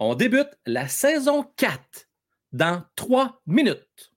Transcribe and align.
On 0.00 0.14
débute 0.14 0.56
la 0.64 0.86
saison 0.86 1.42
4 1.56 2.08
dans 2.52 2.84
3 2.94 3.42
minutes. 3.46 4.12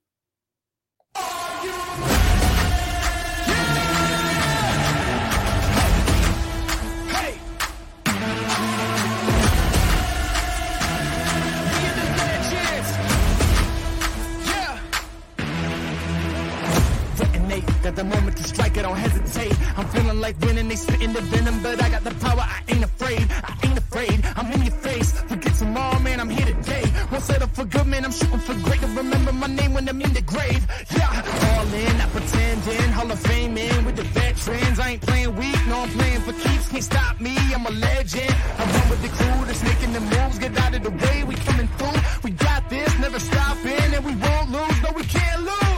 Got 17.82 17.96
the 17.96 18.04
moment 18.04 18.36
to 18.36 18.44
strike, 18.44 18.78
I 18.78 18.82
don't 18.82 18.96
hesitate. 18.96 19.58
I'm 19.76 19.88
feeling 19.88 20.20
like 20.20 20.40
winning, 20.40 20.68
they 20.68 20.76
spitting 20.76 21.12
the 21.12 21.20
venom, 21.20 21.60
but 21.64 21.82
I 21.82 21.88
got 21.90 22.04
the 22.04 22.14
power, 22.14 22.38
I 22.38 22.62
ain't 22.68 22.84
afraid. 22.84 23.26
I 23.42 23.58
ain't 23.66 23.76
afraid, 23.76 24.24
I'm 24.36 24.52
in 24.52 24.62
your 24.62 24.76
face. 24.76 25.10
Forget 25.22 25.54
tomorrow, 25.56 25.98
man, 25.98 26.20
I'm 26.20 26.30
here 26.30 26.46
today. 26.46 26.84
Won't 27.10 27.24
settle 27.24 27.48
for 27.48 27.64
good, 27.64 27.86
man, 27.88 28.04
I'm 28.04 28.12
shooting 28.12 28.38
for 28.38 28.54
great. 28.54 28.80
To 28.82 28.86
remember 28.86 29.32
my 29.32 29.48
name 29.48 29.74
when 29.74 29.88
I'm 29.88 30.00
in 30.00 30.12
the 30.12 30.22
grave. 30.22 30.64
Yeah, 30.94 31.58
all 31.58 31.74
in, 31.74 31.98
not 31.98 32.10
pretending. 32.10 32.92
Hall 32.92 33.10
of 33.10 33.18
Fame 33.18 33.56
in 33.56 33.84
with 33.84 33.96
the 33.96 34.04
veterans. 34.04 34.78
I 34.78 34.90
ain't 34.90 35.02
playing 35.02 35.34
weak, 35.34 35.66
no, 35.66 35.80
I'm 35.80 35.90
playing 35.90 36.20
for 36.20 36.32
keeps. 36.34 36.68
Can't 36.68 36.84
stop 36.84 37.20
me, 37.20 37.34
I'm 37.52 37.66
a 37.66 37.70
legend. 37.70 38.34
I 38.58 38.64
run 38.74 38.90
with 38.90 39.02
the 39.02 39.08
crew 39.08 39.44
that's 39.46 39.62
making 39.64 39.92
the 39.92 40.00
moves. 40.00 40.38
Get 40.38 40.56
out 40.56 40.72
of 40.72 40.84
the 40.84 40.90
way, 40.90 41.24
we 41.24 41.34
coming 41.34 41.66
through. 41.66 42.00
We 42.22 42.30
got 42.30 42.70
this, 42.70 42.96
never 43.00 43.18
stopping, 43.18 43.90
and 43.96 44.04
we 44.04 44.14
won't 44.14 44.52
lose. 44.52 44.82
No, 44.84 44.92
we 44.94 45.02
can't 45.02 45.42
lose. 45.42 45.71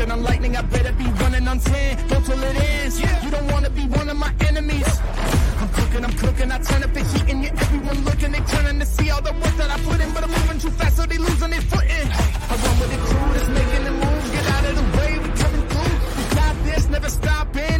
Walking 0.00 0.12
on 0.12 0.22
lightning, 0.22 0.56
I 0.56 0.62
better 0.62 0.92
be 0.92 1.04
running 1.20 1.46
on 1.46 1.58
10. 1.58 2.08
Go 2.08 2.22
till 2.22 2.42
it 2.42 2.56
ends. 2.56 2.98
Yeah. 2.98 3.22
You 3.22 3.30
don't 3.30 3.52
wanna 3.52 3.68
be 3.68 3.82
one 3.82 4.08
of 4.08 4.16
my 4.16 4.32
enemies. 4.48 4.88
I'm 5.60 5.68
cooking, 5.68 6.02
I'm 6.02 6.12
cooking. 6.14 6.50
I 6.50 6.58
turn 6.58 6.82
up 6.82 6.94
the 6.94 7.04
heat 7.04 7.28
and 7.28 7.44
you 7.44 7.50
everyone 7.50 8.02
looking. 8.06 8.32
They 8.32 8.40
turning 8.40 8.78
to 8.80 8.86
see 8.86 9.10
all 9.10 9.20
the 9.20 9.32
work 9.32 9.54
that 9.58 9.70
I 9.70 9.78
put 9.84 10.00
in. 10.00 10.10
But 10.14 10.24
I'm 10.24 10.30
moving 10.30 10.58
too 10.58 10.70
fast, 10.70 10.96
so 10.96 11.04
they 11.04 11.18
losing 11.18 11.50
their 11.50 11.60
footing. 11.60 12.08
I 12.50 12.54
run 12.64 12.80
with 12.80 12.90
the 12.92 13.00
crew 13.08 13.28
that's 13.34 13.48
making 13.48 13.84
the 13.84 13.90
moves. 13.90 14.30
Get 14.30 14.46
out 14.46 14.64
of 14.70 14.74
the 14.80 14.86
way, 14.96 15.18
we 15.18 15.28
coming 15.42 15.68
through. 15.68 15.96
We 16.16 16.24
got 16.34 16.54
this, 16.64 16.88
never 16.88 17.10
stopping. 17.10 17.79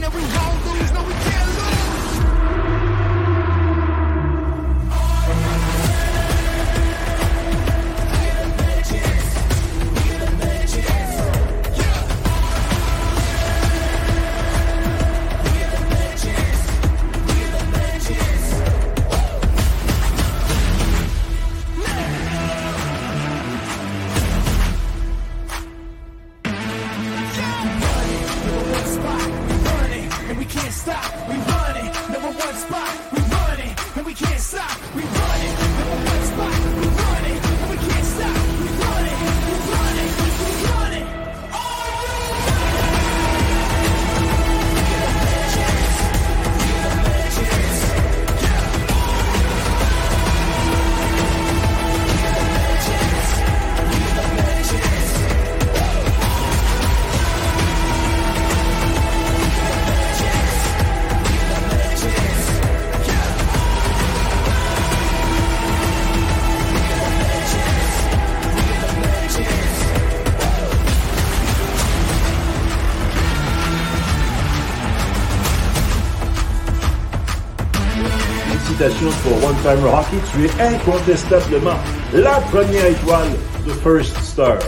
Pour 78.81 79.45
One 79.45 79.57
Timer 79.61 79.91
Hockey. 79.93 80.17
Tu 80.33 80.47
es 80.47 80.63
incontestablement 80.63 81.77
la 82.15 82.41
première 82.51 82.87
étoile 82.87 83.29
de 83.67 83.73
First 83.73 84.17
Star. 84.23 84.59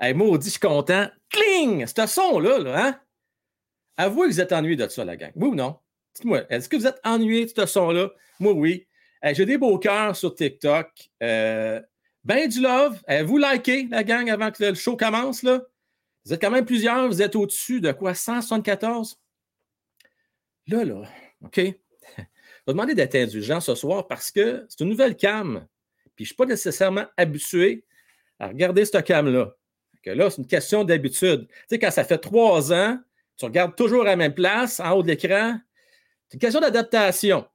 Hey, 0.00 0.12
maudit, 0.12 0.46
je 0.46 0.50
suis 0.50 0.58
content. 0.58 1.06
Cling! 1.30 1.86
Ce 1.86 2.06
son-là, 2.08 2.58
là, 2.58 2.84
hein? 2.84 3.00
Avouez 3.96 4.26
que 4.26 4.32
vous 4.32 4.40
êtes 4.40 4.52
ennuyé 4.52 4.74
de 4.74 4.88
ça, 4.88 5.04
la 5.04 5.16
gang. 5.16 5.30
Oui 5.36 5.50
ou 5.50 5.54
non? 5.54 5.78
Dites-moi, 6.16 6.40
est-ce 6.50 6.68
que 6.68 6.74
vous 6.74 6.88
êtes 6.88 7.00
ennuyé 7.04 7.44
de 7.46 7.52
ce 7.54 7.64
son-là? 7.64 8.10
Moi, 8.40 8.54
oui. 8.54 8.88
J'ai 9.22 9.46
des 9.46 9.56
beaux 9.56 9.78
cœurs 9.78 10.16
sur 10.16 10.34
TikTok. 10.34 10.90
Euh, 11.22 11.80
ben 12.24 12.48
du 12.48 12.60
love. 12.60 13.00
Vous 13.24 13.38
likez, 13.38 13.86
la 13.88 14.02
gang, 14.02 14.28
avant 14.30 14.50
que 14.50 14.64
le 14.64 14.74
show 14.74 14.96
commence, 14.96 15.44
là? 15.44 15.60
Vous 16.24 16.32
êtes 16.32 16.40
quand 16.40 16.50
même 16.50 16.64
plusieurs. 16.64 17.06
Vous 17.08 17.22
êtes 17.22 17.36
au-dessus 17.36 17.80
de 17.80 17.92
quoi? 17.92 18.14
174? 18.14 19.18
Là, 20.66 20.84
là, 20.84 21.02
OK. 21.42 21.56
Je 22.16 22.72
vais 22.72 22.72
demander 22.72 22.94
d'être 22.94 23.14
indulgent 23.14 23.60
ce 23.60 23.74
soir 23.74 24.06
parce 24.06 24.30
que 24.30 24.64
c'est 24.68 24.80
une 24.80 24.88
nouvelle 24.88 25.16
cam. 25.16 25.66
Puis 26.16 26.24
je 26.24 26.24
ne 26.24 26.26
suis 26.26 26.36
pas 26.36 26.46
nécessairement 26.46 27.04
habitué 27.16 27.84
à 28.38 28.48
regarder 28.48 28.84
cette 28.84 29.04
cam-là. 29.04 29.54
Là, 30.06 30.30
c'est 30.30 30.38
une 30.38 30.46
question 30.46 30.84
d'habitude. 30.84 31.46
Tu 31.48 31.54
sais, 31.70 31.78
quand 31.78 31.90
ça 31.90 32.04
fait 32.04 32.18
trois 32.18 32.72
ans, 32.72 32.98
tu 33.36 33.44
regardes 33.44 33.74
toujours 33.74 34.02
à 34.02 34.06
la 34.06 34.16
même 34.16 34.34
place, 34.34 34.80
en 34.80 34.92
haut 34.92 35.02
de 35.02 35.08
l'écran. 35.08 35.58
C'est 36.28 36.34
une 36.34 36.40
question 36.40 36.60
d'adaptation. 36.60 37.46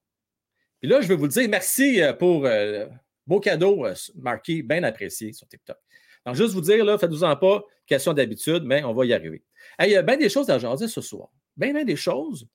Puis 0.79 0.89
là, 0.89 1.01
je 1.01 1.07
vais 1.07 1.15
vous 1.15 1.25
le 1.25 1.29
dire, 1.29 1.47
merci 1.49 2.01
euh, 2.01 2.13
pour 2.13 2.45
euh, 2.45 2.87
beau 3.27 3.39
cadeau, 3.39 3.85
euh, 3.85 3.93
Marky, 4.15 4.63
bien 4.63 4.83
apprécié 4.83 5.33
sur 5.33 5.47
TikTok. 5.47 5.77
Donc, 6.25 6.35
juste 6.35 6.53
vous 6.53 6.61
dire, 6.61 6.83
là, 6.83 6.97
faites-vous-en 6.97 7.35
pas, 7.35 7.63
question 7.89 8.13
d'habitude, 8.13 8.63
mais 8.63 8.83
on 8.83 8.93
va 8.93 9.05
y 9.05 9.13
arriver. 9.13 9.43
Il 9.81 9.89
y 9.89 9.95
a 9.95 10.01
bien 10.01 10.17
des 10.17 10.29
choses 10.29 10.49
à 10.49 10.57
jaser 10.59 10.87
ce 10.87 11.01
soir. 11.01 11.29
Bien, 11.57 11.73
bien 11.73 11.83
des 11.83 11.95
choses. 11.95 12.47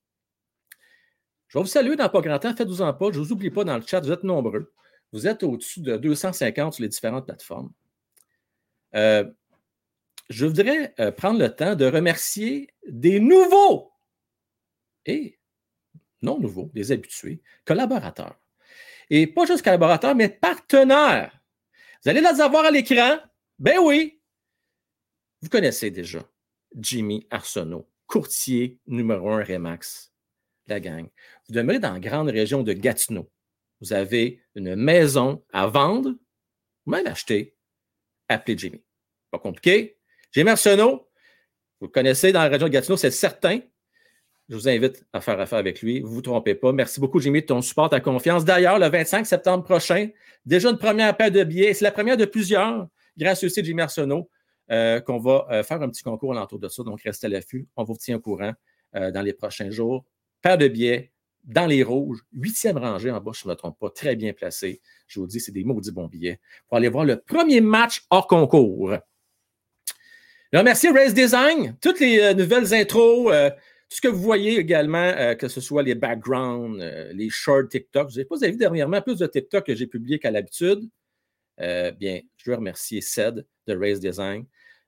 Je 1.49 1.59
vais 1.59 1.63
vous 1.63 1.69
saluer 1.69 1.97
dans 1.97 2.09
pas 2.09 2.21
grand 2.21 2.39
temps, 2.39 2.57
faites-vous-en 2.57 2.95
pas, 2.95 3.13
je 3.13 3.21
ne 3.21 3.25
vous 3.25 3.33
oublie 3.33 3.51
pas 3.51 3.65
dans 3.65 3.77
le 3.77 3.85
chat, 3.87 4.01
vous 4.01 4.13
êtes 4.13 4.25
nombreux. 4.25 4.73
Vous 5.13 5.27
êtes 5.27 5.43
au-dessus 5.43 5.81
de 5.81 5.97
250 5.97 6.75
sur 6.75 6.83
les 6.83 6.89
différentes 6.89 7.27
plateformes. 7.27 7.71
Euh, 8.95 9.25
je 10.31 10.47
voudrais 10.47 10.95
euh, 10.99 11.13
prendre 11.13 11.39
le 11.39 11.55
temps 11.55 11.77
de 11.77 11.85
remercier 11.85 12.71
des 12.89 13.21
nouveaux 13.21 13.93
et 15.07 15.39
non 16.23 16.41
nouveaux, 16.41 16.71
des 16.75 16.91
habitués, 16.91 17.41
collaborateurs. 17.65 18.41
Et 19.11 19.27
pas 19.27 19.45
juste 19.45 19.63
collaborateurs, 19.63 20.15
mais 20.15 20.29
partenaires. 20.29 21.39
Vous 22.03 22.11
allez 22.11 22.21
les 22.21 22.41
avoir 22.41 22.65
à 22.65 22.71
l'écran? 22.71 23.19
Ben 23.59 23.79
oui. 23.81 24.19
Vous 25.45 25.51
connaissez 25.51 25.91
déjà 25.91 26.27
Jimmy 26.75 27.27
Arsenault, 27.29 27.87
courtier 28.07 28.79
numéro 28.87 29.29
un 29.29 29.45
Remax, 29.45 30.11
la 30.67 30.81
gang. 30.81 31.07
Vous 31.47 31.55
demeurez 31.55 31.79
dans 31.79 31.93
la 31.93 32.01
grande 32.01 32.31
région 32.31 32.63
de 32.63 32.73
Gatineau. 32.73 33.31
Vous 33.83 33.93
avez 33.93 34.41
une 34.55 34.75
maison 34.75 35.45
à 35.53 35.67
vendre 35.67 36.15
même 36.87 37.07
acheter. 37.07 37.59
Appelez 38.27 38.57
Jimmy. 38.57 38.83
Pas 39.31 39.39
compliqué. 39.39 39.99
Jimmy 40.33 40.49
Arsenault, 40.49 41.11
vous 41.79 41.89
le 41.89 41.93
connaissez 41.93 42.33
dans 42.33 42.43
la 42.43 42.49
région 42.49 42.69
de 42.69 42.73
Gatineau, 42.73 42.97
c'est 42.97 43.11
certain. 43.11 43.61
Je 44.49 44.55
vous 44.55 44.67
invite 44.67 45.05
à 45.13 45.21
faire 45.21 45.39
affaire 45.39 45.59
avec 45.59 45.83
lui. 45.83 46.01
Vous 46.01 46.09
ne 46.09 46.15
vous 46.15 46.23
trompez 46.23 46.55
pas. 46.55 46.73
Merci 46.73 47.01
beaucoup, 47.01 47.21
Jimmy, 47.21 47.43
de 47.43 47.47
ton 47.47 47.61
support, 47.61 47.91
ta 47.91 48.01
confiance. 48.01 48.47
D'ailleurs, 48.47 48.79
le 48.79 48.89
25 48.89 49.27
septembre 49.27 49.63
prochain, 49.63 50.09
déjà 50.47 50.71
une 50.71 50.79
première 50.79 51.15
paire 51.15 51.31
de 51.31 51.45
billets. 51.45 51.75
C'est 51.75 51.85
la 51.85 51.93
première 51.93 52.17
de 52.17 52.25
plusieurs, 52.25 52.89
grâce 53.19 53.45
aussi 53.45 53.61
à 53.61 53.63
Jimmy 53.63 53.83
Arsenault, 53.83 54.31
qu'on 54.69 55.19
va 55.19 55.47
euh, 55.51 55.63
faire 55.63 55.83
un 55.83 55.89
petit 55.89 56.03
concours 56.03 56.33
alentour 56.33 56.59
de 56.59 56.69
ça. 56.69 56.83
Donc, 56.83 57.03
restez 57.03 57.27
à 57.27 57.31
l'affût. 57.31 57.69
On 57.77 57.85
vous 57.85 57.97
tient 57.97 58.17
au 58.17 58.21
courant 58.21 58.53
euh, 58.97 59.11
dans 59.11 59.23
les 59.23 59.33
prochains 59.33 59.71
jours. 59.71 60.05
Paire 60.43 60.59
de 60.59 60.69
billets 60.69 61.13
dans 61.45 61.67
les 61.67 61.83
rouges, 61.83 62.21
huitième 62.33 62.79
rangée 62.79 63.11
en 63.11 63.21
bas, 63.21 63.33
je 63.35 63.47
ne 63.47 63.51
me 63.51 63.57
trompe 63.57 63.79
pas, 63.79 63.91
très 63.91 64.17
bien 64.17 64.33
placé. 64.33 64.81
Je 65.07 65.21
vous 65.21 65.27
dis, 65.27 65.41
c'est 65.41 65.53
des 65.53 65.65
maudits 65.65 65.93
bons 65.93 66.09
billets 66.09 66.41
pour 66.69 66.79
aller 66.79 66.89
voir 66.89 67.05
le 67.05 67.21
premier 67.21 67.61
match 67.61 68.05
hors 68.11 68.27
concours. 68.27 68.95
Je 70.53 70.59
remercie 70.59 70.89
Race 70.89 71.15
Design, 71.15 71.77
toutes 71.81 72.01
les 72.01 72.21
euh, 72.21 72.33
nouvelles 72.35 72.73
intros, 72.75 73.33
euh, 73.33 73.51
tout 73.51 73.97
ce 73.97 74.01
que 74.01 74.09
vous 74.09 74.23
voyez 74.23 74.59
également, 74.59 74.99
euh, 74.99 75.35
que 75.35 75.49
ce 75.49 75.61
soit 75.61 75.83
les 75.83 75.95
backgrounds, 75.95 76.81
les 77.13 77.29
shorts 77.29 77.69
TikTok. 77.69 78.11
Je 78.11 78.19
n'ai 78.19 78.25
pas 78.25 78.37
vu 78.37 78.57
dernièrement 78.57 79.03
plus 79.03 79.19
de 79.19 79.27
TikTok 79.27 79.67
que 79.67 79.75
j'ai 79.75 79.87
publié 79.87 80.19
qu'à 80.19 80.31
l'habitude. 80.31 80.89
Bien, 81.59 82.21
je 82.37 82.51
veux 82.51 82.57
remercier 82.57 83.01
Ced 83.01 83.47
de 83.67 83.77
Race 83.77 84.01
Design. 84.01 84.45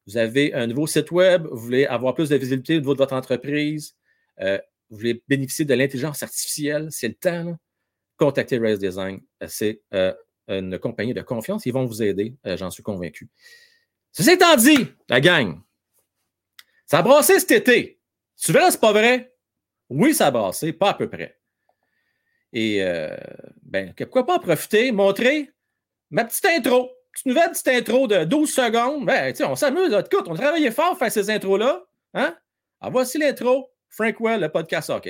Vous 0.07 0.17
avez 0.17 0.55
un 0.55 0.67
nouveau 0.67 0.87
site 0.87 1.11
web, 1.11 1.47
vous 1.47 1.59
voulez 1.59 1.87
avoir 1.87 2.15
plus 2.15 2.29
de 2.29 2.37
visibilité 2.37 2.77
au 2.77 2.81
niveau 2.81 2.95
de 2.95 2.99
votre 2.99 3.15
entreprise, 3.15 3.97
vous 4.39 4.97
voulez 4.97 5.23
bénéficier 5.27 5.65
de 5.65 5.75
l'intelligence 5.75 6.23
artificielle, 6.23 6.89
c'est 6.91 7.09
le 7.09 7.15
temps. 7.15 7.59
Contactez 8.17 8.59
Race 8.59 8.79
Design. 8.79 9.21
C'est 9.49 9.83
une 10.49 10.79
compagnie 10.79 11.13
de 11.13 11.23
confiance. 11.23 11.67
Ils 11.67 11.73
vont 11.73 11.85
vous 11.85 12.03
aider, 12.03 12.35
j'en 12.45 12.71
suis 12.71 12.83
convaincu. 12.83 13.29
Ceci 14.13 14.31
étant 14.31 14.57
dit, 14.57 14.87
la 15.09 15.21
gang, 15.21 15.61
ça 16.87 17.01
a 17.01 17.03
brassé 17.03 17.39
cet 17.41 17.51
été. 17.51 18.01
Tu 18.41 18.53
verras, 18.53 18.71
c'est 18.71 18.81
pas 18.81 18.93
vrai? 18.93 19.35
Oui, 19.91 20.15
ça 20.15 20.29
a 20.29 20.31
brassé, 20.31 20.73
pas 20.73 20.91
à 20.91 20.95
peu 20.95 21.11
près. 21.11 21.39
Et, 22.53 22.83
euh, 22.83 23.17
ben, 23.63 23.93
pourquoi 23.95 24.25
pas 24.25 24.37
en 24.37 24.39
profiter, 24.39 24.93
montrer 24.93 25.51
ma 26.11 26.25
petite 26.25 26.47
intro. 26.47 26.91
Petite 27.13 27.27
nouvelle 27.27 27.51
petite 27.51 27.69
intro 27.69 28.07
de 28.07 28.25
12 28.25 28.53
secondes. 28.53 29.07
Ben, 29.07 29.35
on 29.41 29.57
s'amuse, 29.57 29.93
écoute, 29.93 30.27
on 30.29 30.35
travaillait 30.35 30.71
fort 30.71 30.91
pour 30.91 30.99
faire 30.99 31.13
ces 31.13 31.31
intros-là. 31.31 31.83
Hein? 32.15 32.37
Alors, 32.81 32.93
voici 32.93 33.19
l'intro. 33.19 33.71
Frank 33.89 34.21
Well, 34.21 34.41
le 34.41 34.49
podcast 34.51 34.91
go. 34.91 35.01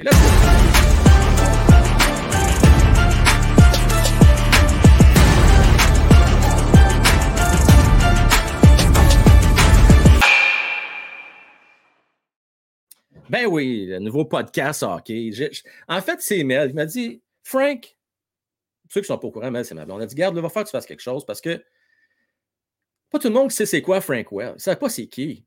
Ben 13.28 13.46
oui, 13.46 13.86
le 13.86 13.98
nouveau 13.98 14.24
podcast 14.24 14.84
hockey. 14.84 15.30
en 15.88 16.00
fait, 16.00 16.20
c'est 16.20 16.44
Mel. 16.44 16.70
Il 16.70 16.76
m'a 16.76 16.86
dit 16.86 17.22
Frank, 17.42 17.95
ceux 18.88 19.00
qui 19.00 19.06
sont 19.06 19.18
pas 19.18 19.26
au 19.26 19.30
courant, 19.30 19.50
c'est 19.64 19.74
ma 19.74 19.84
On 19.88 20.00
a 20.00 20.06
dit 20.06 20.14
Garde, 20.14 20.36
il 20.36 20.42
va 20.42 20.48
falloir 20.48 20.64
que 20.64 20.70
tu 20.70 20.76
fasses 20.76 20.86
quelque 20.86 21.02
chose 21.02 21.24
parce 21.24 21.40
que 21.40 21.62
pas 23.10 23.18
tout 23.18 23.28
le 23.28 23.34
monde 23.34 23.50
sait 23.50 23.66
c'est 23.66 23.82
quoi 23.82 24.00
Frank 24.00 24.30
Well. 24.32 24.50
Ils 24.50 24.54
ne 24.54 24.58
savent 24.58 24.78
pas 24.78 24.88
c'est 24.88 25.06
qui. 25.06 25.44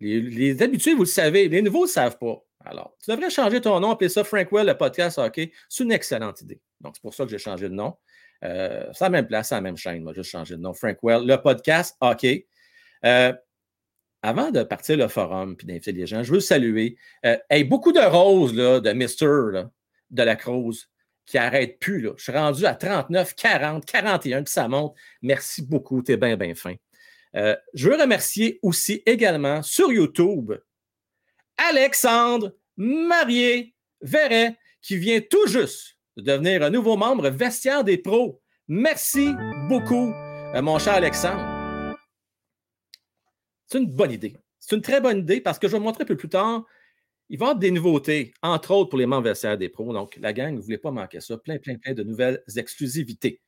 Les, 0.00 0.62
habitués, 0.62 0.94
vous 0.94 1.02
le 1.02 1.06
savez. 1.06 1.48
Les 1.48 1.62
nouveaux 1.62 1.82
ne 1.82 1.86
le 1.86 1.90
savent 1.90 2.18
pas. 2.18 2.42
Alors, 2.64 2.96
tu 3.02 3.10
devrais 3.10 3.30
changer 3.30 3.60
ton 3.60 3.78
nom, 3.80 3.92
appeler 3.92 4.08
ça 4.08 4.24
Frank 4.24 4.50
Well, 4.50 4.66
le 4.66 4.76
podcast 4.76 5.18
hockey. 5.18 5.52
C'est 5.68 5.84
une 5.84 5.92
excellente 5.92 6.40
idée. 6.42 6.60
Donc, 6.80 6.96
c'est 6.96 7.02
pour 7.02 7.14
ça 7.14 7.24
que 7.24 7.30
j'ai 7.30 7.38
changé 7.38 7.68
de 7.68 7.74
nom. 7.74 7.96
Euh, 8.44 8.86
c'est 8.92 9.04
la 9.04 9.10
même 9.10 9.26
place, 9.26 9.48
c'est 9.48 9.54
la 9.54 9.60
même 9.60 9.76
chaîne. 9.76 10.02
Moi, 10.02 10.12
juste 10.12 10.30
changé 10.30 10.56
de 10.56 10.60
nom. 10.60 10.74
Frank 10.74 10.98
Well, 11.02 11.24
le 11.24 11.36
podcast 11.36 11.96
hockey. 12.00 12.46
Euh, 13.04 13.32
avant 14.22 14.50
de 14.50 14.62
partir 14.64 14.96
le 14.96 15.08
forum 15.08 15.56
et 15.62 15.66
d'inviter 15.66 15.92
les 15.92 16.06
gens, 16.06 16.22
je 16.22 16.32
veux 16.32 16.40
saluer. 16.40 16.96
Euh, 17.24 17.36
beaucoup 17.64 17.92
de 17.92 18.00
roses 18.00 18.54
là, 18.54 18.80
de 18.80 18.92
Mister 18.92 19.26
de 20.10 20.22
la 20.22 20.36
Cruz 20.36 20.88
qui 21.26 21.36
n'arrêtent 21.36 21.78
plus. 21.78 22.00
Là. 22.00 22.12
Je 22.16 22.22
suis 22.22 22.32
rendu 22.32 22.64
à 22.64 22.74
39, 22.74 23.34
40, 23.34 23.84
41, 23.84 24.42
puis 24.42 24.52
ça 24.52 24.68
monte. 24.68 24.94
Merci 25.22 25.62
beaucoup, 25.62 26.02
tu 26.02 26.12
es 26.12 26.16
bien, 26.16 26.36
bien 26.36 26.54
fin. 26.54 26.74
Euh, 27.34 27.56
je 27.74 27.90
veux 27.90 28.00
remercier 28.00 28.58
aussi 28.62 29.02
également 29.04 29.62
sur 29.62 29.92
YouTube 29.92 30.52
Alexandre 31.58 32.54
Marié 32.76 33.74
Verret, 34.00 34.56
qui 34.80 34.96
vient 34.96 35.20
tout 35.20 35.46
juste 35.46 35.96
de 36.16 36.22
devenir 36.22 36.62
un 36.62 36.70
nouveau 36.70 36.96
membre 36.96 37.28
vestiaire 37.28 37.84
des 37.84 37.98
pros. 37.98 38.40
Merci 38.68 39.34
beaucoup, 39.68 40.12
euh, 40.54 40.62
mon 40.62 40.78
cher 40.78 40.94
Alexandre. 40.94 41.96
C'est 43.66 43.78
une 43.78 43.86
bonne 43.86 44.12
idée. 44.12 44.36
C'est 44.60 44.76
une 44.76 44.82
très 44.82 45.00
bonne 45.00 45.18
idée 45.18 45.40
parce 45.40 45.58
que 45.58 45.66
je 45.66 45.72
vais 45.72 45.78
vous 45.78 45.84
montrer 45.84 46.04
un 46.04 46.06
peu 46.06 46.16
plus 46.16 46.28
tard. 46.28 46.64
Il 47.28 47.38
va 47.38 47.46
y 47.46 47.48
avoir 47.48 47.58
des 47.58 47.70
nouveautés, 47.70 48.32
entre 48.42 48.70
autres 48.72 48.90
pour 48.90 48.98
les 48.98 49.06
membres 49.06 49.56
des 49.56 49.68
pros. 49.68 49.92
Donc, 49.92 50.16
la 50.20 50.32
gang, 50.32 50.52
vous 50.52 50.58
ne 50.58 50.64
voulez 50.64 50.78
pas 50.78 50.90
manquer 50.92 51.20
ça. 51.20 51.36
Plein, 51.36 51.58
plein, 51.58 51.76
plein 51.76 51.92
de 51.92 52.02
nouvelles 52.02 52.42
exclusivités. 52.56 53.40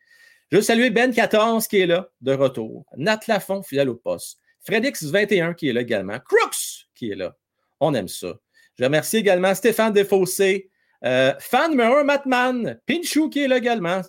Je 0.51 0.57
veux 0.57 0.63
saluer 0.63 0.91
Ben14 0.91 1.69
qui 1.69 1.79
est 1.79 1.87
là, 1.87 2.09
de 2.21 2.33
retour. 2.33 2.87
Nat 2.97 3.21
Lafont, 3.29 3.63
fidèle 3.63 3.89
au 3.89 3.95
poste. 3.95 4.39
Fredix21 4.69 5.55
qui 5.55 5.69
est 5.69 5.73
là 5.73 5.83
également. 5.83 6.19
Crooks 6.19 6.89
qui 6.95 7.11
est 7.11 7.15
là. 7.15 7.37
On 7.81 7.95
aime 7.95 8.09
ça. 8.09 8.39
Je 8.79 8.85
remercie 8.85 9.19
également 9.19 9.55
Stéphane 9.55 9.93
Desfossés, 9.93 10.71
euh, 11.05 11.35
fan 11.39 11.71
numéro 11.71 11.97
1 11.97 12.05
Matman, 12.05 12.81
Pinchou 12.87 13.29
qui 13.29 13.41
est 13.41 13.49
là 13.49 13.59
également, 13.59 14.03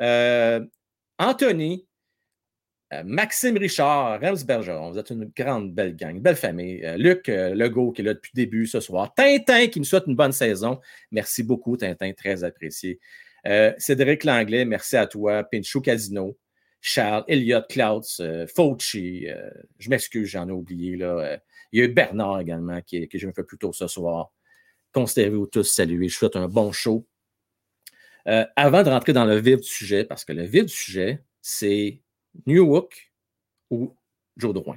euh, 0.00 0.60
Anthony, 1.18 1.86
euh, 2.92 3.02
Maxime 3.04 3.56
Richard, 3.56 4.20
Rems 4.20 4.44
Bergeron, 4.46 4.92
vous 4.92 4.98
êtes 4.98 5.10
une 5.10 5.24
grande 5.36 5.74
belle 5.74 5.96
gang, 5.96 6.20
belle 6.20 6.36
famille. 6.36 6.84
Euh, 6.84 6.96
Luc 6.96 7.28
euh, 7.28 7.52
Legault 7.52 7.90
qui 7.90 8.02
est 8.02 8.04
là 8.04 8.14
depuis 8.14 8.30
le 8.34 8.42
début 8.42 8.66
ce 8.66 8.78
soir. 8.78 9.12
Tintin 9.12 9.66
qui 9.66 9.80
me 9.80 9.84
souhaite 9.84 10.04
une 10.06 10.14
bonne 10.14 10.32
saison. 10.32 10.78
Merci 11.10 11.42
beaucoup, 11.42 11.76
Tintin, 11.76 12.12
très 12.12 12.44
apprécié. 12.44 13.00
Cédric 13.78 14.24
Langlais, 14.24 14.64
merci 14.64 14.96
à 14.96 15.06
toi. 15.06 15.44
Pinchou 15.44 15.80
Casino, 15.80 16.36
Charles, 16.80 17.22
Elliott, 17.28 17.64
Clouds, 17.68 18.20
Fauci. 18.52 19.28
je 19.78 19.88
m'excuse, 19.88 20.26
j'en 20.26 20.48
ai 20.48 20.52
oublié. 20.52 20.96
Là. 20.96 21.38
il 21.70 21.78
y 21.78 21.82
a 21.82 21.84
eu 21.84 21.88
Bernard 21.88 22.40
également 22.40 22.80
qui, 22.80 23.06
que 23.06 23.18
je 23.18 23.28
me 23.28 23.32
fais 23.32 23.44
plus 23.44 23.56
tôt 23.56 23.72
ce 23.72 23.86
soir. 23.86 24.32
Considérez-vous 24.92 25.46
tous 25.46 25.62
salués. 25.62 26.08
Je 26.08 26.16
souhaite 26.16 26.34
un 26.34 26.48
bon 26.48 26.72
show. 26.72 27.06
avant 28.24 28.82
de 28.82 28.88
rentrer 28.88 29.12
dans 29.12 29.26
le 29.26 29.36
vif 29.36 29.60
du 29.60 29.68
sujet, 29.68 30.02
parce 30.02 30.24
que 30.24 30.32
le 30.32 30.42
vif 30.42 30.64
du 30.64 30.72
sujet, 30.72 31.22
c'est 31.40 32.00
Newhook 32.46 33.12
ou 33.70 33.94
Joe 34.36 34.52
Drouin. 34.52 34.76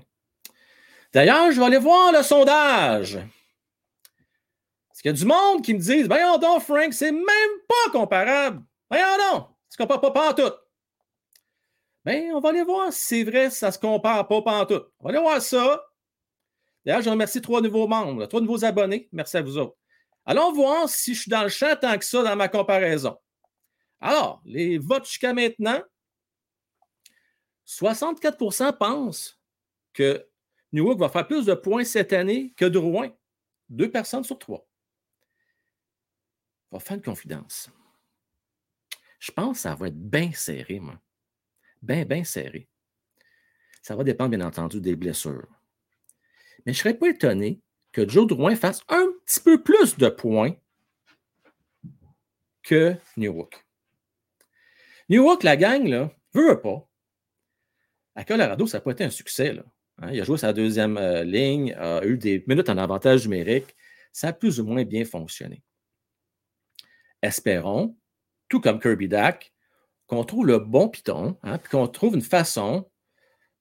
D'ailleurs, 1.13 1.51
je 1.51 1.59
vais 1.59 1.65
aller 1.65 1.77
voir 1.77 2.11
le 2.11 2.21
sondage. 2.23 3.19
Parce 4.87 5.01
qu'il 5.01 5.11
y 5.11 5.13
a 5.13 5.17
du 5.17 5.25
monde 5.25 5.63
qui 5.63 5.73
me 5.73 5.79
dit 5.79 6.03
Voyons 6.03 6.37
donc, 6.37 6.61
Frank, 6.61 6.93
c'est 6.93 7.11
même 7.11 7.25
pas 7.67 7.91
comparable. 7.91 8.63
Voyons 8.89 9.05
donc, 9.31 9.47
ça 9.69 9.71
se 9.71 9.77
compare 9.77 10.01
pas 10.01 10.11
pantoute. 10.11 10.57
Bien, 12.05 12.31
on 12.35 12.39
va 12.39 12.49
aller 12.49 12.63
voir 12.63 12.93
si 12.93 13.01
c'est 13.01 13.23
vrai, 13.23 13.49
ça 13.49 13.71
se 13.71 13.79
compare 13.79 14.27
pas 14.27 14.41
pantoute. 14.41 14.87
On 14.99 15.05
va 15.05 15.09
aller 15.09 15.19
voir 15.19 15.41
ça. 15.41 15.81
D'ailleurs, 16.85 17.01
je 17.01 17.09
remercie 17.09 17.41
trois 17.41 17.61
nouveaux 17.61 17.87
membres, 17.87 18.25
trois 18.25 18.41
nouveaux 18.41 18.63
abonnés. 18.63 19.09
Merci 19.11 19.37
à 19.37 19.41
vous 19.41 19.57
autres. 19.57 19.75
Allons 20.25 20.51
voir 20.53 20.87
si 20.87 21.15
je 21.15 21.21
suis 21.21 21.31
dans 21.31 21.43
le 21.43 21.49
champ 21.49 21.75
tant 21.79 21.97
que 21.97 22.05
ça 22.05 22.21
dans 22.23 22.35
ma 22.35 22.47
comparaison. 22.47 23.17
Alors, 23.99 24.41
les 24.45 24.77
votes 24.77 25.05
jusqu'à 25.05 25.33
maintenant, 25.33 25.81
64% 27.69 28.77
pensent 28.77 29.39
que 29.93 30.27
Newark 30.71 30.99
va 30.99 31.07
faire 31.07 31.27
plus 31.27 31.45
de 31.45 31.53
points 31.53 31.83
cette 31.83 32.13
année 32.13 32.51
que 32.57 32.65
Drouin. 32.65 33.11
Deux 33.69 33.91
personnes 33.91 34.23
sur 34.23 34.39
trois. 34.39 34.67
On 36.71 36.77
va 36.77 36.83
faire 36.83 36.97
une 36.97 37.03
confidence. 37.03 37.69
Je 39.19 39.31
pense 39.31 39.57
que 39.57 39.61
ça 39.61 39.75
va 39.75 39.87
être 39.87 39.99
bien 39.99 40.31
serré, 40.31 40.79
moi. 40.79 40.99
Bien, 41.83 42.05
bien 42.05 42.23
serré. 42.23 42.67
Ça 43.83 43.95
va 43.95 44.03
dépendre, 44.03 44.35
bien 44.35 44.45
entendu, 44.45 44.81
des 44.81 44.95
blessures. 44.95 45.47
Mais 46.65 46.73
je 46.73 46.79
ne 46.79 46.83
serais 46.83 46.93
pas 46.95 47.09
étonné 47.09 47.61
que 47.91 48.07
Joe 48.07 48.25
Drouin 48.25 48.55
fasse 48.55 48.81
un 48.87 49.05
petit 49.25 49.41
peu 49.41 49.61
plus 49.61 49.95
de 49.95 50.09
points 50.09 50.55
que 52.63 52.95
Newark. 53.15 53.63
Newark, 55.07 55.43
la 55.43 55.55
gang, 55.55 55.87
là, 55.87 56.11
veut 56.33 56.59
pas 56.59 56.88
à 58.19 58.25
Colorado, 58.25 58.67
ça 58.67 58.77
n'a 58.77 58.81
pas 58.81 58.91
été 58.91 59.05
un 59.05 59.09
succès. 59.09 59.55
Hein. 60.01 60.09
il 60.11 60.19
a 60.19 60.25
joué 60.25 60.37
sa 60.37 60.51
deuxième 60.51 60.97
euh, 60.97 61.23
ligne, 61.23 61.73
a 61.79 62.03
eu 62.03 62.17
des 62.17 62.43
minutes 62.47 62.67
en 62.67 62.77
avantage 62.77 63.23
numérique. 63.23 63.77
Ça 64.11 64.27
a 64.27 64.33
plus 64.33 64.59
ou 64.59 64.65
moins 64.65 64.83
bien 64.83 65.05
fonctionné. 65.05 65.63
Espérons, 67.21 67.95
tout 68.49 68.59
comme 68.59 68.81
Kirby 68.81 69.07
Dack, 69.07 69.53
qu'on 70.05 70.25
trouve 70.25 70.45
le 70.47 70.59
bon 70.59 70.89
piton, 70.89 71.37
hein, 71.43 71.59
puis 71.59 71.69
qu'on 71.69 71.87
trouve 71.87 72.15
une 72.15 72.21
façon 72.21 72.89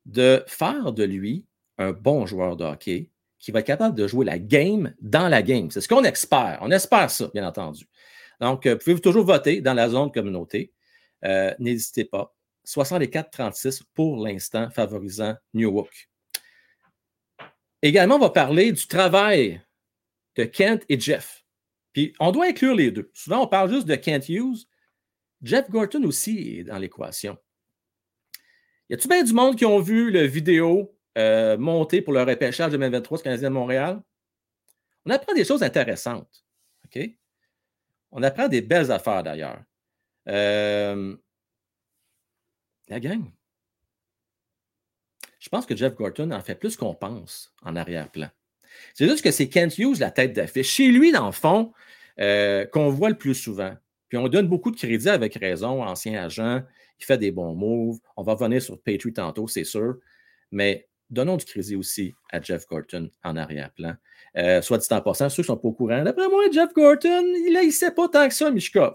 de 0.07 0.43
faire 0.49 0.93
de 0.93 1.05
lui 1.05 1.47
un 1.77 1.93
bon 1.93 2.27
joueur 2.27 2.57
de 2.57 2.65
hockey 2.65 3.13
qui 3.39 3.53
va 3.53 3.61
être 3.61 3.67
capable 3.67 3.95
de 3.95 4.09
jouer 4.09 4.25
la 4.25 4.41
game 4.41 4.93
dans 5.01 5.29
la 5.29 5.41
game. 5.41 5.71
C'est 5.71 5.81
ce 5.81 5.89
qu'on 5.89 6.03
espère. 6.03 6.59
On 6.63 6.73
espère 6.73 7.13
ça, 7.13 7.31
bien 7.33 7.47
entendu. 7.47 7.87
Donc, 8.41 8.67
euh, 8.67 8.73
vous 8.73 8.79
pouvez 8.79 9.01
toujours 9.01 9.25
voter 9.25 9.61
dans 9.61 9.75
la 9.75 9.89
zone 9.89 10.11
communauté? 10.11 10.73
Euh, 11.25 11.55
n'hésitez 11.61 12.05
pas. 12.05 12.35
64-36 12.69 13.83
pour 13.95 14.25
l'instant, 14.25 14.69
favorisant 14.71 15.35
Newark. 15.55 16.11
Également, 17.81 18.17
on 18.17 18.21
va 18.21 18.31
parler 18.31 18.73
du 18.73 18.87
travail 18.87 19.63
de 20.37 20.45
Kent 20.45 20.85
et 20.89 21.01
Jeff. 21.01 21.45
Puis, 21.93 22.13
on 22.21 22.31
doit 22.31 22.47
inclure 22.47 22.75
les 22.75 22.91
deux. 22.91 23.11
Souvent, 23.15 23.43
on 23.43 23.47
parle 23.47 23.73
juste 23.73 23.87
de 23.87 23.95
Kent 23.95 24.29
Hughes. 24.29 24.67
Jeff 25.43 25.71
Gorton 25.71 26.03
aussi 26.05 26.59
est 26.59 26.65
dans 26.65 26.79
l'équation. 26.79 27.39
Y 28.91 28.95
a-t-il 28.95 29.09
bien 29.09 29.23
du 29.23 29.33
monde 29.33 29.57
qui 29.57 29.65
ont 29.65 29.81
vu 29.81 30.11
le 30.11 30.23
vidéo 30.23 30.95
euh, 31.17 31.57
monté 31.57 32.03
pour 32.03 32.13
le 32.13 32.23
repêchage 32.23 32.73
2023 32.73 33.19
du 33.19 33.25
Canadien 33.25 33.49
de 33.49 33.55
Montréal? 33.55 34.03
On 35.07 35.11
apprend 35.11 35.33
des 35.33 35.45
choses 35.45 35.63
intéressantes. 35.63 36.45
OK? 36.85 37.01
On 38.11 38.23
apprend 38.23 38.49
des 38.49 38.61
belles 38.61 38.91
affaires 38.91 39.23
d'ailleurs. 39.23 39.63
Euh, 40.29 41.17
la 42.89 43.01
gang. 43.01 43.25
Je 45.39 45.49
pense 45.49 45.67
que 45.67 45.77
Jeff 45.77 45.95
Gorton 45.95 46.31
en 46.31 46.41
fait 46.43 46.57
plus 46.57 46.77
qu'on 46.77 46.95
pense 46.95 47.55
en 47.63 47.77
arrière-plan. 47.77 48.29
C'est 48.95 49.09
juste 49.09 49.23
que 49.23 49.31
c'est 49.31 49.49
Kent 49.49 49.79
Hughes, 49.79 49.99
la 49.99 50.11
tête 50.11 50.33
d'affiche. 50.33 50.69
Chez 50.69 50.89
lui, 50.89 51.13
dans 51.13 51.27
le 51.27 51.33
fond, 51.33 51.73
euh, 52.21 52.67
qu'on 52.67 52.91
voit 52.91 53.11
le 53.11 53.17
plus 53.17 53.35
souvent. 53.35 53.75
Puis 54.09 54.19
on 54.19 54.29
donne 54.29 54.49
beaucoup 54.49 54.71
de 54.71 54.77
crédit 54.77 55.09
avec 55.09 55.35
raison, 55.35 55.83
ancien 55.83 56.23
agent, 56.23 56.63
il 56.99 57.05
fait 57.05 57.19
des 57.19 57.31
bons 57.31 57.55
moves. 57.55 57.99
On 58.17 58.23
va 58.23 58.35
revenir 58.35 58.61
sur 58.61 58.81
Patriot 58.81 59.13
tantôt, 59.13 59.47
c'est 59.47 59.65
sûr. 59.65 59.97
Mais 60.51 60.89
donnons 61.11 61.37
du 61.37 61.45
crédit 61.45 61.77
aussi 61.77 62.15
à 62.31 62.41
Jeff 62.41 62.67
Gorton 62.67 63.11
en 63.23 63.37
arrière-plan. 63.37 63.95
Euh, 64.37 64.63
soit 64.63 64.79
dit 64.79 64.87
en 64.91 65.01
passant, 65.01 65.29
ceux 65.29 65.43
qui 65.43 65.51
ne 65.51 65.55
sont 65.55 65.61
pas 65.61 65.69
au 65.69 65.73
courant, 65.73 66.03
d'après 66.03 66.29
moi, 66.29 66.45
Jeff 66.53 66.73
Gorton, 66.75 67.25
il 67.47 67.53
ne 67.53 67.71
sait 67.71 67.93
pas 67.93 68.09
tant 68.09 68.29
que 68.29 68.35
ça, 68.35 68.51
Mishkov. 68.51 68.95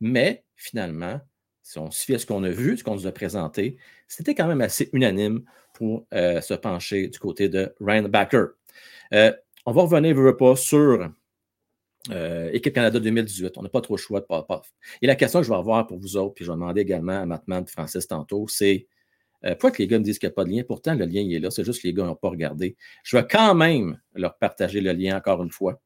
Mais 0.00 0.44
finalement, 0.56 1.20
si 1.68 1.78
on 1.78 1.90
se 1.90 2.02
fie 2.02 2.14
à 2.14 2.18
ce 2.18 2.24
qu'on 2.24 2.42
a 2.44 2.48
vu, 2.48 2.78
ce 2.78 2.82
qu'on 2.82 2.94
nous 2.94 3.06
a 3.06 3.12
présenté, 3.12 3.76
c'était 4.06 4.34
quand 4.34 4.46
même 4.46 4.62
assez 4.62 4.88
unanime 4.94 5.42
pour 5.74 6.06
euh, 6.14 6.40
se 6.40 6.54
pencher 6.54 7.08
du 7.08 7.18
côté 7.18 7.50
de 7.50 7.74
Ryan 7.78 8.08
Backer. 8.08 8.46
Euh, 9.12 9.32
on 9.66 9.72
va 9.72 9.82
revenir, 9.82 10.16
veux, 10.16 10.34
pas, 10.34 10.56
sur 10.56 11.10
euh, 12.10 12.50
Équipe 12.54 12.72
Canada 12.72 12.98
2018. 12.98 13.58
On 13.58 13.62
n'a 13.62 13.68
pas 13.68 13.82
trop 13.82 13.96
le 13.96 14.00
choix 14.00 14.20
de 14.20 14.24
pas, 14.24 14.44
pas. 14.44 14.62
Et 15.02 15.06
la 15.06 15.14
question 15.14 15.40
que 15.40 15.46
je 15.46 15.50
vais 15.50 15.58
avoir 15.58 15.86
pour 15.86 15.98
vous 15.98 16.16
autres, 16.16 16.32
puis 16.32 16.46
je 16.46 16.50
vais 16.50 16.56
demander 16.56 16.80
également 16.80 17.20
à 17.20 17.26
Mattman 17.26 17.64
et 17.64 17.70
Francis 17.70 18.08
tantôt, 18.08 18.48
c'est 18.48 18.86
pourquoi 19.42 19.70
que 19.70 19.82
les 19.82 19.86
gars 19.86 19.98
me 19.98 20.04
disent 20.04 20.18
qu'il 20.18 20.26
n'y 20.26 20.32
a 20.32 20.34
pas 20.34 20.44
de 20.44 20.50
lien? 20.50 20.62
Pourtant, 20.66 20.94
le 20.94 21.04
lien 21.04 21.20
il 21.20 21.34
est 21.34 21.38
là. 21.38 21.50
C'est 21.50 21.64
juste 21.64 21.82
que 21.82 21.86
les 21.86 21.92
gars 21.92 22.04
n'ont 22.04 22.16
pas 22.16 22.30
regardé. 22.30 22.76
Je 23.04 23.16
vais 23.16 23.26
quand 23.30 23.54
même 23.54 24.00
leur 24.14 24.36
partager 24.38 24.80
le 24.80 24.92
lien 24.92 25.18
encore 25.18 25.42
une 25.44 25.52
fois. 25.52 25.80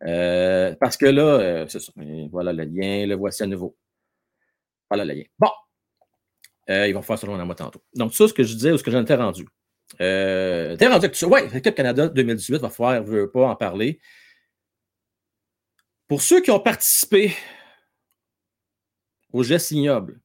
parce 0.00 0.96
que 0.96 1.06
là, 1.06 1.66
c'est. 1.68 1.80
Voilà 2.30 2.52
le 2.52 2.64
lien. 2.64 3.04
Le 3.06 3.16
voici 3.16 3.42
à 3.42 3.46
nouveau. 3.46 3.76
Voilà 4.90 5.04
le 5.04 5.14
lien. 5.14 5.24
Bon. 5.38 5.50
ils 6.68 6.92
vont 6.92 7.02
faire 7.02 7.18
selon 7.18 7.38
à 7.38 7.44
moi 7.44 7.54
tantôt. 7.54 7.82
Donc, 7.94 8.14
ça, 8.14 8.28
ce 8.28 8.34
que 8.34 8.42
je 8.42 8.54
disais 8.54 8.72
ou 8.72 8.78
ce 8.78 8.82
que 8.82 8.90
j'en 8.90 9.02
étais 9.02 9.14
rendu. 9.14 9.46
Euh, 10.00 10.76
T'es 10.76 10.86
rendu 10.88 11.10
que 11.10 11.26
Oui, 11.26 11.40
l'équipe 11.52 11.74
Canada 11.74 12.08
2018 12.08 12.58
va 12.58 12.70
falloir, 12.70 13.02
veut 13.02 13.30
pas 13.30 13.48
en 13.48 13.56
parler. 13.56 14.00
Pour 16.08 16.22
ceux 16.22 16.40
qui 16.40 16.50
ont 16.50 16.60
participé 16.60 17.34
au 19.32 19.42
geste 19.42 19.70
ignoble, 19.70 20.20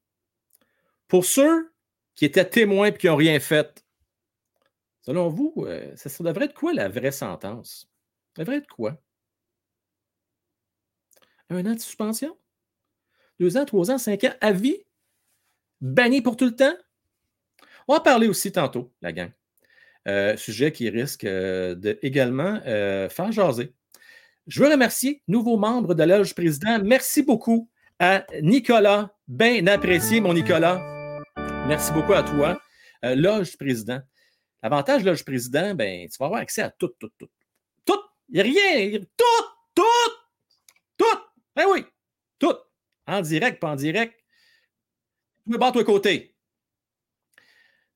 pour 1.08 1.26
ceux 1.26 1.72
qui 2.16 2.26
étaient 2.26 2.48
témoins 2.48 2.88
et 2.88 2.98
qui 2.98 3.08
n'ont 3.08 3.16
rien 3.16 3.40
fait, 3.40 3.84
selon 5.02 5.30
vous, 5.30 5.54
euh, 5.60 5.96
ça, 5.96 6.24
devrait 6.24 6.46
être 6.46 6.54
quoi 6.54 6.74
la 6.74 6.90
vraie 6.90 7.12
sentence? 7.12 7.90
Ça 8.36 8.44
devrait 8.44 8.58
être 8.58 8.68
quoi? 8.68 9.02
Un 11.50 11.66
an 11.66 11.74
de 11.74 11.80
suspension? 11.80 12.38
Deux 13.40 13.56
ans, 13.56 13.66
trois 13.66 13.90
ans, 13.90 13.98
cinq 13.98 14.26
ans, 14.26 14.34
à 14.42 14.52
vie? 14.52 14.78
Banni 15.82 16.22
pour 16.22 16.36
tout 16.36 16.46
le 16.46 16.56
temps? 16.56 16.76
On 17.88 17.94
va 17.94 18.02
parler 18.02 18.28
aussi 18.28 18.52
tantôt, 18.52 18.92
la 19.02 19.14
gang. 19.14 19.32
Euh, 20.08 20.36
sujet 20.38 20.72
qui 20.72 20.90
risque 20.90 21.24
euh, 21.24 21.76
de 21.76 21.98
euh, 22.04 23.10
faire 23.10 23.32
jaser. 23.32 23.74
Je 24.48 24.64
veux 24.64 24.70
remercier 24.70 25.22
nouveaux 25.28 25.58
membres 25.58 25.94
de 25.94 26.04
l'âge 26.04 26.36
président. 26.36 26.80
Merci 26.84 27.24
beaucoup 27.24 27.70
à 28.00 28.26
Nicolas. 28.42 29.14
Bien 29.28 29.66
apprécié, 29.68 30.22
mon 30.22 30.34
Nicolas. 30.34 30.82
Merci 31.68 31.92
beaucoup 31.94 32.14
à 32.14 32.24
toi. 32.24 32.60
loge 33.04 33.58
président. 33.58 34.02
L'avantage 34.62 35.04
loge 35.04 35.24
président, 35.24 35.76
ben, 35.76 36.10
tu 36.10 36.18
vas 36.20 36.26
avoir 36.26 36.42
accès 36.42 36.62
à 36.62 36.72
tout, 36.72 36.92
tout, 37.00 37.10
tout. 37.18 37.30
Tout. 37.86 38.00
Il 38.30 38.36
n'y 38.36 38.42
a 38.42 38.44
rien. 38.44 39.00
Tout, 39.16 39.46
tout, 39.76 39.84
tout. 40.98 41.20
Ben 41.56 41.66
oui, 41.72 41.86
tout. 42.40 42.56
En 43.10 43.22
direct, 43.22 43.60
pas 43.60 43.72
en 43.72 43.76
direct. 43.76 44.14
Tu 45.44 45.52
me 45.52 45.58
bats 45.58 45.72
toi 45.72 45.84
côté. 45.84 46.36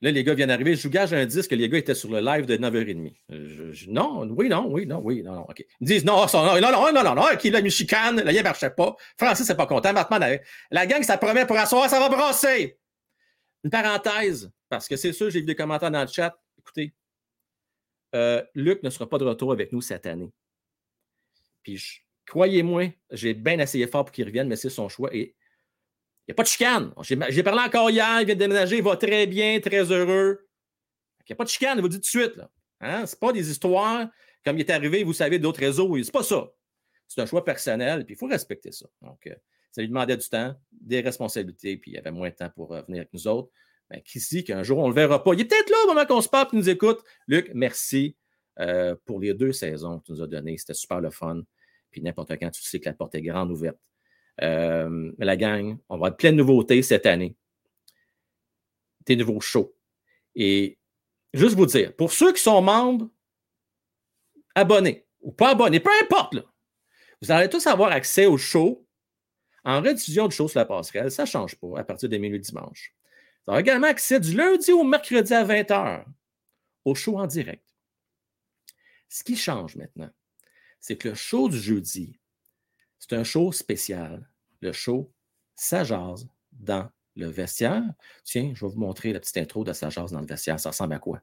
Là, 0.01 0.11
les 0.11 0.23
gars 0.23 0.33
viennent 0.33 0.49
d'arriver. 0.49 0.75
Je 0.75 0.83
vous 0.83 0.89
gage 0.89 1.13
un 1.13 1.25
disque 1.25 1.51
que 1.51 1.55
les 1.55 1.69
gars 1.69 1.77
étaient 1.77 1.95
sur 1.95 2.09
le 2.09 2.19
live 2.19 2.45
de 2.45 2.57
9h30. 2.57 3.87
non, 3.87 4.27
oui, 4.31 4.49
non, 4.49 4.67
oui, 4.69 4.85
non, 4.85 4.99
oui, 5.01 5.23
non, 5.23 5.35
non. 5.35 5.41
OK. 5.43 5.65
Ils 5.79 5.87
disent 5.87 6.03
non, 6.03 6.25
non, 6.33 6.59
non, 6.59 6.71
non, 6.71 6.91
non, 6.91 7.03
non, 7.03 7.15
non, 7.15 7.37
qui 7.39 7.51
l'a 7.51 7.65
chicane, 7.69 8.21
là, 8.21 8.31
il 8.31 8.37
ne 8.37 8.43
marchait 8.43 8.71
pas. 8.71 8.95
Francis 9.17 9.47
n'est 9.47 9.55
pas 9.55 9.67
content. 9.67 9.93
Maintenant, 9.93 10.19
la 10.71 10.85
gang, 10.87 11.01
ça 11.03 11.17
promet 11.17 11.45
pour 11.45 11.57
asseoir, 11.57 11.89
ça 11.89 11.99
va 11.99 12.09
brasser. 12.09 12.77
Une 13.63 13.69
parenthèse, 13.69 14.51
parce 14.67 14.89
que 14.89 14.97
c'est 14.97 15.13
sûr, 15.13 15.29
j'ai 15.29 15.39
vu 15.39 15.45
des 15.45 15.55
commentaires 15.55 15.91
dans 15.91 16.01
le 16.01 16.07
chat. 16.07 16.37
Écoutez, 16.59 16.93
euh, 18.13 18.43
Luc 18.55 18.83
ne 18.83 18.89
sera 18.89 19.07
pas 19.07 19.19
de 19.19 19.23
retour 19.23 19.53
avec 19.53 19.71
nous 19.71 19.81
cette 19.81 20.05
année. 20.05 20.33
Puis, 21.63 22.02
croyez-moi, 22.25 22.93
j'ai 23.11 23.33
bien 23.33 23.59
essayé 23.59 23.87
fort 23.87 24.05
pour 24.05 24.11
qu'il 24.11 24.25
revienne, 24.25 24.47
mais 24.47 24.55
c'est 24.55 24.69
son 24.69 24.89
choix. 24.89 25.13
Et 25.13 25.35
il 26.27 26.29
n'y 26.29 26.31
a 26.31 26.35
pas 26.35 26.43
de 26.43 26.47
chicane. 26.47 26.93
J'ai 27.29 27.43
parlé 27.43 27.61
encore 27.61 27.89
hier, 27.89 28.21
il 28.21 28.25
vient 28.25 28.35
de 28.35 28.39
déménager, 28.39 28.77
il 28.77 28.83
va 28.83 28.95
très 28.95 29.27
bien, 29.27 29.59
très 29.59 29.91
heureux. 29.91 30.47
Il 31.21 31.31
n'y 31.31 31.33
a 31.33 31.35
pas 31.35 31.43
de 31.43 31.49
chicane, 31.49 31.77
je 31.77 31.81
vous 31.81 31.89
dis 31.89 31.97
tout 31.97 32.01
de 32.01 32.05
suite. 32.05 32.39
Hein? 32.79 33.05
Ce 33.05 33.15
n'est 33.15 33.19
pas 33.19 33.31
des 33.31 33.49
histoires 33.49 34.07
comme 34.43 34.57
il 34.57 34.61
est 34.61 34.69
arrivé, 34.69 35.03
vous 35.03 35.13
savez, 35.13 35.39
d'autres 35.39 35.59
réseaux. 35.59 35.95
C'est 36.03 36.11
pas 36.11 36.23
ça. 36.23 36.51
C'est 37.07 37.21
un 37.21 37.25
choix 37.25 37.43
personnel, 37.43 38.05
puis 38.05 38.15
il 38.15 38.17
faut 38.17 38.27
respecter 38.27 38.71
ça. 38.71 38.87
Donc, 39.01 39.27
euh, 39.27 39.35
ça 39.71 39.81
lui 39.81 39.87
demandait 39.87 40.17
du 40.17 40.27
temps, 40.27 40.55
des 40.71 41.01
responsabilités, 41.01 41.77
puis 41.77 41.91
il 41.91 41.97
avait 41.97 42.11
moins 42.11 42.29
de 42.29 42.35
temps 42.35 42.49
pour 42.49 42.73
euh, 42.73 42.81
venir 42.83 43.01
avec 43.01 43.13
nous 43.13 43.27
autres. 43.27 43.51
Mais 43.89 44.01
qui 44.01 44.19
dit 44.19 44.43
qu'un 44.43 44.63
jour, 44.63 44.79
on 44.79 44.83
ne 44.83 44.89
le 44.89 44.95
verra 44.95 45.23
pas? 45.23 45.33
Il 45.33 45.41
est 45.41 45.45
peut-être 45.45 45.69
là 45.69 45.77
au 45.83 45.87
moment 45.87 46.05
qu'on 46.05 46.21
se 46.21 46.29
parle 46.29 46.47
et 46.53 46.55
nous 46.55 46.69
écoute. 46.69 47.03
Luc, 47.27 47.51
merci 47.53 48.15
euh, 48.59 48.95
pour 49.05 49.19
les 49.19 49.33
deux 49.33 49.51
saisons 49.51 49.99
que 49.99 50.05
tu 50.05 50.11
nous 50.13 50.21
as 50.21 50.27
données. 50.27 50.57
C'était 50.57 50.73
super 50.73 51.01
le 51.01 51.09
fun. 51.09 51.41
Puis 51.93 52.01
n'importe 52.01 52.31
quand, 52.39 52.49
tu 52.49 52.61
sais 52.61 52.79
que 52.79 52.85
la 52.85 52.93
porte 52.93 53.15
est 53.15 53.21
grande 53.21 53.51
ouverte. 53.51 53.77
Euh, 54.41 55.11
la 55.19 55.37
gang, 55.37 55.77
on 55.87 55.95
va 55.95 56.07
avoir 56.07 56.17
plein 56.17 56.31
de 56.31 56.37
nouveautés 56.37 56.81
cette 56.81 57.05
année. 57.05 57.37
Des 59.05 59.15
nouveaux 59.15 59.39
shows. 59.39 59.73
Et 60.35 60.79
juste 61.33 61.55
vous 61.55 61.67
dire, 61.67 61.95
pour 61.95 62.11
ceux 62.11 62.33
qui 62.33 62.41
sont 62.41 62.61
membres, 62.61 63.09
abonnés 64.55 65.05
ou 65.21 65.31
pas 65.31 65.51
abonnés, 65.51 65.79
peu 65.79 65.91
importe, 66.01 66.35
vous 67.21 67.31
allez 67.31 67.47
tous 67.47 67.65
avoir 67.67 67.91
accès 67.91 68.25
au 68.25 68.37
show 68.37 68.85
en 69.63 69.81
rediffusion 69.81 70.27
de 70.27 70.33
show 70.33 70.47
sur 70.47 70.59
la 70.59 70.65
passerelle. 70.65 71.11
Ça 71.11 71.23
ne 71.23 71.27
change 71.27 71.55
pas 71.55 71.79
à 71.79 71.83
partir 71.83 72.09
de 72.09 72.17
minuit 72.17 72.39
dimanche. 72.39 72.93
Vous 73.45 73.53
aurez 73.53 73.61
également 73.61 73.87
accès 73.87 74.19
du 74.19 74.35
lundi 74.35 74.71
au 74.71 74.83
mercredi 74.83 75.33
à 75.33 75.45
20h 75.45 76.05
au 76.85 76.95
show 76.95 77.17
en 77.19 77.27
direct. 77.27 77.63
Ce 79.09 79.23
qui 79.23 79.35
change 79.35 79.75
maintenant, 79.75 80.09
c'est 80.83 80.97
que 80.97 81.09
le 81.09 81.15
show 81.15 81.49
du 81.49 81.57
jeudi 81.57 82.19
c'est 83.05 83.17
un 83.17 83.25
show 83.25 83.51
spécial. 83.51 84.29
Le 84.61 84.71
show 84.71 85.11
Ça 85.55 85.83
jase 85.83 86.25
dans 86.53 86.89
le 87.17 87.27
vestiaire. 87.27 87.83
Tiens, 88.23 88.53
je 88.55 88.65
vais 88.65 88.71
vous 88.71 88.79
montrer 88.79 89.11
la 89.11 89.19
petite 89.19 89.35
intro 89.35 89.65
de 89.65 89.73
Ça 89.73 89.89
jase 89.89 90.13
dans 90.13 90.21
le 90.21 90.25
vestiaire. 90.25 90.57
Ça 90.57 90.69
ressemble 90.69 90.93
à 90.93 90.99
quoi? 90.99 91.21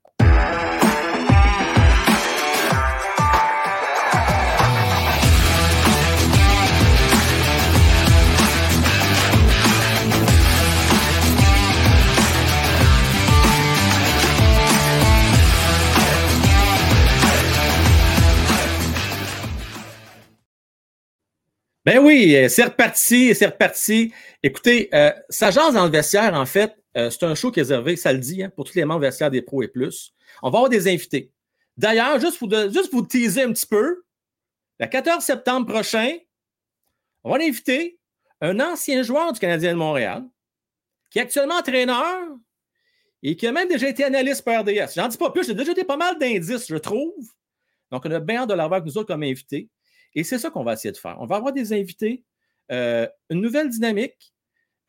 Ben 21.91 21.99
oui, 21.99 22.37
euh, 22.37 22.49
c'est 22.49 22.63
reparti, 22.63 23.35
c'est 23.35 23.47
reparti. 23.47 24.15
Écoutez, 24.45 24.89
euh, 24.95 25.11
ça 25.29 25.51
jase 25.51 25.75
dans 25.75 25.87
le 25.87 25.91
vestiaire, 25.91 26.35
en 26.35 26.47
fait. 26.47 26.73
Euh, 26.97 27.11
c'est 27.11 27.25
un 27.25 27.35
show 27.35 27.51
qui 27.51 27.59
est 27.59 27.63
réservé, 27.65 27.97
ça 27.97 28.13
le 28.13 28.21
dit, 28.21 28.45
hein, 28.45 28.51
pour 28.55 28.65
tous 28.65 28.77
les 28.77 28.85
membres 28.85 29.01
vestiaires 29.01 29.29
des 29.29 29.43
pros 29.43 29.61
et 29.65 29.67
plus. 29.67 30.15
On 30.41 30.51
va 30.51 30.59
avoir 30.59 30.71
des 30.71 30.87
invités. 30.87 31.33
D'ailleurs, 31.77 32.21
juste 32.21 32.39
pour, 32.39 32.49
juste 32.49 32.93
teaser 33.09 33.43
un 33.43 33.53
petit 33.53 33.67
peu, 33.67 34.05
le 34.79 34.87
14 34.87 35.25
septembre 35.25 35.67
prochain, 35.67 36.17
on 37.25 37.33
va 37.33 37.43
inviter 37.43 37.99
un 38.41 38.61
ancien 38.61 39.03
joueur 39.03 39.33
du 39.33 39.41
Canadien 39.41 39.73
de 39.73 39.79
Montréal, 39.79 40.23
qui 41.11 41.19
est 41.19 41.23
actuellement 41.23 41.57
entraîneur 41.57 42.21
et 43.25 43.35
qui 43.35 43.49
a 43.49 43.51
même 43.51 43.67
déjà 43.67 43.89
été 43.89 44.05
analyste 44.05 44.45
pour 44.45 44.57
RDS. 44.57 44.95
J'en 44.95 45.09
dis 45.09 45.19
pas 45.19 45.31
plus, 45.31 45.45
j'ai 45.45 45.55
déjà 45.55 45.73
été 45.73 45.83
pas 45.83 45.97
mal 45.97 46.21
d'indices, 46.21 46.69
je 46.69 46.77
trouve. 46.77 47.27
Donc, 47.91 48.07
on 48.07 48.11
a 48.13 48.21
bien 48.21 48.47
de 48.47 48.55
l'avoir 48.55 48.79
avec 48.79 48.87
nous 48.87 48.97
autres 48.97 49.09
comme 49.09 49.25
invité. 49.25 49.69
Et 50.15 50.25
c'est 50.25 50.39
ça 50.39 50.51
qu'on 50.51 50.65
va 50.65 50.75
essayer 50.75 50.93
de 50.93 50.97
faire. 50.97 51.17
On 51.21 51.27
va 51.27 51.37
avoir 51.37 51.53
des 51.53 51.73
invités, 51.73 52.25
euh, 52.73 53.07
une 53.31 53.41
nouvelle 53.41 53.69
dynamique. 53.69 54.35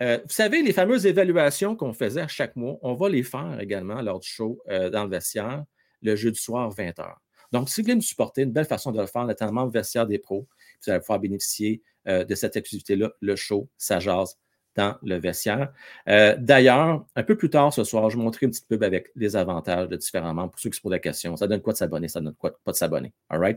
Euh, 0.01 0.17
vous 0.23 0.33
savez, 0.33 0.63
les 0.63 0.73
fameuses 0.73 1.05
évaluations 1.05 1.75
qu'on 1.75 1.93
faisait 1.93 2.21
à 2.21 2.27
chaque 2.27 2.55
mois, 2.55 2.77
on 2.81 2.95
va 2.95 3.09
les 3.09 3.23
faire 3.23 3.59
également 3.59 4.01
lors 4.01 4.19
du 4.19 4.27
show 4.27 4.61
euh, 4.69 4.89
dans 4.89 5.03
le 5.03 5.09
vestiaire, 5.09 5.63
le 6.01 6.15
jeudi 6.15 6.39
soir, 6.39 6.73
20h. 6.73 7.13
Donc, 7.51 7.69
si 7.69 7.81
vous 7.81 7.85
voulez 7.85 7.95
nous 7.95 8.01
supporter, 8.01 8.43
une 8.43 8.51
belle 8.51 8.65
façon 8.65 8.91
de 8.91 8.99
le 8.99 9.07
faire, 9.07 9.25
notamment 9.25 9.65
le 9.65 9.71
vestiaire 9.71 10.07
des 10.07 10.17
pros, 10.17 10.47
vous 10.83 10.91
allez 10.91 11.01
pouvoir 11.01 11.19
bénéficier 11.19 11.83
de 12.07 12.33
cette 12.33 12.57
activité-là, 12.57 13.11
le 13.19 13.35
show, 13.35 13.69
ça 13.77 13.99
jase 13.99 14.40
dans 14.75 14.95
le 15.03 15.17
vestiaire. 15.17 15.71
Euh, 16.07 16.35
d'ailleurs, 16.37 17.05
un 17.15 17.23
peu 17.23 17.35
plus 17.35 17.49
tard 17.49 17.73
ce 17.73 17.83
soir, 17.83 18.09
je 18.09 18.17
vais 18.17 18.23
montrer 18.23 18.45
une 18.45 18.51
petite 18.51 18.67
pub 18.67 18.83
avec 18.83 19.11
les 19.15 19.35
avantages 19.35 19.89
de 19.89 19.95
différents 19.95 20.33
membres 20.33 20.51
pour 20.51 20.59
ceux 20.59 20.69
qui 20.69 20.77
se 20.77 20.81
posent 20.81 20.91
la 20.91 20.99
question. 20.99 21.35
Ça 21.35 21.47
donne 21.47 21.61
quoi 21.61 21.73
de 21.73 21.77
s'abonner? 21.77 22.07
Ça 22.07 22.21
donne 22.21 22.35
quoi 22.35 22.51
pas 22.63 22.71
de 22.71 22.77
s'abonner? 22.77 23.13
All? 23.29 23.55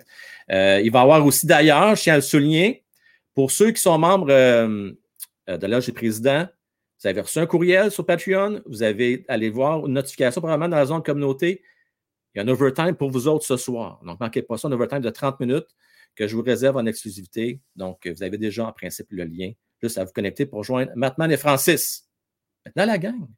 Euh, 0.51 0.81
il 0.83 0.91
va 0.91 1.01
y 1.01 1.03
avoir 1.03 1.25
aussi, 1.25 1.47
d'ailleurs, 1.47 1.95
je 1.95 2.03
tiens 2.03 2.15
à 2.15 2.17
le 2.17 2.23
souligner, 2.23 2.85
Pour 3.35 3.51
ceux 3.51 3.71
qui 3.71 3.81
sont 3.81 3.99
membres 3.99 4.31
euh, 4.31 4.93
de 5.47 5.67
l'âge 5.67 5.87
des 5.87 5.93
présidents, 5.93 6.47
vous 7.03 7.09
avez 7.09 7.21
reçu 7.21 7.39
un 7.39 7.47
courriel 7.47 7.91
sur 7.91 8.07
Patreon. 8.07 8.63
Vous 8.67 8.83
avez 8.83 9.25
allé 9.29 9.51
voir 9.51 9.87
une 9.87 9.93
notification 9.93 10.41
probablement 10.41 10.71
dans 10.71 10.77
la 10.77 10.87
zone 10.87 11.03
communauté. 11.03 11.63
Il 12.35 12.39
y 12.39 12.41
a 12.41 12.45
un 12.45 12.49
overtime 12.49 12.95
pour 12.95 13.11
vous 13.11 13.29
autres 13.29 13.45
ce 13.45 13.57
soir. 13.57 14.01
Donc, 14.05 14.19
manquez 14.21 14.43
pas 14.43 14.57
ça, 14.57 14.69
un 14.69 14.73
overtime 14.73 15.01
de 15.01 15.11
30 15.11 15.39
minutes 15.41 15.69
que 16.17 16.27
je 16.27 16.35
vous 16.35 16.43
réserve 16.43 16.77
en 16.77 16.87
exclusivité. 16.87 17.61
Donc, 17.77 18.07
vous 18.07 18.23
avez 18.23 18.39
déjà 18.39 18.67
en 18.67 18.73
principe 18.73 19.09
le 19.11 19.25
lien 19.25 19.53
à 19.99 20.05
vous 20.05 20.13
connecter 20.13 20.47
pour 20.47 20.65
joindre 20.65 20.93
Matman 20.95 21.31
et 21.31 21.37
Francis. 21.37 22.09
Maintenant, 22.67 22.87
la 22.87 22.99
gang. 22.99 23.29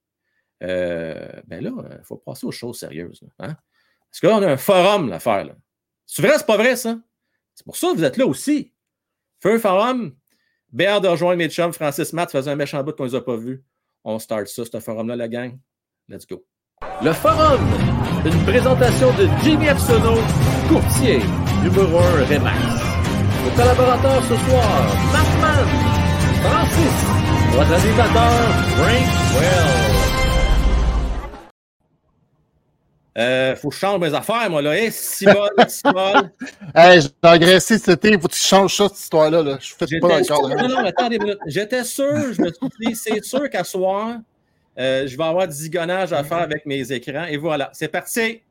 Euh, 0.62 1.29
ben 1.47 1.62
là, 1.62 1.71
il 1.99 2.05
faut 2.05 2.17
passer 2.17 2.47
aux 2.47 2.53
choses 2.53 2.79
sérieuses. 2.79 3.23
Hein? 3.38 3.57
Parce 4.11 4.21
que 4.21 4.26
là, 4.26 4.37
on 4.37 4.43
a 4.43 4.53
un 4.53 4.57
forum 4.57 5.12
à 5.12 5.19
faire. 5.19 5.55
C'est 6.07 6.23
vrai, 6.23 6.35
c'est 6.38 6.47
pas 6.47 6.57
vrai, 6.57 6.76
ça? 6.76 6.99
C'est 7.55 7.65
pour 7.65 7.76
ça 7.76 7.88
que 7.88 7.97
vous 7.97 8.05
êtes 8.05 8.17
là 8.17 8.26
aussi. 8.26 8.73
Un 9.45 9.59
forum. 9.59 10.17
Bien 10.73 11.00
de 11.00 11.09
rejoindre 11.09 11.38
mes 11.38 11.49
chums. 11.49 11.73
Francis 11.73 12.12
Matt 12.12 12.33
faisait 12.33 12.50
un 12.50 12.57
méchant 12.57 12.83
bout 12.83 12.93
qu'on 12.93 13.05
les 13.05 13.15
a 13.15 13.21
pas 13.21 13.37
vus. 13.37 13.65
On 14.05 14.19
start 14.19 14.47
ça, 14.49 14.65
ce 14.65 14.81
forum-là, 14.81 15.17
la 15.17 15.29
gang. 15.29 15.59
Let's 16.09 16.26
go. 16.26 16.45
Le 17.03 17.12
forum, 17.12 17.61
une 18.25 18.45
présentation 18.45 19.09
de 19.17 19.29
Jimmy 19.43 19.67
Epsono, 19.67 20.15
courtier, 20.69 21.21
numéro 21.62 21.99
1 21.99 22.25
Remax. 22.25 22.59
Nos 23.45 23.50
collaborateurs 23.57 24.23
ce 24.25 24.37
soir, 24.37 24.87
Mattman, 25.12 25.96
Francis, 26.47 26.97
votre 27.57 27.73
animateur, 27.73 28.33
Frank 28.76 29.07
Well. 29.35 29.97
Euh, 33.19 33.57
faut 33.57 33.71
que 33.71 33.75
je 33.75 33.81
change 33.81 33.99
mes 34.00 34.15
affaires, 34.15 34.49
moi, 34.49 34.62
là. 34.62 34.76
Hé, 34.76 34.85
hey, 34.85 34.93
Simon, 34.93 35.49
Simon. 35.69 36.31
hey, 36.75 37.00
j'ai 37.00 37.09
agressé 37.23 37.79
cet 37.79 38.05
été. 38.05 38.21
Faut 38.21 38.29
que 38.29 38.35
tu 38.35 38.38
changes 38.38 38.76
ça, 38.76 38.88
cette 38.88 38.99
histoire-là. 38.99 39.43
Là. 39.43 39.59
Je 39.61 39.75
fais 39.75 39.99
pas 39.99 40.21
encore. 40.21 40.49
Non, 40.50 40.69
non, 40.69 40.85
attends 40.85 41.09
des 41.09 41.19
minutes. 41.19 41.38
J'étais 41.47 41.83
sûr, 41.83 42.33
je 42.33 42.41
me 42.43 42.53
suis 42.53 42.69
dit, 42.81 42.95
c'est 42.95 43.25
sûr 43.25 43.50
qu'à 43.50 43.65
soir, 43.65 44.19
euh, 44.79 45.07
je 45.09 45.17
vais 45.17 45.25
avoir 45.25 45.49
du 45.49 45.55
zigonnage 45.55 46.12
à 46.12 46.23
faire 46.23 46.38
avec 46.38 46.65
mes 46.67 46.93
écrans. 46.93 47.25
Et 47.25 47.38
voilà, 47.38 47.71
c'est 47.73 47.88
parti. 47.88 48.43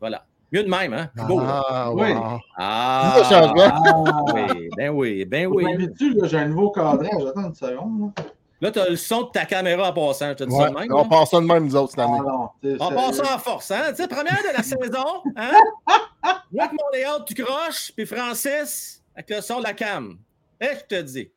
Voilà. 0.00 0.24
Mieux 0.56 0.62
de 0.64 0.70
même, 0.70 0.94
hein? 0.94 1.10
Beau, 1.28 1.38
ah, 1.46 1.90
oui. 1.92 2.12
Wow. 2.14 2.38
Ah, 2.56 3.22
Ah, 3.30 4.32
oui, 4.34 4.70
ben 4.74 4.88
oui, 4.88 5.24
ben 5.26 5.46
oui. 5.48 5.64
D'habitude, 5.70 6.18
j'ai 6.24 6.38
un 6.38 6.46
nouveau 6.48 6.70
cadrage. 6.70 7.26
Attends 7.28 7.48
une 7.48 7.54
seconde. 7.54 8.12
Là, 8.16 8.22
là 8.62 8.70
tu 8.70 8.78
as 8.78 8.88
le 8.88 8.96
son 8.96 9.24
de 9.24 9.28
ta 9.32 9.44
caméra 9.44 9.90
en 9.90 9.92
passant. 9.92 10.28
Je 10.30 10.32
te 10.32 10.44
dis 10.44 10.54
Ouais, 10.54 10.62
ça 10.64 10.70
de 10.70 10.74
même. 10.78 10.94
on 10.94 11.02
hein? 11.04 11.08
passe 11.10 11.28
ça 11.30 11.40
de 11.40 11.44
même, 11.44 11.66
nous 11.66 11.76
autres, 11.76 11.90
cette 11.90 11.98
année. 12.00 12.18
Ah, 12.20 12.22
non, 12.26 12.32
En 12.80 12.88
c'est- 12.88 12.94
passant 12.94 13.34
en 13.34 13.38
force, 13.38 13.70
hein? 13.70 13.82
Tu 13.90 13.96
sais, 13.96 14.08
première 14.08 14.32
de 14.38 14.56
la 14.56 14.62
saison, 14.62 15.22
hein? 15.36 15.50
Que 16.52 16.72
mon 16.72 16.88
layout, 16.94 17.22
tu 17.26 17.34
croches, 17.34 17.92
puis 17.94 18.06
Francis, 18.06 19.02
avec 19.14 19.28
le 19.28 19.42
son 19.42 19.58
de 19.58 19.64
la 19.64 19.74
cam. 19.74 20.16
Eh, 20.58 20.68
je 20.74 20.96
te 20.96 21.02
dis. 21.02 21.30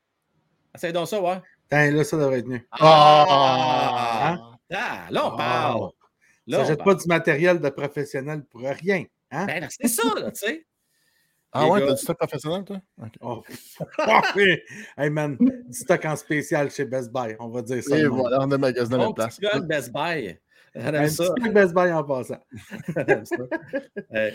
Essaye 0.73 0.93
donc 0.93 1.09
ça, 1.09 1.19
ouais. 1.19 1.41
Tiens, 1.69 1.91
là, 1.91 2.03
ça 2.05 2.15
devrait 2.15 2.39
être 2.39 2.47
mieux. 2.47 2.61
Ah! 2.71 4.35
Ah, 4.71 4.99
là, 5.09 5.25
on 5.25 5.31
Ah. 5.33 5.37
parle. 5.37 5.89
Là, 6.49 6.65
ça 6.65 6.75
parle. 6.75 6.95
pas 6.97 7.01
du 7.01 7.07
matériel 7.07 7.59
de 7.59 7.69
professionnel 7.69 8.43
pour 8.43 8.61
rien. 8.61 9.05
Hein? 9.31 9.45
Ben, 9.45 9.67
c'est 9.69 9.87
ça, 9.87 10.03
là, 10.19 10.31
tu 10.31 10.39
sais. 10.39 10.65
Ah 11.51 11.63
Les 11.65 11.69
ouais, 11.71 11.85
t'as 11.85 11.93
du 11.93 12.01
stock 12.01 12.17
professionnel, 12.17 12.63
toi? 12.63 12.79
Ok. 13.01 13.13
Oh. 13.21 13.43
Ah 13.97 14.21
oui. 14.35 14.57
Hey 14.97 15.09
man, 15.09 15.35
du 15.39 15.73
stock 15.73 16.05
en 16.05 16.15
spécial 16.15 16.69
chez 16.69 16.85
Best 16.85 17.11
Buy, 17.11 17.35
on 17.39 17.49
va 17.49 17.61
dire 17.63 17.83
ça. 17.83 17.97
Et 17.97 18.05
voilà, 18.05 18.39
on 18.41 18.51
a 18.51 18.57
magasiné 18.57 18.97
même 18.97 19.13
place. 19.13 19.39
petit 19.39 19.65
Best 19.65 19.91
Buy. 19.91 20.37
Un 20.75 20.83
ça. 20.83 21.01
petit 21.01 21.13
stock 21.41 21.53
Best 21.53 21.73
Buy 21.73 21.91
en 21.91 22.03
passant. 22.03 22.39
Euh, 24.13 24.31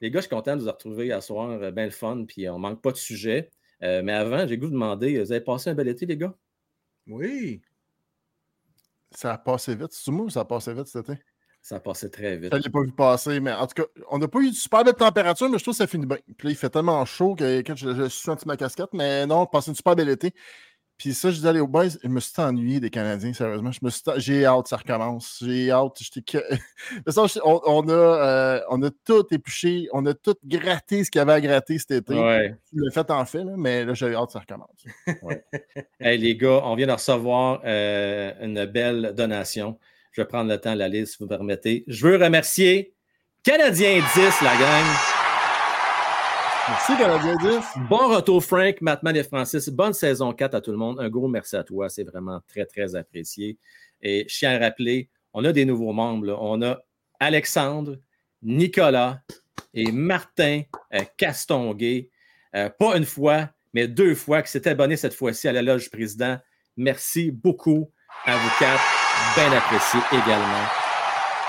les 0.00 0.10
gars, 0.10 0.18
je 0.20 0.26
suis 0.26 0.30
content 0.34 0.56
de 0.56 0.62
vous 0.62 0.66
retrouver 0.70 1.10
à 1.12 1.20
soir. 1.20 1.50
euh, 1.50 1.70
Bien 1.70 1.84
le 1.84 1.90
fun, 1.90 2.24
puis 2.26 2.48
on 2.50 2.58
manque 2.58 2.82
pas 2.82 2.90
de 2.92 2.96
sujet. 2.96 3.50
Euh, 3.82 4.02
mais 4.02 4.12
avant, 4.12 4.46
j'ai 4.46 4.58
goût 4.58 4.66
de 4.66 4.72
demander, 4.72 5.22
vous 5.22 5.32
avez 5.32 5.40
passé 5.40 5.70
un 5.70 5.74
bel 5.74 5.88
été, 5.88 6.04
les 6.06 6.16
gars? 6.16 6.34
Oui. 7.06 7.62
Ça 9.12 9.32
a 9.34 9.38
passé 9.38 9.74
vite. 9.74 9.92
C'est 9.92 10.10
ou 10.10 10.28
ça 10.28 10.40
a 10.40 10.44
passé 10.44 10.74
vite 10.74 10.86
cet 10.88 11.08
été? 11.08 11.22
Ça 11.66 11.80
passé 11.80 12.08
très 12.08 12.36
vite. 12.36 12.52
Je 12.52 12.58
ne 12.58 12.62
l'ai 12.62 12.70
pas 12.70 12.80
vu 12.80 12.92
passer, 12.92 13.40
mais 13.40 13.52
en 13.52 13.66
tout 13.66 13.82
cas, 13.82 13.88
on 14.12 14.18
n'a 14.18 14.28
pas 14.28 14.38
eu 14.38 14.50
de 14.50 14.54
super 14.54 14.84
belle 14.84 14.94
température, 14.94 15.48
mais 15.48 15.58
je 15.58 15.64
trouve 15.64 15.74
que 15.74 15.78
ça 15.78 15.88
finit 15.88 16.06
bien. 16.06 16.18
Puis 16.38 16.46
là, 16.46 16.52
il 16.52 16.56
fait 16.56 16.70
tellement 16.70 17.04
chaud 17.04 17.34
que 17.34 17.58
quand 17.62 17.74
je, 17.74 17.92
je 17.92 18.04
suis 18.04 18.22
senti 18.22 18.46
ma 18.46 18.56
casquette, 18.56 18.90
mais 18.92 19.26
non, 19.26 19.40
on 19.40 19.46
passe 19.46 19.66
une 19.66 19.74
super 19.74 19.96
belle 19.96 20.08
été. 20.08 20.32
Puis 20.96 21.12
ça, 21.12 21.30
je 21.30 21.34
disais 21.34 21.48
aller 21.48 21.58
au 21.58 21.66
boys, 21.66 21.88
je 22.00 22.08
me 22.08 22.20
suis 22.20 22.40
ennuyé 22.40 22.78
des 22.78 22.88
Canadiens, 22.88 23.32
sérieusement. 23.32 23.72
Je 23.72 23.80
me 23.82 23.90
suis 23.90 24.00
j'ai 24.18 24.46
hâte, 24.46 24.68
ça 24.68 24.76
recommence. 24.76 25.42
J'ai 25.44 25.72
hâte. 25.72 25.98
On, 27.44 27.60
on 27.66 27.88
a, 27.88 27.92
euh, 27.92 28.60
on 28.70 28.80
a 28.84 28.90
tout 29.04 29.26
épluché, 29.32 29.88
on 29.92 30.06
a 30.06 30.14
tout 30.14 30.36
gratté 30.44 31.02
ce 31.02 31.10
qu'il 31.10 31.18
y 31.18 31.22
avait 31.22 31.32
à 31.32 31.40
gratter 31.40 31.80
cet 31.80 31.90
été. 31.90 32.14
Ouais. 32.14 32.54
Le 32.72 32.90
fait 32.92 33.10
en 33.10 33.24
fait, 33.24 33.42
là, 33.42 33.54
mais 33.56 33.84
là, 33.84 33.92
j'ai 33.92 34.14
hâte 34.14 34.30
ça 34.30 34.38
recommence. 34.38 34.84
Hey, 35.98 36.18
les 36.18 36.36
gars, 36.36 36.60
on 36.62 36.76
vient 36.76 36.86
de 36.86 36.92
recevoir 36.92 37.60
euh, 37.64 38.32
une 38.40 38.66
belle 38.66 39.14
donation. 39.16 39.80
Je 40.16 40.22
vais 40.22 40.28
prendre 40.28 40.50
le 40.50 40.58
temps 40.58 40.72
de 40.72 40.78
la 40.78 40.88
liste, 40.88 41.12
si 41.12 41.18
vous 41.18 41.26
me 41.26 41.28
permettez. 41.28 41.84
Je 41.88 42.08
veux 42.08 42.16
remercier 42.16 42.94
Canadien 43.42 44.02
10, 44.14 44.40
la 44.40 44.56
gang. 44.56 44.84
Merci, 46.68 46.96
Canadien 46.96 47.36
10. 47.36 47.64
Bon 47.90 48.08
retour, 48.08 48.42
Frank, 48.42 48.80
Mattman 48.80 49.14
et 49.14 49.24
Francis. 49.24 49.68
Bonne 49.68 49.92
saison 49.92 50.32
4 50.32 50.54
à 50.54 50.60
tout 50.62 50.70
le 50.70 50.78
monde. 50.78 50.98
Un 51.00 51.10
gros 51.10 51.28
merci 51.28 51.54
à 51.54 51.64
toi. 51.64 51.90
C'est 51.90 52.04
vraiment 52.04 52.40
très, 52.48 52.64
très 52.64 52.94
apprécié. 52.94 53.58
Et 54.00 54.24
je 54.26 54.38
tiens 54.38 54.52
à 54.52 54.58
rappeler, 54.58 55.10
on 55.34 55.44
a 55.44 55.52
des 55.52 55.66
nouveaux 55.66 55.92
membres. 55.92 56.24
là. 56.24 56.38
On 56.40 56.62
a 56.62 56.78
Alexandre, 57.20 57.98
Nicolas 58.42 59.20
et 59.74 59.92
Martin 59.92 60.62
euh, 60.94 61.02
Castonguay. 61.18 62.08
Euh, 62.54 62.70
pas 62.70 62.96
une 62.96 63.04
fois, 63.04 63.50
mais 63.74 63.86
deux 63.86 64.14
fois, 64.14 64.40
qui 64.40 64.50
s'est 64.50 64.66
abonné 64.66 64.96
cette 64.96 65.12
fois-ci 65.12 65.46
à 65.46 65.52
la 65.52 65.60
loge 65.60 65.90
président. 65.90 66.38
Merci 66.74 67.30
beaucoup 67.30 67.92
à 68.24 68.34
vous 68.34 68.50
quatre. 68.58 69.05
Bien 69.34 69.52
apprécié 69.52 70.00
également. 70.12 70.64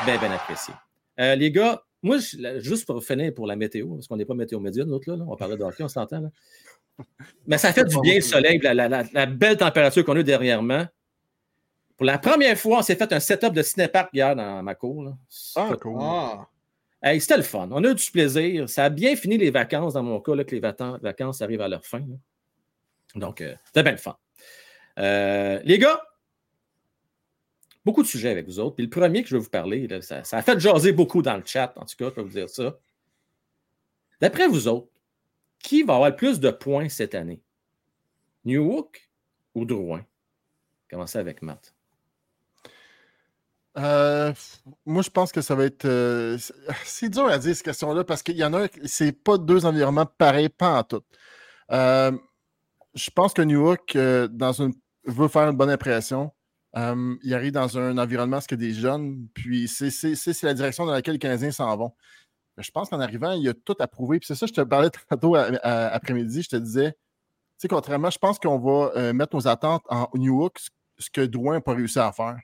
Bien, 0.06 0.18
bien 0.18 0.32
apprécié. 0.32 0.74
Euh, 1.20 1.36
les 1.36 1.52
gars, 1.52 1.82
moi, 2.04 2.18
je- 2.18 2.60
juste 2.60 2.86
pour 2.86 3.04
finir 3.04 3.34
pour 3.34 3.48
la 3.48 3.56
météo, 3.56 3.96
parce 3.96 4.08
qu'on 4.08 4.18
n'est 4.18 4.26
pas 4.26 4.34
météo 4.36 4.60
média, 4.60 4.84
nous 4.86 4.94
autres, 4.94 5.10
là, 5.10 5.18
là, 5.18 5.26
on 5.28 5.36
parlait 5.36 5.58
de 5.58 5.64
hockey, 5.64 5.84
on 5.84 5.88
s'entend. 5.88 6.22
là. 6.22 6.30
Mais 7.46 7.58
ça 7.58 7.72
fait 7.74 7.86
du 7.86 7.96
bien 8.02 8.16
le 8.16 8.22
soleil, 8.22 8.60
la, 8.62 8.74
la- 8.74 9.04
la- 9.14 9.26
belle 9.26 9.58
température 9.58 10.04
qu'on 10.04 10.16
a 10.16 10.20
eu 10.20 10.24
dernièrement. 10.24 10.86
Pour 11.96 12.06
la 12.06 12.18
première 12.20 12.58
fois, 12.58 12.80
on 12.80 12.82
s'est 12.82 12.96
fait 12.96 13.12
un 13.12 13.20
setup 13.20 13.54
de 13.54 13.62
cinépark 13.64 14.10
hier 14.14 14.36
dans 14.36 14.62
ma 14.64 14.76
cour. 14.76 15.04
là. 15.04 15.12
Ah, 15.56 15.70
cool. 15.82 15.98
Ah. 16.02 16.48
Hey, 17.02 17.22
C'était 17.22 17.38
le 17.38 17.44
fun. 17.44 17.68
On 17.72 17.84
a 17.84 17.90
eu 17.90 17.96
du 17.96 18.12
plaisir. 18.12 18.68
Ça 18.70 18.86
a 18.86 18.90
bien 18.90 19.16
fini 19.16 19.38
les 19.38 19.50
vacances 19.52 19.94
dans 19.94 20.04
mon 20.04 20.20
cas, 20.20 20.36
là, 20.36 20.44
que 20.44 20.56
les 20.56 20.62
vacances 20.62 21.42
arrivent 21.42 21.62
à 21.62 21.68
leur 21.68 21.86
fin. 21.86 22.00
là. 22.00 22.16
Donc, 23.16 23.42
euh, 23.42 23.56
c'était 23.66 23.84
bien 23.84 23.92
le 23.94 23.98
fun. 23.98 24.16
Euh, 25.00 25.60
les 25.64 25.78
gars, 25.80 26.02
beaucoup 27.88 28.04
de 28.04 28.08
sujets 28.08 28.30
avec 28.30 28.46
vous 28.46 28.60
autres. 28.60 28.76
Puis 28.76 28.84
le 28.84 28.90
premier 28.92 29.24
que 29.24 29.30
je 29.30 29.36
vais 29.36 29.42
vous 29.42 29.50
parler, 29.50 29.88
ça, 30.02 30.22
a 30.32 30.42
fait 30.44 30.60
jaser 30.60 30.92
beaucoup 30.92 31.22
dans 31.24 31.38
le 31.38 31.44
chat, 31.46 31.74
en 31.78 31.86
tout 31.86 31.96
cas, 31.98 32.06
je 32.06 32.10
peux 32.12 32.22
vous 32.22 32.30
dire 32.30 32.50
ça. 32.50 32.78
D'après 34.22 34.48
vous 34.48 34.68
autres, 34.68 34.90
qui 35.60 35.82
va 35.84 35.96
avoir 35.96 36.10
le 36.10 36.16
plus 36.16 36.40
de 36.40 36.52
points 36.52 36.90
cette 36.90 37.16
année? 37.16 37.42
Newhook 38.46 39.10
ou 39.56 39.66
Drouin? 39.66 40.06
Commencez 40.90 41.18
avec 41.18 41.42
Matt. 41.42 41.74
Euh, 43.78 44.34
moi, 44.86 45.02
je 45.04 45.10
pense 45.10 45.32
que 45.32 45.42
ça 45.42 45.54
va 45.56 45.66
être. 45.66 45.86
euh, 45.86 46.38
c'est- 46.84 47.10
dur 47.10 47.26
à 47.26 47.38
dire, 47.38 47.56
cette 47.56 47.66
question-là, 47.66 48.04
parce 48.04 48.24
qu'il 48.24 48.38
y 48.38 48.44
en 48.44 48.54
a, 48.54 48.68
c'est 48.86 49.12
pas 49.12 49.38
deux 49.38 49.66
environnements 49.66 50.06
pareils, 50.06 50.50
pas 50.50 50.80
en 50.80 50.84
tout. 50.84 51.04
Euh, 51.72 52.12
je 52.96 53.10
pense 53.12 53.34
que 53.34 53.42
New 53.44 53.62
York, 53.66 53.96
euh, 53.96 54.28
dans 54.28 54.54
une, 54.54 54.74
veut 55.06 55.28
faire 55.28 55.50
une 55.50 55.56
bonne 55.58 55.70
impression. 55.70 56.32
Il 56.76 57.34
arrive 57.34 57.52
dans 57.54 57.78
un 57.78 57.98
environnement, 57.98 58.40
ce 58.42 58.48
que 58.48 58.56
des 58.56 58.74
jeunes, 58.74 59.28
puis 59.34 59.68
c'est 59.68 60.44
la 60.44 60.54
direction 60.54 60.86
dans 60.86 60.92
laquelle 60.92 61.14
les 61.14 61.20
Canadiens 61.20 61.52
s'en 61.52 61.76
vont. 61.76 61.94
Je 62.58 62.72
pense 62.72 62.90
qu'en 62.90 63.00
arrivant, 63.00 63.32
il 63.34 63.44
y 63.44 63.50
a 63.50 63.54
tout 63.54 63.76
à 63.80 63.88
prouver. 63.88 64.20
Puis 64.20 64.28
c'est 64.28 64.36
ça, 64.36 64.46
je 64.48 64.54
te 64.54 64.62
parlais 64.62 64.90
tantôt 65.10 65.36
après-midi, 65.36 66.42
je 66.44 66.50
te 66.50 66.56
disais, 66.56 66.92
tu 66.92 66.98
sais, 67.60 67.68
contrairement, 67.68 68.10
je 68.10 68.18
pense 68.20 68.38
qu'on 68.40 68.60
va 68.60 68.92
euh, 68.96 69.14
mettre 69.14 69.36
nos 69.36 69.48
attentes 69.48 69.84
en 69.90 70.10
New 70.16 70.40
York, 70.42 70.60
ce- 70.98 71.10
que 71.12 71.22
Drouin 71.22 71.54
n'a 71.56 71.62
pas 71.62 71.74
réussi 71.74 72.00
à 72.00 72.12
faire. 72.12 72.38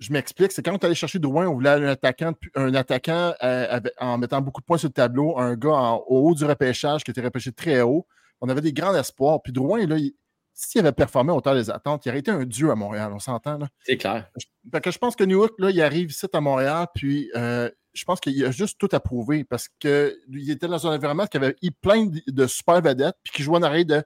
Je 0.00 0.12
m'explique, 0.12 0.50
c'est 0.52 0.62
quand 0.62 0.72
on 0.72 0.76
est 0.78 0.84
allé 0.84 0.94
chercher 0.94 1.18
Drouin, 1.18 1.46
on 1.46 1.54
voulait 1.54 1.70
un 1.70 1.82
attaquant, 1.84 2.32
un 2.54 2.74
attaquant 2.74 3.34
euh, 3.42 3.80
en 3.98 4.18
mettant 4.18 4.40
beaucoup 4.40 4.60
de 4.60 4.66
points 4.66 4.78
sur 4.78 4.88
le 4.88 4.92
tableau, 4.94 5.38
un 5.38 5.54
gars 5.56 5.70
en- 5.70 6.04
au 6.08 6.28
haut 6.30 6.34
du 6.34 6.44
repêchage 6.44 7.04
qui 7.04 7.10
était 7.10 7.20
repêché 7.20 7.52
très 7.52 7.80
haut. 7.82 8.06
On 8.40 8.48
avait 8.48 8.60
des 8.62 8.72
grands 8.72 8.94
espoirs. 8.94 9.42
Puis 9.42 9.52
Drouin, 9.52 9.86
là, 9.86 9.96
il- 9.98 10.14
s'il 10.52 10.80
avait 10.80 10.92
performé 10.92 11.32
au 11.32 11.40
temps 11.40 11.54
des 11.54 11.70
attentes, 11.70 12.04
il 12.06 12.10
aurait 12.10 12.18
été 12.18 12.30
un 12.30 12.44
dieu 12.44 12.70
à 12.70 12.74
Montréal, 12.74 13.12
on 13.14 13.18
s'entend. 13.18 13.58
Là. 13.58 13.68
C'est 13.84 13.96
clair. 13.96 14.30
Fait 14.72 14.80
que 14.80 14.90
je 14.90 14.98
pense 14.98 15.16
que 15.16 15.24
New 15.24 15.38
York, 15.38 15.54
là, 15.58 15.70
il 15.70 15.80
arrive 15.80 16.10
ici 16.10 16.26
à 16.32 16.40
Montréal, 16.40 16.86
puis 16.94 17.30
euh, 17.34 17.70
je 17.94 18.04
pense 18.04 18.20
qu'il 18.20 18.44
a 18.44 18.50
juste 18.50 18.78
tout 18.78 18.88
à 18.92 19.00
prouver 19.00 19.44
parce 19.44 19.68
qu'il 19.78 20.50
était 20.50 20.68
dans 20.68 20.86
un 20.86 20.94
environnement 20.94 21.26
qui 21.26 21.36
avait 21.36 21.56
plein 21.80 22.06
de, 22.26 22.46
super 22.46 22.80
vedettes, 22.82 23.16
puis 23.22 23.32
qui 23.32 23.42
jouait 23.42 23.58
en 23.58 23.62
arrière 23.62 23.84
de. 23.84 24.02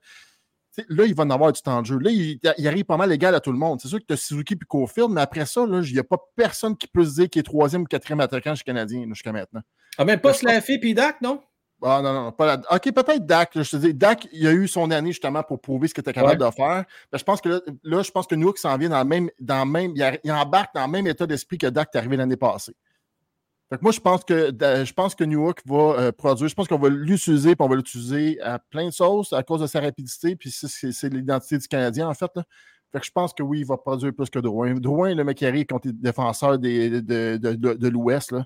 Là, 0.89 1.05
il 1.05 1.15
va 1.15 1.23
en 1.23 1.31
avoir 1.31 1.53
du 1.53 1.63
temps 1.63 1.81
de 1.83 1.87
jeu. 1.87 1.99
Là, 1.99 2.11
il, 2.11 2.41
il 2.59 2.69
arrive 2.69 2.85
pas 2.85 2.97
mal 2.97 3.13
égal 3.13 3.33
à 3.37 3.41
tout 3.41 3.53
le 3.53 3.59
monde. 3.59 3.81
C'est 3.81 3.87
sûr 3.87 4.01
que 4.01 4.07
tu 4.07 4.13
as 4.13 4.17
Suzuki 4.17 4.55
et 4.55 4.67
Cofield, 4.67 5.09
mais 5.11 5.21
après 5.21 5.47
ça, 5.47 5.65
là, 5.67 5.81
il 5.85 5.93
n'y 5.93 6.01
a 6.01 6.05
pas 6.05 6.19
personne 6.35 6.77
qui 6.77 6.89
peut 6.89 7.05
se 7.05 7.15
dire 7.15 7.31
qu'il 7.31 7.39
est 7.39 7.45
troisième 7.45 7.83
ou 7.83 7.85
quatrième 7.85 8.19
attaquant 8.19 8.57
chez 8.57 8.65
Canadien 8.65 9.07
jusqu'à 9.09 9.31
maintenant. 9.31 9.61
Ah, 9.99 10.05
même 10.05 10.21
pas 10.21 10.35
Slaffy 10.35 10.81
et 10.83 10.95
Dak, 10.95 11.21
non? 11.21 11.41
Ah 11.87 12.01
non, 12.03 12.15
non, 12.15 12.33
pas 12.33 12.47
la... 12.47 12.55
OK, 12.75 12.93
peut-être 12.93 13.27
Dak. 13.27 13.51
je 13.55 13.71
te 13.71 13.77
dis, 13.77 13.93
Dak, 13.93 14.27
il 14.33 14.47
a 14.47 14.53
eu 14.53 14.67
son 14.67 14.91
année 14.91 15.13
justement 15.13 15.43
pour 15.43 15.61
prouver 15.61 15.87
ce 15.87 15.93
qu'il 15.93 16.01
était 16.01 16.15
capable 16.15 16.41
de 16.47 16.51
faire. 16.51 16.85
Mais 17.13 17.19
je 17.19 17.25
pense 17.25 17.43
que 17.43 17.49
là, 17.51 17.61
là, 17.83 18.03
je 18.03 18.11
pense 18.11 18.27
que 18.27 18.35
Newark 18.35 18.57
s'en 18.57 18.77
vient 18.79 18.89
dans 18.89 18.99
le 19.01 19.05
même. 19.05 19.29
Dans 19.39 19.65
le 19.67 19.71
même 19.71 19.93
il, 19.95 20.03
a- 20.03 20.19
il 20.25 20.33
embarque 20.33 20.75
dans 20.75 20.87
le 20.87 20.91
même 20.91 21.07
état 21.07 21.27
d'esprit 21.27 21.59
que 21.59 21.67
Dak 21.67 21.91
est 21.95 21.99
arrivé 21.99 22.17
l'année 22.17 22.37
passée. 22.39 22.75
Fait 23.69 23.77
que 23.77 23.83
moi, 23.83 23.93
je 23.93 24.01
pense 24.01 24.25
que 24.25 24.51
je 24.61 24.93
pense 24.95 25.15
que 25.15 25.25
Newark 25.25 25.61
va 25.67 25.77
euh, 25.99 26.13
produire. 26.13 26.49
Je 26.49 26.55
pense 26.55 26.69
qu'on 26.69 26.79
va 26.79 26.89
l'utiliser, 26.89 27.55
puis 27.55 27.65
on 27.65 27.69
va 27.69 27.77
l'utiliser 27.77 28.41
à 28.41 28.59
plein 28.59 28.87
de 28.87 28.91
sauces 28.91 29.33
à 29.35 29.43
cause 29.43 29.61
de 29.61 29.67
sa 29.67 29.81
rapidité, 29.81 30.37
puis 30.37 30.51
c'est- 30.51 31.09
l'identité 31.13 31.59
du 31.59 31.69
Canadien, 31.69 32.09
en 32.09 32.15
fait. 32.15 32.31
là. 32.35 32.45
Fait 32.93 33.01
que 33.01 33.07
je 33.07 33.11
pense 33.11 33.35
que 33.35 33.43
oui, 33.43 33.61
il 33.61 33.67
va 33.67 33.77
produire 33.77 34.13
plus 34.15 34.31
que 34.31 34.39
Drouin. 34.39 34.73
Drouin, 34.75 35.15
le 35.15 35.25
mec 35.25 35.37
qui 35.39 35.47
arrive 35.47 35.67
contre 35.67 35.89
les 35.89 35.93
défenseurs 35.93 36.59
des- 36.59 37.03
de, 37.03 37.37
de, 37.37 37.55
de- 37.55 37.75
de 37.75 37.89
l'Ouest, 37.89 38.33
là, 38.33 38.45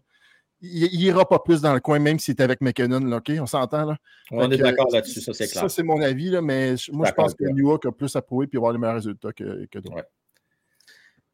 il 0.60 0.84
il 0.92 1.02
ira 1.02 1.28
pas 1.28 1.38
plus 1.38 1.60
dans 1.60 1.74
le 1.74 1.80
coin, 1.80 1.98
même 1.98 2.18
s'il 2.18 2.32
est 2.34 2.42
avec 2.42 2.60
McKinnon, 2.60 3.00
là, 3.00 3.16
OK? 3.18 3.30
On 3.40 3.46
s'entend, 3.46 3.84
là? 3.84 3.96
On 4.30 4.50
est 4.50 4.58
d'accord 4.58 4.86
euh, 4.90 4.96
là-dessus, 4.96 5.20
ça, 5.20 5.32
c'est 5.32 5.46
clair. 5.48 5.62
Ça, 5.62 5.68
c'est 5.68 5.82
mon 5.82 6.00
avis, 6.00 6.30
là, 6.30 6.40
mais 6.42 6.76
je- 6.76 6.92
moi, 6.92 7.06
je 7.06 7.12
pense 7.12 7.34
que 7.34 7.44
avec 7.44 7.54
New 7.56 7.68
York 7.68 7.84
a 7.86 7.92
plus 7.92 8.14
à 8.16 8.22
prouver 8.22 8.48
et 8.52 8.56
avoir 8.56 8.72
les 8.72 8.78
meilleurs 8.78 8.96
résultats 8.96 9.32
que, 9.32 9.66
que 9.66 9.78
Drouin. 9.78 10.02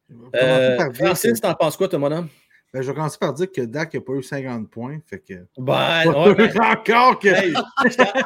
Ouais. 0.09 0.29
Euh, 0.35 0.93
Francis, 0.93 1.33
que- 1.33 1.39
t'en 1.39 1.53
penses 1.55 1.77
quoi, 1.77 1.87
toi, 1.87 1.99
mon 1.99 2.11
homme? 2.11 2.27
ben, 2.73 2.81
je 2.81 2.89
vais 2.89 2.93
commencer 2.95 3.17
par 3.17 3.33
dire 3.33 3.49
que 3.49 3.61
Dak 3.61 3.93
n'a 3.93 4.01
pas 4.01 4.13
eu 4.13 4.21
50 4.21 4.69
points. 4.69 4.99
Fait 5.05 5.19
que. 5.19 5.33
Ben, 5.57 6.07
ouais, 6.07 6.51
sûr 6.51 6.61
encore 6.61 7.19
que. 7.19 7.29
Hey, 7.29 7.53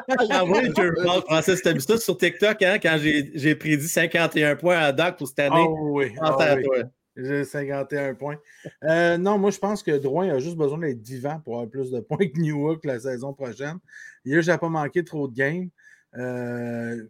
le 0.10 0.74
journal, 0.76 1.22
Francis. 1.28 1.62
T'as 1.62 1.74
vu 1.74 1.82
ça 1.82 1.98
sur 1.98 2.18
TikTok, 2.18 2.60
hein, 2.64 2.80
quand 2.82 2.98
j'ai 3.00 3.32
j'ai 3.36 3.54
prédit 3.54 3.88
51 3.88 4.56
points 4.56 4.78
à 4.80 4.92
Doc 4.92 5.18
pour 5.18 5.28
cette 5.28 5.40
année? 5.40 5.64
Oh 5.68 5.90
oui. 6.00 6.16
Ah 6.20 6.36
à 6.40 6.56
oui. 6.56 6.64
toi. 6.64 6.78
J'ai 7.22 7.44
51 7.44 8.14
points. 8.14 8.38
Euh, 8.84 9.18
non, 9.18 9.38
moi, 9.38 9.52
je 9.52 9.60
pense 9.60 9.84
que 9.84 9.92
Drouin 9.98 10.30
a 10.30 10.40
juste 10.40 10.56
besoin 10.56 10.78
d'être 10.78 11.02
vivant 11.02 11.40
pour 11.40 11.56
avoir 11.56 11.70
plus 11.70 11.92
de 11.92 12.00
points 12.00 12.18
que 12.18 12.40
Newark 12.40 12.86
la 12.86 13.00
saison 13.00 13.34
prochaine. 13.34 13.78
Il 14.26 14.40
n'a 14.40 14.58
pas 14.58 14.70
manqué 14.70 15.04
trop 15.04 15.28
de 15.28 15.36
games. 15.36 15.70
Euh, 16.16 17.04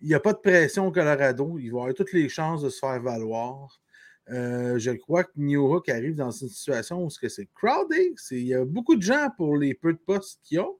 il 0.00 0.08
n'y 0.08 0.14
a 0.14 0.20
pas 0.20 0.32
de 0.32 0.38
pression 0.38 0.86
au 0.86 0.92
Colorado. 0.92 1.58
Il 1.58 1.72
va 1.72 1.78
avoir 1.80 1.94
toutes 1.94 2.12
les 2.12 2.28
chances 2.28 2.62
de 2.62 2.68
se 2.68 2.78
faire 2.78 3.00
valoir. 3.00 3.80
Euh, 4.30 4.78
je 4.78 4.90
crois 4.92 5.24
que 5.24 5.32
Newhook 5.36 5.88
arrive 5.88 6.14
dans 6.14 6.30
une 6.30 6.48
situation 6.48 7.04
où 7.04 7.10
c'est 7.10 7.48
crowded. 7.54 8.14
Il 8.30 8.46
y 8.46 8.54
a 8.54 8.64
beaucoup 8.64 8.94
de 8.94 9.02
gens 9.02 9.28
pour 9.36 9.56
les 9.56 9.74
peu 9.74 9.92
de 9.92 9.98
postes 9.98 10.40
qu'ils 10.44 10.60
ont. 10.60 10.78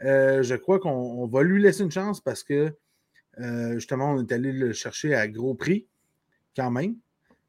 Je 0.00 0.54
crois 0.54 0.78
qu'on 0.78 0.90
on 0.90 1.26
va 1.26 1.42
lui 1.42 1.60
laisser 1.60 1.82
une 1.82 1.90
chance 1.90 2.20
parce 2.20 2.44
que 2.44 2.72
justement, 3.72 4.12
on 4.12 4.20
est 4.20 4.30
allé 4.30 4.52
le 4.52 4.72
chercher 4.72 5.14
à 5.14 5.26
gros 5.26 5.54
prix, 5.54 5.88
quand 6.54 6.70
même. 6.70 6.96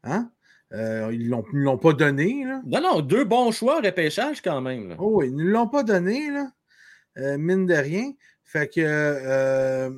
Hein? 0.03 0.31
Euh, 0.73 1.09
ils 1.13 1.29
ne 1.29 1.59
l'ont 1.63 1.77
pas 1.77 1.93
donné. 1.93 2.43
Là. 2.43 2.61
Non, 2.65 2.81
non, 2.81 3.01
deux 3.01 3.23
bons 3.23 3.51
choix 3.51 3.81
repêchage 3.81 4.41
quand 4.41 4.61
même. 4.61 4.89
là. 4.89 4.95
Oh 4.99 5.19
oui, 5.19 5.27
ils 5.29 5.35
ne 5.35 5.43
l'ont 5.43 5.67
pas 5.67 5.83
donné, 5.83 6.31
là. 6.31 6.51
Euh, 7.17 7.37
mine 7.37 7.65
de 7.65 7.75
rien. 7.75 8.11
Fait 8.43 8.67
que. 8.67 8.81
euh, 8.81 9.89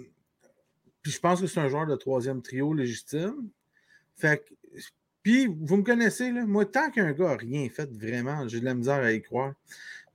puis 1.01 1.12
je 1.12 1.19
pense 1.19 1.41
que 1.41 1.47
c'est 1.47 1.60
un 1.60 1.69
joueur 1.69 1.88
de 1.88 1.95
troisième 1.95 2.41
trio 2.41 2.73
légitime. 2.73 3.49
Fait 4.15 4.39
que. 4.39 4.53
Puis, 5.23 5.47
vous 5.47 5.77
me 5.77 5.84
connaissez, 5.84 6.32
là. 6.32 6.45
Moi, 6.45 6.65
tant 6.65 6.89
qu'un 6.89 7.12
gars 7.12 7.30
n'a 7.30 7.36
rien 7.36 7.67
fait 7.69 7.89
vraiment, 7.91 8.47
j'ai 8.47 8.60
de 8.62 8.65
la 8.65 8.73
misère 8.73 9.03
à 9.03 9.12
y 9.12 9.21
croire. 9.21 9.53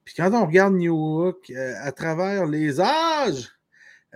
Puis 0.04 0.14
quand 0.16 0.32
on 0.32 0.46
regarde 0.46 0.74
New 0.74 0.94
Hook 0.94 1.50
euh, 1.50 1.74
à 1.82 1.92
travers 1.92 2.46
les 2.46 2.80
âges, 2.80 3.50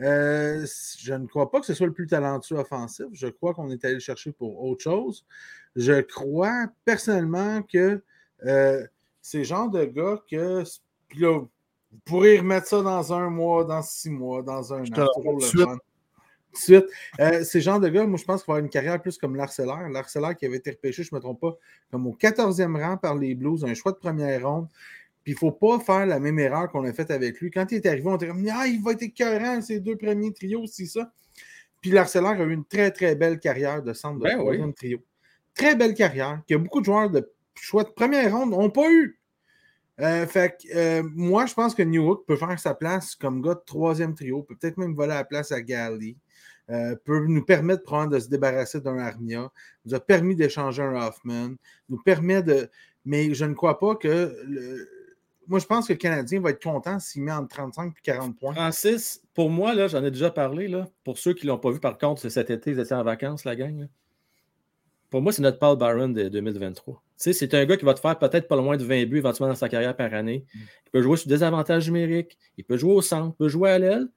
euh, 0.02 0.66
je 0.98 1.14
ne 1.14 1.26
crois 1.26 1.50
pas 1.50 1.60
que 1.60 1.66
ce 1.66 1.74
soit 1.74 1.86
le 1.86 1.92
plus 1.92 2.06
talentueux 2.06 2.56
offensif. 2.56 3.06
Je 3.12 3.28
crois 3.28 3.54
qu'on 3.54 3.70
est 3.70 3.84
allé 3.84 3.94
le 3.94 4.00
chercher 4.00 4.32
pour 4.32 4.62
autre 4.62 4.82
chose. 4.82 5.24
Je 5.74 6.00
crois 6.00 6.66
personnellement 6.84 7.62
que 7.62 8.02
euh, 8.44 8.86
c'est 9.22 9.38
le 9.38 9.44
genre 9.44 9.70
de 9.70 9.84
gars 9.84 10.20
que. 10.30 10.64
Puis 11.08 11.20
là, 11.20 11.38
vous 11.40 11.98
pourrez 12.04 12.38
remettre 12.38 12.66
ça 12.66 12.82
dans 12.82 13.12
un 13.12 13.30
mois, 13.30 13.64
dans 13.64 13.82
six 13.82 14.10
mois, 14.10 14.42
dans 14.42 14.74
un 14.74 14.84
Je 14.84 14.92
an. 14.92 15.06
tout 15.14 15.22
de 15.22 15.36
de 15.36 15.40
suite. 15.44 16.84
Euh, 17.20 17.44
c'est 17.44 17.58
le 17.58 17.62
genre 17.62 17.80
de 17.80 17.88
gars, 17.88 18.06
moi, 18.06 18.18
je 18.18 18.24
pense 18.24 18.42
qu'il 18.42 18.46
va 18.48 18.54
avoir 18.54 18.64
une 18.64 18.70
carrière 18.70 19.00
plus 19.00 19.18
comme 19.18 19.36
l'Arcellaire. 19.36 19.88
L'Arcellaire 19.88 20.36
qui 20.36 20.46
avait 20.46 20.56
été 20.56 20.70
repêché, 20.70 21.02
je 21.02 21.10
ne 21.12 21.18
me 21.18 21.20
trompe 21.20 21.40
pas, 21.40 21.56
comme 21.90 22.06
au 22.06 22.16
14e 22.18 22.80
rang 22.80 22.96
par 22.96 23.14
les 23.14 23.34
Blues, 23.34 23.64
un 23.64 23.74
choix 23.74 23.92
de 23.92 23.98
première 23.98 24.48
ronde. 24.48 24.68
Puis 25.26 25.32
il 25.32 25.34
ne 25.34 25.38
faut 25.40 25.50
pas 25.50 25.80
faire 25.80 26.06
la 26.06 26.20
même 26.20 26.38
erreur 26.38 26.70
qu'on 26.70 26.84
a 26.84 26.92
faite 26.92 27.10
avec 27.10 27.40
lui. 27.40 27.50
Quand 27.50 27.66
il 27.72 27.78
est 27.78 27.86
arrivé, 27.86 28.06
on 28.06 28.14
était 28.14 28.28
comme 28.28 28.46
Ah, 28.48 28.68
il 28.68 28.80
va 28.80 28.92
être 28.92 29.02
écœurant, 29.02 29.60
ces 29.60 29.80
deux 29.80 29.96
premiers 29.96 30.32
trios, 30.32 30.66
c'est 30.68 30.86
ça. 30.86 31.10
Puis 31.80 31.90
l'Arcellaire 31.90 32.40
a 32.40 32.44
eu 32.44 32.52
une 32.52 32.64
très, 32.64 32.92
très 32.92 33.16
belle 33.16 33.40
carrière 33.40 33.82
de 33.82 33.92
centre 33.92 34.20
de 34.20 34.22
Ben 34.22 34.36
oui. 34.36 34.44
troisième 34.44 34.72
trio. 34.72 34.98
Très 35.52 35.74
belle 35.74 35.94
carrière, 35.94 36.42
que 36.48 36.54
beaucoup 36.54 36.78
de 36.78 36.84
joueurs 36.84 37.10
de 37.10 37.28
choix 37.56 37.82
de 37.82 37.88
première 37.88 38.36
ronde 38.36 38.50
n'ont 38.52 38.70
pas 38.70 38.88
eu. 38.88 39.18
Euh, 40.00 40.26
fait 40.28 40.56
que 40.62 40.76
euh, 40.76 41.02
moi, 41.12 41.46
je 41.46 41.54
pense 41.54 41.74
que 41.74 41.82
Newhook 41.82 42.24
peut 42.24 42.36
faire 42.36 42.60
sa 42.60 42.74
place 42.74 43.16
comme 43.16 43.42
gars 43.42 43.54
de 43.54 43.62
troisième 43.66 44.14
trio, 44.14 44.44
peut 44.44 44.54
peut-être 44.54 44.76
même 44.76 44.94
voler 44.94 45.14
la 45.14 45.24
place 45.24 45.50
à 45.50 45.60
Galley, 45.60 46.14
euh, 46.70 46.94
peut 47.04 47.26
nous 47.26 47.44
permettre 47.44 47.82
probablement 47.82 48.14
de 48.16 48.20
se 48.20 48.28
débarrasser 48.28 48.80
d'un 48.80 48.98
Armia, 48.98 49.50
nous 49.84 49.94
a 49.94 49.98
permis 49.98 50.36
d'échanger 50.36 50.82
un 50.82 50.94
Hoffman, 51.04 51.56
nous 51.88 51.98
permet 52.04 52.44
de. 52.44 52.68
Mais 53.04 53.34
je 53.34 53.44
ne 53.44 53.54
crois 53.54 53.80
pas 53.80 53.96
que. 53.96 54.36
le- 54.46 54.88
Moi, 55.48 55.58
je 55.60 55.66
pense 55.66 55.86
que 55.86 55.92
le 55.92 55.98
Canadien 55.98 56.40
va 56.40 56.50
être 56.50 56.62
content 56.62 56.98
s'il 56.98 57.22
met 57.22 57.32
entre 57.32 57.48
35 57.48 57.92
et 57.96 58.00
40 58.02 58.36
points. 58.38 58.54
Francis, 58.54 59.22
pour 59.34 59.50
moi, 59.50 59.74
là, 59.74 59.86
j'en 59.88 60.02
ai 60.04 60.10
déjà 60.10 60.30
parlé. 60.30 60.68
Là, 60.68 60.88
pour 61.04 61.18
ceux 61.18 61.34
qui 61.34 61.46
ne 61.46 61.52
l'ont 61.52 61.58
pas 61.58 61.70
vu, 61.70 61.80
par 61.80 61.98
contre, 61.98 62.20
c'est 62.20 62.30
cet 62.30 62.50
été, 62.50 62.72
ils 62.72 62.80
étaient 62.80 62.94
en 62.94 63.04
vacances, 63.04 63.44
la 63.44 63.54
gang. 63.56 63.80
là. 63.80 63.86
Pour 65.10 65.22
moi, 65.22 65.32
c'est 65.32 65.42
notre 65.42 65.58
Paul 65.58 65.78
Byron 65.78 66.12
de 66.12 66.28
2023. 66.28 66.94
Tu 66.94 67.00
sais, 67.16 67.32
c'est 67.32 67.54
un 67.54 67.64
gars 67.64 67.76
qui 67.76 67.84
va 67.84 67.94
te 67.94 68.00
faire 68.00 68.18
peut-être 68.18 68.48
pas 68.48 68.56
loin 68.56 68.76
de 68.76 68.84
20 68.84 69.06
buts 69.06 69.18
éventuellement 69.18 69.52
dans 69.52 69.58
sa 69.58 69.68
carrière 69.68 69.96
par 69.96 70.12
année. 70.12 70.44
Il 70.54 70.90
peut 70.92 71.00
jouer 71.00 71.16
sur 71.16 71.28
des 71.28 71.42
avantages 71.42 71.86
numériques, 71.86 72.36
il 72.58 72.64
peut 72.64 72.76
jouer 72.76 72.92
au 72.92 73.02
centre, 73.02 73.34
il 73.34 73.38
peut 73.38 73.48
jouer 73.48 73.70
à 73.70 73.78
l'aile. 73.78 74.08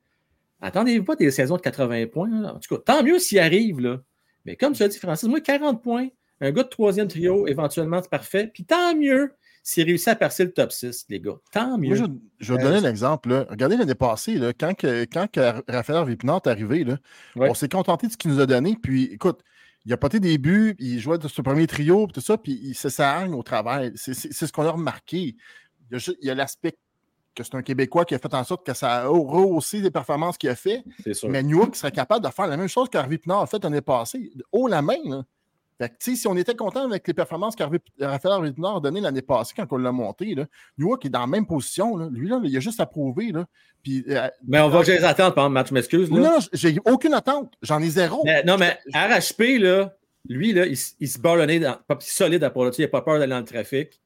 Attendez-vous 0.62 1.06
pas 1.06 1.16
des 1.16 1.32
saisons 1.32 1.56
de 1.58 1.62
80 1.62 2.08
points. 2.08 2.30
là. 2.42 2.56
En 2.56 2.60
tout 2.60 2.76
cas, 2.76 2.82
tant 2.96 3.04
mieux 3.04 3.20
s'il 3.20 3.40
arrive. 3.40 3.80
Là. 3.80 4.02
Mais 4.46 4.56
comme 4.56 4.74
tu 4.74 4.84
as 4.84 4.88
dit, 4.88 4.98
Francis, 4.98 5.30
moi, 5.30 5.40
40 5.42 5.82
points, 5.82 6.08
un 6.42 6.52
gars 6.52 6.64
de 6.64 6.70
troisième 6.70 7.08
trio, 7.08 7.48
éventuellement, 7.48 8.02
c'est 8.02 8.10
parfait. 8.10 8.50
Puis 8.54 8.66
tant 8.66 8.96
mieux 8.96 9.32
s'il 9.64 9.86
réussit 9.86 10.08
à 10.10 10.16
percer 10.16 10.46
le 10.46 10.52
top 10.52 10.72
6, 10.72 11.06
les 11.10 11.20
gars. 11.20 11.36
Tant 11.52 11.78
mieux. 11.78 11.90
Moi, 11.90 11.98
je, 11.98 12.04
je 12.46 12.54
vais 12.54 12.60
Euh, 12.60 12.64
donner 12.64 12.86
un 12.86 12.90
exemple. 12.90 13.30
là. 13.30 13.46
Regardez 13.50 13.78
l'année 13.78 13.96
passée, 13.96 14.36
là, 14.36 14.54
quand, 14.54 14.74
que, 14.76 15.04
quand 15.06 15.28
que 15.32 15.40
Raphaël 15.72 16.10
est 16.10 16.48
arrivé, 16.48 16.84
là, 16.84 16.98
Ouais. 17.36 17.50
on 17.50 17.54
s'est 17.54 17.70
contenté 17.70 18.08
de 18.08 18.12
ce 18.12 18.18
qu'il 18.18 18.32
nous 18.32 18.40
a 18.40 18.46
donné. 18.46 18.78
Puis, 18.82 19.04
écoute, 19.06 19.42
il 19.86 19.94
a 19.94 19.98
poté 19.98 20.20
des 20.20 20.38
buts, 20.38 20.76
il 20.80 21.00
jouait 21.00 21.18
de 21.18 21.28
ce 21.28 21.42
premier 21.42 21.66
trio, 21.68 22.06
puis 22.08 22.14
tout 22.14 22.22
ça, 22.22 22.38
puis 22.38 22.60
il 22.64 22.76
se 22.76 22.90
s'arragne 22.90 23.34
au 23.34 23.44
travail. 23.44 23.92
C'est 23.96 24.14
ce 24.14 24.52
qu'on 24.52 24.66
a 24.66 24.72
remarqué. 24.72 25.36
Il 25.92 26.00
y 26.22 26.30
a, 26.30 26.36
l'aspect 26.36 26.78
que 27.36 27.44
c'est 27.44 27.56
un 27.56 27.62
Québécois 27.62 28.06
qui 28.06 28.14
a 28.16 28.20
fait 28.20 28.34
en 28.34 28.44
sorte 28.44 28.66
que 28.66 28.74
ça 28.74 29.04
a 29.04 29.08
rehaussé 29.08 29.80
les 29.80 29.90
performances 29.92 30.38
qu'il 30.38 30.50
a 30.50 30.56
fait. 30.56 30.84
Sûr. 31.14 31.30
Mais 31.30 31.42
New 31.44 31.58
York 31.58 31.76
serait 31.76 31.92
capable 31.92 32.26
de 32.26 32.32
faire 32.32 32.48
la 32.48 32.58
même 32.58 32.68
chose 32.68 32.90
qu'Harvey 32.90 33.18
Pinard 33.18 33.42
a 33.42 33.48
fait 33.48 33.64
l'année 33.64 33.82
passée, 33.82 34.32
haut 34.52 34.68
la 34.68 34.82
main. 34.82 34.98
Là. 35.06 35.24
Fait 35.82 35.90
que, 35.90 35.96
si 36.00 36.28
on 36.28 36.36
était 36.36 36.56
content 36.56 36.84
avec 36.86 37.08
les 37.08 37.14
performances 37.14 37.56
qu'Harvey 37.56 37.80
Raphaël 38.02 38.34
Harvey 38.34 38.52
Pinard 38.52 38.76
a 38.78 38.80
données 38.82 39.00
l'année 39.00 39.22
passée 39.22 39.54
quand 39.56 39.66
on 39.72 39.78
l'a 39.78 39.94
monté, 39.94 40.36
là, 40.36 40.46
New 40.78 40.90
York 40.90 41.06
est 41.06 41.10
dans 41.10 41.22
la 41.22 41.28
même 41.28 41.46
position. 41.46 41.96
Là. 41.96 42.10
Lui, 42.12 42.28
là, 42.28 42.42
il 42.44 42.56
a 42.58 42.60
juste 42.60 42.82
à 42.82 42.86
prouver. 42.86 43.32
Là. 43.32 43.46
Puis, 43.82 44.04
euh, 44.10 44.28
Mais 44.46 44.60
on 44.60 44.68
va 44.68 44.84
que 44.84 44.92
les 44.92 45.06
attendre 45.06 45.34
pendant 45.36 45.48
le 45.48 45.54
match, 45.54 45.70
je 45.70 45.74
m'excuse. 45.74 46.12
là. 46.12 46.20
non, 46.20 46.38
j'ai 46.52 46.78
aucune 46.86 47.14
attente. 47.14 47.54
J'en 47.62 47.82
ai 47.82 47.88
zéro. 47.90 48.24
Mais- 48.26 48.44
non, 48.44 48.58
mais 48.58 48.78
RHP, 48.94 49.58
là, 49.60 49.96
lui, 50.28 50.52
là, 50.52 50.66
il, 50.66 50.76
se 50.76 51.18
barre 51.18 51.38
le 51.38 51.46
nez 51.46 51.60
dans, 51.62 51.78
pas- 51.88 51.98
solide 52.02 52.44
à 52.44 52.50
part 52.50 52.66
là-dessus. 52.66 52.82
Il 52.82 52.86
n'a 52.86 52.90
pas 52.90 53.02
peur 53.02 53.18
d'aller 53.18 53.30
dans 53.32 53.40
le 53.40 53.46
trafic. 53.46 54.02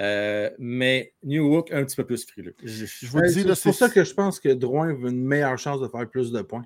Euh, 0.00 0.50
mais 0.58 1.12
New 1.24 1.56
Hook, 1.56 1.72
un 1.72 1.84
petit 1.84 1.96
peu 1.96 2.04
plus 2.06 2.24
frileux. 2.24 2.54
Je- 2.62 2.86
je- 2.86 3.06
Je 3.06 3.06
vous 3.06 3.18
Ouais, 3.18 3.28
dis, 3.32 3.42
c'est 3.54 3.62
pour 3.62 3.74
ça 3.74 3.88
que 3.88 4.04
je 4.04 4.14
pense 4.14 4.38
que 4.38 4.48
Drouin 4.48 4.90
a 4.90 4.92
une 5.08 5.24
meilleure 5.24 5.58
chance 5.58 5.80
de 5.80 5.88
faire 5.88 6.08
plus 6.08 6.30
de 6.32 6.40
points. 6.42 6.64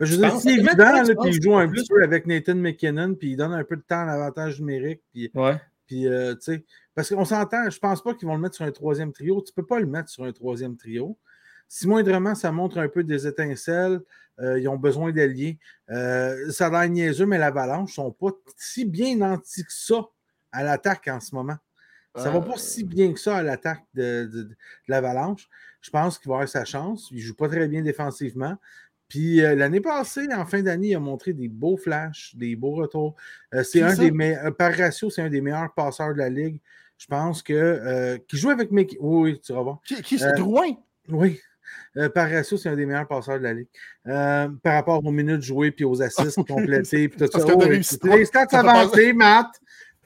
Je 0.00 0.12
veux 0.12 0.18
dire, 0.18 0.36
c'est 0.40 0.54
évident, 0.54 0.76
là, 0.92 1.02
puis 1.02 1.14
il 1.24 1.30
qu'il 1.32 1.42
joue 1.42 1.56
un 1.56 1.68
plus? 1.68 1.86
peu 1.86 2.02
avec 2.02 2.26
Nathan 2.26 2.54
McKinnon, 2.54 3.14
puis 3.14 3.32
il 3.32 3.36
donne 3.36 3.52
un 3.52 3.64
peu 3.64 3.76
de 3.76 3.82
temps 3.82 4.00
à 4.00 4.06
l'avantage 4.06 4.58
numérique, 4.60 5.02
puis, 5.12 5.30
Ouais. 5.34 5.60
puis 5.86 6.08
euh, 6.08 6.34
tu 6.34 6.40
sais, 6.54 6.64
parce 6.94 7.08
qu'on 7.10 7.24
s'entend, 7.24 7.68
je 7.68 7.78
pense 7.78 8.02
pas 8.02 8.14
qu'ils 8.14 8.26
vont 8.28 8.34
le 8.34 8.40
mettre 8.40 8.54
sur 8.56 8.64
un 8.64 8.72
troisième 8.72 9.12
trio. 9.12 9.42
Tu 9.46 9.52
peux 9.52 9.64
pas 9.66 9.78
le 9.78 9.86
mettre 9.86 10.08
sur 10.08 10.24
un 10.24 10.32
troisième 10.32 10.76
trio. 10.76 11.18
Si 11.68 11.86
moindrement, 11.86 12.34
ça 12.34 12.50
montre 12.50 12.78
un 12.78 12.88
peu 12.88 13.04
des 13.04 13.26
étincelles, 13.26 14.00
euh, 14.40 14.58
ils 14.58 14.68
ont 14.68 14.76
besoin 14.76 15.12
d'alliés. 15.12 15.58
Euh, 15.90 16.50
ça 16.50 16.66
a 16.66 16.70
l'air 16.70 16.90
niaiseux, 16.90 17.26
mais 17.26 17.38
l'Avalanche 17.38 17.90
ne 17.90 17.94
sont 17.94 18.10
pas 18.12 18.30
si 18.56 18.84
bien 18.86 19.16
nantis 19.16 19.62
que 19.64 19.72
ça 19.72 20.00
à 20.50 20.64
l'attaque 20.64 21.06
en 21.08 21.20
ce 21.20 21.34
moment. 21.34 21.56
Ça 22.16 22.28
ne 22.28 22.32
va 22.34 22.40
pas 22.40 22.54
Euh, 22.54 22.56
si 22.56 22.82
bien 22.82 23.12
que 23.12 23.20
ça 23.20 23.36
à 23.36 23.42
l'attaque 23.42 23.84
de, 23.94 24.24
de- 24.24 24.42
de 24.44 24.56
l'Avalanche. 24.88 25.48
Je 25.80 25.90
pense 25.90 26.18
qu'il 26.18 26.28
va 26.28 26.36
avoir 26.36 26.48
sa 26.48 26.64
chance. 26.64 27.08
Il 27.12 27.18
ne 27.18 27.22
joue 27.22 27.36
pas 27.36 27.48
très 27.48 27.68
bien 27.68 27.82
défensivement. 27.82 28.56
Puis 29.10 29.42
euh, 29.42 29.56
l'année 29.56 29.80
passée, 29.80 30.28
en 30.32 30.46
fin 30.46 30.62
d'année, 30.62 30.90
il 30.90 30.94
a 30.94 31.00
montré 31.00 31.32
des 31.32 31.48
beaux 31.48 31.76
flashs, 31.76 32.32
des 32.36 32.54
beaux 32.54 32.70
retours. 32.70 33.16
Euh, 33.52 33.64
c'est 33.64 33.82
un 33.82 33.90
ça? 33.90 34.02
des 34.02 34.12
meilleurs, 34.12 34.54
par 34.54 34.72
ratio, 34.72 35.10
c'est 35.10 35.20
un 35.20 35.28
des 35.28 35.40
meilleurs 35.40 35.74
passeurs 35.74 36.14
de 36.14 36.18
la 36.18 36.30
Ligue. 36.30 36.60
Je 36.96 37.06
pense 37.06 37.42
que. 37.42 37.52
euh, 37.52 38.18
qui 38.28 38.36
joue 38.36 38.50
avec 38.50 38.70
Mickey. 38.70 38.96
Oui, 39.00 39.32
oui, 39.32 39.40
tu 39.40 39.52
vas 39.52 39.62
voir. 39.62 39.80
Qui, 39.84 40.00
qui 40.00 40.18
c'est 40.18 40.32
Drouin? 40.34 40.76
Oui. 41.08 41.40
Par 42.14 42.30
ratio, 42.30 42.56
c'est 42.56 42.68
un 42.68 42.76
des 42.76 42.86
meilleurs 42.86 43.08
passeurs 43.08 43.38
de 43.38 43.42
la 43.42 43.52
Ligue. 43.52 43.68
Par 44.04 44.74
rapport 44.74 45.04
aux 45.04 45.10
minutes 45.10 45.42
jouées 45.42 45.72
puis 45.72 45.84
aux 45.84 46.00
assists 46.00 46.36
complétés. 46.48 47.08
Puis 47.08 47.18
tout 47.18 47.40
ça. 47.40 47.44
Oh, 47.48 47.58
oui. 47.58 47.82
les 48.16 48.24
stats 48.24 48.46
avancées, 48.52 49.12
Matt. 49.12 49.48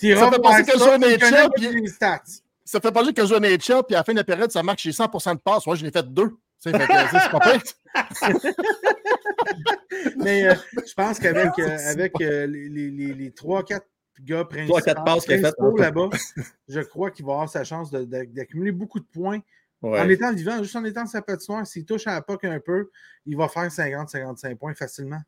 Ça 0.01 0.31
fait 0.31 0.43
penser 0.43 0.65
que 0.65 0.73
je 0.73 1.79
joue 1.79 1.87
stats. 1.87 2.23
Ça 2.65 2.81
fait 2.81 2.99
juste 3.01 3.15
que 3.15 3.23
je 3.23 3.27
joue 3.29 3.35
à 3.35 3.41
NHL, 3.41 3.83
puis 3.87 3.95
à 3.95 3.99
la 3.99 4.05
fin 4.05 4.13
de 4.13 4.19
la 4.19 4.25
période, 4.25 4.51
ça 4.51 4.63
marque 4.63 4.79
chez 4.79 4.91
100% 4.91 5.35
de 5.35 5.41
passes. 5.41 5.67
Moi, 5.67 5.77
je 5.77 5.85
l'ai 5.85 5.91
fait 5.91 6.07
deux. 6.11 6.35
Tu 6.65 6.71
sais, 6.71 6.79
fait 6.79 6.87
que, 6.87 6.93
c'est 7.11 7.31
pas 7.31 7.41
pire. 7.41 8.55
Mais 10.17 10.49
euh, 10.49 10.55
je 10.87 10.95
pense 10.95 11.19
qu'avec 11.19 11.51
euh, 11.59 11.79
avec, 11.91 12.13
euh, 12.21 12.47
les, 12.47 12.69
les 12.71 13.31
3-4 13.31 13.81
gars 14.23 14.45
principaux, 14.45 14.79
3-4 14.79 15.05
passes 15.05 15.27
principaux 15.27 15.77
là-bas, 15.77 16.09
je 16.69 16.81
crois 16.81 17.11
qu'il 17.11 17.25
va 17.27 17.33
avoir 17.33 17.49
sa 17.49 17.65
chance 17.65 17.91
de- 17.91 18.05
de- 18.05 18.25
d'accumuler 18.25 18.73
beaucoup 18.73 19.01
de 19.01 19.07
points. 19.07 19.41
En 19.83 20.09
étant 20.09 20.33
vivant, 20.33 20.63
juste 20.63 20.77
en 20.77 20.85
étant 20.85 21.05
sa 21.05 21.21
patinoire, 21.21 21.67
s'il 21.67 21.85
touche 21.85 22.07
à 22.07 22.15
la 22.15 22.23
POC 22.23 22.45
un 22.45 22.59
peu, 22.61 22.89
il 23.27 23.37
va 23.37 23.49
faire 23.49 23.65
50-55 23.69 24.55
points 24.57 24.75
facilement. 24.75 25.21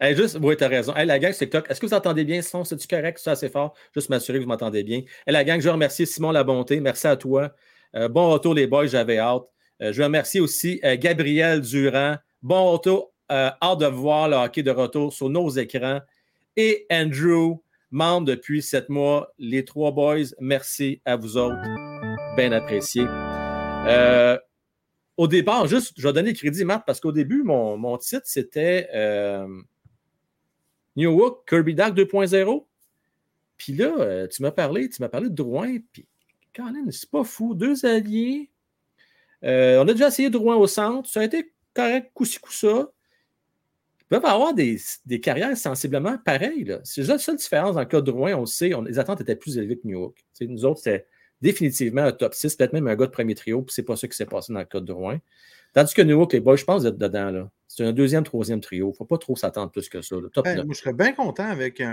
Hey, 0.00 0.16
juste, 0.16 0.36
oui, 0.42 0.56
t'as 0.56 0.66
raison. 0.66 0.92
Hey, 0.96 1.06
la 1.06 1.20
gang 1.20 1.32
TikTok, 1.32 1.70
est-ce 1.70 1.80
que 1.80 1.86
vous 1.86 1.94
entendez 1.94 2.24
bien, 2.24 2.42
Simon? 2.42 2.64
C'est-tu 2.64 2.88
correct? 2.88 3.20
C'est 3.22 3.30
assez 3.30 3.48
fort. 3.48 3.74
Juste 3.94 4.08
m'assurer 4.08 4.38
que 4.38 4.42
vous 4.42 4.48
m'entendez 4.48 4.82
bien. 4.82 5.02
Hey, 5.24 5.32
la 5.32 5.44
gang, 5.44 5.60
je 5.60 5.66
veux 5.66 5.70
remercier 5.70 6.04
Simon 6.06 6.32
La 6.32 6.42
Bonté. 6.42 6.80
Merci 6.80 7.06
à 7.06 7.16
toi. 7.16 7.54
Euh, 7.94 8.08
bon 8.08 8.28
retour, 8.30 8.54
les 8.54 8.66
boys, 8.66 8.86
j'avais 8.88 9.18
hâte. 9.18 9.44
Euh, 9.82 9.92
je 9.92 9.98
veux 9.98 10.04
remercier 10.04 10.40
aussi 10.40 10.80
euh, 10.84 10.96
Gabriel 10.96 11.60
Durand. 11.60 12.16
Bon 12.42 12.72
retour. 12.72 13.12
Euh, 13.32 13.50
hâte 13.62 13.80
de 13.80 13.86
voir 13.86 14.28
le 14.28 14.36
hockey 14.36 14.62
de 14.62 14.70
retour 14.70 15.12
sur 15.12 15.30
nos 15.30 15.48
écrans. 15.50 16.00
Et 16.56 16.86
Andrew, 16.90 17.62
membre 17.90 18.26
depuis 18.26 18.62
sept 18.62 18.88
mois. 18.88 19.32
Les 19.38 19.64
trois 19.64 19.92
boys, 19.92 20.34
merci 20.40 21.00
à 21.04 21.16
vous 21.16 21.36
autres. 21.36 21.62
Bien 22.36 22.52
apprécié. 22.52 23.06
Au 25.16 25.28
départ, 25.28 25.68
juste, 25.68 25.94
je 25.96 26.06
vais 26.06 26.12
donner 26.12 26.30
le 26.32 26.36
crédit, 26.36 26.64
Marc, 26.64 26.84
parce 26.86 27.00
qu'au 27.00 27.12
début, 27.12 27.44
mon, 27.44 27.76
mon 27.76 27.96
titre, 27.98 28.24
c'était 28.24 28.88
New 30.96 31.20
Hook, 31.20 31.48
Kirby 31.48 31.74
Dark 31.74 31.96
2.0. 31.96 32.66
Puis 33.56 33.72
là, 33.72 34.26
tu 34.28 34.42
m'as 34.42 34.50
parlé, 34.50 34.88
tu 34.88 35.00
m'as 35.00 35.08
parlé 35.08 35.30
de 35.30 35.34
Drouin, 35.34 35.78
puis 35.92 36.06
même, 36.62 36.90
c'est 36.92 37.10
pas 37.10 37.24
fou. 37.24 37.54
Deux 37.54 37.84
alliés. 37.84 38.50
Euh, 39.44 39.78
on 39.82 39.88
a 39.88 39.92
déjà 39.92 40.08
essayé 40.08 40.30
Drouin 40.30 40.56
au 40.56 40.66
centre. 40.66 41.08
Ça 41.08 41.20
a 41.20 41.24
été 41.24 41.52
correct, 41.74 42.10
coup-ci, 42.14 42.38
coup-ça. 42.38 42.88
Ils 44.00 44.04
peuvent 44.08 44.24
avoir 44.24 44.54
des, 44.54 44.78
des 45.06 45.20
carrières 45.20 45.56
sensiblement 45.56 46.18
pareilles. 46.18 46.76
C'est 46.84 47.02
la 47.06 47.18
seule 47.18 47.36
différence 47.36 47.74
dans 47.74 47.80
le 47.80 47.86
cas 47.86 48.00
de 48.00 48.06
Drouin, 48.10 48.34
on 48.34 48.40
le 48.40 48.46
sait, 48.46 48.74
on- 48.74 48.82
les 48.82 48.98
attentes 48.98 49.20
étaient 49.20 49.36
plus 49.36 49.56
élevées 49.58 49.76
que 49.78 49.86
New 49.86 50.02
Hook. 50.04 50.16
Tu 50.16 50.24
sais, 50.34 50.46
nous 50.46 50.64
autres, 50.64 50.80
c'était 50.80 51.06
définitivement 51.40 52.02
un 52.02 52.12
top 52.12 52.34
6, 52.34 52.54
peut-être 52.56 52.72
même 52.72 52.86
un 52.86 52.94
gars 52.96 53.06
de 53.06 53.10
premier 53.10 53.34
trio, 53.34 53.62
puis 53.62 53.74
c'est 53.74 53.82
pas 53.82 53.96
ça 53.96 54.06
qui 54.08 54.16
s'est 54.16 54.26
passé 54.26 54.52
dans 54.52 54.60
le 54.60 54.64
cas 54.66 54.80
de 54.80 54.86
Drouin. 54.86 55.18
Tandis 55.72 55.92
que 55.92 56.02
New 56.02 56.20
Hook, 56.20 56.32
les 56.32 56.40
boys, 56.40 56.54
je 56.56 56.64
pense 56.64 56.84
d'être 56.84 56.98
dedans. 56.98 57.30
là. 57.30 57.50
C'est 57.66 57.84
un 57.84 57.92
deuxième, 57.92 58.22
troisième 58.22 58.60
trio. 58.60 58.92
Faut 58.92 59.04
pas 59.04 59.18
trop 59.18 59.34
s'attendre 59.34 59.72
plus 59.72 59.88
que 59.88 60.00
ça. 60.00 60.14
là. 60.14 60.28
Top 60.32 60.44
Ben, 60.44 60.56
9. 60.58 60.66
moi, 60.66 60.74
je 60.74 60.80
serais 60.80 60.92
bien 60.92 61.12
content 61.12 61.46
avec 61.48 61.80
un, 61.80 61.90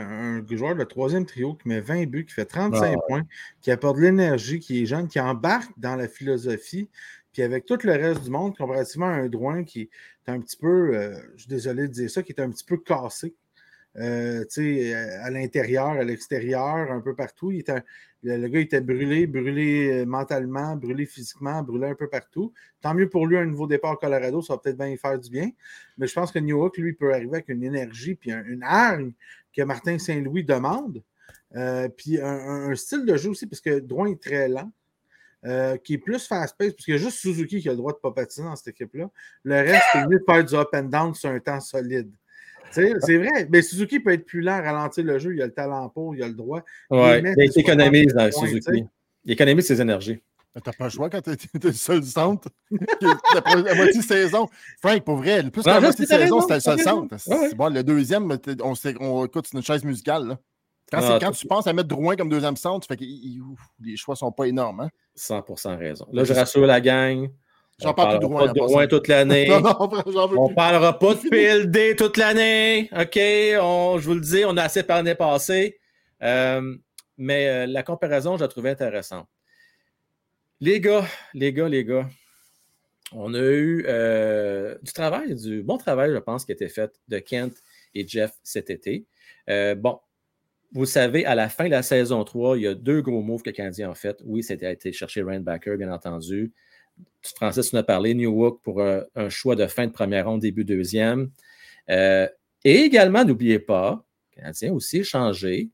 un 0.48 0.56
joueur 0.56 0.76
de 0.76 0.84
troisième 0.84 1.26
trio 1.26 1.56
qui 1.56 1.68
met 1.70 1.82
20 1.82 2.06
buts, 2.06 2.26
qui 2.28 2.34
fait 2.36 2.46
35 2.46 2.94
Ah 2.96 3.02
points, 3.08 3.24
qui 3.62 3.72
apporte 3.72 3.98
de 3.98 4.04
l'énergie, 4.04 4.60
qui 4.60 4.84
est 4.84 4.86
jeune, 4.86 5.08
qui 5.08 5.20
embarque 5.20 5.72
dans 5.78 5.96
la 5.96 6.08
philosophie, 6.08 6.90
puis 7.34 7.42
avec 7.44 7.66
tout 7.66 7.78
le 7.84 7.92
reste 7.94 8.24
du 8.24 8.30
monde, 8.30 8.56
comparativement 8.58 9.08
à 9.08 9.14
un 9.14 9.28
Drouin 9.30 9.64
qui 9.64 9.82
est 9.84 10.30
un 10.32 10.40
petit 10.40 10.58
peu, 10.58 10.96
euh, 10.96 11.16
je 11.36 11.42
suis 11.44 11.50
désolé 11.50 11.84
de 11.88 11.94
dire 11.94 12.10
ça, 12.10 12.24
qui 12.24 12.32
est 12.34 12.42
un 12.42 12.50
petit 12.50 12.66
peu 12.66 12.78
cassé. 12.78 13.34
Euh, 13.98 14.46
à 15.22 15.30
l'intérieur, 15.32 15.90
à 15.90 16.04
l'extérieur, 16.06 16.90
un 16.92 17.02
peu 17.02 17.14
partout. 17.14 17.52
Il 17.52 17.60
était, 17.60 17.84
le, 18.24 18.48
gars 18.48 18.62
était 18.62 18.80
brûlé, 18.80 19.28
brûlé 19.28 19.92
euh, 19.92 20.06
mentalement, 20.06 20.78
brûlé 20.78 21.06
physiquement, 21.06 21.62
brûlé 21.62 21.88
un 21.88 21.96
peu 21.96 22.08
partout. 22.08 22.54
Tant 22.80 22.94
mieux 22.94 23.10
pour 23.10 23.28
lui, 23.28 23.38
un 23.38 23.46
nouveau 23.46 23.68
départ 23.68 23.94
au 23.94 23.98
Colorado, 23.98 24.42
ça 24.42 24.54
va 24.54 24.60
peut-être 24.60 24.78
bien 24.78 24.88
y 24.88 24.98
faire 24.98 25.20
du 25.20 25.30
bien. 25.30 25.50
Mais 25.98 26.08
je 26.08 26.14
pense 26.14 26.32
que 26.32 26.40
New 26.40 26.58
York, 26.58 26.78
lui, 26.78 26.94
peut 26.94 27.14
arriver 27.14 27.34
avec 27.34 27.50
une 27.50 27.64
énergie 27.64 28.16
puis 28.16 28.32
un- 28.32 28.46
une 28.46 28.64
hargne 28.64 29.12
que 29.54 29.62
Martin 29.64 30.00
Saint-Louis 30.00 30.46
demande. 30.46 31.04
Euh, 31.58 31.90
puis 31.90 32.18
un, 32.22 32.26
un- 32.26 32.72
un 32.72 32.76
style 32.76 33.06
de 33.06 33.18
jeu 33.18 33.32
aussi, 33.32 33.46
parce 33.46 33.60
que 33.60 33.80
Drouin 33.80 34.08
est 34.08 34.22
très 34.22 34.48
lent, 34.48 34.72
euh, 35.46 35.78
qui 35.78 35.96
est 35.96 35.98
plus 35.98 36.26
fast-paced, 36.28 36.76
parce 36.76 36.86
qu'il 36.86 36.94
y 36.94 36.98
a 36.98 37.00
juste 37.00 37.18
Suzuki 37.18 37.62
qui 37.62 37.68
a 37.68 37.72
le 37.72 37.78
droit 37.78 37.92
de 37.92 37.98
ne 37.98 38.02
pas 38.02 38.12
patiner 38.12 38.48
dans 38.48 38.56
cette 38.56 38.70
équipe-là. 38.70 39.10
Le 39.44 39.56
reste, 39.56 39.84
c'est 39.92 40.08
mieux 40.08 40.20
de 40.20 40.24
faire 40.26 40.46
du 40.46 40.56
up 40.56 40.70
and 40.74 40.84
down 40.84 41.14
sur 41.14 41.30
un 41.30 41.40
temps 41.40 41.60
solide. 41.60 42.12
Tu 42.74 42.82
sais, 42.82 42.94
C'est 43.02 43.18
vrai, 43.18 43.48
mais 43.50 43.62
Suzuki 43.62 44.00
peut 44.00 44.14
être 44.14 44.26
plus 44.26 44.42
lent, 44.42 44.62
ralentir 44.62 45.04
le 45.04 45.20
jeu, 45.20 45.34
il 45.36 45.42
a 45.42 45.46
le 45.48 45.54
talent 45.54 45.90
pour, 45.90 46.16
il 46.16 46.24
a 46.24 46.28
le 46.28 46.34
droit. 46.34 46.64
Ouais, 46.90 47.22
il 47.38 47.60
économise 47.60 48.14
dans 48.14 48.32
60 48.32 48.34
points, 48.34 48.48
tu 48.48 48.56
Suzuki. 48.56 48.86
Il 49.26 49.32
économise 49.34 49.66
ses 49.66 49.82
énergies. 49.82 50.22
T'as 50.64 50.74
pas 50.74 50.86
le 50.86 50.90
choix 50.90 51.10
quand 51.10 51.22
t'es 51.22 51.38
le 51.64 51.72
seul 51.72 52.02
du 52.02 52.10
centre. 52.10 52.50
La 52.72 53.74
moitié 53.76 54.02
de 54.02 54.06
saison. 54.06 54.50
Frank, 54.82 55.04
pour 55.04 55.16
vrai, 55.18 55.44
le 55.44 55.50
plus 55.50 55.64
que 55.64 55.70
la 55.70 55.80
moitié 55.80 56.06
saison, 56.06 56.42
c'était 56.42 56.56
le 56.56 56.60
seul 56.60 56.80
centre. 56.80 57.16
Ouais, 57.28 57.54
bon, 57.56 57.74
le 57.74 57.84
deuxième, 57.84 58.30
on, 58.62 58.74
on, 59.00 59.26
écoute, 59.26 59.48
c'est 59.50 59.58
une 59.58 59.64
chaise 59.64 59.86
musicale. 59.86 60.28
là. 60.28 60.38
Quand, 60.92 61.00
Ah, 61.02 61.20
quand 61.22 61.32
tu 61.32 61.48
penses 61.48 61.68
à 61.68 61.74
mettre 61.74 61.88
Drouin 61.88 62.16
comme 62.18 62.28
deuxième 62.30 62.58
centre, 62.58 62.86
tu 62.86 62.94
fais 62.94 62.98
que 62.98 63.06
les 63.84 63.96
choix 63.96 64.16
sont 64.16 64.32
pas 64.32 64.46
énormes. 64.46 64.82
Hein? 64.82 64.90
100% 65.16 65.78
raison. 65.78 66.06
Là, 66.12 66.24
je 66.26 66.34
rassure 66.34 66.66
la 66.66 66.82
gang. 66.82 67.30
J'en 67.80 67.92
On 67.92 67.94
parle 67.94 68.20
de 68.20 68.28
parlera 68.28 68.28
Drouin. 68.28 68.40
pas 68.48 68.48
de 68.54 68.54
Drouin 68.60 68.88
toute 68.88 69.08
l'année. 69.08 69.48
Non, 69.50 69.62
non, 69.62 69.76
On 69.80 70.48
plus. 70.48 70.56
parlera 70.56 71.00
pas 71.00 71.14
de 71.16 71.30
PLD 71.30 71.96
toute 71.96 72.18
l'année. 72.18 72.90
OK? 72.92 73.18
On- 73.62 73.98
je 74.00 74.06
vous 74.06 74.14
le 74.16 74.22
dis, 74.22 74.44
on 74.46 74.58
a 74.58 74.64
assez 74.64 74.84
parlé 74.84 75.04
l'année 75.06 75.16
passée. 75.18 75.80
Euh, 76.22 76.76
mais 77.18 77.48
euh, 77.48 77.66
la 77.68 77.84
comparaison, 77.84 78.36
je 78.36 78.42
la 78.42 78.48
trouvais 78.50 78.70
intéressante. 78.72 79.28
Les 80.60 80.80
gars, 80.80 81.06
les 81.34 81.54
gars, 81.54 81.70
les 81.70 81.84
gars, 81.86 82.08
on 83.14 83.34
a 83.34 83.40
eu 83.40 83.84
euh, 83.88 84.78
du 84.84 84.94
travail, 84.94 85.36
du 85.36 85.64
bon 85.64 85.78
travail, 85.78 86.12
je 86.12 86.18
pense, 86.18 86.46
qui 86.46 86.52
a 86.52 86.56
été 86.56 86.70
fait 86.70 86.92
de 87.08 87.18
Kent 87.20 87.56
et 87.96 88.08
Jeff 88.08 88.32
cet 88.44 88.70
été. 88.70 89.06
Bon, 89.48 90.00
vous 90.74 90.86
savez, 90.86 91.26
à 91.26 91.36
la 91.36 91.50
fin 91.50 91.66
de 91.66 91.70
la 91.70 91.84
saison 91.84 92.24
3, 92.24 92.58
il 92.58 92.64
y 92.64 92.68
a 92.68 92.74
deux 92.74 93.02
gros 93.02 93.22
moves 93.22 93.42
que 93.42 93.50
le 93.50 93.56
Canadien 93.56 93.92
a 93.92 93.96
fait. 93.96 94.22
Oui, 94.26 94.44
c'était 94.44 94.72
été 94.72 94.94
chercher 94.94 95.24
Backer, 95.24 95.78
bien 95.78 95.92
entendu. 95.92 96.54
Francis 97.36 97.70
tu 97.70 97.76
en 97.76 97.80
as 97.80 97.84
parlé, 97.84 98.14
New 98.14 98.44
Hook 98.44 98.62
pour 98.64 98.82
euh, 98.82 99.02
un 99.16 99.30
choix 99.30 99.56
de 99.56 99.68
fin 99.68 99.88
de 99.88 99.92
première 99.92 100.28
ronde, 100.28 100.42
début 100.42 100.64
deuxième. 100.64 101.32
Euh, 101.90 102.28
et 102.64 102.82
également, 102.82 103.26
n'oubliez 103.26 103.60
pas, 103.60 104.06
le 104.32 104.42
Canadien 104.42 104.72
a 104.72 104.74
aussi 104.74 105.00
échangé 105.00 105.70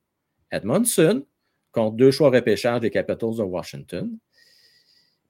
Edmondson 0.52 1.26
contre 1.72 1.96
deux 1.96 2.12
choix 2.12 2.30
repêchage 2.30 2.82
des 2.82 2.90
Capitals 2.90 3.36
de 3.38 3.44
Washington. 3.44 4.18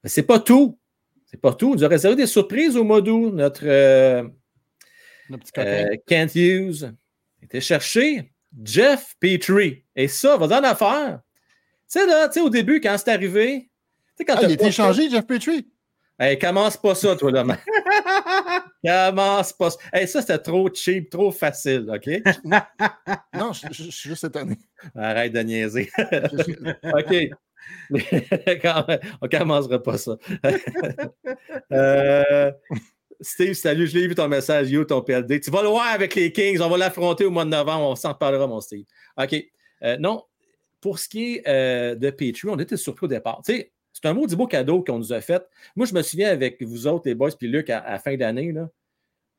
Mais 0.03 0.10
c'est 0.10 0.23
pas 0.23 0.39
tout. 0.39 0.80
C'est 1.25 1.41
pas 1.41 1.53
tout. 1.53 1.71
On 1.71 1.75
nous 1.75 1.84
a 1.84 1.88
réservé 1.88 2.15
des 2.15 2.27
surprises 2.27 2.77
au 2.77 2.84
mois 2.84 3.01
d'août. 3.01 3.32
Notre 3.34 3.65
euh, 3.65 4.23
Le 5.30 5.38
petit 5.38 5.51
euh, 5.58 5.95
Kent 6.06 6.36
Hughes 6.36 6.93
était 7.41 7.60
cherché 7.60 8.32
Jeff 8.63 9.15
Petrie. 9.20 9.84
Et 9.96 10.08
ça, 10.08 10.38
va 10.38 10.48
dans 10.48 10.60
l'affaire. 10.60 11.20
Tu 11.91 12.00
sais, 12.00 12.06
là, 12.06 12.28
tu 12.28 12.36
sais, 12.36 12.39
au 12.41 12.50
début, 12.50 12.82
quand 12.82 12.96
c'est 12.98 13.12
arrivé, 13.12 13.70
quand 14.20 14.36
Ah, 14.38 14.41
il 14.43 14.50
a 14.50 14.54
été 14.54 14.65
échangé, 14.67 15.10
Jeff 15.10 15.26
Petrie? 15.26 15.67
Hey, 16.20 16.39
commence 16.39 16.76
pas 16.78 16.96
ça, 16.96 17.15
toi, 17.15 17.32
là, 17.32 17.43
commence 18.84 19.54
pas 19.54 19.70
ça. 19.70 19.78
Hey, 19.93 20.08
ça, 20.08 20.22
c'était 20.22 20.39
trop 20.39 20.67
cheap, 20.74 21.12
trop 21.12 21.32
facile, 21.32 21.88
OK? 21.93 22.10
Non, 23.38 23.54
je, 23.54 23.67
je- 23.72 23.84
je 23.84 23.91
suis 23.91 24.10
juste 24.10 24.24
étonné. 24.24 24.58
Arrête 24.96 25.32
de 25.34 25.39
niaiser. 25.41 25.91
OK. 26.84 27.30
On 29.22 29.28
commencera 29.30 29.82
pas 29.84 29.98
ça. 30.00 30.15
Euh, 31.72 32.52
Steve, 33.21 33.53
salut, 33.53 33.88
je 33.88 33.97
l'ai 33.97 34.08
vu 34.08 34.15
ton 34.15 34.27
message, 34.27 34.69
You, 34.69 34.84
ton 34.86 35.01
PLD. 35.01 35.39
Tu 35.39 35.49
vas 35.49 35.62
le 35.62 35.69
voir 35.69 35.88
avec 35.88 36.13
les 36.15 36.32
Kings, 36.32 36.60
on 36.62 36.69
va 36.69 36.77
l'affronter 36.77 37.25
au 37.25 37.32
mois 37.32 37.45
de 37.45 37.49
novembre, 37.49 37.89
on 37.89 37.95
s'en 37.95 38.13
reparlera, 38.13 38.47
mon 38.47 38.62
Steve. 38.62 38.86
OK. 39.17 39.36
Euh, 39.84 39.97
non, 39.97 40.23
pour 40.82 40.99
ce 40.99 41.10
qui 41.10 41.36
est 41.36 41.47
euh, 41.47 41.95
de 41.95 42.10
Petrie, 42.10 42.49
on 42.49 42.60
était 42.60 42.77
surpris 42.77 43.06
au 43.06 43.10
départ. 43.10 43.41
Tu 43.45 43.53
sais, 43.53 43.71
c'est 43.93 44.06
un 44.06 44.13
du 44.13 44.36
beau 44.36 44.47
cadeau 44.47 44.84
qu'on 44.84 44.99
nous 44.99 45.13
a 45.13 45.21
fait. 45.21 45.43
Moi, 45.75 45.88
je 45.88 45.93
me 45.93 46.01
souviens 46.01 46.30
avec 46.30 46.62
vous 46.62 46.86
autres, 46.86 47.08
les 47.08 47.15
boys, 47.15 47.32
puis 47.32 47.47
Luc, 47.47 47.69
à, 47.69 47.84
la 47.89 47.99
fin 47.99 48.15
d'année, 48.15 48.53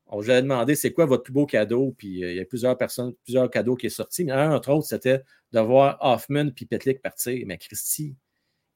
on 0.08 0.20
vous 0.20 0.30
avait 0.30 0.42
demandé 0.42 0.74
c'est 0.74 0.92
quoi 0.92 1.06
votre 1.06 1.22
plus 1.22 1.32
beau 1.32 1.46
cadeau, 1.46 1.94
puis 1.96 2.24
euh, 2.24 2.32
il 2.32 2.36
y 2.38 2.40
a 2.40 2.44
plusieurs 2.44 2.76
personnes, 2.76 3.14
plusieurs 3.24 3.50
cadeaux 3.50 3.76
qui 3.76 3.90
sont 3.90 4.02
sortis, 4.02 4.24
mais 4.24 4.32
un, 4.32 4.52
entre 4.52 4.70
autres, 4.70 4.86
c'était 4.86 5.22
de 5.52 5.60
voir 5.60 5.98
Hoffman 6.00 6.50
puis 6.50 6.66
Petlick 6.66 7.00
partir. 7.02 7.44
Mais 7.46 7.58
Christy, 7.58 8.16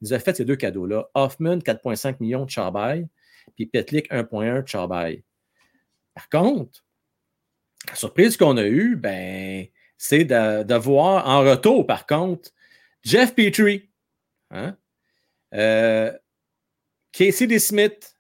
il 0.00 0.04
nous 0.04 0.12
a 0.12 0.18
fait 0.18 0.36
ces 0.36 0.44
deux 0.44 0.56
cadeaux-là. 0.56 1.10
Hoffman, 1.14 1.58
4,5 1.58 2.16
millions 2.20 2.44
de 2.44 2.50
Charbaille, 2.50 3.08
puis 3.54 3.66
Petlick, 3.66 4.10
1,1 4.10 4.62
de 4.62 4.68
Charbaille. 4.68 5.24
Par 6.14 6.28
contre, 6.28 6.84
la 7.88 7.94
surprise 7.94 8.36
qu'on 8.36 8.56
a 8.56 8.64
eue, 8.64 8.96
ben, 8.96 9.66
c'est 9.98 10.24
de, 10.24 10.74
voir 10.74 11.28
en 11.28 11.40
retour, 11.40 11.86
par 11.86 12.06
contre, 12.06 12.50
Jeff 13.02 13.34
Petrie, 13.34 13.90
hein? 14.50 14.76
euh, 15.54 16.12
Casey 17.12 17.46
D. 17.46 17.58
Smith, 17.58 18.16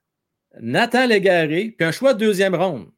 Nathan 0.60 1.06
Légaré, 1.06 1.74
puis 1.76 1.86
un 1.86 1.92
choix 1.92 2.14
de 2.14 2.18
deuxième 2.18 2.54
ronde. 2.54 2.90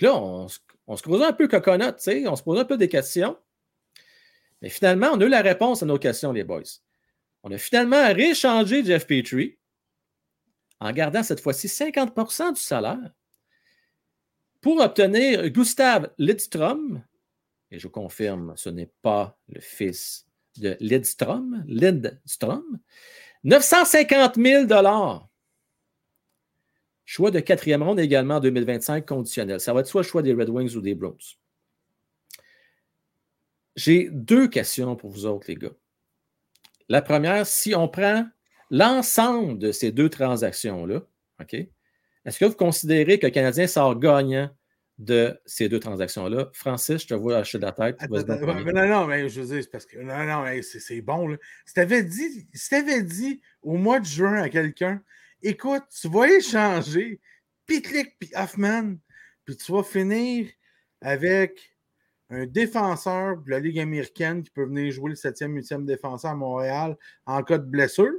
Là, 0.00 0.14
on, 0.14 0.48
se- 0.48 1.02
creusait 1.02 1.24
un 1.24 1.32
peu 1.32 1.48
coconut, 1.48 1.84
on 2.26 2.36
se 2.36 2.42
posait 2.42 2.60
un 2.60 2.64
peu 2.64 2.76
des 2.76 2.88
questions. 2.88 3.36
Mais 4.62 4.68
finalement, 4.68 5.08
on 5.12 5.20
a 5.20 5.24
eu 5.24 5.28
la 5.28 5.42
réponse 5.42 5.82
à 5.82 5.86
nos 5.86 5.98
questions, 5.98 6.32
les 6.32 6.44
boys. 6.44 6.62
On 7.42 7.50
a 7.50 7.58
finalement 7.58 8.06
réchangé 8.12 8.84
Jeff 8.84 9.06
Petrie 9.06 9.58
en 10.80 10.92
gardant 10.92 11.22
cette 11.22 11.40
fois-ci 11.40 11.68
50% 11.68 12.54
du 12.54 12.60
salaire 12.60 13.10
pour 14.60 14.80
obtenir 14.80 15.48
Gustav 15.50 16.10
Lidstrom. 16.18 17.02
Et 17.70 17.78
je 17.78 17.88
confirme, 17.88 18.54
ce 18.56 18.68
n'est 18.68 18.90
pas 19.02 19.38
le 19.48 19.60
fils 19.60 20.26
de 20.58 20.76
Lidstrom. 20.80 21.64
Lidstrom. 21.66 22.78
950 23.44 24.36
000 24.36 24.66
Choix 27.04 27.30
de 27.30 27.38
quatrième 27.38 27.84
ronde 27.84 28.00
également 28.00 28.36
en 28.36 28.40
2025 28.40 29.06
conditionnel. 29.06 29.60
Ça 29.60 29.72
va 29.72 29.80
être 29.80 29.86
soit 29.86 30.02
le 30.02 30.06
choix 30.06 30.22
des 30.22 30.32
Red 30.32 30.48
Wings 30.48 30.74
ou 30.74 30.80
des 30.80 30.94
Browns. 30.94 31.16
J'ai 33.76 34.08
deux 34.10 34.48
questions 34.48 34.96
pour 34.96 35.10
vous 35.10 35.26
autres, 35.26 35.46
les 35.48 35.54
gars. 35.54 35.74
La 36.88 37.02
première, 37.02 37.46
si 37.46 37.74
on 37.74 37.88
prend 37.88 38.26
l'ensemble 38.70 39.58
de 39.58 39.72
ces 39.72 39.92
deux 39.92 40.08
transactions-là, 40.08 41.02
OK, 41.40 41.54
est-ce 42.24 42.38
que 42.38 42.44
vous 42.44 42.56
considérez 42.56 43.18
que 43.18 43.26
le 43.26 43.32
Canadien 43.32 43.66
sort 43.66 43.98
gagnant 43.98 44.50
de 44.98 45.38
ces 45.46 45.68
deux 45.68 45.78
transactions-là? 45.78 46.50
Francis, 46.52 47.02
je 47.02 47.06
te 47.06 47.14
vois 47.14 47.42
de 47.42 47.58
la 47.58 47.72
tête. 47.72 47.96
Attends, 48.00 48.16
attends, 48.16 48.64
ouais, 48.64 48.72
non, 48.72 48.88
non, 48.88 49.06
mais 49.06 49.28
je 49.28 49.40
veux 49.40 49.46
dire, 49.46 49.62
c'est 49.62 49.70
parce 49.70 49.86
que 49.86 49.98
non, 49.98 50.24
non, 50.24 50.44
c'est 50.62 51.00
bon. 51.00 51.28
Là. 51.28 51.36
Si 51.64 51.74
tu 51.74 51.80
avais 51.80 52.02
dit, 52.02 52.48
si 52.52 52.70
t'avais 52.70 53.02
dit 53.02 53.40
au 53.62 53.76
mois 53.76 54.00
de 54.00 54.06
juin 54.06 54.42
à 54.42 54.48
quelqu'un, 54.48 55.02
écoute, 55.42 55.84
tu 56.00 56.08
vas 56.08 56.26
échanger 56.26 57.20
Pitlick 57.66 58.18
puis 58.18 58.30
Hoffman, 58.34 58.96
puis 59.44 59.56
tu 59.56 59.70
vas 59.72 59.82
finir 59.82 60.48
avec 61.00 61.76
un 62.30 62.46
défenseur 62.46 63.36
de 63.36 63.50
la 63.50 63.60
Ligue 63.60 63.78
américaine 63.78 64.42
qui 64.42 64.50
peut 64.50 64.64
venir 64.64 64.90
jouer 64.90 65.10
le 65.10 65.16
7e, 65.16 65.52
8e 65.52 65.84
défenseur 65.84 66.32
à 66.32 66.34
Montréal 66.34 66.96
en 67.26 67.42
cas 67.42 67.58
de 67.58 67.66
blessure. 67.66 68.14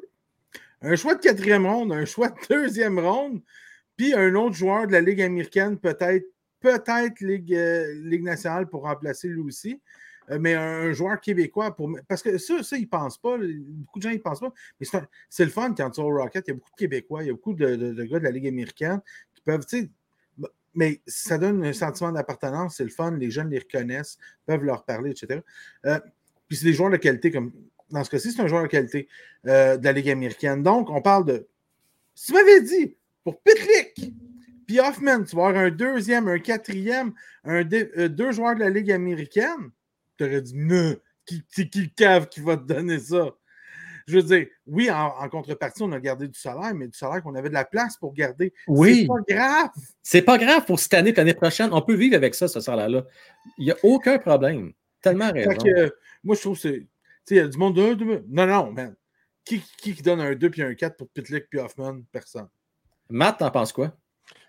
Un 0.81 0.95
choix 0.95 1.15
de 1.15 1.21
quatrième 1.21 1.65
ronde, 1.65 1.91
un 1.91 2.05
choix 2.05 2.29
de 2.29 2.35
deuxième 2.49 2.99
ronde, 2.99 3.41
puis 3.95 4.13
un 4.13 4.35
autre 4.35 4.55
joueur 4.55 4.87
de 4.87 4.91
la 4.91 5.01
Ligue 5.01 5.21
américaine, 5.21 5.77
peut-être 5.77 6.25
peut-être 6.59 7.19
Ligue, 7.21 7.53
euh, 7.53 8.19
nationale 8.21 8.67
pour 8.67 8.83
remplacer 8.83 9.27
lui 9.27 9.41
aussi. 9.41 9.81
Euh, 10.29 10.39
mais 10.39 10.55
un, 10.55 10.91
joueur 10.91 11.19
québécois 11.21 11.75
pour. 11.75 11.89
Parce 12.07 12.21
que 12.21 12.37
ça, 12.37 12.61
ça 12.63 12.77
ils 12.77 12.81
ne 12.81 12.87
pensent 12.87 13.17
pas. 13.17 13.37
Beaucoup 13.37 13.99
de 13.99 14.03
gens 14.03 14.09
n'y 14.09 14.19
pensent 14.19 14.41
pas. 14.41 14.53
Mais 14.79 14.87
c'est 15.29 15.45
le 15.45 15.51
fun 15.51 15.73
quand 15.73 15.89
tu 15.89 16.01
es 16.01 16.03
au 16.03 16.09
Rocket. 16.09 16.45
Il 16.47 16.51
y 16.51 16.51
a 16.51 16.55
beaucoup 16.55 16.71
de 16.71 16.75
Québécois, 16.75 17.23
il 17.23 17.27
y 17.27 17.29
a 17.29 17.33
beaucoup 17.33 17.53
de, 17.53 18.03
gars 18.03 18.19
de 18.19 18.23
la 18.23 18.31
Ligue 18.31 18.47
américaine 18.47 19.01
qui 19.33 19.41
peuvent. 19.41 19.65
Mais 20.73 21.01
ça 21.07 21.37
donne 21.37 21.65
un 21.65 21.73
sentiment 21.73 22.11
d'appartenance, 22.11 22.77
c'est 22.77 22.83
le 22.83 22.91
fun, 22.91 23.11
les 23.11 23.31
jeunes 23.31 23.49
les 23.49 23.59
reconnaissent, 23.59 24.17
peuvent 24.45 24.63
leur 24.63 24.85
parler, 24.85 25.09
etc. 25.09 25.41
Euh, 25.85 25.99
puis 26.47 26.57
c'est 26.57 26.65
des 26.65 26.73
joueurs 26.73 26.91
de 26.91 26.97
qualité, 26.97 27.31
comme 27.31 27.51
dans 27.89 28.03
ce 28.03 28.09
cas-ci, 28.09 28.31
c'est 28.31 28.41
un 28.41 28.47
joueur 28.47 28.63
de 28.63 28.67
qualité 28.67 29.07
euh, 29.45 29.77
de 29.77 29.83
la 29.83 29.91
Ligue 29.91 30.09
américaine. 30.09 30.63
Donc, 30.63 30.89
on 30.89 31.01
parle 31.01 31.25
de. 31.25 31.47
Si 32.15 32.27
tu 32.27 32.33
m'avais 32.33 32.61
dit, 32.61 32.95
pour 33.23 33.41
Pitlick, 33.41 34.13
puis 34.65 34.79
Hoffman, 34.79 35.23
tu 35.23 35.35
vas 35.35 35.47
avoir 35.47 35.63
un 35.63 35.69
deuxième, 35.69 36.27
un 36.27 36.39
quatrième, 36.39 37.13
un 37.43 37.63
euh, 37.71 38.09
deux 38.09 38.31
joueurs 38.31 38.55
de 38.55 38.61
la 38.61 38.69
Ligue 38.69 38.91
américaine, 38.91 39.71
tu 40.17 40.25
aurais 40.25 40.41
dit, 40.41 40.55
non, 40.55 40.95
qui, 41.25 41.43
qui, 41.53 41.69
qui 41.69 41.91
cave 41.91 42.27
qui 42.27 42.41
va 42.41 42.57
te 42.57 42.63
donner 42.63 42.99
ça? 42.99 43.33
je 44.07 44.15
veux 44.15 44.23
dire, 44.23 44.47
oui, 44.65 44.89
en, 44.89 45.27
contrepartie, 45.29 45.83
on 45.83 45.91
a 45.91 45.99
gardé 45.99 46.27
du 46.29 46.39
salaire, 46.39 46.73
mais 46.73 46.87
du 46.87 46.97
salaire 46.97 47.21
qu'on 47.21 47.35
avait 47.35 47.49
de 47.49 47.53
la 47.53 47.65
place 47.65 47.97
pour 47.97 48.13
garder. 48.13 48.53
Oui. 48.67 49.01
C'est 49.01 49.07
pas 49.07 49.35
grave. 49.35 49.69
C'est 50.01 50.21
pas 50.21 50.37
grave 50.37 50.65
pour 50.65 50.79
cette 50.79 50.93
année, 50.93 51.11
l'année 51.11 51.33
prochaine. 51.33 51.69
On 51.73 51.81
peut 51.81 51.95
vivre 51.95 52.15
avec 52.15 52.33
ça, 52.33 52.47
ce 52.47 52.61
salaire-là. 52.61 53.03
Il 53.57 53.65
n'y 53.65 53.71
a 53.71 53.77
aucun 53.83 54.17
problème. 54.17 54.71
Tellement 55.01 55.31
raison. 55.31 55.51
Que, 55.51 55.93
moi, 56.23 56.35
je 56.35 56.41
trouve 56.41 56.55
que 56.55 56.61
c'est. 56.61 56.87
Sais, 57.27 57.35
il 57.35 57.37
y 57.37 57.41
a 57.41 57.47
du 57.47 57.57
monde 57.57 57.75
de 57.75 57.93
2. 57.93 58.25
Non, 58.29 58.47
non, 58.47 58.71
man. 58.71 58.95
Qui, 59.45 59.61
qui, 59.77 59.93
donne 59.93 60.19
un 60.19 60.35
2 60.35 60.49
puis 60.49 60.61
un 60.61 60.73
4 60.73 60.97
pour 60.97 61.07
Pitlick 61.09 61.49
puis 61.49 61.59
Hoffman? 61.59 62.01
Personne. 62.11 62.47
Matt, 63.09 63.39
t'en 63.39 63.49
penses 63.49 63.71
quoi? 63.71 63.93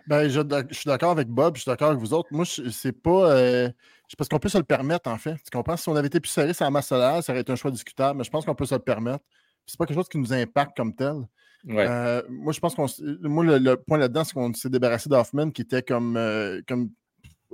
Ben, 0.09 0.29
je, 0.29 0.41
je, 0.71 0.75
suis 0.75 0.89
d'accord 0.89 1.11
avec 1.11 1.29
Bob, 1.29 1.57
je 1.57 1.63
suis 1.63 1.71
d'accord 1.71 1.91
avec 1.91 2.01
vous 2.01 2.15
autres. 2.15 2.29
Moi, 2.33 2.45
c'est 2.47 2.93
pas. 2.93 3.31
Euh, 3.33 3.71
parce 4.17 4.29
qu'on 4.29 4.39
peut 4.39 4.49
se 4.49 4.59
le 4.59 4.65
permettre, 4.65 5.09
en 5.11 5.19
fait. 5.19 5.35
Tu 5.35 5.51
comprends? 5.53 5.77
Si 5.77 5.89
on 5.89 5.97
avait 5.97 6.07
été 6.09 6.19
plus 6.19 6.31
serré 6.31 6.55
sur 6.55 6.65
la 6.65 6.71
masse 6.71 6.89
salaire, 6.89 7.23
ça 7.23 7.33
aurait 7.33 7.43
été 7.43 7.53
un 7.53 7.57
choix 7.57 7.71
discutable, 7.71 8.19
mais 8.19 8.25
je 8.25 8.31
pense 8.31 8.45
qu'on 8.45 8.55
peut 8.55 8.65
se 8.65 8.75
le 8.75 8.81
permettre 8.81 9.23
c'est 9.69 9.79
pas 9.79 9.87
quelque 9.87 9.99
chose 9.99 10.09
qui 10.09 10.19
nous 10.19 10.33
impacte 10.33 10.77
comme 10.77 10.95
tel. 10.95 11.29
Euh, 11.69 12.23
moi, 12.29 12.53
je 12.53 12.61
pense 12.61 12.75
qu'on. 12.75 12.87
Moi, 13.23 13.45
le, 13.59 13.75
point 13.77 13.99
là-dedans, 13.99 14.25
c'est 14.25 14.33
qu'on 14.33 14.53
s'est 14.55 14.71
débarrassé 14.71 15.09
d'Hoffman 15.09 15.51
qui 15.51 15.63
était 15.63 15.83
comme, 15.83 16.17
euh, 16.17 16.63
comme 16.67 16.91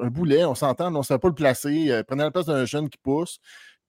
un 0.00 0.08
boulet, 0.08 0.44
on 0.44 0.54
s'entend, 0.54 0.94
on 0.94 0.98
ne 0.98 1.02
savait 1.02 1.18
pas 1.18 1.28
le 1.28 1.34
placer. 1.34 1.90
Euh, 1.90 2.02
prenez 2.04 2.22
la 2.22 2.30
place 2.30 2.46
d'un 2.46 2.64
jeune 2.64 2.88
qui 2.88 2.98
pousse. 2.98 3.40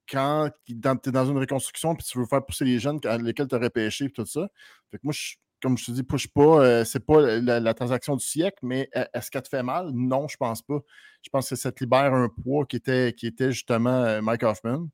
Quand 0.09 0.49
tu 0.65 0.73
es 0.73 1.11
dans 1.11 1.25
une 1.25 1.37
reconstruction 1.37 1.95
puis 1.95 2.05
tu 2.05 2.19
veux 2.19 2.25
faire 2.25 2.45
pousser 2.45 2.65
les 2.65 2.79
jeunes 2.79 2.99
lesquels 3.21 3.47
tu 3.47 3.55
aurais 3.55 3.69
pêché 3.69 4.05
et 4.05 4.09
tout 4.11 4.25
ça. 4.25 4.47
Fait 4.91 4.97
que 4.97 5.03
moi, 5.03 5.13
comme 5.61 5.77
je 5.77 5.85
te 5.85 5.91
dis, 5.91 6.03
push 6.03 6.27
pas, 6.27 6.85
c'est 6.85 7.05
pas 7.05 7.21
la, 7.39 7.73
transaction 7.73 8.15
du 8.15 8.25
siècle, 8.25 8.59
mais 8.61 8.89
est-ce 9.13 9.31
qu'elle 9.31 9.41
te 9.41 9.49
fait 9.49 9.63
mal? 9.63 9.89
Non, 9.93 10.27
je 10.27 10.37
pense 10.37 10.61
pas. 10.61 10.79
Je 11.23 11.29
pense 11.29 11.49
que 11.49 11.55
ça 11.55 11.71
te 11.71 11.83
libère 11.83 12.13
un 12.13 12.29
poids 12.29 12.65
qui 12.65 12.75
était, 12.75 13.13
qui 13.13 13.27
était 13.27 13.51
justement 13.51 14.21
Mike 14.21 14.43
Hoffman. 14.43 14.87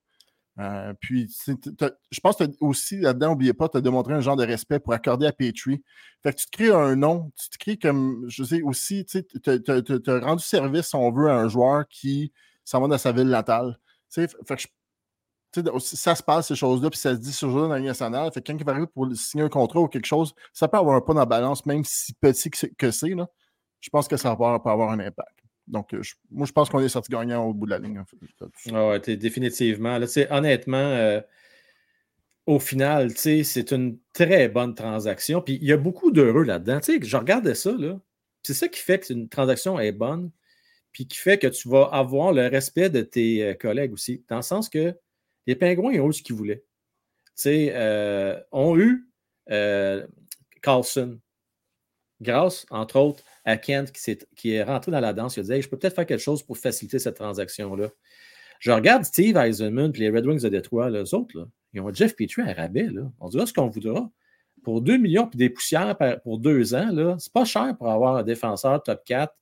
Euh, 0.59 0.93
puis, 0.99 1.33
je 1.47 2.19
pense 2.19 2.37
que 2.37 2.43
aussi 2.59 2.99
là-dedans, 2.99 3.29
n'oubliez 3.29 3.53
pas, 3.53 3.69
tu 3.69 3.77
as 3.77 3.81
démontré 3.81 4.13
un 4.13 4.21
genre 4.21 4.35
de 4.35 4.45
respect 4.45 4.79
pour 4.79 4.93
accorder 4.93 5.25
à 5.25 5.31
Petrie. 5.31 5.81
Fait 6.21 6.33
que 6.33 6.39
tu 6.39 6.45
te 6.47 6.51
crées 6.51 6.71
un 6.71 6.95
nom, 6.95 7.31
tu 7.37 7.49
te 7.49 7.57
crées 7.57 7.77
comme, 7.77 8.25
je 8.27 8.43
sais 8.43 8.61
aussi, 8.61 9.05
tu 9.05 9.21
as 9.47 10.19
rendu 10.19 10.43
service, 10.43 10.87
si 10.87 10.95
on 10.95 11.11
veut, 11.11 11.29
à 11.29 11.35
un 11.35 11.47
joueur 11.47 11.87
qui 11.87 12.31
s'en 12.63 12.81
va 12.81 12.87
dans 12.87 12.97
sa 12.97 13.11
ville 13.11 13.29
natale. 13.29 13.79
Fait 14.09 14.27
que 14.27 14.63
ça 15.79 16.15
se 16.15 16.23
passe, 16.23 16.47
ces 16.47 16.55
choses-là, 16.55 16.89
puis 16.89 16.99
ça 16.99 17.13
se 17.13 17.19
dit 17.19 17.33
sur 17.33 17.47
le 17.49 17.53
dans 17.63 17.67
la 17.69 17.79
nationale. 17.79 18.31
Fait 18.31 18.41
que 18.41 18.51
quand 18.51 18.57
il 18.57 18.63
va 18.63 18.71
arriver 18.71 18.87
pour 18.87 19.07
signer 19.15 19.43
un 19.43 19.49
contrat 19.49 19.81
ou 19.81 19.87
quelque 19.87 20.05
chose, 20.05 20.33
ça 20.53 20.67
peut 20.67 20.77
avoir 20.77 20.95
un 20.95 21.01
pas 21.01 21.13
dans 21.13 21.19
la 21.19 21.25
balance, 21.25 21.65
même 21.65 21.83
si 21.83 22.13
petit 22.13 22.49
que 22.49 22.91
c'est. 22.91 23.15
Je 23.81 23.89
pense 23.89 24.07
que 24.07 24.17
ça 24.17 24.35
va 24.35 24.61
avoir 24.63 24.91
un 24.91 24.99
impact. 24.99 25.41
Donc, 25.67 25.93
euh, 25.93 26.01
moi, 26.29 26.45
je 26.45 26.51
pense 26.51 26.69
qu'on 26.69 26.79
est 26.79 26.89
sorti 26.89 27.11
gagnant 27.11 27.45
au 27.45 27.53
bout 27.53 27.65
de 27.65 27.71
la 27.71 27.79
ligne. 27.79 27.99
En 27.99 28.05
fait. 28.05 29.17
définitivement. 29.17 29.97
Là, 29.97 30.07
honnêtement, 30.29 30.77
euh, 30.77 31.21
au 32.45 32.59
final, 32.59 33.11
c'est 33.15 33.71
une 33.71 33.97
très 34.13 34.49
bonne 34.49 34.75
transaction. 34.75 35.41
Puis 35.41 35.59
il 35.61 35.67
y 35.67 35.71
a 35.71 35.77
beaucoup 35.77 36.11
d'heureux 36.11 36.43
là-dedans. 36.43 36.79
Je 36.83 37.17
regardais 37.17 37.55
ça. 37.55 37.71
C'est 38.43 38.53
ça 38.53 38.67
qui 38.67 38.81
fait 38.81 38.99
que 38.99 39.13
une 39.13 39.29
transaction 39.29 39.79
est 39.79 39.91
bonne. 39.91 40.31
Puis 40.91 41.07
qui 41.07 41.17
fait 41.17 41.37
que 41.37 41.47
tu 41.47 41.69
vas 41.69 41.85
avoir 41.85 42.33
le 42.33 42.47
respect 42.47 42.89
de 42.89 43.01
tes 43.01 43.43
euh, 43.43 43.53
collègues 43.53 43.93
aussi. 43.93 44.25
Dans 44.27 44.37
le 44.37 44.41
sens 44.41 44.67
que 44.67 44.93
les 45.47 45.55
pingouins 45.55 45.99
ont 45.99 46.09
eu 46.09 46.13
ce 46.13 46.23
qu'ils 46.23 46.35
voulaient. 46.35 46.63
Euh, 47.47 48.39
ont 48.51 48.77
eu 48.77 49.07
Carlson, 50.61 51.19
grâce, 52.21 52.65
entre 52.69 52.97
autres, 52.97 53.23
à 53.45 53.57
Kent 53.57 53.91
qui, 54.35 54.51
est, 54.51 54.63
rentré 54.63 54.91
dans 54.91 54.99
la 54.99 55.13
danse. 55.13 55.37
Il 55.37 55.39
a 55.51 55.55
dit 55.55 55.61
Je 55.61 55.69
peux 55.69 55.77
peut-être 55.77 55.95
faire 55.95 56.05
quelque 56.05 56.21
chose 56.21 56.43
pour 56.43 56.57
faciliter 56.57 56.99
cette 56.99 57.15
transaction-là. 57.15 57.89
Je 58.59 58.71
regarde 58.71 59.03
Steve 59.03 59.37
Eisenman 59.37 59.91
et 59.95 59.99
les 59.99 60.09
Red 60.09 60.25
Wings 60.27 60.43
de 60.43 60.49
Détroit, 60.49 60.89
les 60.91 61.13
autres, 61.15 61.47
ils 61.73 61.81
ont 61.81 61.93
Jeff 61.93 62.15
Petrie 62.15 62.43
à 62.43 62.53
rabais. 62.53 62.89
On 63.19 63.29
dira 63.29 63.45
ce 63.45 63.53
qu'on 63.53 63.67
voudra. 63.67 64.09
Pour 64.63 64.81
2 64.81 64.97
millions 64.97 65.27
et 65.33 65.37
des 65.37 65.49
poussières 65.49 65.97
pour 66.23 66.37
deux 66.37 66.75
ans, 66.75 67.17
c'est 67.17 67.33
pas 67.33 67.45
cher 67.45 67.75
pour 67.77 67.89
avoir 67.89 68.17
un 68.17 68.23
défenseur 68.23 68.83
top 68.83 69.03
4 69.05 69.33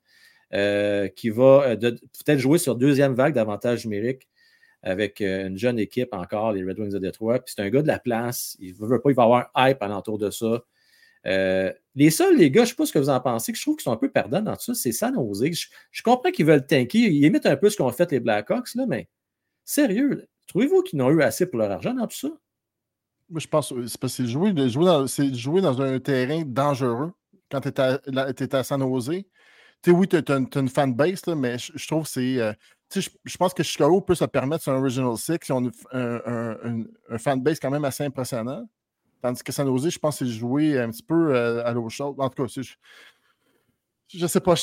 euh, 0.54 1.10
qui 1.10 1.30
va 1.30 1.64
euh, 1.66 1.76
peut-être 1.76 2.40
jouer 2.40 2.58
sur 2.58 2.76
deuxième 2.76 3.14
vague 3.14 3.34
d'avantages 3.34 3.86
numériques 3.86 4.29
avec 4.82 5.22
euh, 5.22 5.48
une 5.48 5.58
jeune 5.58 5.80
équipe 5.80 6.13
encore, 6.13 6.54
les 6.54 6.63
Red 6.63 6.80
Wings 6.80 6.92
de 6.92 7.00
Détroit. 7.00 7.39
Puis 7.39 7.54
c'est 7.56 7.62
un 7.62 7.70
gars 7.70 7.82
de 7.82 7.88
la 7.88 8.00
place. 8.00 8.56
Il 8.60 8.74
ne 8.80 8.88
veut 8.88 9.02
pas, 9.02 9.10
il 9.10 9.15
va 9.15 9.24
avoir 9.24 9.52
un 9.56 9.70
hype 9.70 9.82
alentour 9.82 10.18
de 10.18 10.30
ça. 10.30 10.63
Euh, 11.26 11.74
les 11.96 12.10
seuls, 12.12 12.38
les 12.38 12.50
gars, 12.50 12.62
je 12.62 12.68
ne 12.68 12.70
sais 12.70 12.76
pas 12.76 12.86
ce 12.86 12.94
que 12.94 13.00
vous 13.00 13.10
en 13.10 13.20
pensez, 13.20 13.52
que 13.52 13.58
je 13.58 13.63
trouve 13.63 13.76
qu'ils 13.76 13.84
sont 13.84 13.92
un 13.92 13.98
peu 13.98 14.10
perdants 14.10 14.42
dans 14.42 14.56
tout 14.56 14.62
ça, 14.62 14.74
c'est 14.74 14.92
San 14.92 15.13
Jose. 15.15 15.52
Je, 15.52 15.68
je 15.92 16.02
comprends 16.04 16.32
qu'ils 16.32 16.46
veulent 16.46 16.65
tanker, 16.65 16.98
ils 16.98 17.26
imitent 17.26 17.46
un 17.46 17.58
peu 17.58 17.70
ce 17.70 17.78
qu'ont 17.78 17.92
fait 17.92 18.12
les 18.12 18.20
Blackhawks, 18.20 18.74
là, 18.76 18.86
mais 18.88 19.10
sérieux, 19.65 20.28
trouvez-vous 20.48 20.82
qu'ils 20.84 21.00
n'ont 21.00 21.10
eu 21.10 21.22
assez 21.22 21.46
pour 21.46 21.60
leur 21.60 21.72
argent 21.72 21.94
dans 21.94 22.08
tout 22.08 22.15
ça? 22.15 22.30
Moi, 23.30 23.39
je 23.39 23.48
pense 23.48 23.70
que 23.70 23.86
c'est 23.86 24.08
c'est 24.08 24.26
jouer, 24.26 24.54
dans, 24.54 25.06
jouer 25.34 25.62
dans 25.62 25.82
un 25.82 26.00
terrain 26.00 26.42
dangereux 26.46 27.12
quand 27.52 27.62
tu 27.62 27.70
es, 27.70 28.56
à 28.56 28.63
San 28.63 28.82
Jose. 28.82 29.10
Tu 29.82 29.92
sais, 29.92 29.92
oui, 29.92 30.08
tu 30.08 30.18
as, 30.18 30.60
une 30.60 30.70
fanbase, 30.70 31.26
là, 31.26 31.36
mais 31.36 31.58
je, 31.58 31.88
trouve 31.88 32.04
que 32.04 32.10
c'est. 32.10 32.39
Euh, 32.39 32.54
je, 32.93 33.10
je, 33.23 33.38
pense 33.38 33.54
que 33.54 33.63
Chicago 33.63 34.02
peut 34.02 34.15
se 34.15 34.25
permettre 34.25 34.63
sur 34.63 34.71
un 34.71 34.80
Original 34.80 35.15
Six. 35.17 35.38
Ils 35.47 35.54
ont 35.54 35.71
un, 35.91 36.21
un, 36.25 36.84
un 37.10 37.17
fanbase 37.17 37.60
quand 37.60 37.69
même 37.69 37.86
assez 37.86 38.04
impressionnant. 38.04 38.67
Tandis 39.21 39.43
que 39.43 39.52
San 39.52 39.67
Jose, 39.67 39.89
je 39.89 39.99
pense 39.99 40.19
c'est 40.19 40.28
joué 40.28 40.80
un 40.80 40.89
petit 40.89 41.04
peu 41.04 41.36
euh, 41.36 41.65
à 41.65 41.73
l'eau 41.73 41.89
chaude. 41.89 42.15
En 42.19 42.29
tout 42.29 42.44
cas, 42.44 42.62
je 44.12 44.23
ne 44.23 44.27
sais 44.27 44.40
pas. 44.40 44.56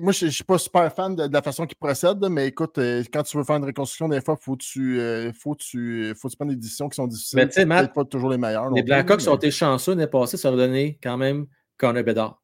moi, 0.00 0.12
je 0.12 0.26
ne 0.26 0.30
suis 0.30 0.44
pas 0.44 0.56
super 0.56 0.94
fan 0.94 1.16
de, 1.16 1.28
la 1.30 1.42
façon 1.42 1.66
qu'il 1.66 1.76
procède, 1.76 2.24
mais 2.30 2.46
écoute, 2.46 2.78
euh, 2.78 3.02
quand 3.12 3.24
tu 3.24 3.36
veux 3.36 3.44
faire 3.44 3.56
une 3.56 3.64
reconstruction, 3.64 4.08
des 4.08 4.20
fois, 4.20 4.36
il 4.40 4.44
faut, 4.44 4.56
tu, 4.56 5.00
euh, 5.00 5.32
faut, 5.32 5.56
tu, 5.56 6.14
faut 6.16 6.28
tu 6.28 6.36
prendre 6.36 6.52
des 6.52 6.58
décisions 6.58 6.88
qui 6.88 6.96
sont 6.96 7.08
difficiles. 7.08 7.38
Mais 7.38 7.48
tu 7.48 7.54
sais, 7.54 7.64
Matt, 7.64 7.92
pas 7.92 8.04
toujours 8.04 8.30
les 8.30 8.38
meilleures. 8.38 8.70
Les 8.70 8.82
Blackhawks 8.82 9.26
ont 9.26 9.36
été 9.36 9.50
chanceux 9.50 9.92
l'année 9.92 10.06
passée, 10.06 10.36
ça 10.36 10.48
a 10.48 10.52
donné 10.52 10.98
quand 11.02 11.16
même 11.16 11.46
Connor 11.76 12.04
Bedard. 12.04 12.40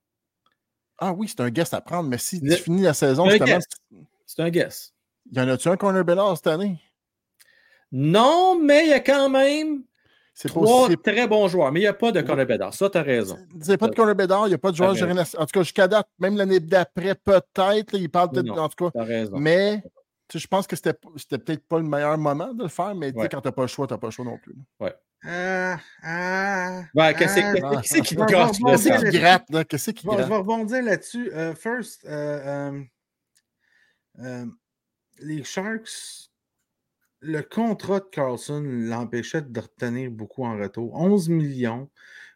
Ah 0.99 1.13
oui, 1.13 1.29
c'est 1.29 1.41
un 1.41 1.51
guess 1.51 1.73
à 1.73 1.81
prendre, 1.81 2.09
mais 2.09 2.19
si 2.19 2.41
tu 2.41 2.51
finis 2.53 2.83
la 2.83 2.95
saison, 2.95 3.29
C'est 4.27 4.43
un 4.43 4.51
guess. 4.51 4.93
Y 5.33 5.41
en 5.41 5.49
a-tu 5.49 5.69
un 5.69 5.77
Connor 5.77 6.05
Bedard 6.05 6.37
cette 6.37 6.47
année? 6.49 6.81
Non, 7.93 8.59
mais 8.61 8.85
il 8.85 8.91
y 8.91 8.93
a 8.93 9.01
quand 9.01 9.29
même 9.29 9.85
c'est 10.35 10.49
Trois 10.49 10.91
très 11.03 11.27
bons 11.27 11.49
joueurs, 11.49 11.73
mais 11.73 11.81
il 11.81 11.85
n'y 11.85 11.89
a 11.89 11.95
pas 11.95 12.13
de 12.13 12.21
Connor 12.21 12.45
Bedard. 12.45 12.75
Ça, 12.75 12.91
tu 12.91 12.99
as 12.99 13.03
raison. 13.03 13.39
Il 13.55 13.67
n'y 13.67 13.73
a 13.73 13.79
pas 13.79 13.89
de 13.89 13.95
Connor 13.95 14.15
Bedard, 14.15 14.47
il 14.47 14.51
n'y 14.51 14.55
a 14.55 14.59
pas 14.59 14.71
de 14.71 14.77
joueur 14.77 14.91
En 14.91 14.95
tout 14.95 15.47
cas, 15.47 15.63
jusqu'à 15.63 15.89
date, 15.89 16.09
même 16.19 16.37
l'année 16.37 16.61
d'après, 16.61 17.15
peut-être, 17.15 17.95
il 17.95 18.11
parle 18.11 18.31
peut-être. 18.31 18.59
En 18.59 18.69
tout 18.69 18.91
cas. 18.91 19.03
Raison. 19.03 19.39
Mais 19.39 19.83
je 20.35 20.47
pense 20.47 20.67
que 20.67 20.77
c'était 20.77 20.93
peut-être 20.93 21.67
pas 21.67 21.79
le 21.79 21.85
meilleur 21.85 22.19
moment 22.19 22.53
de 22.53 22.65
le 22.65 22.69
faire, 22.69 22.95
mais 22.95 23.15
quand 23.15 23.41
tu 23.41 23.49
n'as 23.49 23.53
pas 23.53 23.63
le 23.63 23.69
choix, 23.69 23.87
tu 23.87 23.95
n'as 23.95 23.99
pas 23.99 24.09
le 24.09 24.11
choix 24.13 24.27
non 24.27 24.37
plus. 24.37 24.55
Ouais. 24.79 24.95
Ah, 25.25 25.79
ah, 26.03 26.83
Ouais, 26.95 27.15
qu'est-ce 27.15 27.41
ah, 27.41 27.53
que- 27.55 27.81
qu'est-ce 27.81 27.95
qui? 27.95 28.17
Qu'est-ce 28.17 28.53
qui 28.85 28.91
là-dessus. 28.93 29.19
gratte, 29.19 29.51
là? 29.51 29.65
Qu'est-ce 29.65 29.91
qui 29.91 30.07
Bon, 30.07 30.13
je 30.13 30.19
gratte? 30.19 30.29
vais 30.29 30.37
rebondir 30.37 30.83
là-dessus. 30.83 31.33
Euh, 31.33 31.55
first, 31.55 32.05
euh, 32.05 32.71
euh, 32.71 32.81
euh, 34.21 34.47
les 35.19 35.45
Sharks, 35.45 36.31
le 37.21 37.43
contrat 37.43 38.01
de 38.01 38.07
Carlson 38.11 38.63
l'empêchait 38.65 39.43
de 39.43 39.61
retenir 39.61 40.11
beaucoup 40.11 40.45
en 40.45 40.59
retour. 40.59 40.95
11 40.95 41.29
millions. 41.29 41.91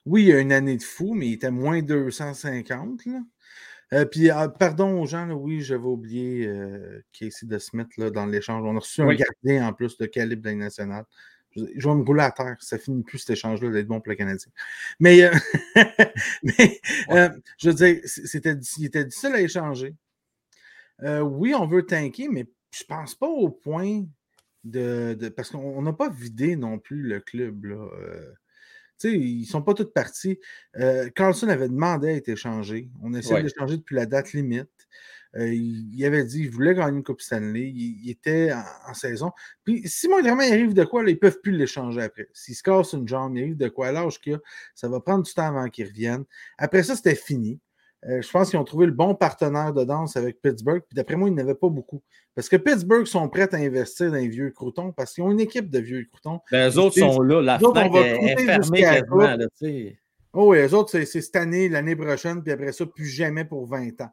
Oui, 0.07 0.23
il 0.23 0.29
y 0.29 0.33
a 0.33 0.41
une 0.41 0.53
année 0.53 0.77
de 0.77 0.83
fou, 0.83 1.15
mais 1.15 1.29
il 1.29 1.33
était 1.35 1.51
moins 1.51 1.83
250. 1.83 3.05
Là. 3.07 3.21
Euh, 3.93 4.05
puis, 4.05 4.31
ah, 4.31 4.49
pardon 4.49 5.01
aux 5.01 5.07
gens, 5.07 5.27
là, 5.27 5.35
oui, 5.35 5.63
j'avais 5.63 5.87
oublié 5.87 6.47
euh, 6.47 7.03
Casey 7.13 7.47
de 7.47 7.59
Smith 7.59 7.97
là, 7.97 8.11
dans 8.11 8.27
l'échange. 8.27 8.63
On 8.65 8.77
a 8.77 8.81
reçu 8.81 9.03
un 9.03 9.15
gardien 9.15 9.67
en 9.67 9.73
plus 9.73 9.99
de 9.99 10.07
calibre 10.07 10.43
de 10.43 10.51
nationale. 10.53 11.05
Je, 11.57 11.65
je 11.77 11.89
vais 11.89 11.95
me 11.95 12.03
rouler 12.03 12.23
à 12.23 12.31
terre. 12.31 12.57
Ça 12.61 12.79
finit 12.79 13.03
plus 13.03 13.19
cet 13.19 13.31
échange-là 13.31 13.71
d'être 13.71 13.89
bon 13.89 14.01
pour 14.01 14.11
le 14.11 14.17
Canadien. 14.17 14.53
Mais, 15.01 15.23
euh, 15.23 15.35
mais 16.45 16.81
je 17.59 17.69
veux 17.69 17.75
dire, 17.75 18.01
c'était, 18.05 18.55
il 18.79 18.87
était 18.87 19.05
difficile 19.05 19.35
à 19.35 19.41
échanger. 19.41 19.95
Euh, 21.03 21.21
oui, 21.21 21.55
on 21.55 21.67
veut 21.67 21.85
tanker, 21.87 22.29
mais 22.29 22.47
je 22.73 22.85
pense 22.85 23.15
pas 23.15 23.29
au 23.29 23.49
point 23.51 24.05
de. 24.65 25.15
de- 25.19 25.29
parce 25.29 25.51
qu'on 25.51 25.59
on 25.59 25.83
n'a 25.83 25.93
pas 25.93 26.09
vidé 26.11 26.57
non 26.57 26.79
plus 26.79 27.03
le 27.03 27.21
club. 27.21 27.65
Là. 27.67 27.89
Euh, 28.01 28.33
ils 29.05 29.47
sont 29.47 29.63
pas 29.63 29.73
tous 29.75 29.91
partis. 29.93 30.39
Euh, 30.77 31.09
Carlson 31.11 31.49
avait 31.49 31.69
demandé 31.69 32.09
à 32.09 32.13
être 32.17 32.29
échangé. 32.29 32.91
On 33.03 33.15
essaie 33.15 33.33
Ouais. 33.35 33.43
de 33.43 33.49
l'échanger 33.49 33.79
depuis 33.79 33.95
la 33.97 34.05
date 34.07 34.33
limite. 34.35 34.69
Il, 35.39 35.95
il 35.95 36.05
avait 36.05 36.25
dit 36.25 36.41
qu'il 36.43 36.51
voulait 36.51 36.75
gagner 36.75 36.99
une 36.99 37.05
Coupe 37.05 37.21
Stanley. 37.23 37.69
Il, 37.71 38.01
il 38.05 38.11
était 38.11 38.53
en, 38.53 38.91
en 38.91 38.95
saison. 38.95 39.31
Puis 39.65 39.81
si 39.89 40.09
il 40.09 40.29
arrive 40.29 40.75
de 40.75 40.85
quoi, 40.85 41.03
là, 41.05 41.11
ils 41.11 41.15
ne 41.15 41.19
peuvent 41.19 41.41
plus 41.41 41.53
l'échanger 41.53 42.03
après. 42.03 42.29
S'il 42.35 42.57
se 42.57 42.63
casse 42.65 42.93
une 42.95 43.07
jambe, 43.07 43.37
il 43.37 43.43
arrive 43.43 43.57
de 43.57 43.69
quoi, 43.69 43.87
à 43.89 43.93
l'âge 43.93 44.21
qu'il 44.21 44.35
a, 44.35 44.39
ça 44.75 44.89
va 44.89 44.99
prendre 45.01 45.23
du 45.25 45.33
temps 45.33 45.47
avant 45.47 45.69
qu'il 45.69 45.87
revienne. 45.87 46.25
Après 46.59 46.83
ça, 46.83 46.97
c'était 46.97 47.15
fini. 47.15 47.61
Euh, 48.09 48.23
je 48.23 48.31
pense 48.31 48.49
qu'ils 48.51 48.59
ont 48.59 48.65
trouvé 48.65 48.87
le 48.87 48.93
bon 48.93 49.15
partenaire 49.15 49.75
de 49.75 49.85
danse 49.85 50.17
avec 50.17 50.41
Pittsburgh. 50.41 50.81
Puis 50.89 50.95
d'après 50.95 51.17
moi, 51.17 51.29
ils 51.29 51.35
n'avaient 51.35 51.55
pas 51.55 51.69
beaucoup. 51.69 52.03
Parce 52.35 52.49
que 52.49 52.57
Pittsburgh 52.57 53.05
sont 53.05 53.29
prêts 53.29 53.53
à 53.55 53.59
investir 53.59 54.09
dans 54.11 54.17
les 54.17 54.29
vieux 54.29 54.51
croutons 54.51 54.93
parce 54.93 55.13
qu'ils 55.13 55.25
ont 55.25 55.31
une 55.31 55.41
équipe 55.41 55.69
de 55.69 55.79
vieux 55.81 56.07
croutons. 56.11 56.41
Ben, 56.51 56.71
eux 56.71 56.79
autres 56.79 56.95
sont 56.99 57.21
là, 57.21 57.43
la 57.43 57.59
fenêtre 57.75 57.97
est, 58.07 58.33
est 58.33 58.37
fermée 58.47 58.81
quasiment, 59.01 59.17
là. 59.37 59.47
Oh 60.33 60.51
oui, 60.53 60.59
les 60.59 60.73
autres, 60.73 60.91
c'est 60.91 61.05
cette 61.05 61.37
année, 61.37 61.69
l'année 61.69 61.97
prochaine, 61.97 62.43
puis 62.43 62.53
après 62.53 62.73
ça, 62.73 62.87
plus 62.87 63.07
jamais 63.07 63.45
pour 63.45 63.67
20 63.67 64.01
ans. 64.01 64.11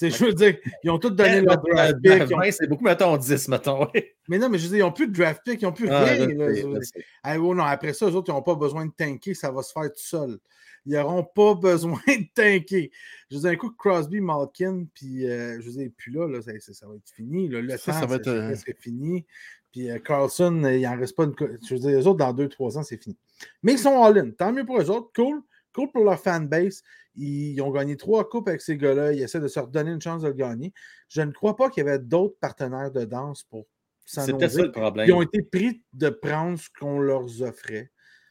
Je 0.00 0.24
veux 0.24 0.32
dire, 0.34 0.56
ils 0.82 0.90
ont 0.90 0.98
tous 0.98 1.10
donné 1.10 1.40
leur 1.42 1.58
draft 1.58 1.94
pick. 2.02 2.12
ils 2.28 2.34
ont- 2.34 2.38
Ben, 2.38 2.50
c'est 2.52 2.66
beaucoup, 2.66 2.84
mettons 2.84 3.16
10, 3.16 3.48
mettons. 3.48 3.86
Mais 4.28 4.38
non, 4.38 4.48
mais 4.48 4.58
je 4.58 4.64
veux 4.64 4.70
dire, 4.70 4.78
ils 4.78 4.88
n'ont 4.88 4.92
plus 4.92 5.06
de 5.08 5.12
draft 5.12 5.40
pick, 5.44 5.62
ils 5.62 5.64
n'ont 5.64 5.72
plus 5.72 5.88
Ah, 5.90 6.04
rien. 6.04 6.26
là. 6.28 6.80
Ah, 7.22 7.38
oh 7.40 7.54
non, 7.54 7.62
après 7.64 7.92
ça, 7.92 8.06
eux 8.08 8.14
autres, 8.14 8.30
ils 8.30 8.34
n'ont 8.34 8.42
pas 8.42 8.54
besoin 8.56 8.86
de 8.86 8.92
tanker, 8.96 9.34
ça 9.34 9.50
va 9.50 9.62
se 9.62 9.72
faire 9.72 9.84
tout 9.84 9.90
seul. 9.96 10.38
Ils 10.86 10.92
n'auront 10.92 11.24
pas 11.24 11.54
besoin 11.60 12.00
de 12.06 12.26
tanker. 12.34 12.90
Je 13.30 13.36
veux 13.36 13.42
dire, 13.42 13.50
un 13.50 13.56
coup, 13.56 13.70
Crosby, 13.70 14.20
Malkin, 14.20 14.84
puis 14.94 15.26
euh, 15.28 15.60
je 15.60 15.66
veux 15.66 15.72
dire, 15.72 15.90
puis 15.96 16.12
là, 16.12 16.26
là 16.28 16.40
ça, 16.42 16.86
va 16.86 16.94
être 16.94 17.10
fini. 17.14 17.48
là. 17.48 17.60
Le 17.60 17.76
Ça, 17.76 17.92
temps, 17.92 18.00
ça 18.00 18.06
va 18.06 18.16
c'est 18.22 18.30
être, 18.30 18.46
presque 18.46 18.74
fini. 18.78 19.26
Puis 19.72 19.90
euh, 19.90 19.98
Carlson, 19.98 20.62
il 20.64 20.82
n'en 20.82 20.98
reste 20.98 21.16
pas 21.16 21.24
une. 21.24 21.34
Je 21.38 21.74
veux 21.74 21.80
dire, 21.80 21.90
les 21.90 22.06
autres, 22.06 22.18
dans 22.18 22.34
2-3 22.34 22.78
ans, 22.78 22.82
c'est 22.82 23.02
fini. 23.02 23.16
Mais 23.62 23.72
ils 23.72 23.78
sont 23.78 24.02
all-in. 24.02 24.30
Tant 24.30 24.52
mieux 24.52 24.66
pour 24.66 24.80
eux 24.80 24.90
autres. 24.90 25.10
Cool. 25.14 25.42
Cool 25.72 25.90
pour 25.90 26.04
leur 26.04 26.20
fanbase. 26.20 26.82
Ils, 27.14 27.54
ils 27.54 27.62
ont 27.62 27.70
gagné 27.70 27.96
trois 27.96 28.28
coupes 28.28 28.48
avec 28.48 28.60
ces 28.60 28.76
gars-là. 28.76 29.12
Ils 29.12 29.22
essaient 29.22 29.40
de 29.40 29.48
se 29.48 29.60
redonner 29.60 29.90
une 29.90 30.00
chance 30.02 30.22
de 30.22 30.28
le 30.28 30.34
gagner. 30.34 30.72
Je 31.08 31.22
ne 31.22 31.30
crois 31.30 31.56
pas 31.56 31.70
qu'il 31.70 31.84
y 31.84 31.88
avait 31.88 31.98
d'autres 31.98 32.36
partenaires 32.40 32.90
de 32.90 33.04
danse 33.04 33.42
pour 33.44 33.66
s'en 34.04 34.26
peut-être 34.26 34.52
ça 34.52 34.62
le 34.62 34.72
problème. 34.72 35.08
Ils 35.08 35.12
ont 35.12 35.22
été 35.22 35.42
pris 35.42 35.82
de 35.92 36.08
prendre 36.10 36.58
ce 36.58 36.68
qu'on 36.78 36.98
leur 36.98 37.24
offrait. 37.42 37.90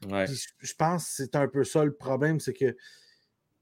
Ouais. 0.10 0.26
Je- 0.28 0.74
pense 0.76 1.06
que 1.06 1.12
c'est 1.12 1.36
un 1.36 1.48
peu 1.48 1.64
ça 1.64 1.84
le 1.86 1.94
problème, 1.94 2.40
c'est 2.40 2.54
que 2.54 2.76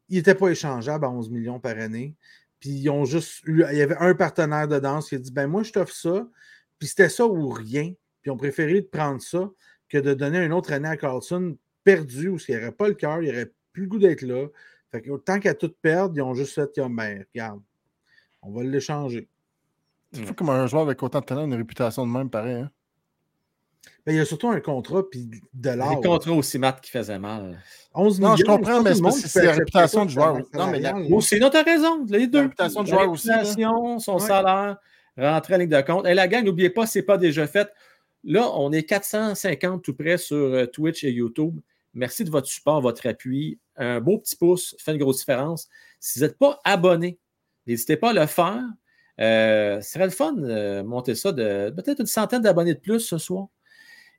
il 0.08 0.18
n'était 0.18 0.36
pas 0.36 0.50
échangeable 0.50 1.06
à 1.06 1.10
11 1.10 1.30
millions 1.30 1.60
par 1.60 1.78
année. 1.78 2.16
Puis 2.60 2.72
ils 2.72 2.90
ont 2.90 3.06
juste 3.06 3.42
eu. 3.46 3.64
Il 3.72 3.78
y 3.78 3.82
avait 3.82 3.98
un 3.98 4.16
partenaire 4.16 4.68
de 4.68 4.80
danse 4.80 5.10
qui 5.10 5.16
a 5.16 5.20
dit 5.20 5.32
ben 5.32 5.48
moi, 5.48 5.64
je 5.64 5.72
t'offre 5.72 5.94
ça. 5.94 6.28
Puis 6.78 6.88
c'était 6.88 7.10
ça 7.10 7.26
ou 7.26 7.50
rien. 7.50 7.92
Puis 8.22 8.28
ils 8.28 8.32
ont 8.32 8.38
préféré 8.38 8.82
de 8.82 8.88
prendre 8.88 9.22
ça 9.22 9.50
que 9.88 9.98
de 9.98 10.14
donner 10.14 10.44
une 10.44 10.54
autre 10.54 10.72
année 10.74 10.88
à 10.90 10.98
Carlson 10.98 11.58
perdu, 11.84 12.30
où 12.30 12.38
il 12.48 12.56
n'y 12.56 12.62
aurait 12.62 12.72
pas 12.72 12.88
le 12.88 12.94
cœur, 12.96 13.22
il 13.22 13.30
n'aurait 13.32 13.52
plus 13.72 13.84
le 13.84 13.90
goût 13.90 14.00
d'être 14.00 14.22
là. 14.24 14.48
Fait 14.92 15.02
que 15.02 15.16
tant 15.18 15.40
qu'à 15.40 15.54
tout 15.54 15.74
perdre, 15.82 16.16
ils 16.16 16.22
ont 16.22 16.34
juste 16.34 16.54
fait 16.54 16.70
comme 16.76 16.96
ben, 16.96 17.26
regarde, 17.34 17.62
on 18.42 18.52
va 18.52 18.64
l'échanger. 18.64 19.28
C'est 20.12 20.26
fou 20.26 20.34
comme 20.34 20.50
un 20.50 20.66
joueur 20.68 20.84
avec 20.84 21.02
autant 21.04 21.20
de 21.20 21.26
talent 21.26 21.46
une 21.46 21.54
réputation 21.54 22.06
de 22.06 22.12
même, 22.12 22.30
pareil. 22.30 22.62
Hein? 22.62 22.72
Ben, 24.06 24.14
il 24.14 24.18
y 24.18 24.20
a 24.20 24.26
surtout 24.26 24.50
un 24.50 24.60
contrat 24.60 25.04
puis 25.10 25.30
de 25.54 25.70
l'art. 25.70 25.96
Les 25.96 26.08
contrats 26.08 26.32
aussi, 26.34 26.58
Matt, 26.60 26.82
qui 26.82 26.90
faisaient 26.92 27.20
mal. 27.20 27.62
11 27.94 28.20
Non, 28.20 28.36
je 28.36 28.44
comprends, 28.44 28.82
mais 28.82 28.94
le 28.94 29.12
c'est 29.12 29.44
la 29.44 29.54
réputation 29.54 30.06
du 30.06 30.14
joueur. 30.14 30.38
Non, 30.54 30.68
mais 30.68 30.80
la- 30.80 30.94
c'est 31.22 31.40
non, 31.40 31.50
t'as 31.50 31.64
raison, 31.64 32.06
les 32.10 32.28
deux. 32.28 32.42
réputation 32.42 32.84
du 32.84 32.92
La 32.92 32.98
joueur 32.98 33.12
aussi, 33.12 33.28
là. 33.28 33.38
réputation, 33.38 34.00
son 34.00 34.14
Ouais. 34.16 34.20
salaire, 34.20 34.78
rentrer 35.18 35.56
en 35.56 35.58
ligne 35.60 35.70
de 35.70 35.82
compte. 35.82 36.08
Et 36.08 36.14
la 36.14 36.28
gang, 36.28 36.44
n'oubliez 36.44 36.70
pas, 36.70 36.86
c'est 36.86 37.04
pas 37.04 37.18
déjà 37.18 37.46
fait. 37.48 37.70
Là, 38.24 38.50
on 38.56 38.72
est 38.72 38.84
450 38.84 39.82
tout 39.84 39.94
près 39.94 40.18
sur 40.18 40.36
euh, 40.38 40.66
Twitch 40.66 41.04
et 41.04 41.12
YouTube. 41.12 41.60
Merci 41.94 42.24
de 42.24 42.30
votre 42.30 42.48
support, 42.48 42.82
votre 42.82 43.08
appui. 43.08 43.60
Un 43.78 44.02
beau 44.02 44.18
petit 44.18 44.36
pouce 44.36 44.76
fait 44.80 44.92
une 44.92 44.98
grosse 44.98 45.20
différence. 45.20 45.68
Si 46.00 46.20
vous 46.20 46.26
n'êtes 46.26 46.38
pas 46.38 46.60
abonné, 46.66 47.18
n'hésitez 47.66 47.96
pas 47.98 48.10
à 48.10 48.14
le 48.14 48.26
faire. 48.26 48.62
Euh, 49.22 49.82
ce 49.82 49.92
serait 49.92 50.06
le 50.06 50.12
fun 50.12 50.34
de 50.34 50.82
monter 50.82 51.16
ça 51.16 51.32
de 51.32 51.70
peut-être 51.76 52.00
une 52.00 52.06
centaine 52.06 52.42
d'abonnés 52.42 52.74
de 52.74 52.80
plus 52.80 53.00
ce 53.00 53.18
soir. 53.18 53.48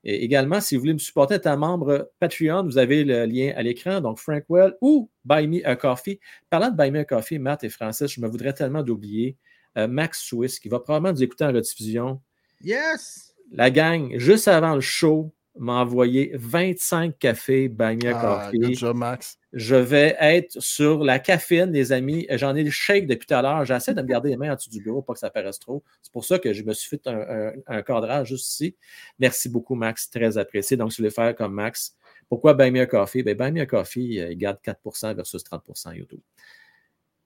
Et 0.03 0.23
également, 0.23 0.59
si 0.61 0.75
vous 0.75 0.81
voulez 0.81 0.93
me 0.93 0.99
supporter, 0.99 1.35
être 1.35 1.47
un 1.47 1.57
membre 1.57 2.11
Patreon, 2.19 2.63
vous 2.63 2.77
avez 2.79 3.03
le 3.03 3.25
lien 3.25 3.53
à 3.55 3.61
l'écran, 3.61 4.01
donc 4.01 4.17
Frankwell 4.17 4.75
ou 4.81 5.09
Buy 5.25 5.47
Me 5.47 5.65
a 5.67 5.75
Coffee. 5.75 6.19
Parlant 6.49 6.71
de 6.71 6.75
Buy 6.75 6.89
Me 6.91 6.99
a 7.01 7.05
Coffee, 7.05 7.37
Matt 7.37 7.63
et 7.63 7.69
Francis, 7.69 8.11
je 8.11 8.19
me 8.21 8.27
voudrais 8.27 8.53
tellement 8.53 8.81
d'oublier 8.81 9.37
euh, 9.77 9.87
Max 9.87 10.23
Swiss, 10.23 10.59
qui 10.59 10.69
va 10.69 10.79
probablement 10.79 11.13
nous 11.13 11.21
écouter 11.23 11.45
en 11.45 11.53
rediffusion. 11.53 12.19
Yes! 12.63 13.35
La 13.51 13.69
gang, 13.69 14.17
juste 14.17 14.47
avant 14.47 14.75
le 14.75 14.81
show, 14.81 15.33
m'a 15.59 15.73
envoyé 15.81 16.31
25 16.35 17.19
cafés 17.19 17.67
Buy 17.69 17.97
Me 17.97 18.11
a 18.13 18.17
Ah, 18.17 18.45
Coffee. 18.45 18.59
good 18.59 18.75
job, 18.75 18.97
Max. 18.97 19.37
Je 19.53 19.75
vais 19.75 20.15
être 20.19 20.59
sur 20.61 21.03
la 21.03 21.19
caféine, 21.19 21.73
les 21.73 21.91
amis. 21.91 22.25
J'en 22.31 22.55
ai 22.55 22.63
le 22.63 22.69
shake 22.71 23.05
depuis 23.05 23.27
tout 23.27 23.33
à 23.33 23.41
l'heure. 23.41 23.65
J'essaie 23.65 23.93
de 23.93 24.01
me 24.01 24.07
garder 24.07 24.29
les 24.29 24.37
mains 24.37 24.53
en 24.53 24.55
dessous 24.55 24.69
du 24.69 24.81
bureau 24.81 25.01
pour 25.01 25.13
que 25.15 25.19
ça 25.19 25.29
paraisse 25.29 25.59
trop. 25.59 25.83
C'est 26.01 26.11
pour 26.13 26.23
ça 26.23 26.39
que 26.39 26.53
je 26.53 26.63
me 26.63 26.73
suis 26.73 26.87
fait 26.89 27.05
un, 27.07 27.19
un- 27.19 27.53
un 27.67 27.81
cadrage 27.81 28.29
juste 28.29 28.49
ici. 28.49 28.75
Merci 29.19 29.49
beaucoup, 29.49 29.75
Max. 29.75 30.09
Très 30.09 30.37
apprécié. 30.37 30.77
Donc, 30.77 30.93
si 30.93 30.97
vous 31.01 31.03
voulez 31.03 31.13
faire 31.13 31.35
comme 31.35 31.53
Max, 31.53 31.97
pourquoi 32.29 32.53
Buy 32.53 32.71
Me 32.71 32.79
a 32.79 32.85
Coffee? 32.85 33.23
Ben, 33.23 33.35
Buy 33.35 33.51
Me 33.51 33.59
a 33.61 33.65
Coffee, 33.65 34.21
euh, 34.21 34.31
il 34.31 34.37
garde 34.37 34.57
4% 34.63 35.13
versus 35.15 35.43
30% 35.43 35.93
YouTube. 35.95 36.21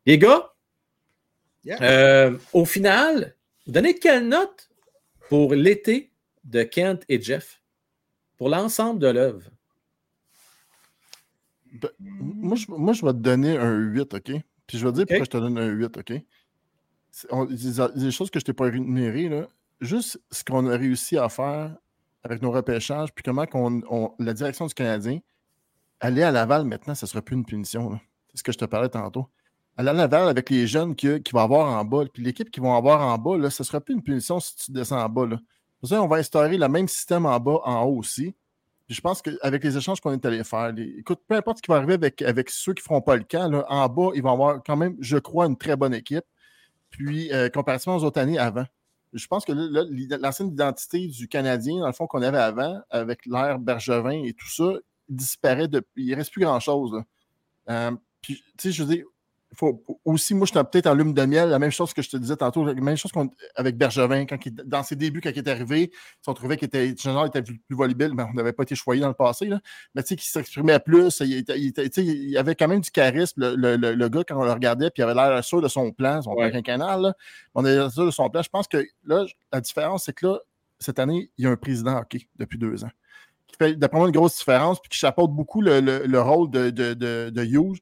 Les 0.06 0.18
gars, 0.18 0.52
Yeah. 1.64 1.82
euh, 1.82 2.38
au 2.54 2.64
final, 2.66 3.36
vous 3.66 3.72
donnez 3.72 3.98
quelle 3.98 4.28
note 4.28 4.70
pour 5.30 5.54
l'été 5.56 6.12
de 6.44 6.62
Kent 6.64 7.04
et 7.10 7.20
Jeff? 7.22 7.60
Pour 8.38 8.50
l'ensemble 8.50 9.00
de 9.00 9.08
l'œuvre? 9.08 9.50
Ben, 11.82 11.90
moi, 12.00 12.56
je, 12.56 12.66
moi, 12.70 12.94
je 12.94 13.06
vais 13.06 13.14
te 13.14 13.18
donner 13.20 13.58
un 13.58 13.76
8, 13.76 14.14
OK? 14.14 14.32
Puis 14.68 14.78
je 14.78 14.86
vais 14.86 14.92
te 14.92 14.98
dire 14.98 15.06
pourquoi 15.08 15.26
je 15.26 15.30
te 15.30 15.38
donne 15.38 15.58
un 15.58 15.68
8, 15.68 15.98
OK? 15.98 16.14
On- 17.32 17.46
Des 17.46 17.56
des 17.96 18.12
choses 18.12 18.30
que 18.30 18.40
je 18.40 18.46
t'ai 18.46 18.54
pas 18.54 18.68
énumérées, 18.68 19.30
là. 19.30 19.48
Juste 19.82 20.20
ce 20.32 20.44
qu'on 20.44 20.66
a 20.68 20.76
réussi 20.78 21.18
à 21.18 21.30
faire 21.30 21.76
avec 22.24 22.42
nos 22.42 22.52
repêchages, 22.52 23.14
puis 23.14 23.24
comment 23.24 23.46
qu'on, 23.46 23.82
on- 23.90 24.12
la 24.20 24.34
direction 24.34 24.66
du 24.66 24.74
Canadien, 24.74 25.20
aller 26.00 26.24
à 26.24 26.32
Laval 26.32 26.66
maintenant, 26.66 26.96
ce 26.96 27.06
ne 27.06 27.10
sera 27.10 27.22
plus 27.22 27.36
une 27.36 27.46
punition. 27.46 27.90
là. 27.92 28.02
C'est 28.30 28.38
ce 28.40 28.44
que 28.44 28.52
je 28.52 28.58
te 28.58 28.66
parlais 28.66 28.90
tantôt. 28.90 29.28
Aller 29.78 29.90
à 29.90 29.94
Laval 29.94 30.28
avec 30.30 30.50
les 30.50 30.68
jeunes 30.68 30.96
qu'il 30.96 31.22
qui 31.22 31.34
va 31.34 31.44
avoir 31.44 31.68
en 31.80 31.86
bas, 31.86 32.04
puis 32.12 32.24
l'équipe 32.24 32.50
qui 32.50 32.60
vont 32.60 32.74
avoir 32.76 33.02
en 33.02 33.18
bas, 33.18 33.38
là, 33.38 33.50
ce 33.50 33.64
ne 33.64 33.66
sera 33.66 33.80
plus 33.82 33.94
une 33.94 34.02
punition 34.04 34.40
si 34.40 34.56
tu 34.56 34.72
descends 34.72 35.00
en 35.02 35.10
bas. 35.10 35.26
Là. 35.26 35.40
Pour 35.80 35.90
ça, 35.90 36.02
on 36.02 36.08
va 36.08 36.18
instaurer 36.18 36.58
le 36.58 36.68
même 36.68 36.88
système 36.88 37.26
en 37.26 37.40
bas, 37.40 37.60
en 37.64 37.84
haut 37.84 37.98
aussi. 38.00 38.34
Je 38.88 39.02
pense 39.02 39.22
qu'avec 39.22 39.64
les 39.64 39.78
échanges 39.78 40.00
qu'on 40.00 40.12
est 40.12 40.26
allé 40.26 40.44
faire, 40.44 40.72
écoute, 40.78 41.20
peu 41.28 41.36
importe 41.36 41.58
ce 41.58 41.64
qui 41.64 41.72
va 41.72 41.78
arriver 41.78 41.94
avec, 41.94 42.50
ceux 42.50 42.74
qui 42.74 42.82
ne 42.82 42.86
feront 42.86 43.02
pas 43.02 43.16
le 43.16 43.24
camp, 43.24 43.50
là, 43.50 43.66
en 43.68 43.90
bas, 43.90 44.12
ils 44.14 44.22
vont 44.22 44.34
avoir 44.34 44.62
quand 44.64 44.78
même, 44.78 44.96
je 45.00 45.18
crois, 45.18 45.48
une 45.48 45.58
très 45.58 45.76
bonne 45.76 45.94
équipe. 45.94 46.26
Puis, 46.92 47.34
euh, 47.34 47.50
comparativement 47.50 47.98
aux 47.98 48.04
autres 48.04 48.22
années 48.22 48.38
avant. 48.38 48.66
Je 49.12 49.28
pense 49.28 49.44
que 49.44 49.54
l'ancienne 50.22 50.50
identité 50.50 51.08
du 51.08 51.28
Canadien, 51.28 51.80
dans 51.80 51.88
le 51.88 51.94
fond, 51.94 52.06
qu'on 52.06 52.22
avait 52.22 52.38
avant, 52.38 52.80
avec 52.90 53.26
l'ère 53.26 53.60
Bergevin 53.60 54.24
et 54.24 54.34
tout 54.34 54.50
ça, 54.50 54.74
disparaît. 55.10 55.68
De, 55.68 55.82
il 55.96 56.12
ne 56.12 56.16
reste 56.16 56.32
plus 56.32 56.42
grand-chose. 56.44 57.02
Euh, 57.70 57.92
puis, 58.22 58.36
tu 58.36 58.44
sais, 58.58 58.72
je 58.72 58.84
veux 58.84 58.96
dire, 58.96 59.06
faut, 59.58 59.84
aussi, 60.06 60.34
moi, 60.34 60.46
j'étais 60.48 60.64
peut-être 60.64 60.88
en 60.88 60.94
lume 60.94 61.14
de 61.14 61.26
miel, 61.26 61.50
la 61.50 61.60
même 61.60 61.72
chose 61.72 61.94
que 61.94 62.02
je 62.02 62.10
te 62.10 62.18
disais 62.18 62.36
tantôt, 62.36 62.66
la 62.66 62.74
même 62.74 62.98
chose 62.98 63.12
qu'on- 63.12 63.30
avec 63.56 63.78
Bergevin, 63.78 64.26
quand 64.26 64.38
il- 64.46 64.54
dans 64.54 64.84
ses 64.84 64.96
débuts, 64.96 65.22
quand 65.22 65.30
il 65.30 65.38
est 65.40 65.48
arrivé, 65.48 65.92
on 66.28 66.34
trouvait 66.34 66.58
qu'il 66.58 66.68
était, 66.68 66.96
général, 66.98 67.28
était 67.28 67.42
plus, 67.42 67.58
plus 67.60 67.76
volubile, 67.76 68.12
mais 68.14 68.24
on 68.24 68.34
n'avait 68.34 68.54
pas 68.54 68.64
été 68.64 68.76
choyé 68.76 69.02
dans 69.02 69.08
le 69.08 69.14
passé, 69.14 69.46
là. 69.48 69.60
mais 69.94 70.04
tu 70.04 70.10
sais, 70.10 70.16
qu'il 70.16 70.30
s'exprimait 70.30 70.80
plus, 70.80 71.20
il, 71.22 71.38
était- 71.38 71.60
il 71.60 71.68
était- 71.68 72.38
avait 72.38 72.56
quand 72.56 72.68
même 72.68 72.82
du 72.82 72.92
charisme, 72.92 73.42
le, 73.56 73.76
le- 73.78 73.94
le- 73.94 74.10
gars, 74.10 74.24
quand 74.28 74.40
on 74.40 74.46
le 74.46 74.52
regardait, 74.52 74.90
puis 74.90 75.02
il 75.02 75.04
avait 75.04 75.14
l'air 75.14 75.44
sûr 75.44 75.62
de 75.62 75.68
son 75.68 75.92
plan, 75.92 76.22
son 76.22 76.34
Ouais. 76.34 76.50
plan 76.62 76.98
là. 77.00 77.14
on 77.54 77.64
avait 77.66 77.76
l'air 77.76 77.92
sûr 77.92 78.06
de 78.06 78.12
son 78.12 78.30
plan. 78.30 78.42
Je 78.42 78.50
pense 78.50 78.68
que 78.68 78.86
là, 79.06 79.26
la 79.52 79.62
différence, 79.62 80.06
c'est 80.06 80.14
que 80.14 80.26
là, 80.28 80.40
cette 80.80 81.00
année, 81.00 81.32
il 81.38 81.46
y 81.46 81.48
a 81.48 81.52
un 81.52 81.56
président 81.56 81.98
hockey 81.98 82.28
depuis 82.36 82.58
deux 82.58 82.84
ans 82.84 82.92
qui 83.48 83.56
fait 83.58 83.76
d'après 83.76 84.00
moi 84.00 84.08
une 84.08 84.14
grosse 84.14 84.36
différence, 84.38 84.80
puis 84.82 84.90
qui 84.90 84.98
chapeaute 84.98 85.32
beaucoup 85.32 85.62
le, 85.62 85.80
le- 85.80 86.06
le 86.06 86.22
rôle 86.22 86.50
de, 86.50 86.70
de, 86.70 86.94
de, 86.94 87.30
de 87.30 87.44
Hughes. 87.44 87.80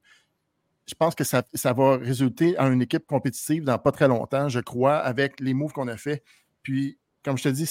Je 0.87 0.95
pense 0.95 1.15
que 1.15 1.23
ça, 1.23 1.43
ça 1.53 1.73
va 1.73 1.97
résulter 1.97 2.59
en 2.59 2.71
une 2.71 2.81
équipe 2.81 3.05
compétitive 3.05 3.63
dans 3.63 3.77
pas 3.77 3.91
très 3.91 4.07
longtemps, 4.07 4.49
je 4.49 4.59
crois, 4.59 4.97
avec 4.97 5.39
les 5.39 5.53
moves 5.53 5.71
qu'on 5.71 5.87
a 5.87 5.97
fait. 5.97 6.23
Puis, 6.61 6.99
comme 7.23 7.37
je 7.37 7.43
te 7.43 7.49
dis, 7.49 7.69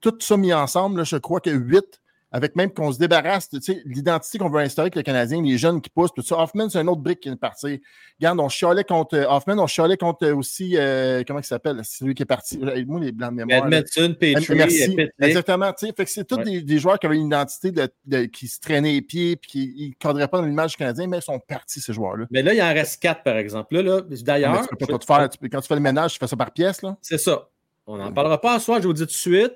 tout 0.00 0.16
ça 0.20 0.36
mis 0.36 0.52
ensemble, 0.52 1.04
je 1.04 1.16
crois 1.16 1.40
que 1.40 1.50
8, 1.50 2.00
avec 2.36 2.56
même 2.56 2.72
qu'on 2.72 2.90
se 2.92 2.98
débarrasse 2.98 3.48
de 3.50 3.58
tu 3.60 3.72
sais, 3.74 3.82
l'identité 3.84 4.38
qu'on 4.38 4.50
veut 4.50 4.58
instaurer 4.60 4.86
avec 4.86 4.96
le 4.96 5.02
Canadien, 5.02 5.40
les 5.40 5.56
jeunes 5.56 5.80
qui 5.80 5.88
poussent, 5.88 6.12
tout 6.12 6.20
ça. 6.22 6.36
Hoffman, 6.42 6.68
c'est 6.68 6.78
un 6.80 6.86
autre 6.88 7.00
brique 7.00 7.20
qui 7.20 7.28
est 7.28 7.36
parti. 7.36 7.80
Regarde, 8.18 8.40
on 8.40 8.48
chialait 8.48 8.82
contre 8.82 9.14
euh, 9.16 9.26
Hoffman, 9.28 9.56
on 9.58 9.68
chialait 9.68 9.96
contre 9.96 10.26
euh, 10.26 10.34
aussi, 10.34 10.76
euh, 10.76 11.22
comment 11.24 11.38
il 11.38 11.44
s'appelle? 11.44 11.80
C'est 11.84 12.04
lui 12.04 12.12
qui 12.14 12.24
est 12.24 12.26
parti. 12.26 12.58
Moi, 12.58 13.00
les 13.00 13.12
blancs 13.12 13.30
de 13.30 13.36
mémoire. 13.44 13.68
là. 13.68 13.78
Edmondson, 13.78 14.16
Petrie, 14.18 14.54
Merci. 14.56 14.96
Exactement. 15.20 15.72
Fait 15.78 15.92
que 16.04 16.10
c'est 16.10 16.24
tous 16.24 16.34
Ouais. 16.38 16.44
des, 16.44 16.62
des 16.62 16.78
joueurs 16.78 16.98
qui 16.98 17.06
avaient 17.06 17.16
une 17.16 17.26
identité 17.26 17.70
de, 17.70 17.88
de- 18.04 18.24
qui 18.24 18.48
se 18.48 18.58
traînaient 18.58 18.92
les 18.94 19.02
pieds 19.02 19.36
puis 19.36 19.50
qui 19.50 19.88
ne 19.90 19.94
cadraient 20.04 20.26
pas 20.26 20.38
dans 20.40 20.46
l'image 20.46 20.72
du 20.72 20.76
Canadien, 20.78 21.06
mais 21.06 21.18
ils 21.18 21.22
sont 21.22 21.38
partis, 21.38 21.80
ces 21.80 21.92
joueurs-là. 21.92 22.26
Mais 22.32 22.42
là, 22.42 22.52
il 22.52 22.60
en 22.60 22.74
reste 22.74 23.00
quatre, 23.00 23.22
par 23.22 23.36
exemple. 23.36 23.72
Là, 23.76 23.82
là, 23.82 24.00
D'ailleurs, 24.22 24.62
tu 24.68 24.74
peux 24.76 24.86
pas 24.86 24.98
tout 24.98 25.06
faire. 25.06 25.28
Tu 25.28 25.38
peux- 25.38 25.48
quand 25.48 25.60
tu 25.60 25.68
fais 25.68 25.74
le 25.76 25.80
ménage, 25.80 26.14
tu 26.14 26.18
fais 26.18 26.26
ça 26.26 26.36
par 26.36 26.50
pièce. 26.52 26.82
Là. 26.82 26.96
c'est 27.00 27.18
ça. 27.18 27.48
On 27.86 27.96
n'en 27.98 28.12
parlera 28.12 28.40
pas 28.40 28.58
ce 28.58 28.64
soir, 28.64 28.80
je 28.82 28.86
vous 28.88 28.92
dis 28.94 29.02
tout 29.02 29.06
de 29.06 29.10
suite. 29.12 29.52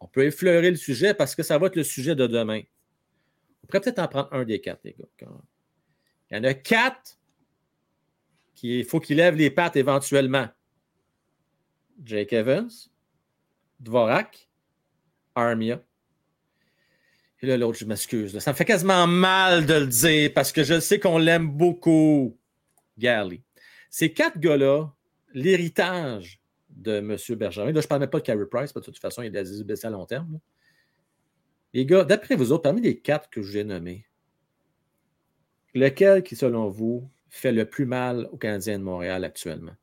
On 0.00 0.06
peut 0.06 0.24
effleurer 0.24 0.70
le 0.70 0.76
sujet 0.76 1.14
parce 1.14 1.34
que 1.34 1.42
ça 1.42 1.58
va 1.58 1.66
être 1.66 1.76
le 1.76 1.84
sujet 1.84 2.14
de 2.14 2.26
demain. 2.26 2.62
On 3.62 3.66
pourrait 3.66 3.80
peut-être 3.80 3.98
en 3.98 4.08
prendre 4.08 4.32
un 4.32 4.44
des 4.44 4.60
quatre, 4.60 4.80
les 4.84 4.94
gars. 4.94 5.28
Il 6.30 6.36
y 6.36 6.40
en 6.40 6.44
a 6.44 6.54
quatre 6.54 7.18
qu'il 8.54 8.84
faut 8.84 9.00
qu'ils 9.00 9.16
lèvent 9.16 9.36
les 9.36 9.50
pattes 9.50 9.76
éventuellement. 9.76 10.48
Jake 12.04 12.32
Evans, 12.32 12.70
Dvorak, 13.80 14.48
Armia. 15.34 15.82
Et 17.40 17.46
là, 17.46 17.56
l'autre, 17.56 17.78
je 17.78 17.84
m'excuse. 17.84 18.38
Ça 18.38 18.52
me 18.52 18.56
fait 18.56 18.64
quasiment 18.64 19.06
mal 19.06 19.64
de 19.66 19.74
le 19.74 19.86
dire 19.86 20.32
parce 20.34 20.50
que 20.52 20.64
je 20.64 20.80
sais 20.80 20.98
qu'on 20.98 21.18
l'aime 21.18 21.48
beaucoup, 21.48 22.36
Gary. 22.98 23.42
Ces 23.90 24.12
quatre 24.12 24.38
gars-là, 24.38 24.92
l'héritage 25.34 26.37
de 26.78 26.92
M. 26.92 27.16
Bergerin, 27.36 27.66
là, 27.66 27.80
je 27.80 27.86
ne 27.86 27.88
parle 27.88 28.00
même 28.00 28.10
pas 28.10 28.20
de 28.20 28.24
Carey 28.24 28.46
Price, 28.46 28.72
parce 28.72 28.86
que 28.86 28.90
de 28.90 28.94
toute 28.94 29.02
façon, 29.02 29.22
il 29.22 29.34
est 29.34 29.42
des 29.42 29.64
baissé 29.64 29.86
à 29.86 29.90
long 29.90 30.06
terme. 30.06 30.38
Les 31.74 31.84
gars, 31.84 32.04
d'après 32.04 32.36
vous 32.36 32.52
autres, 32.52 32.62
parmi 32.62 32.80
les 32.80 32.98
quatre 32.98 33.28
que 33.28 33.42
je 33.42 33.50
vous 33.50 33.56
ai 33.58 33.64
nommés, 33.64 34.06
lequel 35.74 36.22
qui, 36.22 36.36
selon 36.36 36.68
vous, 36.68 37.10
fait 37.28 37.52
le 37.52 37.66
plus 37.66 37.84
mal 37.84 38.28
aux 38.32 38.38
Canadiens 38.38 38.78
de 38.78 38.84
Montréal 38.84 39.24
actuellement? 39.24 39.76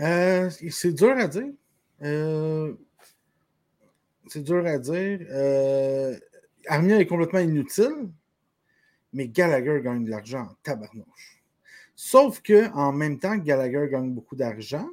Euh, 0.00 0.50
c'est 0.50 0.92
dur 0.92 1.16
à 1.16 1.28
dire. 1.28 1.52
Euh, 2.02 2.74
c'est 4.26 4.42
dur 4.42 4.66
à 4.66 4.78
dire. 4.78 5.20
Euh, 5.30 6.18
Armia 6.66 6.98
est 6.98 7.06
complètement 7.06 7.38
inutile, 7.38 8.10
mais 9.12 9.28
Gallagher 9.28 9.80
gagne 9.82 10.04
de 10.04 10.10
l'argent 10.10 10.42
en 10.42 10.54
tabarnouche. 10.62 11.35
Sauf 11.96 12.42
que 12.42 12.70
en 12.74 12.92
même 12.92 13.18
temps 13.18 13.38
que 13.38 13.44
Gallagher 13.44 13.88
gagne 13.90 14.12
beaucoup 14.12 14.36
d'argent, 14.36 14.88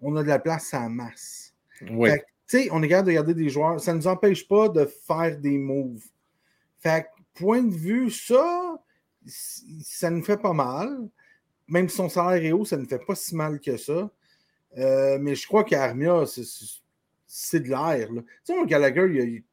on 0.00 0.14
a 0.16 0.22
de 0.22 0.28
la 0.28 0.38
place 0.38 0.74
à 0.74 0.80
la 0.80 0.88
masse. 0.90 1.54
Oui. 1.90 2.10
Fait 2.10 2.18
que, 2.18 2.24
tu 2.24 2.28
sais, 2.46 2.68
on 2.70 2.82
est 2.82 2.88
capable 2.88 3.08
de 3.08 3.14
garder 3.14 3.34
des 3.34 3.48
joueurs. 3.48 3.80
Ça 3.80 3.92
ne 3.92 3.98
nous 3.98 4.06
empêche 4.06 4.46
pas 4.46 4.68
de 4.68 4.84
faire 4.84 5.38
des 5.38 5.56
moves. 5.56 6.04
Fait 6.78 7.04
que, 7.04 7.40
point 7.40 7.62
de 7.62 7.74
vue, 7.74 8.10
ça, 8.10 8.78
ça 9.26 10.10
nous 10.10 10.22
fait 10.22 10.36
pas 10.36 10.52
mal. 10.52 11.08
Même 11.66 11.88
si 11.88 11.96
son 11.96 12.10
salaire 12.10 12.44
est 12.44 12.52
haut, 12.52 12.66
ça 12.66 12.76
ne 12.76 12.84
fait 12.84 12.98
pas 12.98 13.14
si 13.14 13.34
mal 13.34 13.58
que 13.58 13.78
ça. 13.78 14.10
Euh, 14.76 15.18
mais 15.18 15.34
je 15.34 15.46
crois 15.46 15.64
qu'Armia, 15.64 16.26
c'est- 16.26 17.60
de 17.60 17.68
l'air. 17.68 18.08
Tu 18.08 18.22
sais, 18.44 18.66
Gallagher, 18.66 19.06
il 19.08 19.16
y 19.16 19.20
a, 19.20 19.24
il- 19.24 19.44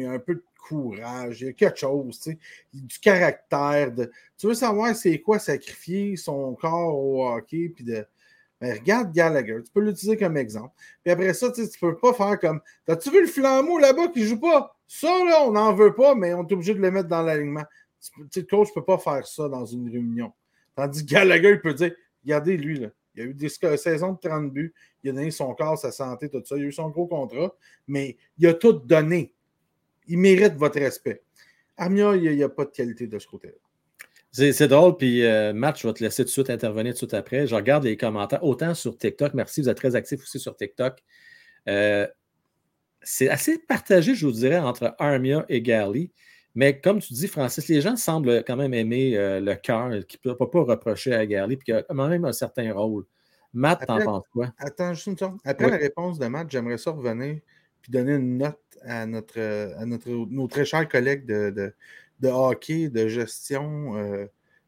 y 0.00 0.06
a 0.06 0.10
un 0.12 0.18
peu 0.20 0.36
de 0.36 0.44
courage, 0.62 1.40
il 1.40 1.46
y 1.46 1.50
a 1.50 1.52
quelque 1.52 1.78
chose, 1.78 2.18
tu 2.20 2.32
sais, 2.32 2.38
du 2.72 2.98
caractère. 2.98 3.92
Tu 4.38 4.46
veux 4.46 4.54
savoir 4.54 4.94
c'est 4.94 5.20
quoi 5.20 5.38
sacrifier 5.38 6.16
son 6.16 6.54
corps 6.54 6.96
au 6.96 7.28
hockey, 7.28 7.72
puis 7.74 7.84
de. 7.84 8.04
Ben, 8.60 8.78
regarde 8.78 9.12
Gallagher, 9.12 9.58
tu 9.64 9.72
peux 9.72 9.80
l'utiliser 9.80 10.16
comme 10.16 10.36
exemple. 10.36 10.72
Puis 11.02 11.10
après 11.10 11.34
ça, 11.34 11.50
tu 11.50 11.68
tu 11.68 11.78
peux 11.80 11.96
pas 11.96 12.12
faire 12.14 12.38
comme. 12.38 12.60
T'as-tu 12.86 13.10
vu 13.10 13.22
le 13.22 13.26
flambeau 13.26 13.78
là-bas 13.78 14.08
qui 14.08 14.24
joue 14.24 14.38
pas? 14.38 14.76
Ça, 14.86 15.08
là, 15.24 15.42
on 15.42 15.52
n'en 15.52 15.74
veut 15.74 15.94
pas, 15.94 16.14
mais 16.14 16.32
on 16.32 16.46
est 16.46 16.52
obligé 16.52 16.72
de 16.74 16.80
le 16.80 16.90
mettre 16.92 17.08
dans 17.08 17.22
l'alignement. 17.22 17.64
Tu 18.00 18.12
sais, 18.30 18.40
le 18.40 18.46
coach 18.46 18.68
ne 18.68 18.74
peut 18.74 18.84
pas 18.84 18.98
faire 18.98 19.26
ça 19.26 19.48
dans 19.48 19.66
une 19.66 19.90
réunion. 19.90 20.32
Tandis 20.76 21.04
que 21.04 21.12
Gallagher, 21.12 21.50
il 21.50 21.60
peut 21.60 21.74
dire 21.74 21.92
Regardez 22.24 22.56
lui, 22.56 22.78
là. 22.78 22.88
Il 23.14 23.22
a 23.22 23.24
eu 23.26 23.34
des 23.34 23.48
saisons 23.48 24.12
de 24.12 24.18
30 24.18 24.50
buts, 24.50 24.72
il 25.02 25.10
a 25.10 25.12
donné 25.12 25.30
son 25.30 25.54
corps, 25.54 25.76
sa 25.76 25.92
santé, 25.92 26.30
tout 26.30 26.42
ça. 26.44 26.56
Il 26.56 26.64
a 26.64 26.66
eu 26.66 26.72
son 26.72 26.88
gros 26.88 27.06
contrat, 27.06 27.54
mais 27.86 28.16
il 28.38 28.46
a 28.46 28.54
tout 28.54 28.72
donné. 28.72 29.34
Il 30.08 30.18
mérite 30.18 30.54
votre 30.54 30.78
respect. 30.78 31.22
Armia, 31.76 32.14
il 32.16 32.36
n'y 32.36 32.42
a, 32.42 32.48
pas 32.48 32.64
de 32.64 32.70
qualité 32.70 33.06
de 33.06 33.18
ce 33.18 33.26
côté-là. 33.26 33.54
C'est 34.30 34.68
drôle, 34.68 34.96
puis 34.96 35.24
euh, 35.24 35.52
Matt, 35.52 35.78
je 35.78 35.86
vais 35.86 35.92
te 35.92 36.02
laisser 36.02 36.22
tout 36.22 36.28
de 36.28 36.32
suite 36.32 36.50
intervenir 36.50 36.92
tout 36.92 37.04
de 37.04 37.10
suite 37.10 37.14
après. 37.14 37.46
Je 37.46 37.54
regarde 37.54 37.84
les 37.84 37.98
commentaires, 37.98 38.42
autant 38.42 38.72
sur 38.74 38.96
TikTok. 38.96 39.34
Merci, 39.34 39.60
vous 39.60 39.68
êtes 39.68 39.76
très 39.76 39.94
actifs 39.94 40.22
aussi 40.22 40.40
sur 40.40 40.56
TikTok. 40.56 41.02
Euh, 41.68 42.06
c'est 43.02 43.28
assez 43.28 43.58
partagé, 43.58 44.14
je 44.14 44.24
vous 44.24 44.32
dirais, 44.32 44.58
entre 44.58 44.94
Armia 44.98 45.44
et 45.48 45.60
Gally. 45.60 46.12
Mais 46.54 46.80
comme 46.80 47.00
tu 47.00 47.12
dis, 47.12 47.28
Francis, 47.28 47.68
les 47.68 47.80
gens 47.80 47.96
semblent 47.96 48.42
quand 48.44 48.56
même 48.56 48.72
aimer 48.72 49.16
euh, 49.16 49.40
le 49.40 49.54
cœur, 49.54 49.90
qui 50.06 50.18
ne 50.24 50.32
peut 50.32 50.50
pas 50.50 50.60
reprocher 50.60 51.14
à 51.14 51.26
Gally, 51.26 51.56
puis 51.56 51.66
qui 51.66 51.72
a 51.72 51.82
quand 51.82 51.94
même 51.94 52.24
un 52.24 52.32
certain 52.32 52.72
rôle. 52.72 53.04
Matt, 53.52 53.86
t'en 53.86 54.02
penses 54.02 54.28
quoi? 54.32 54.52
Attends, 54.58 54.94
juste 54.94 55.08
une 55.08 55.18
seconde. 55.18 55.40
Après 55.44 55.66
Oui. 55.66 55.72
la 55.72 55.76
réponse 55.76 56.18
de 56.18 56.26
Matt, 56.26 56.50
j'aimerais 56.50 56.78
ça 56.78 56.90
revenir 56.90 57.40
puis 57.82 57.90
donner 57.90 58.14
une 58.14 58.38
note 58.38 58.71
à 58.86 59.06
notre, 59.06 59.40
à 59.78 59.84
notre, 59.86 60.08
nos 60.10 60.46
très 60.48 60.64
chers 60.64 60.88
collègues 60.88 61.26
de, 61.26 61.50
de, 61.50 61.74
de 62.20 62.28
hockey, 62.28 62.88
de 62.88 63.08
gestion 63.08 63.96
euh, 63.96 64.26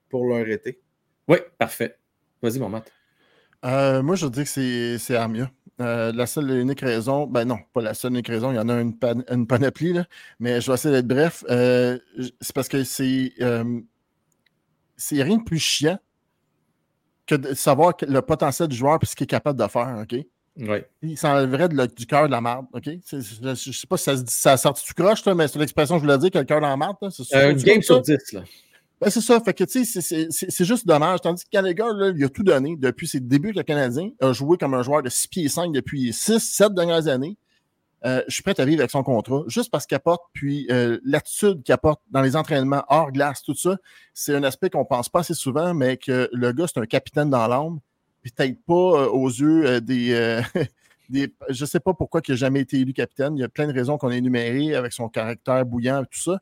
pour 0.09 0.27
leur 0.27 0.49
été. 0.49 0.81
Oui, 1.29 1.39
parfait. 1.59 1.99
Vas-y, 2.43 2.59
mon 2.59 2.69
Matt. 2.69 2.91
Euh, 3.65 4.03
moi, 4.03 4.15
je 4.17 4.27
dis 4.27 4.43
que 4.45 4.49
c'est- 4.49 4.99
c'est 4.99 5.17
Armia. 5.17 5.51
Euh, 5.81 6.13
la 6.13 6.27
seule 6.27 6.51
et 6.53 6.61
unique 6.61 6.83
raison, 6.83 7.27
ben 7.27 7.45
non, 7.47 7.59
pas 7.73 7.81
la 7.83 7.95
seule 7.95 8.13
et 8.13 8.15
unique 8.17 8.29
raison, 8.29 8.53
il 8.53 8.57
y 8.57 8.59
en 8.59 8.69
a 8.69 8.81
une, 8.81 8.97
pan- 8.97 9.25
une 9.31 9.47
panoplie, 9.47 9.93
là, 9.93 10.05
mais 10.39 10.61
je 10.61 10.69
vais 10.71 10.75
essayer 10.75 10.95
d'être 10.95 11.09
bref. 11.09 11.45
Euh, 11.51 11.99
c'est 12.41 12.55
parce 12.55 12.69
que 12.69 12.85
c'est 12.85 13.33
euh, 13.41 13.81
c'est 14.97 15.21
rien 15.23 15.39
de 15.39 15.43
plus 15.43 15.59
chiant 15.59 15.99
que 17.27 17.35
de 17.35 17.55
savoir 17.55 17.97
que 17.97 18.05
le 18.07 18.23
potentiel 18.23 18.69
du 18.69 18.77
joueur 18.77 18.99
et 19.03 19.07
ce 19.07 19.17
qu'il 19.17 19.25
est 19.25 19.29
capable 19.29 19.59
de 19.59 19.67
faire, 19.67 19.99
OK? 20.03 20.15
Oui. 20.57 20.79
Il 21.03 21.19
s'enlèverait 21.19 21.69
de 21.69 21.87
du 21.87 22.07
cœur 22.07 22.27
de 22.27 22.31
la 22.31 22.41
marde, 22.41 22.67
OK? 22.73 22.85
Je 22.85 23.17
ne 23.49 23.55
sais 23.55 23.87
pas 23.89 23.97
si 23.97 24.05
ça, 24.05 24.17
ça 24.27 24.57
sort 24.57 24.75
du 24.75 24.95
croche, 24.95 25.25
mais 25.27 25.49
c'est 25.49 25.59
l'expression 25.59 25.97
que 25.97 26.01
je 26.03 26.05
voulais 26.07 26.19
dire, 26.19 26.31
que 26.31 26.39
le 26.39 26.45
cœur 26.45 26.61
dans 26.61 26.69
la 26.69 26.77
marde. 26.77 26.97
c'est 27.11 27.35
Euh, 27.37 27.51
une 27.51 27.57
game 27.63 27.83
sur 27.83 28.01
10, 28.01 28.33
là. 28.33 28.43
Ben, 29.01 29.11
c'est 29.11 29.21
ça. 29.21 29.41
Fait 29.41 29.53
que, 29.53 29.65
tu 29.65 29.85
sais, 29.85 30.01
c'est- 30.31 30.65
juste 30.65 30.87
dommage. 30.87 31.21
Tandis 31.21 31.45
que 31.45 31.51
Gallagher, 31.53 31.89
là, 31.97 32.13
il 32.17 32.25
a 32.25 32.29
tout 32.29 32.45
donné 32.45 32.77
depuis 32.79 33.09
ses 33.09 33.19
débuts 33.19 33.49
avec 33.49 33.57
le 33.57 33.63
Canadien. 33.65 34.11
A 34.21 34.33
joué 34.33 34.57
comme 34.57 34.75
un 34.75 34.83
joueur 34.83 35.03
de 35.03 35.09
6 35.09 35.27
pieds 35.27 35.49
5 35.49 35.73
depuis 35.73 36.13
6, 36.13 36.39
7 36.39 36.73
dernières 36.73 37.09
années. 37.09 37.37
Euh, 38.07 38.23
je 38.29 38.35
suis 38.35 38.43
prêt 38.43 38.59
à 38.61 38.65
vivre 38.65 38.81
avec 38.81 38.91
son 38.91 39.03
contrat, 39.03 39.43
juste 39.49 39.71
parce 39.71 39.87
qu'il 39.87 39.97
apporte, 39.97 40.23
puis 40.35 40.67
euh, 40.71 40.99
l'attitude 41.05 41.63
qu'il 41.63 41.73
apporte 41.73 42.03
dans 42.11 42.21
les 42.21 42.37
entraînements 42.37 42.85
hors 42.89 43.11
glace, 43.11 43.43
tout 43.43 43.55
ça, 43.55 43.77
c'est 44.13 44.35
un 44.37 44.45
aspect 44.45 44.69
qu'on 44.71 44.85
pense 44.85 45.09
pas 45.09 45.21
assez 45.21 45.33
souvent, 45.35 45.73
mais 45.75 45.97
que 45.97 46.29
le 46.33 46.53
gars, 46.53 46.67
c'est 46.73 46.79
un 46.81 46.85
capitaine 46.87 47.31
dans 47.31 47.47
l'âme, 47.49 47.81
peut-être 48.31 48.59
pas 48.65 48.75
euh, 48.75 49.09
aux 49.09 49.29
yeux 49.29 49.67
euh, 49.67 49.81
des, 49.81 50.13
euh, 50.13 50.43
des... 51.09 51.33
Je 51.51 51.65
sais 51.65 51.81
pas 51.81 51.95
pourquoi 51.95 52.21
il 52.27 52.31
n'a 52.33 52.37
jamais 52.37 52.61
été 52.61 52.79
élu 52.79 52.93
capitaine. 52.93 53.37
Il 53.37 53.41
y 53.41 53.45
a 53.45 53.49
plein 53.49 53.67
de 53.67 53.73
raisons 53.73 53.99
qu'on 53.99 54.09
a 54.09 54.17
énumérées 54.17 54.75
avec 54.75 54.93
son 54.93 55.09
caractère 55.09 55.65
bouillant 55.65 56.03
et 56.03 56.07
tout 56.07 56.21
ça 56.21 56.41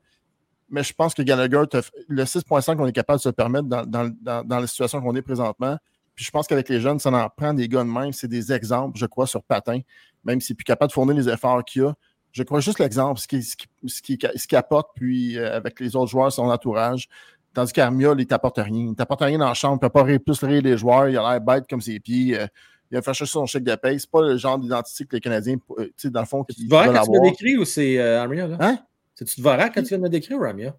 mais 0.73 0.83
je 0.83 0.95
pense 0.95 1.13
que 1.13 1.21
Gallagher, 1.21 1.65
le 2.09 2.25
6.5 2.25 2.77
qu'on 2.77 2.87
est 2.87 2.93
capable 2.93 3.19
de 3.19 3.23
se 3.23 3.29
permettre 3.29 3.69
dans, 3.69 3.85
dans, 3.85 4.11
dans, 4.43 4.59
la 4.59 4.67
situation 4.67 5.03
qu'on 5.03 5.15
est 5.15 5.23
présentement, 5.23 5.77
puis 6.15 6.25
je 6.25 6.31
pense 6.31 6.47
qu'avec 6.47 6.69
les 6.71 6.81
jeunes, 6.81 6.99
ça 6.99 7.11
en 7.11 7.29
prend 7.29 7.53
des 7.53 7.69
gars 7.69 7.85
de 7.85 7.91
même. 7.91 8.13
C'est 8.13 8.27
des 8.27 8.53
exemples, 8.53 8.99
je 8.99 9.05
crois, 9.05 9.27
sur 9.27 9.43
patin, 9.43 9.81
même 10.25 10.41
s'il 10.41 10.55
n'est 10.55 10.57
plus 10.57 10.65
capable 10.65 10.89
de 10.89 10.95
fournir 10.95 11.15
les 11.15 11.29
efforts 11.29 11.63
qu'il 11.65 11.83
a. 11.83 11.95
Je 12.33 12.43
crois 12.43 12.61
juste 12.61 12.79
l'exemple, 12.79 13.21
ce 13.21 13.29
qu'il 13.29 13.45
qui, 14.03 14.19
qui, 14.19 14.57
apporte, 14.57 14.91
puis 14.95 15.39
avec 15.39 15.79
les 15.79 15.95
autres 15.95 16.11
joueurs, 16.11 16.33
son 16.33 16.49
entourage. 16.49 17.09
Tandis 17.55 17.73
qu'Armia, 17.73 18.15
il 18.19 18.27
t'apporte 18.27 18.59
rien. 18.59 18.89
Il 18.91 18.95
t'apporte 18.95 19.21
rien 19.23 19.39
dans 19.39 19.49
la 19.49 19.55
chambre, 19.55 19.75
il 19.81 19.85
ne 19.85 19.89
peut 19.89 19.93
pas 19.93 20.03
rire 20.03 20.63
les 20.63 20.79
joueurs, 20.79 21.09
il 21.09 21.17
a 21.19 21.31
l'air 21.33 21.41
bête 21.41 21.65
comme 21.69 21.81
ses 21.81 22.01
pieds. 22.01 22.39
euh, 22.39 22.47
il 22.91 22.97
a 22.99 23.03
fait 23.03 23.15
chercher 23.15 23.33
son 23.33 23.47
chèque 23.47 23.65
de 23.65 23.75
paye. 23.75 23.99
C'est 23.99 24.11
pas 24.11 24.21
le 24.21 24.37
genre 24.37 24.59
d'identité 24.59 25.07
que 25.07 25.17
les 25.17 25.21
Canadiens, 25.21 25.57
euh, 25.79 25.85
tu 25.87 25.93
sais, 25.97 26.11
dans 26.11 26.21
le 26.21 26.27
fond, 26.27 26.45
qui 26.45 26.57
Tu 26.57 26.65
te 26.67 26.71
verras 26.71 26.87
veulent 26.89 26.95
quand 26.97 27.03
tu 27.05 27.09
avoir. 27.17 27.23
décrit 27.31 27.57
ou 27.57 27.65
c'est 27.65 27.99
euh, 27.99 28.21
Armia, 28.21 28.47
là? 28.47 28.57
Hein? 28.61 28.79
C'est-tu 29.15 29.37
te 29.37 29.43
verras 29.43 29.69
quand 29.71 29.83
tu 29.83 29.89
viens 29.89 29.99
de 29.99 30.03
me 30.03 30.09
décrire 30.11 30.39
ou 30.39 30.45
Armia? 30.45 30.75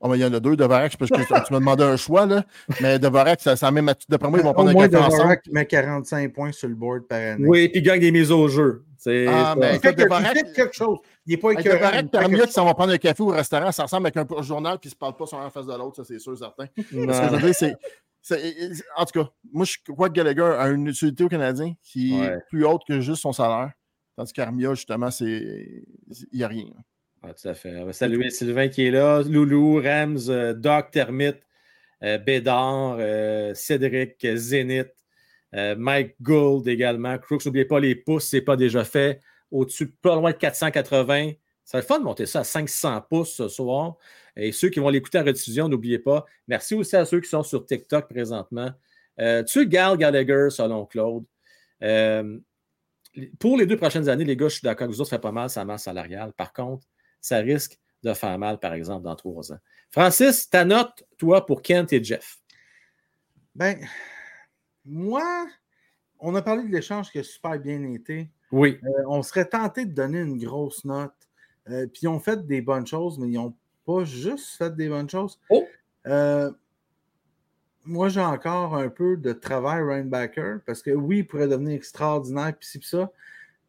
Oh, 0.00 0.08
mais 0.08 0.18
il 0.18 0.20
y 0.20 0.24
en 0.26 0.32
a 0.34 0.40
deux, 0.40 0.56
Devarak, 0.56 0.96
parce 0.98 1.10
que 1.10 1.16
tu 1.46 1.52
m'as 1.52 1.58
demandé 1.58 1.82
un 1.82 1.96
choix, 1.96 2.26
là. 2.26 2.44
Mais 2.82 2.98
Devarak, 2.98 3.40
ça, 3.40 3.56
ça 3.56 3.70
même, 3.70 3.90
d'après 4.08 4.28
moi, 4.28 4.38
ils 4.38 4.42
vont 4.42 4.50
Au 4.50 4.54
prendre 4.54 4.68
un 4.70 4.74
café 4.74 4.96
ensemble. 4.96 5.12
Devorak 5.16 5.46
met 5.50 5.66
45 5.66 6.32
points 6.34 6.52
sur 6.52 6.68
le 6.68 6.74
board 6.74 7.06
par 7.08 7.18
année. 7.18 7.46
Oui, 7.48 7.68
puis 7.70 7.80
il 7.80 7.82
gagne 7.82 8.00
des 8.00 8.12
mises 8.12 8.30
au 8.30 8.46
jeu. 8.48 8.84
C'est 8.98 9.26
Ah, 9.26 9.54
ça. 9.54 9.56
mais 9.58 9.74
Il 9.76 9.80
fait, 9.80 9.88
écoute, 9.90 9.96
que- 9.96 10.02
il 10.02 10.04
Devorak- 10.04 10.32
fait 10.34 10.52
quelque 10.52 10.74
chose. 10.74 10.98
Il 11.26 11.30
n'est 11.30 11.36
pas 11.38 11.50
écœurant, 11.52 11.90
fait 11.90 12.14
Armia 12.16 12.28
quelque 12.38 12.46
qui 12.48 12.52
s'en 12.52 12.64
vont 12.66 12.74
prendre 12.74 12.92
un 12.92 12.98
café 12.98 13.22
au 13.22 13.26
restaurant, 13.28 13.72
ça 13.72 13.84
ressemble 13.84 14.06
avec 14.06 14.16
un 14.18 14.42
journal 14.42 14.78
qui 14.78 14.88
ne 14.88 14.90
se 14.90 14.96
parle 14.96 15.16
pas 15.16 15.26
sur 15.26 15.38
un 15.40 15.46
en 15.46 15.50
face 15.50 15.66
de 15.66 15.72
l'autre, 15.74 15.96
ça 15.96 16.04
c'est 16.04 16.18
sûr, 16.18 16.36
certain. 16.36 16.66
Ce 16.76 16.82
que 16.82 16.90
je 16.92 17.30
veux 17.34 17.38
dire, 17.40 17.54
c'est. 17.54 17.74
c'est- 18.20 18.82
En 18.96 19.04
tout 19.06 19.22
cas, 19.22 19.30
moi, 19.52 19.64
je 19.64 19.76
crois 19.92 20.08
que 20.08 20.14
Gallagher 20.14 20.56
a 20.58 20.68
une 20.68 20.88
utilité 20.88 21.24
au 21.24 21.28
Canadien 21.28 21.72
qui 21.82 22.18
Ouais. 22.20 22.26
est 22.26 22.38
plus 22.50 22.66
haute 22.66 22.82
que 22.86 23.00
juste 23.00 23.22
son 23.22 23.32
salaire. 23.32 23.70
Tandis 24.16 24.32
qu'Armia, 24.32 24.74
justement, 24.74 25.10
c'est. 25.10 25.84
Il 26.32 26.38
n'y 26.38 26.42
a 26.42 26.48
rien. 26.48 26.64
Ah, 27.28 27.34
tout 27.34 27.48
à 27.48 27.54
fait. 27.54 27.74
On 27.76 27.86
va 27.86 27.92
saluer 27.92 28.30
Sylvain 28.30 28.68
qui 28.68 28.86
est 28.86 28.90
là, 28.92 29.20
Loulou, 29.22 29.80
Rams, 29.82 30.18
euh, 30.28 30.54
Doc, 30.54 30.92
Termite, 30.92 31.40
euh, 32.04 32.18
Bédard, 32.18 32.98
euh, 33.00 33.52
Cédric, 33.52 34.24
Zénith, 34.36 34.92
Mike 35.52 36.14
Gould 36.20 36.68
également. 36.68 37.18
Crooks, 37.18 37.46
n'oubliez 37.46 37.64
pas 37.64 37.80
les 37.80 37.96
pouces, 37.96 38.26
c'est 38.26 38.42
pas 38.42 38.56
déjà 38.56 38.84
fait. 38.84 39.20
Au-dessus, 39.50 39.88
pas 39.88 40.14
loin 40.14 40.30
de 40.30 40.36
480. 40.36 41.32
C'est 41.64 41.78
le 41.78 41.82
fun 41.82 41.98
de 41.98 42.04
monter 42.04 42.26
ça 42.26 42.40
à 42.40 42.44
500 42.44 43.00
pouces 43.08 43.34
ce 43.34 43.48
soir. 43.48 43.96
Et 44.36 44.52
ceux 44.52 44.68
qui 44.68 44.78
vont 44.78 44.90
l'écouter 44.90 45.18
en 45.18 45.24
rediffusion, 45.24 45.68
n'oubliez 45.68 45.98
pas. 45.98 46.26
Merci 46.46 46.74
aussi 46.74 46.94
à 46.94 47.04
ceux 47.06 47.20
qui 47.20 47.28
sont 47.28 47.42
sur 47.42 47.64
TikTok 47.64 48.08
présentement. 48.08 48.70
Tu 49.48 49.66
Gal 49.66 49.96
Gallagher, 49.96 50.48
selon 50.50 50.84
Claude. 50.84 51.24
Pour 53.40 53.56
les 53.56 53.66
deux 53.66 53.78
prochaines 53.78 54.08
années, 54.08 54.24
les 54.24 54.36
gars, 54.36 54.48
je 54.48 54.54
suis 54.56 54.64
d'accord 54.64 54.86
vous 54.88 55.00
autres, 55.00 55.10
ça 55.10 55.16
fait 55.16 55.22
pas 55.22 55.32
mal 55.32 55.48
sa 55.50 55.64
masse 55.64 55.84
salariale. 55.84 56.32
Par 56.34 56.52
contre, 56.52 56.86
ça 57.26 57.38
risque 57.38 57.78
de 58.02 58.14
faire 58.14 58.38
mal, 58.38 58.58
par 58.58 58.72
exemple, 58.72 59.02
dans 59.04 59.16
trois 59.16 59.52
ans. 59.52 59.58
Francis, 59.90 60.48
ta 60.48 60.64
note, 60.64 61.04
toi, 61.18 61.44
pour 61.44 61.60
Kent 61.60 61.92
et 61.92 62.02
Jeff? 62.02 62.38
Ben, 63.54 63.78
moi, 64.84 65.46
on 66.20 66.34
a 66.36 66.42
parlé 66.42 66.62
de 66.62 66.72
l'échange 66.72 67.10
qui 67.10 67.18
a 67.18 67.24
super 67.24 67.58
bien 67.58 67.82
été. 67.92 68.30
Oui. 68.52 68.78
Euh, 68.84 69.02
on 69.08 69.22
serait 69.22 69.46
tenté 69.46 69.86
de 69.86 69.92
donner 69.92 70.20
une 70.20 70.38
grosse 70.38 70.84
note. 70.84 71.14
Euh, 71.68 71.86
puis 71.86 72.02
ils 72.02 72.08
ont 72.08 72.20
fait 72.20 72.46
des 72.46 72.60
bonnes 72.60 72.86
choses, 72.86 73.18
mais 73.18 73.26
ils 73.28 73.34
n'ont 73.34 73.54
pas 73.84 74.04
juste 74.04 74.56
fait 74.56 74.74
des 74.76 74.88
bonnes 74.88 75.10
choses. 75.10 75.40
Oh! 75.50 75.66
Euh, 76.06 76.52
moi, 77.84 78.08
j'ai 78.08 78.20
encore 78.20 78.76
un 78.76 78.88
peu 78.88 79.16
de 79.16 79.32
travail 79.32 79.82
Rainbacker 79.82 80.58
parce 80.64 80.80
que 80.80 80.92
oui, 80.92 81.18
il 81.18 81.26
pourrait 81.26 81.48
devenir 81.48 81.74
extraordinaire, 81.74 82.54
puis 82.58 82.78
puis 82.78 82.88
ça, 82.88 83.10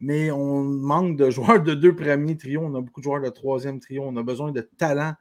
mais 0.00 0.30
on 0.30 0.62
manque 0.62 1.16
de 1.16 1.30
joueurs 1.30 1.62
de 1.62 1.74
deux 1.74 1.94
premiers 1.94 2.36
trios. 2.36 2.62
On 2.62 2.74
a 2.74 2.80
beaucoup 2.80 3.00
de 3.00 3.04
joueurs 3.04 3.20
de 3.22 3.28
troisième 3.28 3.80
trio. 3.80 4.02
On 4.04 4.16
a 4.16 4.22
besoin 4.22 4.52
de 4.52 4.60
talent, 4.60 5.14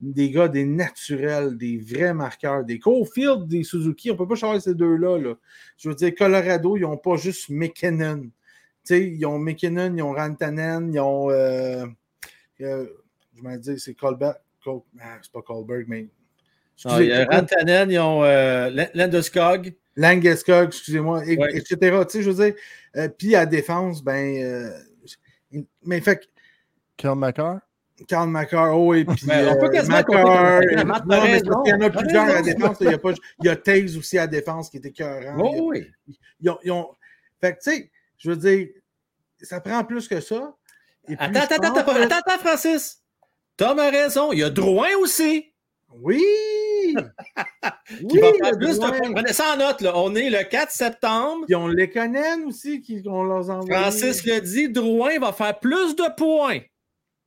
des 0.00 0.30
gars, 0.30 0.48
des 0.48 0.64
naturels, 0.64 1.56
des 1.56 1.78
vrais 1.78 2.14
marqueurs, 2.14 2.64
des 2.64 2.78
Cofield, 2.78 3.46
des 3.46 3.62
Suzuki. 3.62 4.10
On 4.10 4.14
ne 4.14 4.18
peut 4.18 4.28
pas 4.28 4.34
changer 4.34 4.60
ces 4.60 4.74
deux-là. 4.74 5.18
là. 5.18 5.34
Je 5.76 5.88
veux 5.88 5.94
dire, 5.94 6.14
Colorado, 6.14 6.76
ils 6.76 6.82
n'ont 6.82 6.96
pas 6.96 7.16
juste 7.16 7.50
McKinnon. 7.50 8.30
Ils 8.90 9.24
ont 9.26 9.38
McKinnon, 9.38 9.94
ils 9.94 10.02
ont 10.02 10.12
Rantanen, 10.12 10.92
ils 10.92 10.98
ont. 11.00 11.30
je 12.58 12.76
m'en 13.42 13.56
dis, 13.56 13.78
c'est 13.78 13.94
Colbert. 13.94 14.36
Col- 14.64 14.82
ah, 15.00 15.18
c'est 15.20 15.32
pas 15.32 15.42
Colberg, 15.42 15.84
mais. 15.88 16.08
Ah, 16.84 17.00
il 17.00 17.08
y 17.08 17.12
a 17.12 17.22
Excusez, 17.22 17.36
Rantanen, 17.40 17.90
ils 17.90 17.98
ont 17.98 18.24
euh, 18.24 18.86
Landeskog. 18.94 19.74
Langeskog, 19.96 20.68
excusez-moi, 20.68 21.22
et- 21.26 21.36
Ouais. 21.36 21.56
etc. 21.56 21.76
Tu 21.78 22.10
sais, 22.18 22.22
je 22.22 22.30
veux 22.30 22.44
dire, 22.44 22.54
euh, 22.96 23.08
puis 23.08 23.34
à 23.36 23.46
défense, 23.46 24.02
ben. 24.02 24.42
euh, 24.42 25.60
mais 25.84 26.00
fait 26.00 26.16
que 26.20 26.24
Kel 26.96 27.14
McCarr? 27.14 27.58
Carl 28.08 28.28
McCarr, 28.28 28.76
oh, 28.76 28.94
et 28.94 29.04
puis 29.04 29.26
Ben, 29.26 29.48
on 29.48 29.60
peut 29.60 29.66
euh, 29.66 29.68
quasiment 29.68 29.98
McCarr, 29.98 30.60
compter- 30.60 30.72
et- 30.80 30.84
Matt 30.84 31.06
non, 31.06 31.22
mais 31.22 31.40
Perez, 31.40 31.42
parce 31.42 31.62
qu'il 31.62 31.70
y 31.70 31.74
en 31.74 31.80
a 31.80 31.88
non? 31.88 32.00
plusieurs 32.00 32.36
à 32.36 32.42
défense. 32.42 32.76
Il 32.80 32.90
y 32.90 32.94
a, 32.94 32.98
pas, 32.98 33.10
il 33.12 33.46
y 33.46 33.48
a 33.48 33.56
Taze 33.56 33.96
aussi 33.96 34.18
à 34.18 34.26
défense 34.26 34.70
qui 34.70 34.78
était 34.78 34.88
écœurant. 34.88 35.20
Il 35.20 35.26
y 35.26 35.28
a- 35.28 35.62
Oh, 35.62 35.68
oui. 35.70 35.86
ils 36.40 36.50
ont, 36.50 36.58
ils 36.64 36.70
ont- 36.72 36.88
Fait 37.40 37.52
que, 37.52 37.58
tu 37.62 37.70
sais, 37.70 37.90
je 38.18 38.30
veux 38.30 38.36
dire, 38.36 38.68
ça 39.42 39.60
prend 39.60 39.84
plus 39.84 40.08
que 40.08 40.20
ça. 40.20 40.54
Et 41.08 41.16
puis, 41.16 41.26
Attends, 41.26 41.40
attends, 41.54 41.72
pense 41.84 41.96
attends, 41.96 42.16
attends, 42.26 42.38
Francis. 42.38 43.02
Tom 43.56 43.78
a 43.78 43.90
raison. 43.90 44.32
Il 44.32 44.38
y 44.40 44.42
a 44.42 44.50
Drouin 44.50 44.88
aussi. 45.00 45.52
Oui! 45.94 46.24
Qui 47.88 48.04
oui, 48.04 48.20
va 48.20 48.32
faire 48.32 48.52
le 48.52 48.58
plus 48.58 48.68
de 48.74 48.74
Drouin. 48.84 48.90
points. 48.98 49.12
Prenez 49.12 49.32
ça 49.32 49.54
en 49.54 49.56
note. 49.56 49.80
Là. 49.80 49.92
On 49.96 50.14
est 50.14 50.30
le 50.30 50.42
4 50.44 50.70
septembre. 50.70 51.44
Ils 51.48 51.56
ont 51.56 51.66
Lekonen 51.68 52.44
aussi 52.46 52.80
qui 52.80 53.02
qu'on 53.02 53.22
leur 53.24 53.50
a 53.50 53.54
envoyé. 53.58 53.80
Francis 53.80 54.24
le 54.24 54.40
dit, 54.40 54.68
Drouin 54.70 55.18
va 55.18 55.32
faire 55.32 55.58
plus 55.58 55.94
de 55.96 56.14
points 56.16 56.60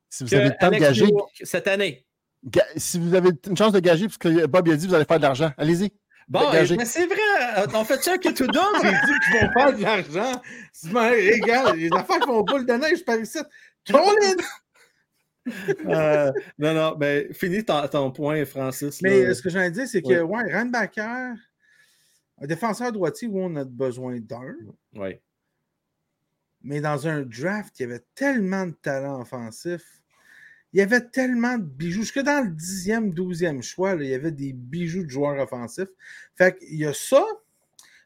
Si 0.09 0.24
vous 0.24 0.30
que 0.30 0.36
avez 0.36 0.49
le 0.49 0.55
temps 0.59 0.72
de 0.72 0.76
gager, 0.78 1.07
cette 1.43 1.68
année. 1.68 2.05
ga- 2.45 2.66
si 2.76 2.99
vous 2.99 3.13
avez 3.16 3.30
une 3.47 3.57
chance 3.57 3.72
de 3.74 3.80
gager, 3.80 4.05
parce 4.05 4.18
que 4.18 4.45
Bob 4.47 4.68
a 4.70 4.76
dit 4.76 4.86
que 4.86 4.89
vous 4.89 4.95
allez 4.95 5.05
faire 5.05 5.18
de 5.18 5.24
l'argent, 5.24 5.51
allez-y. 5.57 5.91
Bon, 6.28 6.41
mais 6.51 6.86
c'est 6.86 7.05
vrai. 7.05 7.18
euh, 7.59 7.68
On 7.76 7.84
fait 7.86 8.01
ça 8.01 8.13
un 8.13 8.18
tout 8.18 8.34
J'ai 8.36 8.47
donne. 8.47 8.82
dit 8.82 9.13
qu'ils 9.30 9.39
vont 9.41 9.53
faire 9.53 9.74
de 9.78 9.82
l'argent. 9.84 10.41
Regardes, 10.91 11.76
les 11.76 11.89
affaires 11.93 12.20
qui 12.20 12.28
vont 12.28 12.41
boule 12.41 12.66
de 12.66 12.74
neige 12.74 13.05
par 13.05 13.20
ici. 13.20 13.38
Colin! 13.88 14.34
Euh, 15.86 16.32
non, 16.58 16.74
non, 16.74 16.96
ben, 16.96 17.32
finis 17.34 17.64
ton, 17.64 17.88
ton 17.88 18.12
point, 18.12 18.43
Francis. 18.46 19.02
Mais 19.02 19.22
là. 19.22 19.30
euh, 19.30 19.34
ce 19.36 19.41
que 19.43 19.50
j'ai 19.50 19.70
dire, 19.70 19.88
c'est 19.88 20.02
que, 20.02 20.22
ouais, 20.22 20.52
Randbacker, 20.52 21.36
un 22.41 22.48
défenseur 22.48 22.91
droitier 22.91 23.28
où 23.28 23.39
on 23.39 23.56
a 23.56 23.64
besoin 23.64 24.20
d'un, 24.20 24.56
Oui. 24.96 25.20
mais 26.64 26.82
dans 26.82 27.08
un 27.08 27.22
draft, 27.22 27.80
il 27.80 27.84
y 27.84 27.86
avait 27.86 28.04
tellement 28.16 28.66
de 28.66 28.72
talent 28.74 29.22
offensif. 29.22 30.02
Il 30.74 30.80
y 30.80 30.82
avait 30.82 31.08
tellement 31.08 31.58
de 31.58 31.64
bijoux. 31.64 32.02
Jusque 32.02 32.20
dans 32.20 32.43
le 32.43 32.50
10e, 32.52 33.14
12e 33.14 33.62
choix, 33.62 33.96
là, 33.96 34.04
il 34.04 34.10
y 34.10 34.14
avait 34.14 34.32
des 34.32 34.52
bijoux 34.52 35.04
de 35.04 35.10
joueurs 35.10 35.39
offensifs. 35.41 35.88
Fait 36.36 36.58
qu'il 36.58 36.76
y 36.76 36.86
a 36.86 36.93
ça. 36.93 37.24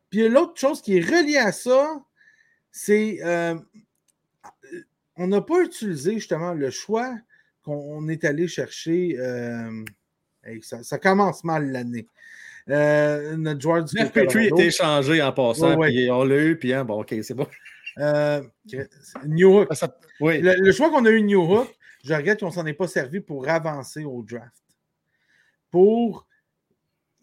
Puis 0.09 0.19
il 0.19 0.23
y 0.23 0.25
a 0.25 0.29
l'autre 0.29 0.59
chose 0.59 0.81
qui 0.81 0.97
est 0.97 1.01
reliée 1.01 1.37
à 1.37 1.51
ça, 1.51 2.03
c'est 2.71 3.19
euh, 3.23 3.55
on 5.15 5.27
n'a 5.27 5.41
pas 5.41 5.61
utilisé 5.61 6.13
justement 6.13 6.53
le 6.53 6.69
choix 6.69 7.15
qu'on 7.69 8.07
est 8.09 8.23
allé 8.25 8.47
chercher. 8.47 9.15
euh, 9.19 9.83
ça, 10.61 10.81
ça 10.83 10.97
commence 10.97 11.43
mal 11.43 11.71
l'année. 11.71 12.07
Euh, 12.69 13.35
notre 13.37 13.61
joueur 13.61 13.83
du 13.83 13.97
Jeff 13.97 14.11
Petrie 14.11 14.27
Colorado. 14.27 14.55
était 14.57 14.67
échangé 14.67 15.21
en 15.21 15.31
passant, 15.33 15.69
Ouais, 15.71 15.75
ouais. 15.77 15.87
puis 15.89 16.11
on 16.11 16.23
l'a 16.23 16.37
eu, 16.43 16.57
puis 16.57 16.73
hein, 16.73 16.85
bon, 16.85 17.01
OK, 17.01 17.15
c'est 17.23 17.33
bon. 17.33 17.47
Euh, 17.97 18.41
New 19.25 19.59
Hook. 19.61 19.73
Ça- 19.73 19.97
Oui. 20.21 20.39
Le, 20.41 20.53
le 20.55 20.71
choix 20.71 20.89
qu'on 20.89 21.03
a 21.05 21.09
eu 21.09 21.21
New 21.21 21.41
Hook, 21.41 21.67
je 22.05 22.13
regrette 22.13 22.39
qu'on 22.39 22.47
ne 22.47 22.51
s'en 22.51 22.65
ait 22.65 22.73
pas 22.73 22.87
servi 22.87 23.19
pour 23.19 23.47
avancer 23.49 24.03
au 24.05 24.21
draft. 24.23 24.63
Pour 25.71 26.27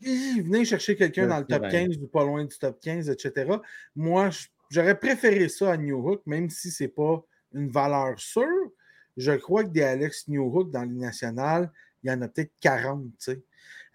venir 0.03 0.65
chercher 0.67 0.97
quelqu'un 0.97 1.27
dans 1.29 1.39
le 1.39 1.47
top 1.47 1.63
ben. 1.63 1.71
15 1.71 1.97
ou 2.03 2.07
pas 2.09 2.25
loin 2.25 2.45
du 2.45 2.57
top 2.59 2.79
15, 2.81 3.09
etc. 3.09 3.53
Moi, 3.95 4.31
j'aurais 4.71 4.99
préféré 4.99 5.49
ça 5.49 5.73
à 5.73 5.77
New 5.77 6.07
Hook, 6.07 6.23
même 6.27 6.51
si 6.51 6.71
ce 6.71 6.85
n'est 6.85 6.89
pas 6.89 7.25
une 7.55 7.69
valeur 7.71 8.19
sûre. 8.19 8.71
Je 9.17 9.33
crois 9.33 9.65
que 9.65 9.71
des 9.71 9.83
Alex 9.83 10.29
New 10.29 10.45
Hook 10.45 10.71
dans 10.71 10.83
les 10.83 10.95
nationales, 10.95 11.71
il 12.03 12.11
y 12.11 12.13
en 12.13 12.21
a 12.23 12.29
peut-être 12.29 12.53
40. 12.61 13.05
tu 13.05 13.11
sais. 13.19 13.43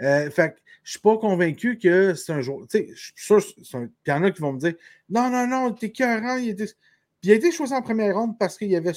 Euh, 0.01 0.29
fait 0.31 0.55
je 0.83 0.89
ne 0.89 0.91
suis 0.93 0.99
pas 0.99 1.17
convaincu 1.19 1.77
que 1.77 2.15
c'est 2.15 2.31
un 2.33 2.41
jour. 2.41 2.67
Tu 2.67 2.79
sais, 2.79 2.89
je 2.95 3.01
suis 3.01 3.13
sûr, 3.15 3.37
un- 3.75 3.89
il 4.05 4.09
y 4.09 4.11
en 4.11 4.23
a 4.23 4.31
qui 4.31 4.41
vont 4.41 4.53
me 4.53 4.59
dire 4.59 4.73
Non, 5.09 5.29
non, 5.29 5.45
non, 5.45 5.71
t'es. 5.73 5.93
Il, 5.95 6.49
était... 6.49 6.65
Puis 6.65 6.73
il 7.29 7.31
a 7.31 7.35
été 7.35 7.51
choisi 7.51 7.73
en 7.73 7.83
première 7.83 8.15
ronde 8.17 8.37
parce 8.39 8.57
qu'il 8.57 8.69
y 8.69 8.75
avait 8.75 8.93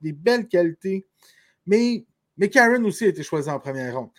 des 0.00 0.12
belles 0.12 0.48
qualités. 0.48 1.06
Mais, 1.66 2.04
mais 2.36 2.48
Karen 2.48 2.84
aussi 2.84 3.04
a 3.04 3.08
été 3.08 3.22
choisi 3.22 3.48
en 3.48 3.60
première 3.60 3.96
ronde. 3.96 4.10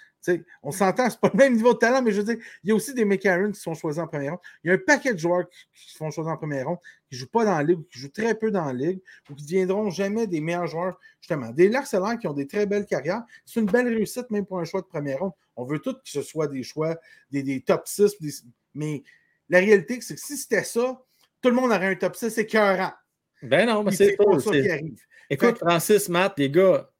On 0.62 0.72
s'entend, 0.72 1.10
c'est 1.10 1.20
pas 1.20 1.30
le 1.34 1.38
même 1.38 1.56
niveau 1.56 1.74
de 1.74 1.80
talent, 1.80 2.02
mais 2.02 2.12
je 2.12 2.22
veux 2.22 2.36
dire, 2.36 2.44
il 2.64 2.70
y 2.70 2.72
a 2.72 2.76
aussi 2.76 2.94
des 2.94 3.06
McCarron 3.06 3.52
qui 3.52 3.60
sont 3.60 3.74
choisis 3.74 4.02
en 4.02 4.08
première 4.08 4.32
ronde. 4.32 4.42
Il 4.64 4.68
y 4.68 4.72
a 4.72 4.74
un 4.76 4.78
paquet 4.78 5.14
de 5.14 5.20
joueurs 5.20 5.50
qui, 5.50 5.98
font 5.98 6.12
choisir 6.12 6.34
en 6.34 6.38
première 6.38 6.68
ronde, 6.68 6.80
qui 7.08 7.16
ne 7.16 7.20
jouent 7.20 7.30
pas 7.30 7.46
dans 7.46 7.58
la 7.58 7.64
ligue, 7.64 7.80
ou 7.80 7.84
qui 7.84 8.00
jouent 8.00 8.12
très 8.12 8.36
peu 8.36 8.52
dans 8.52 8.66
la 8.66 8.74
ligue, 8.74 9.00
ou 9.30 9.36
qui 9.36 9.44
ne 9.44 9.48
deviendront 9.48 9.90
jamais 9.90 10.28
des 10.28 10.42
meilleurs 10.42 10.68
joueurs, 10.68 11.00
justement. 11.22 11.50
Des 11.52 11.70
Larcellaires 11.70 12.18
qui 12.20 12.28
ont 12.28 12.34
des 12.34 12.48
très 12.48 12.66
belles 12.66 12.86
carrières. 12.86 13.24
C'est 13.46 13.60
une 13.60 13.66
belle 13.66 13.88
réussite, 13.88 14.30
même 14.30 14.46
pour 14.46 14.60
un 14.60 14.66
choix 14.66 14.82
de 14.82 14.88
première 14.88 15.20
ronde. 15.20 15.32
On 15.56 15.64
veut 15.64 15.80
tous 15.80 15.94
que 15.94 16.00
ce 16.06 16.22
soit 16.22 16.48
des 16.48 16.64
choix, 16.64 16.98
des, 17.32 17.44
des 17.44 17.62
top 17.62 17.88
6, 17.88 18.20
des- 18.20 18.32
mais 18.74 19.04
la 19.50 19.60
réalité, 19.60 20.00
c'est 20.02 20.16
que 20.16 20.22
si 20.22 20.38
c'était 20.38 20.64
ça, 20.64 21.02
tout 21.42 21.50
le 21.50 21.56
monde 21.56 21.72
aurait 21.72 21.88
un 21.88 21.96
top 21.96 22.16
6 22.16 22.38
écœurant. 22.38 22.94
Ben 23.42 23.66
non, 23.66 23.84
mais 23.84 23.92
c'est 23.92 24.18
pas 24.18 24.40
ça 24.40 24.52
qui 24.52 24.70
arrive. 24.70 25.02
Écoute, 25.30 25.60
Fait 25.60 25.66
Francis, 25.66 26.10
Matt, 26.10 26.38
les 26.38 26.50
gars, 26.50 26.92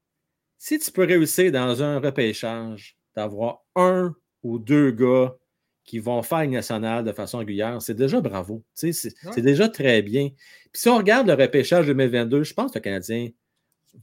si 0.58 0.80
tu 0.80 0.92
peux 0.92 1.04
réussir 1.04 1.52
dans 1.52 1.82
un 1.82 2.00
repêchage 2.00 2.99
d'avoir 3.20 3.60
un 3.76 4.16
ou 4.44 4.60
deux 4.60 4.92
gars 4.92 5.36
qui 5.84 6.00
vont 6.00 6.22
faire 6.22 6.40
une 6.42 6.52
nationale 6.52 7.04
de 7.04 7.12
façon 7.12 7.40
régulière, 7.40 7.82
c'est 7.82 7.96
déjà 7.96 8.22
bravo. 8.22 8.64
C'est 8.74 8.92
Ouais. 9.26 9.42
déjà 9.42 9.68
très 9.68 10.02
bien. 10.02 10.30
Puis 10.72 10.82
si 10.82 10.88
on 10.90 10.98
regarde 10.98 11.28
le 11.28 11.34
repêchage 11.34 11.88
2022, 11.88 12.44
je 12.44 12.54
pense 12.54 12.72
que 12.72 12.78
le 12.80 12.84
Canadien, 12.84 13.30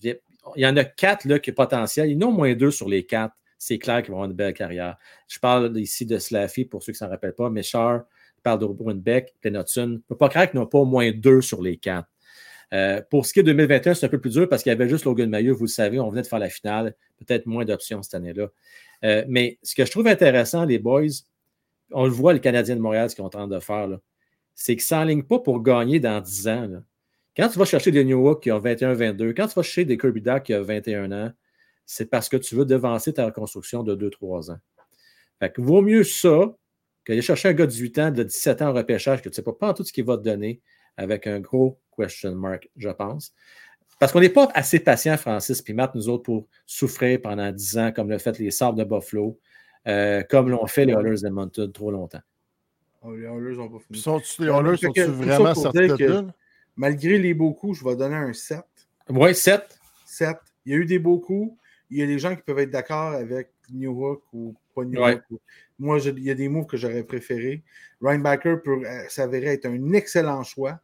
il 0.02 0.18
y 0.56 0.66
en 0.66 0.76
a 0.76 0.84
quatre 0.84 1.24
là, 1.26 1.38
qui 1.38 1.50
ont 1.50 1.54
potentiel. 1.54 2.10
Il 2.10 2.14
y 2.14 2.16
en 2.16 2.26
a 2.26 2.30
au 2.30 2.32
moins 2.32 2.54
deux 2.54 2.70
sur 2.70 2.88
les 2.88 3.04
quatre. 3.06 3.34
C'est 3.58 3.78
clair 3.78 4.02
qu'ils 4.02 4.10
vont 4.10 4.18
avoir 4.18 4.30
une 4.30 4.36
belle 4.36 4.52
carrière. 4.52 4.96
Je 5.28 5.38
parle 5.38 5.76
ici 5.78 6.04
de 6.04 6.18
Slaffy, 6.18 6.64
pour 6.66 6.82
ceux 6.82 6.92
qui 6.92 6.96
ne 7.02 7.06
s'en 7.06 7.08
rappellent 7.08 7.34
pas, 7.34 7.48
Méchard, 7.48 8.04
je 8.36 8.42
parle 8.42 8.58
de 8.58 8.66
Brunbeck, 8.66 9.34
Penotun. 9.40 9.82
On 9.82 9.86
ne 9.88 9.96
peut 9.98 10.16
pas 10.16 10.28
croire 10.28 10.50
qu'ils 10.50 10.60
n'ont 10.60 10.66
pas 10.66 10.78
au 10.78 10.84
moins 10.84 11.10
deux 11.12 11.40
sur 11.40 11.62
les 11.62 11.78
quatre. 11.78 12.08
Euh, 12.74 13.00
pour 13.10 13.24
ce 13.26 13.32
qui 13.32 13.40
est 13.40 13.42
de 13.44 13.52
2021, 13.52 13.94
c'est 13.94 14.06
un 14.06 14.08
peu 14.08 14.20
plus 14.20 14.32
dur 14.32 14.48
parce 14.48 14.62
qu'il 14.64 14.70
y 14.70 14.72
avait 14.74 14.88
juste 14.88 15.04
Logan 15.04 15.30
Maillot, 15.30 15.54
vous 15.54 15.64
le 15.64 15.68
savez, 15.70 16.00
on 16.00 16.10
venait 16.10 16.22
de 16.22 16.26
faire 16.26 16.40
la 16.40 16.50
finale, 16.50 16.94
peut-être 17.24 17.46
moins 17.46 17.64
d'options 17.64 18.02
cette 18.02 18.14
année-là. 18.14 18.48
Euh, 19.04 19.24
mais 19.28 19.58
ce 19.62 19.74
que 19.74 19.84
je 19.84 19.90
trouve 19.90 20.06
intéressant, 20.06 20.64
les 20.64 20.78
boys, 20.78 21.02
on 21.92 22.04
le 22.04 22.10
voit, 22.10 22.32
les 22.32 22.40
Canadiens 22.40 22.76
de 22.76 22.80
Montréal, 22.80 23.10
ce 23.10 23.14
qu'ils 23.14 23.28
train 23.28 23.48
de 23.48 23.60
faire, 23.60 23.88
c'est 24.54 24.74
qu'ils 24.74 24.84
ne 24.84 25.00
s'enlignent 25.00 25.22
pas 25.22 25.38
pour 25.38 25.62
gagner 25.62 26.00
dans 26.00 26.20
10 26.20 26.48
ans. 26.48 26.82
Quand 27.36 27.48
tu 27.48 27.58
vas 27.58 27.66
chercher 27.66 27.90
des 27.90 28.04
New 28.04 28.24
York 28.24 28.42
qui 28.42 28.50
ont 28.50 28.60
21-22, 28.60 29.34
quand 29.34 29.46
tu 29.46 29.54
vas 29.54 29.62
chercher 29.62 29.84
des 29.84 29.98
Kirby 29.98 30.22
Duck 30.22 30.44
qui 30.44 30.54
ont 30.54 30.62
21 30.62 31.12
ans, 31.12 31.32
c'est 31.84 32.10
parce 32.10 32.28
que 32.28 32.36
tu 32.36 32.54
veux 32.54 32.64
devancer 32.64 33.12
ta 33.12 33.26
reconstruction 33.26 33.82
de 33.82 33.94
2-3 33.94 34.52
ans. 34.52 34.58
Fait 35.38 35.52
que 35.52 35.60
vaut 35.60 35.82
mieux 35.82 36.02
ça 36.02 36.54
qu'aller 37.04 37.22
chercher 37.22 37.50
un 37.50 37.52
gars 37.52 37.66
de 37.66 37.70
18 37.70 37.98
ans, 37.98 38.10
de 38.10 38.22
17 38.22 38.62
ans 38.62 38.68
en 38.70 38.72
repêchage, 38.72 39.18
que 39.18 39.28
tu 39.28 39.40
ne 39.40 39.44
sais 39.44 39.52
pas, 39.52 39.74
tout 39.74 39.84
ce 39.84 39.92
qu'il 39.92 40.04
va 40.04 40.16
te 40.16 40.22
donner, 40.22 40.60
avec 40.96 41.26
un 41.26 41.40
gros 41.40 41.78
question 41.96 42.34
mark, 42.34 42.68
je 42.76 42.88
pense. 42.88 43.32
Parce 43.98 44.12
qu'on 44.12 44.20
n'est 44.20 44.28
pas 44.28 44.48
assez 44.54 44.78
patient, 44.80 45.16
Francis 45.16 45.62
puis 45.62 45.72
Matt, 45.72 45.94
nous 45.94 46.08
autres, 46.08 46.24
pour 46.24 46.46
souffrir 46.66 47.20
pendant 47.22 47.50
10 47.50 47.78
ans, 47.78 47.92
comme 47.92 48.10
l'ont 48.10 48.18
fait 48.18 48.38
les 48.38 48.50
Sabres 48.50 48.76
de 48.78 48.84
Buffalo, 48.84 49.38
euh, 49.86 50.22
comme 50.28 50.50
l'ont 50.50 50.66
fait 50.66 50.84
les 50.84 50.92
Oilers 50.92 51.22
d'Edmonton 51.22 51.70
trop 51.72 51.90
longtemps. 51.90 52.20
Oh, 53.02 53.14
les 53.14 53.24
Oilers 53.24 53.56
n'ont 53.56 53.68
pas 53.70 53.78
fini. 53.78 53.98
Sont 53.98 54.20
les 54.38 54.46
Oilers 54.46 54.76
ça 54.76 55.06
vraiment 55.10 55.52
de 55.52 56.04
là? 56.04 56.24
Malgré 56.76 57.18
les 57.18 57.32
beaux 57.32 57.54
coups, 57.54 57.78
je 57.78 57.84
vais 57.84 57.96
donner 57.96 58.16
un 58.16 58.32
7. 58.34 58.60
Oui, 59.08 59.34
7. 59.34 59.78
7. 60.04 60.36
Il 60.66 60.72
y 60.72 60.74
a 60.74 60.78
eu 60.78 60.84
des 60.84 60.98
beaux 60.98 61.18
coups. 61.18 61.56
Il 61.88 61.98
y 61.98 62.02
a 62.02 62.06
des 62.06 62.18
gens 62.18 62.34
qui 62.36 62.42
peuvent 62.42 62.58
être 62.58 62.70
d'accord 62.70 63.12
avec 63.12 63.50
New 63.72 63.92
Hook 64.04 64.22
ou 64.32 64.54
pas 64.74 64.84
New 64.84 65.00
Ouais. 65.00 65.18
Moi, 65.78 65.98
je- 65.98 66.10
il 66.10 66.24
y 66.24 66.30
a 66.30 66.34
des 66.34 66.48
moves 66.48 66.66
que 66.66 66.76
j'aurais 66.76 67.04
préférés. 67.04 67.62
Ryan 68.02 68.18
Backer 68.18 68.60
peut 68.62 68.82
euh, 68.84 69.04
s'avérer 69.08 69.52
être 69.52 69.66
un 69.66 69.92
excellent 69.92 70.42
choix, 70.42 70.80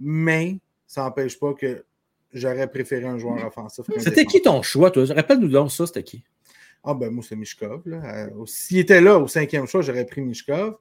mais 0.00 0.56
ça 0.86 1.02
n'empêche 1.02 1.38
pas 1.38 1.52
que 1.54 1.84
j'aurais 2.32 2.68
préféré 2.68 3.04
un 3.06 3.18
joueur 3.18 3.44
offensif. 3.46 3.84
C'était 3.98 4.24
qui 4.24 4.42
ton 4.42 4.62
choix, 4.62 4.90
toi? 4.90 5.04
Rappelle-nous 5.08 5.48
donc 5.48 5.70
ça, 5.70 5.86
c'était 5.86 6.02
qui? 6.02 6.24
Ah, 6.84 6.94
ben 6.94 7.10
moi, 7.10 7.22
c'est 7.26 7.36
Mishkov. 7.36 7.82
Euh, 7.86 8.28
S'il 8.46 8.78
était 8.78 9.00
là 9.00 9.18
au 9.18 9.28
cinquième 9.28 9.66
choix, 9.66 9.82
j'aurais 9.82 10.04
pris 10.04 10.20
Mishkov. 10.20 10.76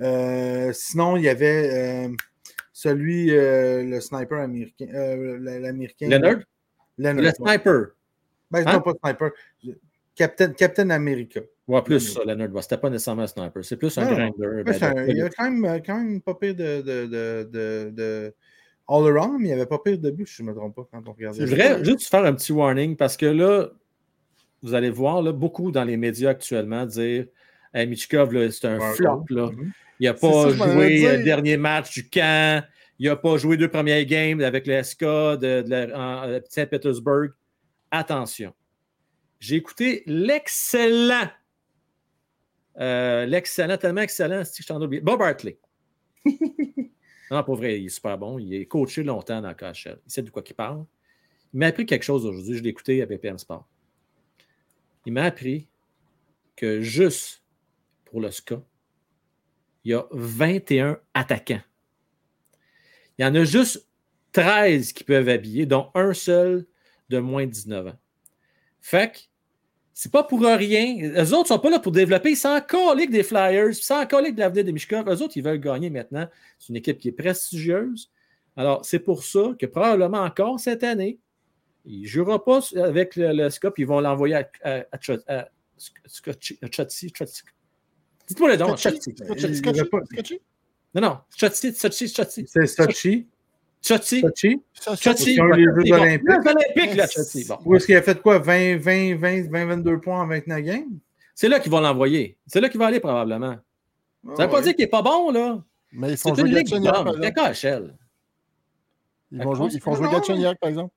Euh, 0.00 0.72
sinon, 0.72 1.16
il 1.16 1.24
y 1.24 1.28
avait 1.28 2.06
euh, 2.06 2.08
celui, 2.72 3.26
le 3.30 4.00
sniper 4.00 4.40
américain. 4.40 4.86
l'américain. 4.90 6.08
Leonard? 6.08 6.38
Leonard. 6.96 7.22
Le 7.22 7.28
ouais. 7.28 7.34
sniper. 7.34 7.86
Ben, 8.50 8.64
Hein? 8.66 8.72
non, 8.74 8.80
pas 8.80 8.92
sniper. 9.04 9.30
Captain, 10.14 10.52
Captain 10.52 10.90
America. 10.90 11.40
Ouais, 11.66 11.82
plus 11.82 12.00
ça, 12.00 12.20
Leonard. 12.24 12.62
C'était 12.62 12.78
pas 12.78 12.88
nécessairement 12.88 13.22
un 13.22 13.26
sniper. 13.26 13.64
C'est 13.64 13.76
plus 13.76 13.96
un 13.98 14.04
non. 14.04 14.12
grinder. 14.14 14.62
Ben, 14.64 15.06
il 15.08 15.16
y 15.16 15.22
a 15.22 15.28
quand 15.28 15.50
même, 15.50 15.82
quand 15.82 15.98
même 15.98 16.20
pas 16.22 16.34
pire 16.34 16.54
de, 16.54 16.80
de, 16.82 17.06
de, 17.06 17.90
de, 17.90 18.34
de 18.88 18.94
all-around, 18.94 19.38
mais 19.40 19.48
il 19.48 19.48
n'y 19.48 19.52
avait 19.52 19.66
pas 19.66 19.78
pire 19.78 19.98
de 19.98 20.10
but, 20.10 20.26
si 20.26 20.36
je 20.36 20.42
ne 20.42 20.48
me 20.48 20.54
trompe 20.54 20.74
pas, 20.74 20.88
quand 20.90 21.08
on 21.08 21.12
regardait. 21.12 21.46
C'est 21.46 21.54
vrai, 21.54 21.84
juste 21.84 22.08
faire 22.08 22.24
un 22.24 22.34
petit 22.34 22.52
warning 22.52 22.96
parce 22.96 23.16
que 23.16 23.26
là, 23.26 23.68
vous 24.62 24.74
allez 24.74 24.90
voir 24.90 25.22
là, 25.22 25.32
beaucoup 25.32 25.70
dans 25.70 25.84
les 25.84 25.96
médias 25.96 26.30
actuellement 26.30 26.86
dire 26.86 27.26
hey, 27.74 27.86
Michkov, 27.86 28.50
c'est 28.50 28.66
un 28.66 28.78
Ouais, 28.78 28.94
flop. 28.94 29.24
Là. 29.30 29.50
Mhm. 29.50 29.72
Il 30.00 30.10
n'a 30.10 30.16
ça 30.16 30.28
pas 30.28 30.50
joué 30.50 31.16
le 31.18 31.22
dernier 31.22 31.56
match 31.56 31.92
du 31.92 32.08
camp. 32.08 32.64
Il 32.98 33.08
n'a 33.08 33.16
pas 33.16 33.36
joué 33.36 33.56
deux 33.56 33.68
premières 33.68 34.04
games 34.04 34.40
avec 34.40 34.66
le 34.66 34.82
SK 34.82 35.02
de, 35.02 35.62
de 35.62 36.38
de 36.38 36.44
Saint-Pétersbourg. 36.48 37.28
Attention. 37.90 38.52
J'ai 39.40 39.56
écouté 39.56 40.02
l'excellent, 40.06 41.28
euh, 42.78 43.26
l'excellent, 43.26 43.76
tellement 43.76 44.00
excellent, 44.00 44.44
si 44.44 44.62
je 44.62 44.68
t'en 44.68 44.80
oublie, 44.80 45.00
Bob 45.00 45.20
Hartley. 45.20 45.58
non, 47.30 47.42
pour 47.42 47.56
vrai, 47.56 47.80
il 47.80 47.86
est 47.86 47.90
super 47.90 48.18
bon. 48.18 48.38
Il 48.38 48.54
est 48.54 48.66
coaché 48.66 49.02
longtemps 49.02 49.40
dans 49.40 49.54
KHL. 49.54 49.98
Il 50.06 50.12
sait 50.12 50.22
de 50.22 50.30
quoi 50.30 50.42
il 50.46 50.54
parle. 50.54 50.84
Il 51.52 51.58
m'a 51.58 51.66
appris 51.66 51.86
quelque 51.86 52.02
chose 52.02 52.26
aujourd'hui. 52.26 52.56
Je 52.56 52.62
l'ai 52.62 52.70
écouté 52.70 53.02
avec 53.02 53.20
PM 53.20 53.38
Sport. 53.38 53.68
Il 55.06 55.12
m'a 55.12 55.24
appris 55.24 55.68
que 56.56 56.80
juste 56.80 57.42
pour 58.04 58.20
le 58.20 58.30
SKA, 58.30 58.62
il 59.84 59.90
y 59.90 59.94
a 59.94 60.06
21 60.12 60.98
attaquants. 61.12 61.62
Il 63.18 63.22
y 63.22 63.24
en 63.24 63.34
a 63.34 63.44
juste 63.44 63.88
13 64.32 64.92
qui 64.92 65.04
peuvent 65.04 65.28
habiller, 65.28 65.66
dont 65.66 65.90
un 65.94 66.12
seul 66.14 66.66
de 67.08 67.18
moins 67.18 67.46
de 67.46 67.50
19 67.50 67.88
ans. 67.88 67.98
Fait 68.80 69.30
c'est 69.94 70.10
pas 70.10 70.24
pour 70.24 70.40
rien. 70.40 70.98
Eux 71.16 71.34
autres 71.34 71.48
sont 71.48 71.58
pas 71.60 71.70
là 71.70 71.78
pour 71.78 71.92
développer. 71.92 72.30
Ils 72.32 72.36
s'en 72.36 72.60
collent 72.60 73.08
des 73.08 73.22
Flyers, 73.22 73.68
ils 73.68 73.74
s'en 73.74 74.04
collent 74.06 74.34
de 74.34 74.40
l'avenir 74.40 74.64
des 74.64 74.72
Mishkov. 74.72 75.08
Eux 75.08 75.22
autres, 75.22 75.36
ils 75.36 75.42
veulent 75.42 75.60
gagner 75.60 75.88
maintenant. 75.88 76.28
C'est 76.58 76.70
une 76.70 76.76
équipe 76.76 76.98
qui 76.98 77.08
est 77.08 77.12
prestigieuse. 77.12 78.10
Alors, 78.56 78.84
c'est 78.84 78.98
pour 78.98 79.22
ça 79.22 79.54
que 79.58 79.66
probablement 79.66 80.22
encore 80.22 80.58
cette 80.58 80.82
année, 80.82 81.20
il 81.84 82.02
ne 82.02 82.06
jouera 82.06 82.44
pas 82.44 82.58
avec 82.76 83.14
le, 83.14 83.32
le 83.32 83.48
SCOP. 83.50 83.78
Ils 83.78 83.86
vont 83.86 84.00
l'envoyer 84.00 84.34
à, 84.34 84.84
à, 84.92 85.48
Dites-moi 88.26 88.50
le 88.50 88.56
nom. 88.56 88.74
Non, 90.94 91.02
non. 91.02 91.18
Chotzi, 91.36 91.72
Chotzi, 91.72 92.12
Chotzi. 92.12 92.46
C'est 92.48 93.33
Sochi. 93.84 94.24
Sochi. 94.72 95.36
Eu 95.36 95.52
les 95.52 95.64
Jeux 95.64 95.92
olympiques. 95.92 96.28
Les 96.28 96.50
Olympiques, 96.50 96.96
là, 96.96 97.06
Chotzi. 97.06 97.44
Bon. 97.46 97.58
Où 97.66 97.76
est-ce 97.76 97.84
qu'il 97.84 97.96
a 97.96 98.02
fait 98.02 98.20
quoi? 98.20 98.38
20, 98.38 98.78
20, 98.78 99.16
20, 99.16 99.50
20, 99.50 99.66
22 99.66 100.00
points 100.00 100.22
en 100.22 100.26
29 100.26 100.62
games? 100.62 100.98
C'est 101.34 101.48
là 101.48 101.60
qu'ils 101.60 101.70
vont 101.70 101.80
l'envoyer. 101.80 102.38
C'est 102.46 102.62
là 102.62 102.70
qu'il 102.70 102.78
va 102.78 102.86
aller 102.86 103.00
probablement. 103.00 103.56
Ça 104.24 104.30
ne 104.30 104.42
veut 104.44 104.50
pas 104.50 104.62
dire 104.62 104.74
qu'il 104.74 104.84
n'est 104.84 104.90
pas 104.90 105.02
bon, 105.02 105.30
là. 105.30 105.62
Mais 105.92 106.12
ils 106.12 106.16
C'est 106.16 106.30
font 106.30 106.34
jouer 106.34 106.56
exemple. 106.56 107.12
C'est 107.22 107.32
KHL. 107.32 107.94
Ils 109.32 109.42
vont 109.42 109.54
jouer, 109.54 109.68
ils 109.72 109.80
font 109.80 109.94
jouer. 109.94 110.08
Galchenyuk, 110.10 110.58
par 110.58 110.70
exemple. 110.70 110.94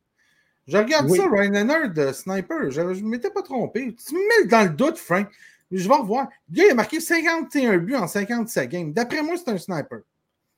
Je 0.66 0.78
regarde 0.78 1.10
Oui. 1.10 1.18
ça, 1.18 1.28
Ryan 1.30 1.52
Leonard, 1.52 1.90
de 1.94 2.14
sniper. 2.14 2.72
Je 2.72 2.82
ne 2.82 3.02
m'étais 3.02 3.32
pas 3.32 3.42
trompé. 3.42 3.96
Tu 3.96 4.16
me 4.16 4.44
mets 4.44 4.48
dans 4.48 4.64
le 4.64 4.70
doute, 4.70 4.98
Frank. 4.98 5.28
Je 5.72 5.88
vais 5.88 5.96
revoir. 5.96 6.30
Le 6.50 6.56
gars, 6.56 6.64
il 6.68 6.72
a 6.72 6.76
marqué 6.76 7.02
51 7.02 7.78
buts 7.80 7.96
en 7.96 8.08
57 8.08 8.70
games. 8.70 8.94
D'après 8.94 9.22
moi, 9.22 9.36
c'est 9.36 9.50
un 9.50 9.58
sniper. 9.58 10.00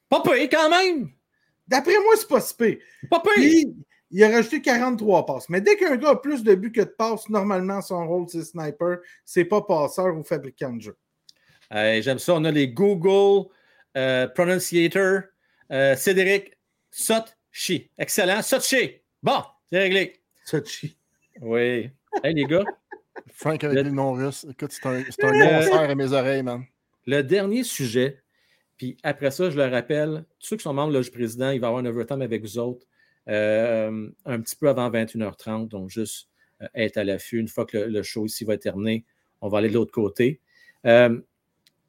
Pas 0.10 0.22
payé 0.22 0.48
quand 0.48 0.70
même. 0.70 1.10
D'après 1.70 1.98
moi, 2.04 2.16
c'est 2.18 2.28
pas 2.28 2.42
si 2.42 2.54
pire. 2.56 2.78
Pas. 3.10 3.22
Puis, 3.36 3.74
il 4.12 4.24
a 4.24 4.30
rajouté 4.30 4.60
43 4.62 5.26
passes. 5.26 5.50
Mais 5.50 5.62
dès 5.62 5.78
qu'un 5.78 5.96
gars 5.96 6.10
a 6.10 6.16
plus 6.16 6.44
de 6.44 6.56
buts 6.56 6.72
que 6.72 6.82
de 6.82 6.86
passes, 6.86 7.30
normalement, 7.30 7.80
son 7.82 8.08
rôle, 8.08 8.26
c'est 8.28 8.44
sniper. 8.44 8.98
C'est 9.24 9.46
pas 9.46 9.62
passeur 9.62 10.18
ou 10.18 10.24
fabricant 10.24 10.74
de 10.74 10.82
jeu. 10.82 10.98
Euh, 11.74 12.02
J'aime 12.02 12.18
ça. 12.20 12.34
On 12.34 12.44
a 12.46 12.52
les 12.52 12.68
Google 12.70 13.50
euh, 13.96 14.28
Pronunciator. 14.30 15.22
Euh, 15.72 15.96
Cédric 15.96 16.58
Sotchi. 16.90 17.90
Excellent. 17.98 18.42
Sotchi. 18.42 18.96
Bon, 19.22 19.44
c'est 19.72 19.78
réglé. 19.80 20.16
Sochi. 20.46 20.98
Oui. 21.42 21.90
Hey, 22.24 22.34
les 22.34 22.46
gars, 22.46 22.64
Frank 23.34 23.64
avec 23.64 23.78
Le- 23.78 23.84
les 23.84 23.92
noms 23.92 24.14
russes. 24.14 24.46
Écoute, 24.50 24.72
c'est 24.72 24.86
un, 24.88 25.04
un 25.24 25.90
à 25.90 25.96
mes 25.96 26.12
oreilles, 26.12 26.42
man. 26.44 26.64
le 27.06 27.22
dernier 27.22 27.64
sujet, 27.64 28.20
puis 28.80 28.98
après 29.04 29.30
ça, 29.30 29.50
je 29.50 29.58
le 29.58 29.66
rappelle, 29.66 30.24
ceux 30.40 30.56
qui 30.56 30.64
sont 30.64 30.74
membres 30.74 30.94
de 30.94 30.98
Loge 30.98 31.12
Président, 31.12 31.52
il 31.52 31.60
va 31.60 31.68
avoir 31.68 31.84
un 31.84 31.86
overtime 31.86 32.22
avec 32.22 32.42
vous 32.42 32.58
autres 32.58 32.88
euh, 33.28 34.10
un 34.26 34.40
petit 34.40 34.56
peu 34.56 34.70
avant 34.70 34.90
21h30, 34.90 35.68
donc 35.68 35.90
juste 35.90 36.30
euh, 36.62 36.68
être 36.74 36.96
à 36.96 37.04
l'affût. 37.04 37.40
Une 37.40 37.50
fois 37.50 37.66
que 37.66 37.78
le, 37.78 37.88
le 37.88 38.04
show 38.04 38.26
ici 38.26 38.46
va 38.46 38.54
être 38.54 38.62
terminé, 38.62 39.04
on 39.42 39.50
va 39.50 39.58
aller 39.58 39.68
de 39.68 39.74
l'autre 39.74 39.92
côté. 39.92 40.40
Euh, 40.86 41.20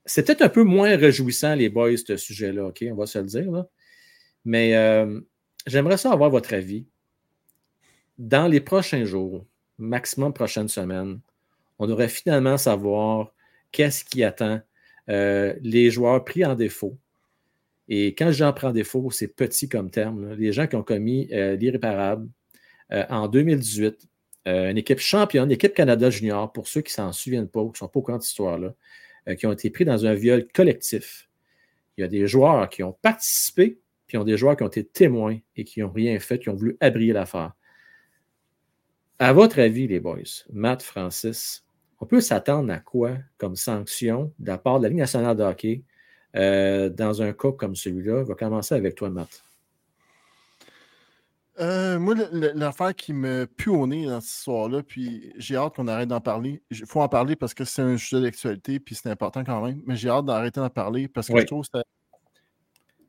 c'est 0.05 0.27
peut-être 0.27 0.43
un 0.43 0.49
peu 0.49 0.65
moins 0.65 0.97
réjouissant, 0.97 1.55
les 1.55 1.69
boys, 1.69 1.97
ce 1.97 2.17
sujet-là, 2.17 2.67
OK? 2.67 2.85
On 2.91 2.97
va 2.97 3.07
se 3.07 3.21
le 3.21 3.27
dire, 3.27 3.53
là. 3.53 3.69
Mais 4.45 4.75
euh, 4.77 5.21
j'aimerais 5.69 5.97
ça 5.97 6.11
avoir 6.11 6.29
votre 6.31 6.53
avis. 6.55 6.87
Dans 8.19 8.49
les 8.49 8.61
prochains 8.61 9.05
jours, 9.05 9.47
maximum 9.79 10.33
prochaine 10.33 10.67
semaine, 10.67 11.21
on 11.79 11.87
devrait 11.87 12.09
finalement 12.09 12.57
savoir 12.57 13.33
qu'est-ce 13.71 14.05
qui 14.05 14.25
attend 14.25 14.61
euh, 15.09 15.55
les 15.63 15.91
joueurs 15.91 16.25
pris 16.25 16.45
en 16.45 16.55
défaut. 16.55 16.99
Et 17.91 18.15
quand 18.15 18.31
j'en 18.31 18.53
prends 18.53 18.71
défaut, 18.71 19.11
c'est 19.11 19.27
petit 19.27 19.69
comme 19.69 19.91
terme. 19.91 20.35
Les 20.35 20.53
gens 20.53 20.69
qui 20.69 20.77
ont 20.77 20.85
commis 20.85 21.29
euh, 21.33 21.57
l'irréparable 21.57 22.29
euh, 22.93 23.05
en 23.11 23.27
2018, 23.27 24.09
euh, 24.47 24.71
une 24.71 24.79
équipe 24.79 25.01
championne, 25.01 25.49
l'équipe 25.49 25.75
Canada 25.75 26.09
Junior, 26.09 26.53
pour 26.53 26.69
ceux 26.69 26.83
qui 26.83 26.93
ne 26.93 26.95
s'en 26.95 27.13
souviennent 27.13 27.49
pas 27.49 27.61
ou 27.61 27.71
qui 27.71 27.83
ne 27.83 27.87
sont 27.87 27.89
pas 27.89 27.99
au 27.99 28.03
courant 28.03 28.19
de 28.19 28.23
cette 28.23 28.31
histoire-là, 28.31 28.75
qui 29.37 29.47
ont 29.47 29.53
été 29.53 29.69
pris 29.71 29.85
dans 29.85 30.07
un 30.07 30.15
viol 30.15 30.47
collectif. 30.55 31.29
Il 31.97 32.03
y 32.03 32.05
a 32.05 32.09
des 32.09 32.27
joueurs 32.27 32.69
qui 32.69 32.83
ont 32.83 32.97
participé, 33.03 33.81
puis 34.07 34.17
il 34.17 34.19
y 34.19 34.23
a 34.23 34.25
des 34.25 34.37
joueurs 34.37 34.57
qui 34.57 34.63
ont 34.63 34.69
été 34.69 34.85
témoins 34.85 35.39
et 35.57 35.65
qui 35.65 35.81
n'ont 35.81 35.91
rien 35.91 36.19
fait, 36.21 36.39
qui 36.39 36.49
ont 36.49 36.55
voulu 36.55 36.77
abrier 36.81 37.13
l'affaire. 37.13 37.53
À 39.19 39.33
votre 39.33 39.59
avis, 39.59 39.89
les 39.89 40.01
boys, 40.01 40.47
Matt, 40.53 40.83
Francis, 40.83 41.65
on 42.01 42.07
peut 42.07 42.21
s'attendre 42.21 42.73
à 42.73 42.79
quoi 42.79 43.13
comme 43.39 43.57
sanction 43.57 44.33
de 44.39 44.49
la 44.49 44.59
part 44.59 44.79
de 44.79 44.85
la 44.85 44.89
Ligue 44.89 44.99
nationale 44.99 45.37
de 45.37 45.43
hockey 45.43 45.83
euh, 46.37 46.89
dans 46.89 47.23
un 47.23 47.33
cas 47.33 47.53
comme 47.53 47.77
celui-là? 47.77 48.21
On 48.21 48.25
va 48.25 48.35
commencer 48.35 48.75
avec 48.75 48.95
toi, 48.95 49.11
Matt. 49.11 49.43
Euh, 51.59 51.99
moi, 51.99 52.15
l'affaire 52.33 52.95
qui 52.95 53.13
me 53.13 53.45
pue 53.45 53.69
au 53.69 53.87
nez 53.87 54.07
dans 54.07 54.21
cette 54.23 54.31
histoire-là, 54.31 54.83
puis 54.83 55.31
j'ai 55.37 55.57
hâte 55.57 55.75
qu'on 55.75 55.89
arrête 55.89 56.09
d'en 56.09 56.21
parler. 56.21 56.63
Il 56.71 56.87
faut 56.87 57.03
en 57.03 57.09
parler 57.09 57.37
parce 57.37 57.53
que 57.53 57.65
c'est 57.65 57.83
un 57.83 57.99
sujet 57.99 58.23
d'actualité, 58.23 58.81
puis 58.81 58.95
c'est 58.95 59.11
important 59.11 59.45
quand 59.45 59.63
même, 59.67 59.83
mais 59.85 59.95
j'ai 59.97 60.09
hâte 60.09 60.25
d'arrêter 60.25 60.61
d'en 60.61 60.71
parler 60.71 61.07
parce 61.07 61.27
que 61.29 61.35
Oui. 61.35 61.41
je 61.43 61.47
trouve 61.47 61.63
que 61.65 61.69
c'est- 61.75 61.85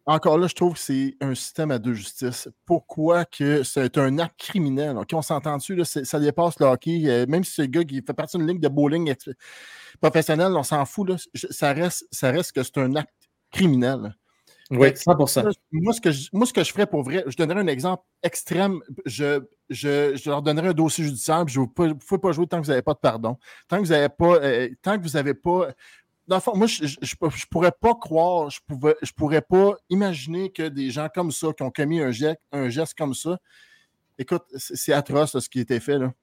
Encore 0.05 0.37
là, 0.39 0.47
je 0.47 0.55
trouve 0.55 0.73
que 0.73 0.79
c'est 0.79 1.15
un 1.21 1.35
système 1.35 1.69
à 1.71 1.77
deux 1.77 1.93
justices. 1.93 2.49
Pourquoi 2.65 3.25
que 3.25 3.63
c'est 3.63 3.97
un 3.97 4.17
acte 4.17 4.39
criminel? 4.39 4.97
OK, 4.97 5.09
on 5.13 5.21
s'entend 5.21 5.57
dessus, 5.57 5.79
ça 5.85 6.19
dépasse 6.19 6.59
le 6.59 6.65
hockey. 6.65 7.03
euh, 7.05 7.25
même 7.27 7.43
si 7.43 7.53
c'est 7.53 7.61
le 7.63 7.67
gars 7.67 7.83
qui 7.83 8.01
fait 8.01 8.13
partie 8.13 8.37
d'une 8.37 8.47
ligue 8.47 8.59
de 8.59 8.67
bowling 8.67 9.13
professionnelle, 10.01 10.53
on 10.55 10.63
s'en 10.63 10.85
fout. 10.85 11.09
Là, 11.09 11.15
ça, 11.33 11.73
reste, 11.73 12.07
ça 12.11 12.31
reste 12.31 12.53
que 12.53 12.63
c'est 12.63 12.77
un 12.79 12.95
acte 12.95 13.13
criminel. 13.51 14.15
Oui, 14.71 14.87
Fait 14.87 14.93
que 14.93 14.99
100 14.99 15.15
Moi, 15.43 15.51
Moi, 15.71 15.93
ce 15.93 16.01
que 16.01 16.11
je, 16.11 16.29
moi, 16.31 16.45
ce 16.45 16.53
que 16.53 16.63
je 16.63 16.71
ferais 16.71 16.87
pour 16.87 17.03
vrai, 17.03 17.23
je 17.27 17.35
donnerais 17.35 17.59
un 17.59 17.67
exemple 17.67 18.03
extrême. 18.23 18.79
Je, 19.05 19.41
je, 19.69 20.15
je 20.15 20.29
leur 20.29 20.41
donnerais 20.41 20.69
un 20.69 20.73
dossier 20.73 21.03
judiciaire, 21.03 21.43
puis 21.45 21.53
je 21.53 21.59
ne 21.59 21.65
vous 21.65 21.95
pouvez 21.97 22.19
pas 22.19 22.31
jouer 22.31 22.47
tant 22.47 22.57
que 22.61 22.65
vous 22.65 22.69
n'avez 22.71 22.81
pas 22.81 22.93
de 22.93 22.99
pardon. 22.99 23.37
Tant 23.67 23.77
que 23.77 23.81
vous 23.83 23.91
n'avez 23.91 24.07
pas, 24.09 24.35
euh, 24.37 24.69
tant 24.81 24.97
que 24.97 25.03
vous 25.03 25.09
n'avez 25.17 25.33
pas 25.33 25.67
dans 26.27 26.37
le 26.37 26.41
fond, 26.41 26.55
moi, 26.55 26.67
je, 26.67 26.85
je 26.85 27.45
pourrais 27.49 27.71
pas 27.71 27.95
croire, 27.95 28.49
je, 28.49 28.59
pouvais, 28.65 28.95
je 29.01 29.11
pourrais 29.11 29.41
pas 29.41 29.75
imaginer 29.89 30.51
que 30.51 30.67
des 30.69 30.91
gens 30.91 31.07
comme 31.13 31.31
ça, 31.31 31.47
qui 31.55 31.63
ont 31.63 31.71
commis 31.71 31.99
un 32.01 32.11
geste, 32.11 32.39
un 32.51 32.69
geste 32.69 32.93
comme 32.97 33.13
ça, 33.13 33.37
écoute, 34.17 34.43
c'est 34.55 34.93
atroce 34.93 35.37
ce 35.37 35.49
qui 35.49 35.59
a 35.59 35.61
été 35.61 35.79
fait. 35.79 35.97
Là. 35.97 36.13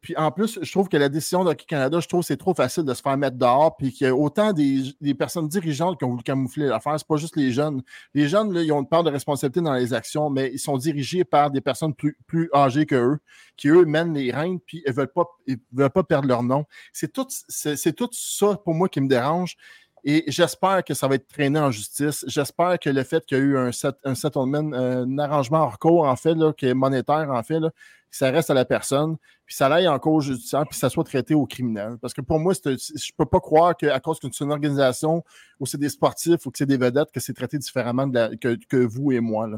Puis 0.00 0.16
en 0.16 0.30
plus, 0.30 0.58
je 0.62 0.70
trouve 0.72 0.88
que 0.88 0.96
la 0.96 1.08
décision 1.08 1.44
d'Hockey 1.44 1.66
Canada, 1.66 2.00
je 2.00 2.08
trouve 2.08 2.20
que 2.20 2.26
c'est 2.26 2.36
trop 2.36 2.54
facile 2.54 2.84
de 2.84 2.94
se 2.94 3.02
faire 3.02 3.16
mettre 3.16 3.36
dehors, 3.36 3.76
puis 3.76 3.92
qu'il 3.92 4.06
y 4.06 4.10
a 4.10 4.14
autant 4.14 4.52
des, 4.52 5.14
personnes 5.18 5.48
dirigeantes 5.48 5.98
qui 5.98 6.04
ont 6.04 6.10
voulu 6.10 6.22
camoufler 6.22 6.66
l'affaire. 6.66 6.94
C'est 6.98 7.06
pas 7.06 7.16
juste 7.16 7.36
les 7.36 7.52
jeunes. 7.52 7.82
Les 8.14 8.28
jeunes, 8.28 8.54
ils 8.54 8.72
ont 8.72 8.80
une 8.80 8.88
part 8.88 9.04
de 9.04 9.10
responsabilité 9.10 9.60
dans 9.60 9.74
les 9.74 9.94
actions, 9.94 10.30
mais 10.30 10.50
ils 10.52 10.58
sont 10.58 10.76
dirigés 10.76 11.24
par 11.24 11.50
des 11.50 11.60
personnes 11.60 11.94
plus, 11.94 12.18
plus 12.26 12.50
âgées 12.54 12.86
que 12.86 12.96
eux, 12.96 13.18
qui 13.56 13.68
eux 13.68 13.84
mènent 13.84 14.14
les 14.14 14.32
règnes, 14.32 14.58
puis 14.58 14.82
ils 14.86 14.92
veulent 14.92 15.12
pas, 15.12 15.26
ils 15.46 15.58
veulent 15.72 15.90
pas 15.90 16.02
perdre 16.02 16.28
leur 16.28 16.42
nom. 16.42 16.64
C'est 16.92 17.12
tout, 17.12 17.26
c'est 17.28 17.92
tout 17.92 18.08
ça 18.12 18.56
pour 18.64 18.74
moi 18.74 18.88
qui 18.88 19.00
me 19.00 19.08
dérange. 19.08 19.56
Et 20.04 20.24
j'espère 20.26 20.82
que 20.84 20.94
ça 20.94 21.06
va 21.06 21.14
être 21.14 21.28
traîné 21.28 21.58
en 21.60 21.70
justice. 21.70 22.24
J'espère 22.26 22.78
que 22.80 22.90
le 22.90 23.04
fait 23.04 23.24
qu'il 23.24 23.38
y 23.38 23.40
a 23.40 23.44
eu 23.44 23.56
un, 23.56 23.70
set, 23.70 23.94
un 24.04 24.14
settlement, 24.16 24.72
un 24.72 25.18
arrangement 25.18 25.62
hors 25.62 25.78
cours, 25.78 26.04
en 26.06 26.16
fait, 26.16 26.34
là, 26.34 26.52
qui 26.52 26.66
est 26.66 26.74
monétaire, 26.74 27.30
en 27.30 27.42
fait, 27.42 27.60
que 27.60 28.16
ça 28.16 28.30
reste 28.30 28.50
à 28.50 28.54
la 28.54 28.64
personne, 28.64 29.16
puis 29.46 29.54
ça 29.54 29.68
aille 29.72 29.86
en 29.88 29.98
cours 29.98 30.20
judiciaire, 30.20 30.64
puis 30.68 30.76
ça 30.78 30.90
soit 30.90 31.04
traité 31.04 31.34
au 31.34 31.46
criminel. 31.46 31.96
Parce 32.00 32.12
que 32.12 32.20
pour 32.20 32.40
moi, 32.40 32.52
je 32.64 33.10
peux 33.16 33.24
pas 33.26 33.40
croire 33.40 33.76
qu'à 33.76 33.98
cause 34.00 34.18
que 34.18 34.26
c'est 34.32 34.44
une 34.44 34.50
organisation 34.52 35.24
où 35.60 35.66
c'est 35.66 35.78
des 35.78 35.88
sportifs 35.88 36.44
ou 36.46 36.50
que 36.50 36.58
c'est 36.58 36.66
des 36.66 36.76
vedettes, 36.76 37.10
que 37.12 37.20
c'est 37.20 37.32
traité 37.32 37.56
différemment 37.58 38.10
que, 38.10 38.84
vous 38.84 39.12
et 39.12 39.20
moi. 39.20 39.48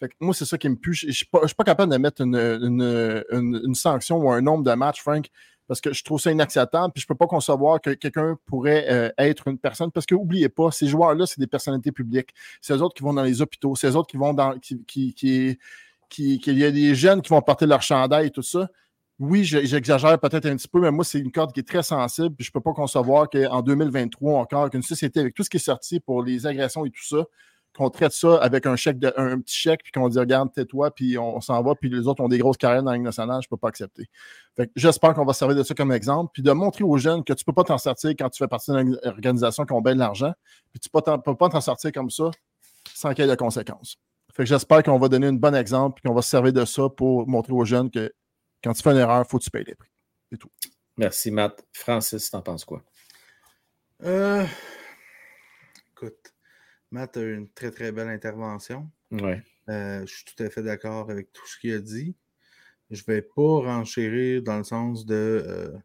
Fait 0.00 0.08
que 0.08 0.14
moi, 0.20 0.34
c'est 0.34 0.46
ça 0.46 0.58
qui 0.58 0.68
me 0.68 0.74
pue. 0.74 0.94
Je 0.94 1.06
ne 1.08 1.12
suis, 1.12 1.26
pas- 1.26 1.40
je 1.42 1.48
suis 1.48 1.54
pas 1.54 1.62
capable 1.64 1.92
de 1.92 1.98
mettre 1.98 2.22
une, 2.22 2.34
une- 2.34 3.22
une- 3.30 3.60
une 3.66 3.74
sanction 3.74 4.16
ou 4.16 4.30
un 4.32 4.40
nombre 4.40 4.64
de 4.64 4.72
matchs, 4.72 5.00
Frank, 5.02 5.28
parce 5.72 5.80
que 5.80 5.94
je 5.94 6.04
trouve 6.04 6.20
ça 6.20 6.30
inacceptable, 6.30 6.92
puis 6.92 7.00
je 7.00 7.06
peux 7.06 7.14
pas 7.14 7.26
concevoir 7.26 7.80
que 7.80 7.94
quelqu'un 7.94 8.36
pourrait 8.44 8.84
euh, 8.90 9.08
être 9.16 9.48
une 9.48 9.56
personne, 9.56 9.90
parce 9.90 10.04
que 10.04 10.14
oubliez 10.14 10.50
pas, 10.50 10.70
ces 10.70 10.86
joueurs-là, 10.86 11.24
c'est 11.24 11.40
des 11.40 11.46
personnalités 11.46 11.92
publiques. 11.92 12.34
C'est 12.60 12.74
eux 12.74 12.82
autres 12.82 12.94
qui 12.94 13.02
vont 13.02 13.14
dans 13.14 13.22
les 13.22 13.40
hôpitaux, 13.40 13.74
c'est 13.74 13.88
eux 13.88 13.96
autres 13.96 14.08
qui 14.10 14.18
vont 14.18 14.34
dans. 14.34 14.58
qui, 14.58 14.84
qui, 14.84 15.14
qui, 15.14 15.58
qui- 16.10 16.52
y 16.52 16.64
a 16.64 16.70
des 16.70 16.94
jeunes 16.94 17.22
qui 17.22 17.30
vont 17.30 17.40
porter 17.40 17.64
leur 17.64 17.80
chandail 17.80 18.26
et 18.26 18.30
tout 18.30 18.42
ça. 18.42 18.68
Oui, 19.18 19.44
je- 19.44 19.64
j'exagère 19.64 20.18
peut-être 20.20 20.44
un 20.44 20.56
petit 20.56 20.68
peu, 20.68 20.78
mais 20.80 20.90
moi, 20.90 21.04
c'est 21.06 21.20
une 21.20 21.32
corde 21.32 21.52
qui 21.54 21.60
est 21.60 21.66
très 21.66 21.82
sensible, 21.82 22.34
puis 22.34 22.44
je 22.44 22.52
peux 22.52 22.60
pas 22.60 22.74
concevoir 22.74 23.30
qu'en 23.30 23.62
2023 23.62 24.40
encore, 24.40 24.68
qu'une 24.68 24.82
société 24.82 25.20
avec 25.20 25.32
tout 25.34 25.42
ce 25.42 25.48
qui 25.48 25.56
est 25.56 25.60
sorti 25.60 26.00
pour 26.00 26.22
les 26.22 26.46
agressions 26.46 26.84
et 26.84 26.90
tout 26.90 27.02
ça, 27.04 27.24
qu'on 27.76 27.88
traite 27.90 28.12
ça 28.12 28.36
avec 28.36 28.66
un 28.66 28.76
chèque 28.76 28.98
de, 28.98 29.12
un 29.16 29.40
petit 29.40 29.56
chèque, 29.56 29.82
puis 29.82 29.92
qu'on 29.92 30.08
dit 30.08 30.18
regarde, 30.18 30.52
tais-toi, 30.52 30.90
puis 30.94 31.16
on, 31.16 31.36
on 31.36 31.40
s'en 31.40 31.62
va, 31.62 31.74
puis 31.74 31.88
les 31.88 32.06
autres 32.06 32.22
ont 32.22 32.28
des 32.28 32.38
grosses 32.38 32.56
carrières 32.58 32.82
dans 32.82 32.90
la 32.90 32.96
Ligue 32.96 33.04
nationale, 33.06 33.40
je 33.42 33.48
peux 33.48 33.56
pas 33.56 33.68
accepter. 33.68 34.08
Fait 34.56 34.66
que 34.66 34.72
j'espère 34.76 35.14
qu'on 35.14 35.24
va 35.24 35.32
se 35.32 35.38
servir 35.38 35.56
de 35.56 35.62
ça 35.62 35.74
comme 35.74 35.90
exemple, 35.92 36.30
puis 36.34 36.42
de 36.42 36.52
montrer 36.52 36.84
aux 36.84 36.98
jeunes 36.98 37.24
que 37.24 37.32
tu 37.32 37.44
peux 37.44 37.52
pas 37.54 37.64
t'en 37.64 37.78
sortir 37.78 38.10
quand 38.10 38.28
tu 38.28 38.38
fais 38.42 38.48
partie 38.48 38.70
d'une 38.72 38.98
organisation 39.04 39.64
qui 39.64 39.72
ont 39.72 39.80
bien 39.80 39.94
de 39.94 40.00
l'argent, 40.00 40.32
puis 40.70 40.80
tu 40.80 40.88
peux 40.90 41.00
pas 41.00 41.12
t'en- 41.12 41.18
peux 41.18 41.34
pas 41.36 41.48
t'en 41.48 41.60
sortir 41.60 41.92
comme 41.92 42.10
ça 42.10 42.30
sans 42.94 43.14
qu'il 43.14 43.24
y 43.24 43.28
ait 43.28 43.30
de 43.30 43.36
conséquences. 43.36 43.96
Fait 44.34 44.42
que 44.44 44.48
j'espère 44.48 44.82
qu'on 44.82 44.98
va 44.98 45.08
donner 45.08 45.28
un 45.28 45.32
bon 45.32 45.54
exemple, 45.54 46.00
puis 46.00 46.08
qu'on 46.08 46.14
va 46.14 46.22
se 46.22 46.30
servir 46.30 46.52
de 46.52 46.64
ça 46.64 46.88
pour 46.88 47.26
montrer 47.28 47.52
aux 47.52 47.64
jeunes 47.64 47.90
que 47.90 48.12
quand 48.62 48.72
tu 48.72 48.82
fais 48.82 48.90
une 48.90 48.98
erreur, 48.98 49.24
il 49.26 49.30
faut 49.30 49.38
que 49.38 49.44
tu 49.44 49.50
payes 49.50 49.64
les 49.64 49.74
prix. 49.74 49.88
Merci, 50.96 51.30
Matt. 51.30 51.64
Francis, 51.72 52.30
t'en 52.30 52.42
penses 52.42 52.64
quoi? 52.64 52.82
Euh, 54.04 54.44
Écoute, 55.92 56.31
Matt 56.92 57.16
a 57.16 57.22
eu 57.22 57.34
une 57.34 57.48
très 57.48 57.70
très 57.70 57.90
belle 57.90 58.08
intervention. 58.08 58.88
Ouais. 59.10 59.42
Euh, 59.68 60.04
je 60.06 60.14
suis 60.14 60.24
tout 60.24 60.42
à 60.42 60.50
fait 60.50 60.62
d'accord 60.62 61.10
avec 61.10 61.32
tout 61.32 61.46
ce 61.46 61.58
qu'il 61.58 61.72
a 61.72 61.80
dit. 61.80 62.14
Je 62.90 63.02
vais 63.04 63.22
pas 63.22 63.60
renchérir 63.60 64.42
dans 64.42 64.58
le 64.58 64.64
sens 64.64 65.06
de. 65.06 65.14
euh, 65.14 65.78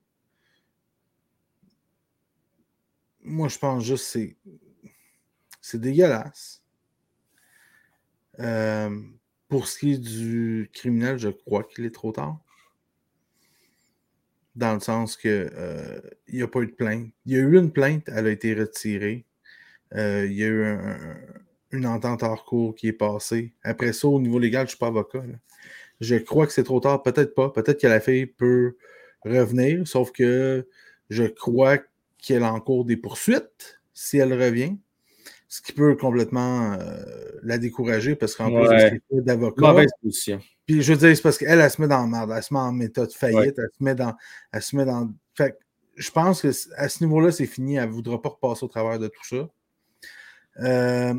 Moi, 3.22 3.48
je 3.48 3.58
pense 3.58 3.84
juste 3.84 4.04
que 4.04 4.20
c'est. 4.20 4.38
C'est 5.62 5.80
dégueulasse. 5.82 6.62
Euh, 8.40 9.02
pour 9.48 9.68
ce 9.68 9.80
qui 9.80 9.94
est 9.94 9.98
du 9.98 10.70
criminel, 10.74 11.18
je 11.18 11.30
crois 11.30 11.64
qu'il 11.64 11.86
est 11.86 11.96
trop 11.96 12.12
tard. 12.12 12.40
Dans 14.56 14.74
le 14.74 14.80
sens 14.80 15.16
que 15.16 16.02
il 16.28 16.36
n'y 16.36 16.42
a 16.42 16.48
pas 16.48 16.62
eu 16.62 16.68
de 16.68 16.72
plainte. 16.72 17.12
Il 17.26 17.34
y 17.34 17.36
a 17.38 17.40
eu 17.40 17.58
une 17.58 17.72
plainte, 17.72 18.04
elle 18.08 18.28
a 18.28 18.32
été 18.32 18.54
retirée. 18.54 19.26
Euh, 19.96 20.26
il 20.26 20.34
y 20.34 20.44
a 20.44 20.48
eu 20.48 20.64
un- 20.66 20.80
un- 20.80 21.18
une 21.72 21.86
entente 21.86 22.24
hors 22.24 22.46
cours 22.46 22.76
qui 22.76 22.88
est 22.88 22.94
passée. 22.94 23.54
Après 23.64 23.94
ça, 23.94 24.08
au 24.08 24.20
niveau 24.22 24.40
légal, 24.40 24.62
je 24.62 24.66
ne 24.66 24.70
suis 24.70 24.78
pas 24.78 24.88
avocat. 24.88 25.20
là. 25.20 25.36
Je 26.00 26.16
crois 26.16 26.46
que 26.46 26.54
c'est 26.54 26.64
trop 26.64 26.80
tard. 26.80 27.02
Peut-être 27.04 27.34
pas. 27.34 27.50
Peut-être 27.50 27.82
que 27.82 27.88
la 27.88 28.00
fille 28.00 28.26
peut 28.28 28.76
revenir, 29.26 29.88
sauf 29.88 30.12
que 30.12 30.68
je 31.10 31.24
crois 31.24 31.80
qu'elle 32.20 32.44
a 32.44 32.54
en 32.54 32.60
cours 32.60 32.86
des 32.86 32.98
poursuites 32.98 33.80
si 33.94 34.18
elle 34.18 34.34
revient. 34.34 34.78
Ce 35.50 35.62
qui 35.62 35.72
peut 35.72 35.96
complètement 35.96 36.74
euh, 36.74 37.04
la 37.42 37.58
décourager 37.58 38.16
parce 38.16 38.36
qu'en 38.36 38.50
plus 38.62 38.70
de 38.76 38.80
ses 39.12 39.22
d'avocat. 39.22 39.62
Mauvaise 39.72 39.90
position. 40.04 40.40
Puis 40.66 40.82
je 40.82 40.92
veux 40.94 41.00
dire, 41.00 41.16
c'est 41.16 41.22
parce 41.24 41.38
qu'elle, 41.38 41.60
elle 41.62 41.72
se 41.72 41.82
met 41.82 41.88
dans 41.88 42.02
la 42.02 42.08
merde, 42.08 42.34
elle 42.36 42.44
se 42.44 42.54
met 42.54 42.60
en 42.60 42.74
méthode 42.74 43.12
faillite, 43.14 43.56
elle 43.58 43.70
se 43.78 43.84
met 43.84 43.96
dans. 43.96 44.14
Elle 44.52 44.62
se 44.62 44.76
met 44.76 44.84
dans. 44.86 45.10
Fait 45.36 45.52
que 45.52 45.58
je 45.96 46.12
pense 46.12 46.42
que 46.42 46.50
à 46.76 46.90
ce 46.90 47.04
niveau-là, 47.04 47.32
c'est 47.32 47.46
fini. 47.46 47.78
Elle 47.78 47.88
ne 47.88 47.94
voudra 47.94 48.22
pas 48.22 48.30
repasser 48.30 48.66
au 48.66 48.68
travers 48.68 49.00
de 49.00 49.08
tout 49.08 49.26
ça. 49.26 49.50
Euh, 50.60 51.14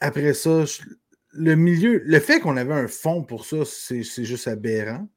après 0.00 0.34
ça, 0.34 0.64
le 1.32 1.54
milieu, 1.54 2.02
le 2.04 2.20
fait 2.20 2.40
qu'on 2.40 2.56
avait 2.56 2.74
un 2.74 2.88
fonds 2.88 3.22
pour 3.22 3.44
ça, 3.46 3.58
c'est 3.64 4.02
juste 4.24 4.48
aberrant. 4.48 5.08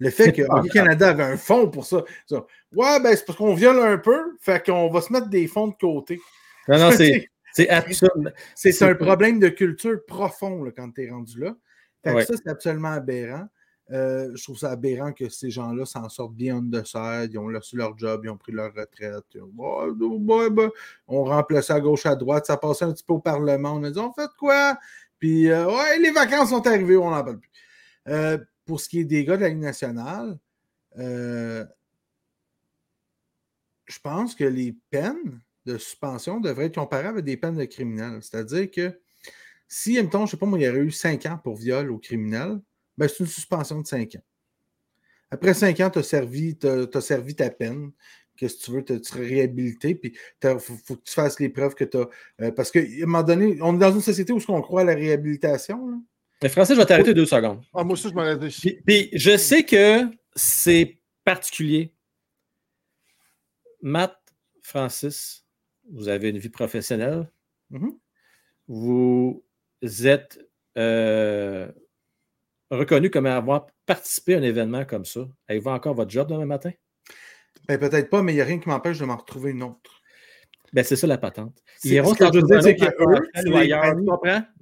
Le 0.00 0.10
fait 0.10 0.32
que 0.32 0.42
Hockey 0.42 0.68
Canada 0.68 1.08
avait 1.10 1.24
un 1.24 1.36
fonds 1.36 1.68
pour 1.70 1.84
ça. 1.84 2.04
ça, 2.26 2.46
Ouais, 2.72 3.00
ben 3.00 3.16
c'est 3.16 3.24
parce 3.24 3.36
qu'on 3.38 3.54
viole 3.54 3.80
un 3.80 3.98
peu, 3.98 4.36
fait 4.40 4.64
qu'on 4.64 4.88
va 4.90 5.00
se 5.00 5.12
mettre 5.12 5.28
des 5.28 5.48
fonds 5.48 5.68
de 5.68 5.74
côté. 5.74 6.20
Non, 6.68 6.78
non, 6.78 6.90
c'est 6.96 7.28
c'est 7.52 7.68
absurde. 7.68 8.32
C'est 8.54 8.80
un 8.82 8.94
problème 8.94 9.40
de 9.40 9.48
culture 9.48 9.98
profond 10.06 10.62
là, 10.62 10.70
quand 10.70 10.92
tu 10.92 11.04
es 11.04 11.10
rendu 11.10 11.40
là. 11.40 11.56
Fait 12.04 12.10
que 12.10 12.14
Ouais. 12.16 12.24
ça, 12.24 12.34
c'est 12.36 12.48
absolument 12.48 12.92
aberrant. 12.92 13.48
Euh, 13.90 14.30
je 14.34 14.42
trouve 14.42 14.58
ça 14.58 14.70
aberrant 14.72 15.12
que 15.12 15.30
ces 15.30 15.50
gens-là 15.50 15.86
s'en 15.86 16.08
sortent 16.10 16.34
bien 16.34 16.60
the 16.60 16.84
side, 16.84 17.30
ils 17.32 17.38
ont 17.38 17.46
reçu 17.46 17.76
leur 17.76 17.96
job, 17.96 18.20
ils 18.24 18.30
ont 18.30 18.36
pris 18.36 18.52
leur 18.52 18.74
retraite. 18.74 19.24
Ouais, 19.56 20.50
ben, 20.50 20.70
on 21.06 21.24
remplaçait 21.24 21.72
à 21.72 21.80
gauche, 21.80 22.04
à 22.04 22.14
droite, 22.14 22.46
ça 22.46 22.58
passait 22.58 22.84
un 22.84 22.92
petit 22.92 23.04
peu 23.04 23.14
au 23.14 23.18
Parlement. 23.18 23.72
On 23.72 23.84
a 23.84 23.90
dit 23.90 23.98
on 23.98 24.12
fait 24.12 24.28
quoi? 24.38 24.78
Puis 25.18 25.48
euh, 25.48 25.66
ouais, 25.66 25.98
les 26.00 26.10
vacances 26.10 26.50
sont 26.50 26.66
arrivées, 26.66 26.98
on 26.98 27.10
n'en 27.10 27.24
parle 27.24 27.40
plus. 27.40 27.50
Euh, 28.08 28.38
pour 28.66 28.80
ce 28.80 28.88
qui 28.88 29.00
est 29.00 29.04
des 29.04 29.24
gars 29.24 29.36
de 29.36 29.42
la 29.42 29.48
Ligue 29.48 29.58
nationale, 29.58 30.38
je 30.96 31.64
pense 34.02 34.34
que 34.34 34.44
les 34.44 34.76
peines 34.90 35.40
de 35.64 35.78
suspension 35.78 36.40
devraient 36.40 36.66
être 36.66 36.74
comparées 36.74 37.06
avec 37.06 37.24
des 37.24 37.36
peines 37.38 37.56
de 37.56 37.64
criminels. 37.64 38.18
C'est-à-dire 38.22 38.70
que 38.70 39.00
si, 39.66 39.94
mettons, 40.02 40.26
je 40.26 40.32
sais 40.32 40.36
pas 40.36 40.46
moi, 40.46 40.58
il 40.58 40.64
y 40.64 40.68
aurait 40.68 40.78
eu 40.78 40.90
5 40.90 41.24
ans 41.26 41.38
pour 41.42 41.56
viol 41.56 41.90
au 41.90 41.98
criminel, 41.98 42.60
ben, 42.98 43.08
c'est 43.08 43.20
une 43.20 43.26
suspension 43.26 43.80
de 43.80 43.86
5 43.86 44.16
ans. 44.16 44.22
Après 45.30 45.54
5 45.54 45.78
ans, 45.80 45.90
tu 45.90 45.98
as 46.00 46.02
servi, 46.02 46.56
t'as- 46.56 46.86
t'as 46.86 47.00
servi 47.00 47.34
ta 47.34 47.48
peine. 47.50 47.92
Qu'est-ce 48.36 48.56
que 48.58 48.64
tu 48.64 48.70
veux, 48.72 48.84
te, 48.84 48.92
te 48.92 49.14
réhabiliter, 49.16 49.94
puis 49.96 50.12
il 50.44 50.58
faut, 50.60 50.74
faut 50.84 50.96
que 50.96 51.02
tu 51.02 51.12
fasses 51.12 51.40
les 51.40 51.48
preuves 51.48 51.74
que 51.74 51.84
tu 51.84 51.98
as. 51.98 52.52
parce 52.52 52.70
qu'à 52.70 52.80
un 52.80 53.06
moment 53.06 53.22
donné, 53.22 53.58
on 53.62 53.74
est 53.74 53.78
dans 53.78 53.92
une 53.92 54.00
société 54.00 54.32
où 54.32 54.38
-ce 54.38 54.50
on 54.52 54.60
croit 54.62 54.82
à 54.82 54.84
la 54.84 54.94
réhabilitation. 54.94 55.88
là. 55.88 55.96
Mais 56.42 56.48
Francis, 56.48 56.74
je 56.76 56.80
vais 56.80 56.86
t'arrêter 56.86 57.14
deux 57.14 57.26
secondes. 57.26 57.64
Ah, 57.74 57.82
moi 57.82 57.94
aussi, 57.94 58.08
je 58.08 58.34
dit. 58.36 58.58
Puis, 58.60 58.80
puis 58.86 59.10
je 59.12 59.36
sais 59.36 59.64
que 59.64 60.04
c'est 60.36 60.98
particulier. 61.24 61.92
Matt, 63.82 64.16
Francis, 64.62 65.44
vous 65.90 66.08
avez 66.08 66.30
une 66.30 66.38
vie 66.38 66.48
professionnelle. 66.48 67.28
Mhm. 67.70 67.98
Vous 68.68 69.42
êtes 70.04 70.38
euh, 70.76 71.72
reconnu 72.70 73.10
comme 73.10 73.26
avoir 73.26 73.66
participé 73.86 74.34
à 74.34 74.38
un 74.38 74.42
événement 74.42 74.84
comme 74.84 75.04
ça. 75.04 75.26
Avez-vous 75.48 75.70
encore 75.70 75.94
votre 75.94 76.10
job 76.10 76.28
demain 76.28 76.46
matin? 76.46 76.70
Ben, 77.66 77.78
peut-être 77.78 78.10
pas, 78.10 78.22
mais 78.22 78.32
il 78.32 78.36
n'y 78.36 78.40
a 78.40 78.44
rien 78.44 78.58
qui 78.58 78.68
m'empêche 78.68 78.98
de 78.98 79.04
m'en 79.04 79.16
retrouver 79.16 79.50
une 79.50 79.62
autre. 79.62 80.02
Ben, 80.72 80.84
c'est 80.84 80.96
ça 80.96 81.06
la 81.06 81.18
patente. 81.18 81.58
Ils 81.84 81.94
iront 81.94 82.14
s'en 82.14 82.30
trouver 82.30 82.56
un 82.56 82.58
autre 82.58 83.56
ailleurs. 83.56 83.94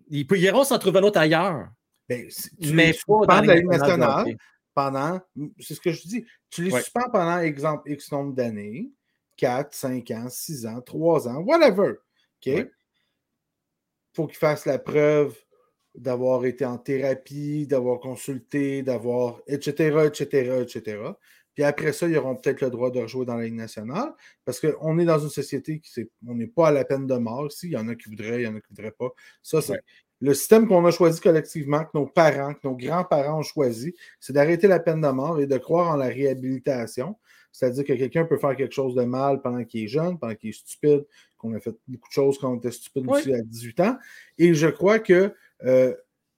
Ils, 0.09 0.27
iront 0.39 0.65
s'en 0.65 0.79
trouver 0.79 0.99
un 1.01 1.03
autre 1.03 1.19
ailleurs. 1.19 1.69
Ben, 2.09 2.29
tu 2.61 2.73
mais 2.73 2.95
pas 3.07 3.27
dans 3.27 3.43
de 3.43 3.47
la 3.49 3.55
Ligue 3.57 3.67
nationale 3.67 4.37
pendant, 4.75 5.21
c'est 5.59 5.75
ce 5.75 5.81
que 5.81 5.91
je 5.91 6.03
dis, 6.07 6.27
tu 6.51 6.63
les 6.63 6.73
Ouais. 6.73 6.83
suspends 6.83 7.11
pendant, 7.11 7.39
exemple, 7.39 7.91
X 7.91 8.13
nombre 8.13 8.35
d'années, 8.35 8.93
4, 9.37 9.75
5 9.75 10.11
ans, 10.11 10.29
6 10.29 10.67
ans, 10.67 10.81
3 10.83 11.29
ans, 11.29 11.39
whatever. 11.39 11.93
OK? 11.93 12.47
Ouais. 12.47 12.71
faut 14.15 14.27
qu'ils 14.27 14.39
fassent 14.39 14.67
la 14.67 14.79
preuve 14.79 15.37
d'avoir 15.97 16.45
été 16.47 16.65
en 16.65 16.79
thérapie, 16.79 17.67
d'avoir 17.67 18.01
consulté, 18.01 18.83
d'avoir, 18.83 19.41
etc., 19.47 20.07
etc., 20.07 20.61
etc. 20.63 20.99
Puis 21.55 21.65
après 21.65 21.93
ça, 21.93 22.07
ils 22.07 22.17
auront 22.19 22.37
peut-être 22.37 22.61
le 22.61 22.71
droit 22.71 22.91
de 22.91 23.01
rejouer 23.01 23.25
dans 23.25 23.37
la 23.37 23.45
Ligue 23.45 23.55
nationale 23.55 24.13
parce 24.45 24.61
qu'on 24.61 24.99
est 24.99 25.07
dans 25.07 25.19
une 25.19 25.31
société 25.31 25.81
qui 25.81 26.07
on 26.27 26.35
n'est 26.35 26.47
pas 26.49 26.69
à 26.69 26.73
la 26.73 26.85
peine 26.85 27.07
de 27.07 27.15
mort 27.17 27.47
ici. 27.47 27.69
Il 27.69 27.73
y 27.73 27.77
en 27.79 27.89
a 27.89 27.95
qui 27.95 28.11
voudraient, 28.11 28.43
il 28.43 28.45
y 28.45 28.47
en 28.47 28.55
a 28.57 28.61
qui 28.61 28.67
ne 28.73 28.77
voudraient 28.77 28.95
pas. 28.99 29.09
Ça, 29.43 29.63
c'est 29.63 29.73
Ouais. 29.73 29.81
le 30.21 30.35
système 30.35 30.69
qu'on 30.69 30.85
a 30.85 30.91
choisi 30.91 31.19
collectivement, 31.21 31.85
que 31.85 31.91
nos 31.95 32.07
parents, 32.07 32.53
que 32.55 32.61
nos 32.65 32.77
grands-parents 32.77 33.39
ont 33.39 33.43
choisi, 33.43 33.95
c'est 34.21 34.33
d'arrêter 34.35 34.67
la 34.69 34.81
peine 34.81 35.01
de 35.01 35.09
mort 35.09 35.41
et 35.41 35.47
de 35.47 35.57
croire 35.59 35.89
en 35.93 35.97
la 35.97 36.07
réhabilitation. 36.07 37.17
C'est-à-dire 37.53 37.85
que 37.85 37.93
quelqu'un 37.95 38.27
peut 38.27 38.37
faire 38.37 38.55
quelque 38.55 38.75
chose 38.75 38.95
de 38.95 39.05
mal 39.05 39.41
pendant 39.41 39.65
qu'il 39.65 39.85
est 39.85 39.89
jeune, 39.89 40.19
pendant 40.19 40.35
qu'il 40.35 40.51
est 40.51 40.53
stupide, 40.53 41.07
qu'on 41.39 41.55
a 41.55 41.61
fait 41.61 41.75
beaucoup 41.89 42.09
de 42.09 42.13
choses 42.13 42.39
quand 42.39 42.53
on 42.53 42.57
était 42.59 42.71
stupide 42.71 43.05
Oui. 43.09 43.19
aussi 43.19 43.33
à 43.33 43.41
18 43.41 43.81
ans. 43.81 43.97
Et 44.37 44.53
je 44.53 44.67
crois 44.67 44.99
que, 44.99 45.35
euh, 45.65 45.95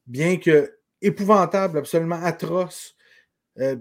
bien 0.07 0.37
que 0.39 0.75
épouvantable, 1.01 1.79
absolument 1.79 2.21
atroce, 2.23 2.97
euh, 3.59 3.77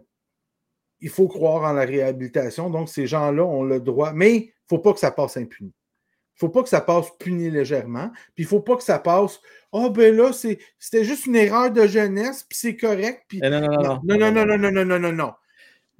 il 0.99 1.09
faut 1.09 1.27
croire 1.27 1.63
en 1.69 1.73
la 1.73 1.85
réhabilitation. 1.85 2.69
Donc, 2.69 2.89
ces 2.89 3.07
gens-là 3.07 3.43
ont 3.43 3.63
le 3.63 3.79
droit, 3.79 4.13
mais 4.13 4.35
il 4.35 4.45
ne 4.45 4.51
faut 4.69 4.79
pas 4.79 4.93
que 4.93 4.99
ça 4.99 5.11
passe 5.11 5.37
impuni. 5.37 5.69
Il 5.69 6.45
ne 6.45 6.47
faut 6.47 6.49
pas 6.49 6.63
que 6.63 6.69
ça 6.69 6.81
passe 6.81 7.07
puni 7.19 7.49
légèrement. 7.49 8.11
Puis 8.35 8.43
il 8.43 8.45
ne 8.45 8.49
faut 8.49 8.61
pas 8.61 8.75
que 8.77 8.83
ça 8.83 8.99
passe. 8.99 9.39
Oh, 9.71 9.89
ben 9.89 10.15
là, 10.15 10.31
c'était 10.33 11.03
juste 11.03 11.25
une 11.25 11.35
erreur 11.35 11.71
de 11.71 11.87
jeunesse, 11.87 12.43
puis 12.47 12.57
c'est 12.57 12.75
correct. 12.75 13.23
Puis... 13.27 13.39
Eh, 13.43 13.49
Non, 13.49 13.61
non, 13.61 13.67
non, 13.67 13.99
Non, 14.03 14.17
non, 14.17 14.31
non, 14.31 14.45
non, 14.45 14.57
non, 14.57 14.71
non, 14.71 14.85
non, 14.85 14.99
non, 14.99 15.11
non. 15.11 15.33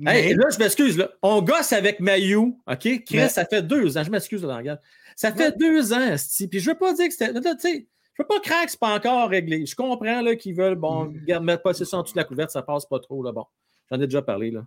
Hey, 0.06 0.30
Mais- 0.30 0.34
là, 0.36 0.46
je 0.52 0.60
m'excuse. 0.60 1.08
On 1.24 1.42
gosse 1.42 1.74
avec 1.74 2.00
Mayu, 2.00 2.36
OK? 2.68 2.78
Chris, 2.78 3.04
Mais- 3.14 3.30
ça 3.30 3.46
fait 3.46 3.64
deux 3.64 3.98
ans. 3.98 4.04
Je 4.04 4.12
m'excuse 4.12 4.42
de 4.44 4.48
langage. 4.48 4.78
Ça 5.16 5.34
fait 5.34 5.58
deux 5.58 5.92
ans. 5.92 6.16
Puis 6.52 6.60
je 6.60 6.70
veux 6.70 6.78
pas 6.78 6.94
dire 6.94 7.08
que 7.08 7.14
c'était. 7.14 7.32
là, 7.34 7.42
tu 7.56 7.60
sais, 7.60 7.88
je 8.18 8.24
veux 8.24 8.28
pas 8.28 8.40
craquer 8.40 8.66
que 8.66 8.72
c'est 8.72 8.80
pas 8.80 8.96
encore 8.96 9.30
réglé. 9.30 9.66
Je 9.66 9.76
comprends 9.76 10.22
là, 10.22 10.36
qu'ils 10.36 10.56
veulent, 10.56 10.76
bon, 10.76 11.06
Mm. 11.06 11.26
garde, 11.26 11.44
mettre 11.44 11.64
pas 11.64 11.74
ça 11.74 11.98
en 11.98 12.02
dessous 12.02 12.14
de 12.14 12.20
la 12.20 12.24
couverte, 12.24 12.52
ça 12.52 12.64
passe 12.64 12.86
pas 12.86 13.00
trop, 13.00 13.22
là. 13.24 13.32
Bon, 13.32 13.46
j'en 13.92 14.00
ai 14.02 14.08
déjà 14.08 14.22
parlé, 14.22 14.52
là. 14.52 14.66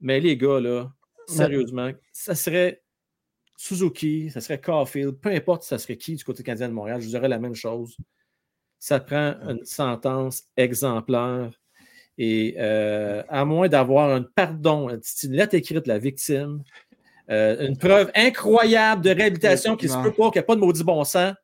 Mais 0.00 0.18
les 0.20 0.36
gars, 0.36 0.60
là, 0.60 0.90
sérieusement, 1.26 1.90
ça 2.12 2.34
serait 2.34 2.82
Suzuki, 3.56 4.30
ça 4.30 4.40
serait 4.40 4.58
Caulfield, 4.58 5.20
peu 5.20 5.28
importe 5.28 5.64
ça 5.64 5.76
serait 5.76 5.98
qui 5.98 6.16
du 6.16 6.24
côté 6.24 6.42
canadien 6.42 6.70
de 6.70 6.72
Montréal, 6.72 6.98
je 7.00 7.04
vous 7.04 7.10
dirais 7.10 7.28
la 7.28 7.38
même 7.38 7.54
chose. 7.54 7.94
Ça 8.78 8.98
prend 9.00 9.34
une 9.46 9.62
sentence 9.66 10.44
exemplaire. 10.56 11.50
Et 12.16 12.54
euh, 12.58 13.22
à 13.28 13.44
moins 13.44 13.68
d'avoir 13.68 14.08
un 14.08 14.22
pardon, 14.22 14.88
une 14.88 15.32
lettre 15.32 15.54
écrite 15.54 15.84
de 15.84 15.88
la 15.88 15.98
victime, 15.98 16.62
euh, 17.30 17.66
une 17.68 17.76
preuve 17.76 18.10
incroyable 18.14 19.02
de 19.02 19.10
réhabilitation 19.10 19.76
qui 19.76 19.88
se 19.90 19.96
peut 19.98 20.12
pas, 20.12 20.30
qu'il 20.30 20.40
n'y 20.40 20.44
a 20.44 20.46
pas 20.46 20.54
de 20.56 20.60
maudit 20.60 20.82
bon 20.82 21.04
sens, 21.04 21.34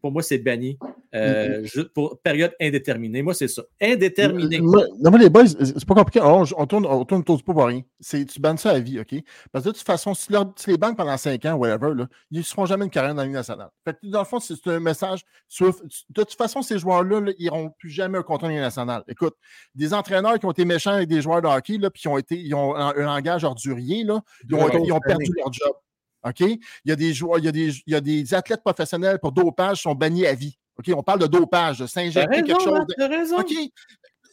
pour 0.00 0.12
moi, 0.12 0.22
c'est 0.22 0.38
banni. 0.38 0.78
Euh, 1.14 1.64
juste 1.64 1.88
pour 1.94 2.20
période 2.20 2.52
indéterminée. 2.60 3.22
Moi, 3.22 3.32
c'est 3.32 3.48
ça. 3.48 3.62
Indéterminé. 3.80 4.60
Moi- 4.60 4.84
Non, 5.00 5.10
mais 5.10 5.18
les 5.18 5.30
boys, 5.30 5.46
c'est 5.46 5.84
pas 5.86 5.94
compliqué. 5.94 6.20
On, 6.22 6.42
on 6.56 6.66
tourne, 6.66 6.84
on 6.84 7.04
tourne 7.06 7.22
autour 7.22 7.38
du 7.38 7.42
pot 7.42 7.54
pour 7.54 7.64
rien. 7.66 7.80
C'est- 7.98 8.26
Tu 8.26 8.40
bannes 8.40 8.58
ça 8.58 8.70
à 8.72 8.78
vie, 8.78 9.00
OK? 9.00 9.14
Parce 9.50 9.64
que 9.64 9.70
de 9.70 9.74
toute 9.74 9.86
façon, 9.86 10.12
si, 10.12 10.30
leur- 10.30 10.52
si 10.56 10.68
les 10.70 10.76
banques 10.76 10.98
pendant 10.98 11.16
5 11.16 11.42
ans, 11.46 11.54
whatever, 11.54 11.94
là, 11.94 12.08
ils 12.30 12.38
ne 12.38 12.42
feront 12.42 12.66
jamais 12.66 12.84
une 12.84 12.90
carrière 12.90 13.14
dans 13.14 13.22
la 13.22 13.26
Ligue 13.26 13.34
nationale. 13.36 13.70
Fait 13.86 13.94
que, 13.94 14.06
dans 14.06 14.18
le 14.18 14.24
fond, 14.26 14.38
c'est 14.38 14.54
un 14.66 14.80
message. 14.80 15.20
sur- 15.50 15.74
de 15.80 16.22
toute 16.22 16.34
façon, 16.34 16.60
ces 16.60 16.78
joueurs-là, 16.78 17.20
là, 17.20 17.32
ils 17.38 17.46
n'auront 17.46 17.70
plus 17.78 17.88
jamais 17.88 18.18
un 18.18 18.22
contrat 18.22 18.48
dans 18.48 18.52
la 18.52 18.54
Ligue 18.56 18.64
nationale. 18.64 19.02
Écoute, 19.08 19.34
des 19.74 19.94
entraîneurs 19.94 20.38
qui 20.38 20.44
ont 20.44 20.50
été 20.50 20.66
méchants 20.66 20.92
avec 20.92 21.08
des 21.08 21.22
joueurs 21.22 21.40
de 21.40 21.46
hockey, 21.48 21.78
là, 21.78 21.88
puis 21.88 22.02
qui 22.02 22.08
ont 22.08 22.18
été, 22.18 22.38
ils 22.38 22.54
ont 22.54 22.76
un, 22.76 22.88
un 22.94 23.04
langage 23.06 23.44
ordurier, 23.44 24.04
là, 24.04 24.20
ils 24.46 24.54
ont, 24.54 24.64
Ouais. 24.66 24.82
ils 24.84 24.92
ont 24.92 25.00
perdu 25.00 25.32
leur 25.38 25.50
job. 25.52 25.72
OK? 26.28 26.40
Il 26.40 26.58
y 26.84 26.92
a 26.92 26.96
des 26.96 27.12
joueurs, 27.14 27.38
il 27.38 27.44
y 27.44 27.48
a 27.48 27.52
des, 27.52 27.68
il 27.86 27.92
y 27.92 27.94
a 27.94 28.00
des 28.00 28.34
athlètes 28.34 28.62
professionnels 28.62 29.18
pour 29.20 29.32
dopage 29.32 29.78
qui 29.78 29.82
sont 29.82 29.94
bannis 29.94 30.26
à 30.26 30.34
vie. 30.34 30.56
OK? 30.78 30.90
On 30.96 31.02
parle 31.02 31.20
de 31.20 31.26
dopage, 31.26 31.78
de 31.78 31.84
T'as 31.84 31.88
s'injecter 31.88 32.42
quelque 32.42 32.60
chose. 32.62 32.80
De- 32.88 32.94
t'as 32.96 33.08
raison. 33.08 33.38
OK? 33.38 33.48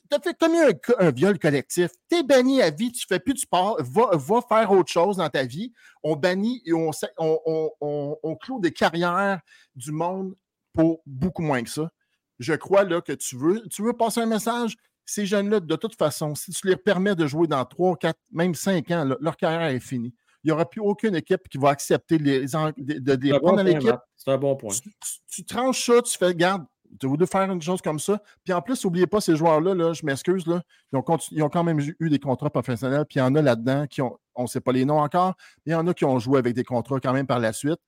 Tu 0.08 0.16
as 0.16 0.20
fait 0.20 0.38
commis 0.38 0.60
un, 0.60 0.70
un 1.00 1.10
viol 1.10 1.40
collectif. 1.40 1.90
Tu 2.12 2.18
es 2.18 2.24
banni 2.24 2.62
à 2.62 2.70
vie, 2.70 2.92
tu 2.92 3.06
ne 3.10 3.16
fais 3.16 3.20
plus 3.20 3.34
de 3.34 3.40
sport, 3.40 3.78
va, 3.82 4.12
va 4.14 4.40
faire 4.48 4.72
autre 4.72 4.92
chose 4.92 5.18
dans 5.18 5.30
ta 5.30 5.44
vie. 5.46 5.74
On 6.04 6.16
bannit 6.16 6.62
et 6.66 6.74
on, 6.74 6.92
on, 7.18 7.40
on, 7.46 7.72
on- 7.82 8.18
on 8.22 8.36
clôt 8.36 8.60
des 8.60 8.72
carrières 8.72 9.40
du 9.76 9.92
monde 9.92 10.36
pour 10.74 11.02
beaucoup 11.08 11.42
moins 11.42 11.64
que 11.64 11.70
ça. 11.72 11.90
Je 12.38 12.54
crois 12.54 12.84
là, 12.84 13.02
que 13.02 13.14
tu 13.14 13.36
veux, 13.36 13.64
tu 13.70 13.82
veux 13.82 13.94
passer 13.94 14.20
un 14.20 14.26
message? 14.28 14.76
Ces 15.08 15.26
jeunes-là, 15.26 15.60
de 15.60 15.76
toute 15.76 15.96
façon, 15.96 16.36
si 16.36 16.52
tu 16.52 16.68
leur 16.68 16.82
permets 16.82 17.16
de 17.16 17.26
jouer 17.28 17.48
dans 17.48 17.64
3, 17.64 17.96
4, 17.98 18.20
même 18.32 18.54
5 18.56 18.92
ans, 18.92 19.06
là, 19.06 19.16
leur 19.22 19.38
carrière 19.38 19.62
est 19.70 19.80
finie. 19.80 20.14
Il 20.46 20.50
n'y 20.50 20.52
aura 20.52 20.70
plus 20.70 20.80
aucune 20.80 21.16
équipe 21.16 21.50
qui 21.50 21.58
va 21.58 21.70
accepter 21.70 22.20
les, 22.20 22.42
de, 22.46 23.14
les 23.14 23.32
bon 23.32 23.40
prendre 23.40 23.64
l'équipe. 23.64 23.90
C'est 24.16 24.32
un 24.32 24.38
bon 24.38 24.56
point. 24.56 24.70
tu, 24.74 24.82
tu- 24.92 25.20
tu 25.28 25.44
tranches 25.44 25.84
ça, 25.84 26.02
tu 26.04 26.16
fais, 26.16 26.36
garde, 26.36 26.66
tu 27.00 27.08
voulu 27.08 27.26
faire 27.26 27.52
une 27.52 27.62
chose 27.64 27.82
comme 27.82 27.98
ça. 27.98 28.22
Puis 28.44 28.54
en 28.54 28.62
plus, 28.62 28.86
n'oubliez 28.86 29.08
pas, 29.08 29.20
ces 29.22 29.36
joueurs-là, 29.36 29.74
là, 29.74 29.94
je 29.94 30.06
m'excuse, 30.06 30.46
là, 30.46 30.62
ils, 30.94 30.98
ont 30.98 31.04
ils 31.32 31.42
ont 31.42 31.50
quand 31.50 31.64
même 31.64 31.80
eu 32.00 32.10
des 32.12 32.20
contrats 32.20 32.52
professionnels. 32.52 33.06
Puis 33.10 33.16
il 33.16 33.20
y 33.20 33.22
en 33.24 33.34
a 33.34 33.42
là-dedans 33.42 33.88
qui 33.88 34.04
ont, 34.04 34.20
on 34.36 34.44
ne 34.44 34.48
sait 34.48 34.62
pas 34.62 34.72
les 34.72 34.86
noms 34.86 35.00
encore, 35.00 35.34
mais 35.66 35.72
il 35.72 35.74
y 35.74 35.76
en 35.76 35.88
a 35.88 35.96
qui 35.96 36.06
ont 36.06 36.20
joué 36.20 36.38
avec 36.38 36.54
des 36.54 36.64
contrats 36.64 37.00
quand 37.00 37.12
même 37.12 37.26
par 37.26 37.40
la 37.40 37.52
suite. 37.52 37.80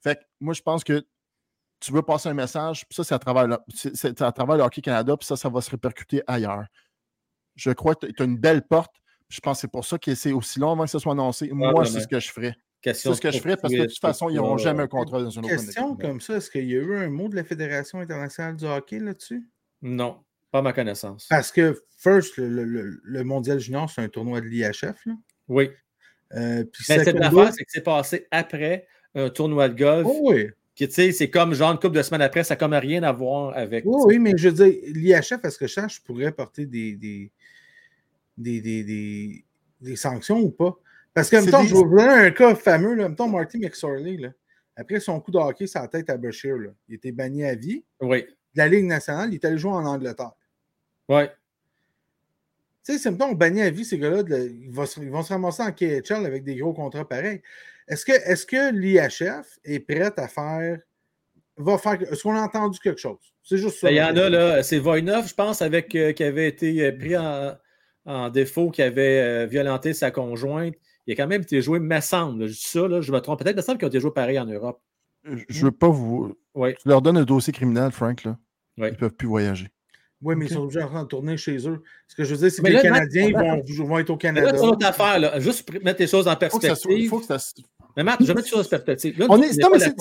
Fait 0.00 0.14
que 0.14 0.20
moi, 0.40 0.54
je 0.54 0.62
pense 0.62 0.84
que 0.84 1.04
tu 1.80 1.90
veux 1.92 2.02
passer 2.02 2.28
un 2.28 2.34
message, 2.34 2.86
puis 2.88 2.94
ça, 2.94 3.02
c'est 3.02 3.14
à 3.14 3.18
travers 3.18 3.48
le, 3.48 3.58
c'est 3.74 4.22
à 4.22 4.30
travers 4.30 4.56
le 4.56 4.62
Hockey 4.62 4.82
Canada, 4.82 5.16
puis 5.16 5.26
ça, 5.26 5.34
ça 5.36 5.48
va 5.48 5.60
se 5.60 5.70
répercuter 5.70 6.22
ailleurs. 6.28 6.64
Je 7.56 7.72
crois 7.72 7.96
que 7.96 8.06
tu 8.06 8.22
as 8.22 8.24
une 8.24 8.38
belle 8.38 8.62
porte. 8.62 8.94
Je 9.28 9.40
pense 9.40 9.58
que 9.58 9.60
c'est 9.62 9.70
pour 9.70 9.84
ça 9.84 9.98
que 9.98 10.14
c'est 10.14 10.32
aussi 10.32 10.58
long 10.60 10.72
avant 10.72 10.84
que 10.84 10.90
ce 10.90 10.98
soit 10.98 11.12
annoncé. 11.12 11.48
Moi, 11.52 11.84
c'est 11.86 12.00
ce 12.00 12.08
que 12.08 12.20
je 12.20 12.30
ferais. 12.30 12.54
Question 12.82 13.12
C'est 13.12 13.16
ce 13.16 13.20
que 13.22 13.30
je 13.30 13.38
ferais 13.38 13.56
parce 13.56 13.72
que 13.72 13.80
de 13.80 13.86
toute 13.86 13.98
façon, 13.98 14.28
ils 14.28 14.36
n'auront 14.36 14.58
jamais 14.58 14.82
un 14.82 14.86
contrat 14.88 15.22
dans 15.22 15.30
une 15.30 15.44
autre 15.46 15.54
Question 15.54 15.96
comme 15.96 16.20
ça, 16.20 16.36
est-ce 16.36 16.50
qu'il 16.50 16.68
y 16.68 16.74
a 16.74 16.80
eu 16.80 16.96
un 16.96 17.08
mot 17.08 17.28
de 17.28 17.36
la 17.36 17.42
Fédération 17.44 17.98
internationale 18.00 18.56
du 18.56 18.66
hockey 18.66 18.98
là-dessus? 18.98 19.42
Non, 19.80 20.18
pas 20.50 20.58
à 20.58 20.62
ma 20.62 20.72
connaissance. 20.74 21.26
Parce 21.30 21.50
que, 21.50 21.82
first, 21.96 22.36
le, 22.36 22.46
le- 22.48 22.64
le- 22.64 23.00
le 23.02 23.24
mondial 23.24 23.58
junior, 23.58 23.88
c'est 23.90 24.02
un 24.02 24.08
tournoi 24.08 24.40
de 24.42 24.46
l'IHF. 24.46 25.06
là. 25.06 25.14
Oui. 25.48 25.70
Euh, 26.34 26.64
puis 26.64 26.84
Mais 26.90 27.04
cette 27.04 27.16
affaire, 27.20 27.52
c'est 27.54 27.64
que 27.64 27.70
c'est 27.70 27.80
passé 27.84 28.26
après 28.30 28.86
un 29.14 29.30
tournoi 29.30 29.68
de 29.70 29.78
golf. 29.78 30.06
Oh 30.08 30.18
oui. 30.32 30.48
Qui, 30.74 30.86
tu 30.88 30.94
sais, 30.94 31.12
c'est 31.12 31.30
comme 31.30 31.54
genre 31.54 31.70
une 31.72 31.78
couple 31.78 31.96
de 31.96 32.02
semaines 32.02 32.22
après, 32.22 32.44
ça 32.44 32.54
n'a 32.54 32.58
comme 32.58 32.74
rien 32.74 33.02
à 33.04 33.12
voir 33.12 33.56
avec. 33.56 33.84
Oui, 33.86 34.02
oui, 34.06 34.18
mais 34.18 34.32
je 34.36 34.48
veux 34.50 34.54
dire, 34.70 34.78
l'IHF, 34.92 35.38
à 35.44 35.50
ce 35.50 35.56
que 35.56 35.66
je 35.68 35.72
sache, 35.72 36.00
pourrait 36.02 36.32
porter 36.32 36.66
des, 36.66 36.96
des, 36.96 37.30
des, 38.36 38.60
des, 38.60 38.84
des- 38.84 39.44
des 39.80 39.96
sanctions 39.96 40.40
ou 40.40 40.50
pas? 40.50 40.74
Parce 41.12 41.30
que, 41.30 41.36
mettons, 41.36 41.62
je 41.62 41.74
vais 41.74 41.82
vous 41.82 41.96
donner 41.96 42.08
un 42.26 42.30
cas 42.30 42.54
fameux, 42.54 42.94
là, 42.94 43.08
mettons 43.08 43.28
Marty 43.28 43.58
McSorley, 43.58 44.16
là, 44.16 44.30
après 44.76 44.98
son 44.98 45.20
coup 45.20 45.30
de 45.30 45.38
hockey 45.38 45.66
la 45.74 45.86
tête 45.88 46.10
à 46.10 46.16
Bashir, 46.16 46.56
là, 46.56 46.70
il 46.88 46.96
était 46.96 47.12
banni 47.12 47.44
à 47.44 47.54
vie. 47.54 47.84
Oui. 48.00 48.22
De 48.22 48.58
la 48.58 48.68
Ligue 48.68 48.86
nationale, 48.86 49.30
il 49.30 49.34
est 49.36 49.44
allé 49.44 49.58
jouer 49.58 49.72
en 49.72 49.84
Angleterre. 49.84 50.32
Oui. 51.08 51.24
Tu 52.84 52.92
sais, 52.92 52.98
c'est 52.98 53.10
mettons, 53.10 53.26
on 53.30 53.32
bannit 53.32 53.62
à 53.62 53.70
vie 53.70 53.84
ces 53.84 53.98
gars-là, 53.98 54.22
de 54.22 54.30
la- 54.30 54.38
ils, 54.44 54.70
vont 54.70 54.86
se, 54.86 55.00
ils 55.00 55.10
vont 55.10 55.22
se 55.22 55.32
ramasser 55.32 55.62
en 55.62 55.72
KHL 55.72 56.26
avec 56.26 56.44
des 56.44 56.56
gros 56.56 56.72
contrats 56.74 57.08
pareils. 57.08 57.40
Est-ce 57.88 58.04
que, 58.04 58.12
est 58.12 58.46
que 58.46 58.72
l'IHF 58.72 59.58
est 59.64 59.80
prête 59.80 60.18
à 60.18 60.28
faire. 60.28 60.78
Va 61.56 61.78
faire. 61.78 62.00
Est-ce 62.10 62.22
qu'on 62.24 62.34
a 62.34 62.40
entendu 62.42 62.78
quelque 62.80 63.00
chose? 63.00 63.18
C'est 63.42 63.58
juste 63.58 63.78
ça. 63.78 63.86
Ben, 63.86 63.92
Il 63.94 63.96
y 63.98 64.02
en 64.02 64.16
a, 64.16 64.28
là, 64.28 64.62
c'est 64.62 64.78
Voinov, 64.78 65.28
je 65.28 65.34
pense, 65.34 65.62
avec, 65.62 65.94
euh, 65.94 66.12
qui 66.12 66.24
avait 66.24 66.48
été 66.48 66.84
euh, 66.84 66.92
pris 66.92 67.16
en, 67.16 67.54
en 68.06 68.28
défaut, 68.30 68.70
qui 68.70 68.82
avait 68.82 69.20
euh, 69.20 69.46
violenté 69.46 69.92
sa 69.94 70.10
conjointe. 70.10 70.74
Il 71.06 71.12
a 71.12 71.16
quand 71.16 71.26
même 71.26 71.42
été 71.42 71.60
joué, 71.62 71.78
me 71.80 72.00
semble. 72.00 72.40
là, 72.42 72.46
Je 72.46 72.52
dis 72.52 72.62
ça, 72.62 72.86
là, 72.88 73.00
je 73.00 73.12
me 73.12 73.20
trompe. 73.20 73.42
Peut-être, 73.42 73.56
me 73.56 73.62
semble 73.62 73.78
qu'ils 73.78 73.86
ont 73.86 73.90
été 73.90 74.00
joués 74.00 74.12
pareil 74.12 74.38
en 74.38 74.46
Europe. 74.46 74.80
Je 75.24 75.60
ne 75.60 75.64
veux 75.66 75.70
pas 75.72 75.88
vous. 75.88 76.34
Oui. 76.54 76.74
Tu 76.80 76.88
leur 76.88 77.00
donnes 77.02 77.16
un 77.16 77.24
dossier 77.24 77.52
criminel, 77.52 77.90
Frank, 77.92 78.24
là. 78.24 78.36
Oui. 78.78 78.88
Ils 78.88 78.92
ne 78.92 78.96
peuvent 78.96 79.14
plus 79.14 79.28
voyager. 79.28 79.68
Oui, 80.22 80.34
mais 80.36 80.46
ils 80.46 80.52
sont 80.52 80.60
obligés 80.62 80.80
de 80.80 80.84
rentrer 80.84 81.08
tourner 81.08 81.36
chez 81.36 81.68
eux. 81.68 81.82
Ce 82.08 82.14
que 82.14 82.24
je 82.24 82.34
veux 82.34 82.40
dire, 82.40 82.50
c'est 82.50 82.62
que 82.62 82.68
les 82.68 82.80
Canadiens 82.80 83.30
Matt, 83.30 83.62
vont, 83.78 83.84
vont 83.86 83.98
être 83.98 84.10
au 84.10 84.16
Canada. 84.16 84.52
c'est 84.54 84.62
une 84.62 84.70
autre 84.70 84.86
affaire, 84.86 85.18
là. 85.18 85.38
Juste 85.40 85.70
pour 85.70 85.82
mettre 85.84 86.00
les 86.00 86.06
choses 86.06 86.26
en 86.26 86.32
Faut 86.32 86.38
que 86.38 86.66
ça 86.66 86.74
soit- 86.74 86.88
perspective. 86.88 87.10
faut 87.10 87.18
que 87.20 87.26
ça 87.26 87.38
se- 87.38 87.52
Mais 87.96 88.02
Matt, 88.04 88.16
je 88.20 88.26
vais 88.26 88.34
mettre 88.34 88.46
les 88.46 88.50
choses 88.50 88.66
en 88.66 88.70
perspective. 88.70 89.18
Là, 89.18 89.26
On 89.28 89.42
est, 89.42 89.58
non, 89.60 89.68
mais 89.72 89.78
la 89.78 89.84
c'est- 89.86 89.94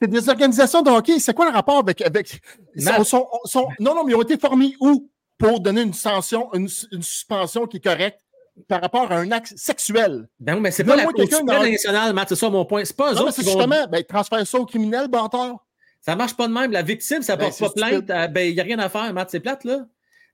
c'est- 0.00 0.06
des 0.06 0.28
organisations 0.28 0.82
de 0.82 0.90
hockey. 0.90 1.18
C'est 1.18 1.34
quoi 1.34 1.46
le 1.48 1.52
rapport 1.52 1.78
avec. 1.78 2.00
avec 2.02 2.40
ils 2.76 2.82
sont- 2.82 2.90
Matt. 2.92 3.04
sont- 3.04 3.28
sont- 3.44 3.68
non, 3.80 3.94
non, 3.96 4.04
mais 4.04 4.12
ils 4.12 4.16
ont 4.16 4.22
été 4.22 4.38
formés 4.38 4.74
où? 4.80 5.10
Pour 5.38 5.60
donner 5.60 5.82
une 5.82 5.94
sanction, 5.94 6.52
une, 6.54 6.68
une 6.92 7.02
suspension 7.02 7.66
qui 7.66 7.76
est 7.78 7.84
correcte 7.84 8.20
par 8.66 8.80
rapport 8.80 9.10
à 9.12 9.16
un 9.18 9.30
acte 9.30 9.54
sexuel? 9.56 10.28
Ben 10.40 10.54
oui, 10.54 10.60
mais 10.60 10.70
c'est 10.72 10.82
pas 10.84 10.96
la 10.96 11.04
Cour 11.04 11.14
quelqu'un 11.14 11.38
suprême 11.38 11.62
dans- 11.64 11.70
nationale, 11.70 12.12
Matt, 12.12 12.28
c'est 12.28 12.36
ça 12.36 12.50
mon 12.50 12.64
point. 12.64 12.84
C'est 12.84 12.96
pas 12.96 13.12
eux 13.12 13.14
Non, 13.14 13.26
mais 13.26 13.32
c'est 13.32 13.42
vont 13.42 13.52
justement, 13.52 13.86
ben, 13.88 14.02
transfère 14.04 14.46
ça 14.46 14.58
au 14.58 14.66
criminel, 14.66 15.08
bâtard. 15.08 15.64
Ça 16.00 16.16
marche 16.16 16.36
pas 16.36 16.48
de 16.48 16.52
même. 16.52 16.70
La 16.72 16.82
victime, 16.82 17.22
ça 17.22 17.36
Ben, 17.36 17.46
porte 17.46 17.58
pas 17.60 17.70
plainte. 17.70 17.88
stupide. 17.92 18.10
euh, 18.10 18.26
Ben, 18.28 18.48
il 18.48 18.54
n'y 18.54 18.60
a 18.60 18.64
rien 18.64 18.78
à 18.78 18.88
faire, 18.88 19.12
Matt. 19.12 19.30
C'est 19.30 19.40
plate, 19.40 19.64
là. 19.64 19.86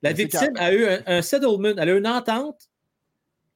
La 0.03 0.11
Ben, 0.11 0.17
victime 0.17 0.53
a 0.57 0.73
eu 0.73 0.87
un, 0.87 1.01
un 1.07 1.23
settlement, 1.23 1.69
elle 1.77 1.89
a 1.89 1.93
eu 1.93 1.99
une 1.99 2.07
entente 2.07 2.69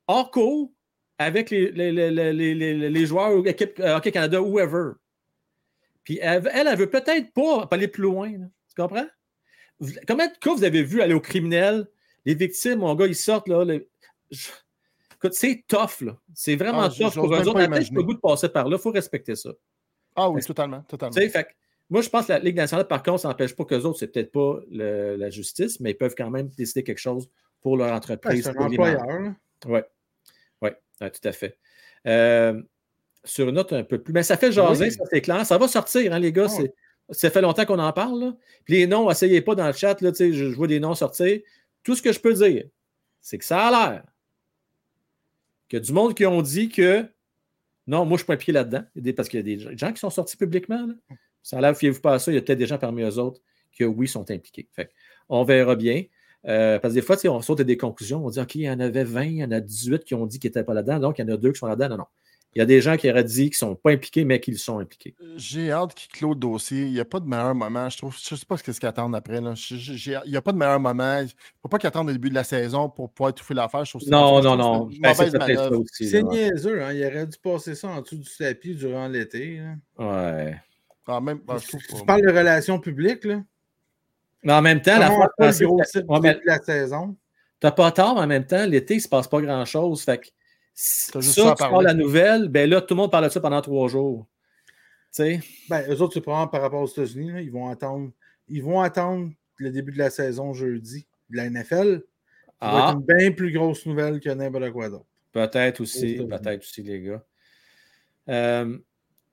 hors 0.06 0.30
cours 0.30 0.70
avec 1.18 1.50
les, 1.50 1.70
les, 1.72 1.92
les, 1.92 2.10
les, 2.10 2.32
les- 2.32 2.54
les- 2.54 2.90
les 2.90 3.06
joueurs 3.06 3.32
ou 3.34 3.42
l'équipe 3.42 3.78
euh, 3.80 3.96
Hockey 3.96 4.12
Canada, 4.12 4.40
whoever. 4.40 4.92
Puis 6.04 6.18
elle, 6.22 6.48
elle, 6.54 6.66
elle 6.68 6.78
veut 6.78 6.88
peut-être 6.90 7.32
pas 7.34 7.66
aller 7.70 7.88
plus 7.88 8.02
loin. 8.02 8.30
là. 8.30 8.46
Tu 8.68 8.74
comprends? 8.80 9.06
Combien 10.06 10.26
de 10.28 10.36
cas 10.38 10.54
vous 10.54 10.64
avez 10.64 10.82
vu 10.82 11.00
aller 11.02 11.14
au 11.14 11.20
criminel? 11.20 11.86
Les 12.24 12.34
victimes, 12.34 12.80
mon 12.80 12.94
gars, 12.94 13.06
ils 13.06 13.14
sortent, 13.14 13.48
là. 13.48 13.64
les- 13.64 13.88
je- 14.30 14.48
Écoute, 15.14 15.34
c'est 15.34 15.64
tough, 15.66 16.00
là. 16.02 16.16
C'est 16.34 16.54
vraiment 16.56 16.82
Ah, 16.82 16.88
tough 16.90 17.14
pour 17.14 17.34
eux 17.34 17.40
autres. 17.48 17.58
La 17.58 17.66
tête, 17.68 17.90
le 17.90 18.02
goût 18.04 18.14
de 18.14 18.18
passer 18.20 18.48
par 18.48 18.68
là. 18.68 18.76
Il 18.78 18.82
faut 18.82 18.90
respecter 18.92 19.34
ça. 19.34 19.50
Ah 20.14 20.30
oui, 20.30 20.40
totalement, 20.42 20.82
totalement. 20.82 21.12
Tu 21.14 21.22
sais, 21.22 21.28
fait 21.28 21.48
moi, 21.90 22.02
je 22.02 22.08
pense 22.08 22.26
que 22.26 22.32
la 22.32 22.38
Ligue 22.38 22.56
nationale, 22.56 22.86
par 22.86 23.02
contre, 23.02 23.20
ça 23.20 23.28
n'empêche 23.28 23.56
pas 23.56 23.64
qu'eux 23.64 23.80
autres, 23.80 23.98
c'est 23.98 24.08
peut-être 24.08 24.30
pas 24.30 24.60
le- 24.70 25.16
la 25.16 25.30
justice, 25.30 25.80
mais 25.80 25.92
ils 25.92 25.96
peuvent 25.96 26.14
quand 26.16 26.28
même 26.30 26.48
décider 26.50 26.84
quelque 26.84 26.98
chose 27.00 27.28
pour 27.62 27.76
leur 27.76 27.88
Ouais, 27.88 27.92
entreprise. 27.94 28.44
c'est 28.44 28.50
un 28.50 28.54
pour 28.54 28.68
les 28.68 28.78
employeur. 28.78 29.02
Oui, 29.66 29.80
oui, 30.62 30.70
ouais, 31.00 31.10
tout 31.10 31.28
à 31.28 31.32
fait. 31.32 31.56
Euh, 32.06 32.62
sur 33.24 33.48
une 33.48 33.54
note 33.56 33.72
un 33.72 33.82
peu 33.84 33.98
plus. 34.00 34.12
Mais 34.12 34.22
ça 34.22 34.36
fait 34.36 34.52
jaser, 34.52 34.84
Oui. 34.86 34.92
ça 34.92 35.04
c'est 35.10 35.20
clair. 35.20 35.44
Ça 35.46 35.56
va 35.58 35.66
sortir, 35.66 36.12
hein, 36.12 36.18
les 36.18 36.32
gars. 36.32 36.46
Ah. 36.48 36.62
Ça 37.10 37.30
fait 37.30 37.40
longtemps 37.40 37.64
qu'on 37.64 37.78
en 37.78 37.92
parle. 37.92 38.20
là. 38.20 38.36
Puis 38.64 38.74
les 38.74 38.86
noms, 38.86 39.10
essayez 39.10 39.40
pas 39.40 39.54
dans 39.54 39.66
le 39.66 39.72
chat, 39.72 39.96
je, 40.00 40.32
je 40.32 40.54
vois 40.54 40.66
des 40.66 40.80
noms 40.80 40.94
sortir. 40.94 41.40
Tout 41.82 41.94
ce 41.94 42.02
que 42.02 42.12
je 42.12 42.20
peux 42.20 42.34
dire, 42.34 42.64
c'est 43.20 43.38
que 43.38 43.44
ça 43.44 43.66
a 43.66 43.70
l'air 43.70 44.04
qu'il 45.68 45.78
y 45.78 45.82
a 45.82 45.84
du 45.84 45.92
monde 45.92 46.14
qui 46.14 46.26
ont 46.26 46.42
dit 46.42 46.68
que 46.68 47.06
non, 47.86 48.04
moi, 48.04 48.16
je 48.16 48.22
suis 48.22 48.26
pas 48.26 48.34
impliqué 48.34 48.52
là-dedans. 48.52 48.84
Parce 49.16 49.28
qu'il 49.30 49.38
y 49.38 49.40
a 49.40 49.56
des 49.56 49.76
gens 49.76 49.92
qui 49.92 49.98
sont 49.98 50.10
sortis 50.10 50.36
publiquement. 50.36 50.86
Ça 51.42 51.56
a 51.56 51.60
l'air, 51.62 51.76
fiez-vous 51.76 52.00
pas 52.00 52.14
à 52.14 52.18
ça, 52.18 52.30
il 52.30 52.34
y 52.34 52.38
a 52.38 52.42
peut-être 52.42 52.58
des 52.58 52.66
gens 52.66 52.78
parmi 52.78 53.02
eux 53.02 53.18
autres 53.18 53.40
qui, 53.72 53.84
oui, 53.84 54.06
sont 54.06 54.30
impliqués. 54.30 54.68
Fait 54.72 54.90
on 55.30 55.42
verra 55.44 55.74
bien. 55.74 56.04
Euh, 56.46 56.78
parce 56.78 56.92
que 56.94 57.00
des 57.00 57.04
fois, 57.04 57.16
on 57.24 57.40
saute 57.40 57.62
des 57.62 57.76
conclusions. 57.78 58.24
On 58.24 58.30
dit, 58.30 58.40
OK, 58.40 58.54
il 58.56 58.62
y 58.62 58.70
en 58.70 58.78
avait 58.78 59.04
20, 59.04 59.22
il 59.24 59.36
y 59.36 59.44
en 59.44 59.50
a 59.50 59.60
18 59.60 60.04
qui 60.04 60.14
ont 60.14 60.26
dit 60.26 60.38
qu'ils 60.38 60.48
n'étaient 60.48 60.64
pas 60.64 60.74
là-dedans, 60.74 60.98
donc 60.98 61.18
il 61.18 61.22
y 61.22 61.24
en 61.24 61.34
a 61.34 61.36
deux 61.38 61.52
qui 61.52 61.58
sont 61.58 61.66
là-dedans. 61.66 61.88
Non, 61.90 61.96
non. 61.98 62.06
Il 62.58 62.62
y 62.62 62.62
a 62.62 62.66
des 62.66 62.80
gens 62.80 62.96
qui 62.96 63.08
auraient 63.08 63.22
dit 63.22 63.50
qu'ils 63.50 63.64
ne 63.64 63.70
sont 63.70 63.74
pas 63.76 63.92
impliqués, 63.92 64.24
mais 64.24 64.40
qu'ils 64.40 64.58
sont 64.58 64.80
impliqués. 64.80 65.14
J'ai 65.36 65.70
hâte 65.70 65.94
qu'il 65.94 66.10
clôt 66.10 66.30
le 66.30 66.34
dossier. 66.40 66.86
Il 66.86 66.92
n'y 66.92 66.98
a 66.98 67.04
pas 67.04 67.20
de 67.20 67.24
meilleur 67.28 67.54
moment. 67.54 67.88
Je 67.88 67.98
trouve, 67.98 68.16
je 68.20 68.34
sais 68.34 68.44
pas 68.44 68.56
ce 68.56 68.64
qu'ils 68.64 68.84
attendent 68.84 69.14
après. 69.14 69.40
Là. 69.40 69.54
Je- 69.54 69.76
je- 69.76 69.92
j'ai- 69.92 70.18
il 70.24 70.32
n'y 70.32 70.36
a 70.36 70.42
pas 70.42 70.50
de 70.50 70.56
meilleur 70.56 70.80
moment. 70.80 71.18
Il 71.20 71.26
ne 71.26 71.30
faut 71.62 71.68
pas 71.68 71.78
qu'ils 71.78 71.86
attendent 71.86 72.08
le 72.08 72.14
début 72.14 72.30
de 72.30 72.34
la 72.34 72.42
saison 72.42 72.88
pour 72.88 73.12
pouvoir 73.12 73.30
étouffer 73.30 73.54
l'affaire. 73.54 73.84
Non, 74.08 74.42
non, 74.42 74.56
non. 74.56 74.88
c'est 74.90 74.98
Ben, 74.98 75.84
c'est 75.92 76.22
niaiseux, 76.24 76.82
hein? 76.82 76.92
Il 76.92 77.04
aurait 77.06 77.28
dû 77.28 77.38
passer 77.38 77.76
ça 77.76 77.86
en 77.90 78.00
dessous 78.00 78.16
du 78.16 78.28
tapis 78.36 78.74
durant 78.74 79.06
l'été. 79.06 79.62
Ouais. 79.96 80.56
Ah, 81.06 81.20
même, 81.20 81.38
ah, 81.46 81.58
Tu 81.60 81.76
pas. 81.76 82.04
parles 82.04 82.22
de 82.22 82.36
relations 82.36 82.80
publiques, 82.80 83.24
là? 83.24 83.40
Mais 84.42 84.52
en 84.52 84.62
même 84.62 84.82
temps, 84.82 84.98
la 84.98 85.12
fois, 85.12 85.30
ouais, 85.38 85.52
du 85.52 85.64
mais 85.64 86.32
début 86.32 86.40
de 86.40 86.46
la 86.46 86.60
saison? 86.60 87.16
T'as 87.60 87.70
pas 87.70 87.92
tort, 87.92 88.16
mais 88.16 88.22
en 88.22 88.26
même 88.26 88.46
temps, 88.46 88.66
l'été, 88.66 88.94
il 88.94 88.96
ne 88.96 89.02
se 89.04 89.08
passe 89.08 89.28
pas 89.28 89.40
grand-chose. 89.40 90.02
Fait 90.02 90.18
que 90.18 90.26
ça, 90.80 91.20
tu 91.20 91.42
parles 91.58 91.84
la 91.84 91.94
nouvelle, 91.94 92.48
ben 92.48 92.70
là, 92.70 92.80
tout 92.80 92.94
le 92.94 92.98
monde 92.98 93.10
parle 93.10 93.24
de 93.24 93.30
ça 93.30 93.40
pendant 93.40 93.60
trois 93.60 93.88
jours. 93.88 94.26
Tu 95.12 95.22
sais? 95.22 95.40
Ben, 95.68 95.84
eux 95.90 96.00
autres, 96.00 96.14
c'est 96.14 96.20
probablement 96.20 96.48
par 96.48 96.62
rapport 96.62 96.82
aux 96.82 96.86
États-Unis. 96.86 97.32
Ils 97.42 97.50
vont 97.50 97.68
attendre. 97.68 98.12
Ils 98.46 98.62
vont 98.62 98.80
attendre 98.80 99.30
le 99.56 99.70
début 99.70 99.90
de 99.92 99.98
la 99.98 100.10
saison 100.10 100.52
jeudi 100.54 101.06
de 101.30 101.36
la 101.36 101.50
NFL. 101.50 102.02
Ça 102.60 102.70
va 102.70 102.86
Ah, 102.86 102.90
être 102.90 102.98
une 103.00 103.16
bien 103.16 103.32
plus 103.32 103.52
grosse 103.52 103.86
nouvelle 103.86 104.20
que 104.20 104.30
n'importe 104.30 104.70
quoi 104.70 104.88
d'autre. 104.88 105.06
peut-être 105.32 105.80
aussi, 105.80 106.16
peut-être 106.16 106.60
aussi, 106.60 106.82
les 106.82 107.00
gars. 107.02 107.24
Euh, 108.28 108.78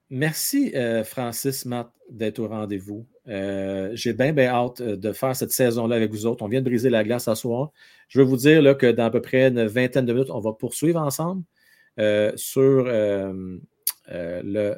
merci, 0.10 0.72
euh, 0.76 1.04
Francis, 1.04 1.66
Matt, 1.66 1.90
d'être 2.10 2.40
au 2.40 2.48
rendez-vous. 2.48 3.06
Euh, 3.28 3.92
J'ai 3.94 4.14
bien, 4.14 4.34
bien 4.34 4.50
hâte 4.50 4.82
euh, 4.82 4.96
de 4.96 5.12
faire 5.12 5.36
cette 5.36 5.52
saison-là 5.52 5.96
avec 5.96 6.12
vous 6.12 6.26
autres. 6.26 6.44
On 6.44 6.48
vient 6.48 6.62
de 6.62 6.66
briser 6.66 6.90
la 6.90 7.04
glace 7.04 7.26
ce 7.26 7.36
soir. 7.36 7.72
Je 8.08 8.20
veux 8.20 8.26
vous 8.26 8.38
dire 8.38 8.62
là, 8.62 8.76
que 8.76 8.92
dans 8.92 9.06
à 9.06 9.10
peu 9.10 9.22
près 9.22 9.48
une 9.48 9.66
vingtaine 9.66 10.06
de 10.06 10.14
minutes, 10.14 10.30
on 10.30 10.40
va 10.40 10.54
poursuivre 10.54 11.00
ensemble 11.00 11.44
euh, 12.00 12.32
sur 12.36 12.86
euh, 12.88 13.58
euh, 14.12 14.42
le 14.44 14.76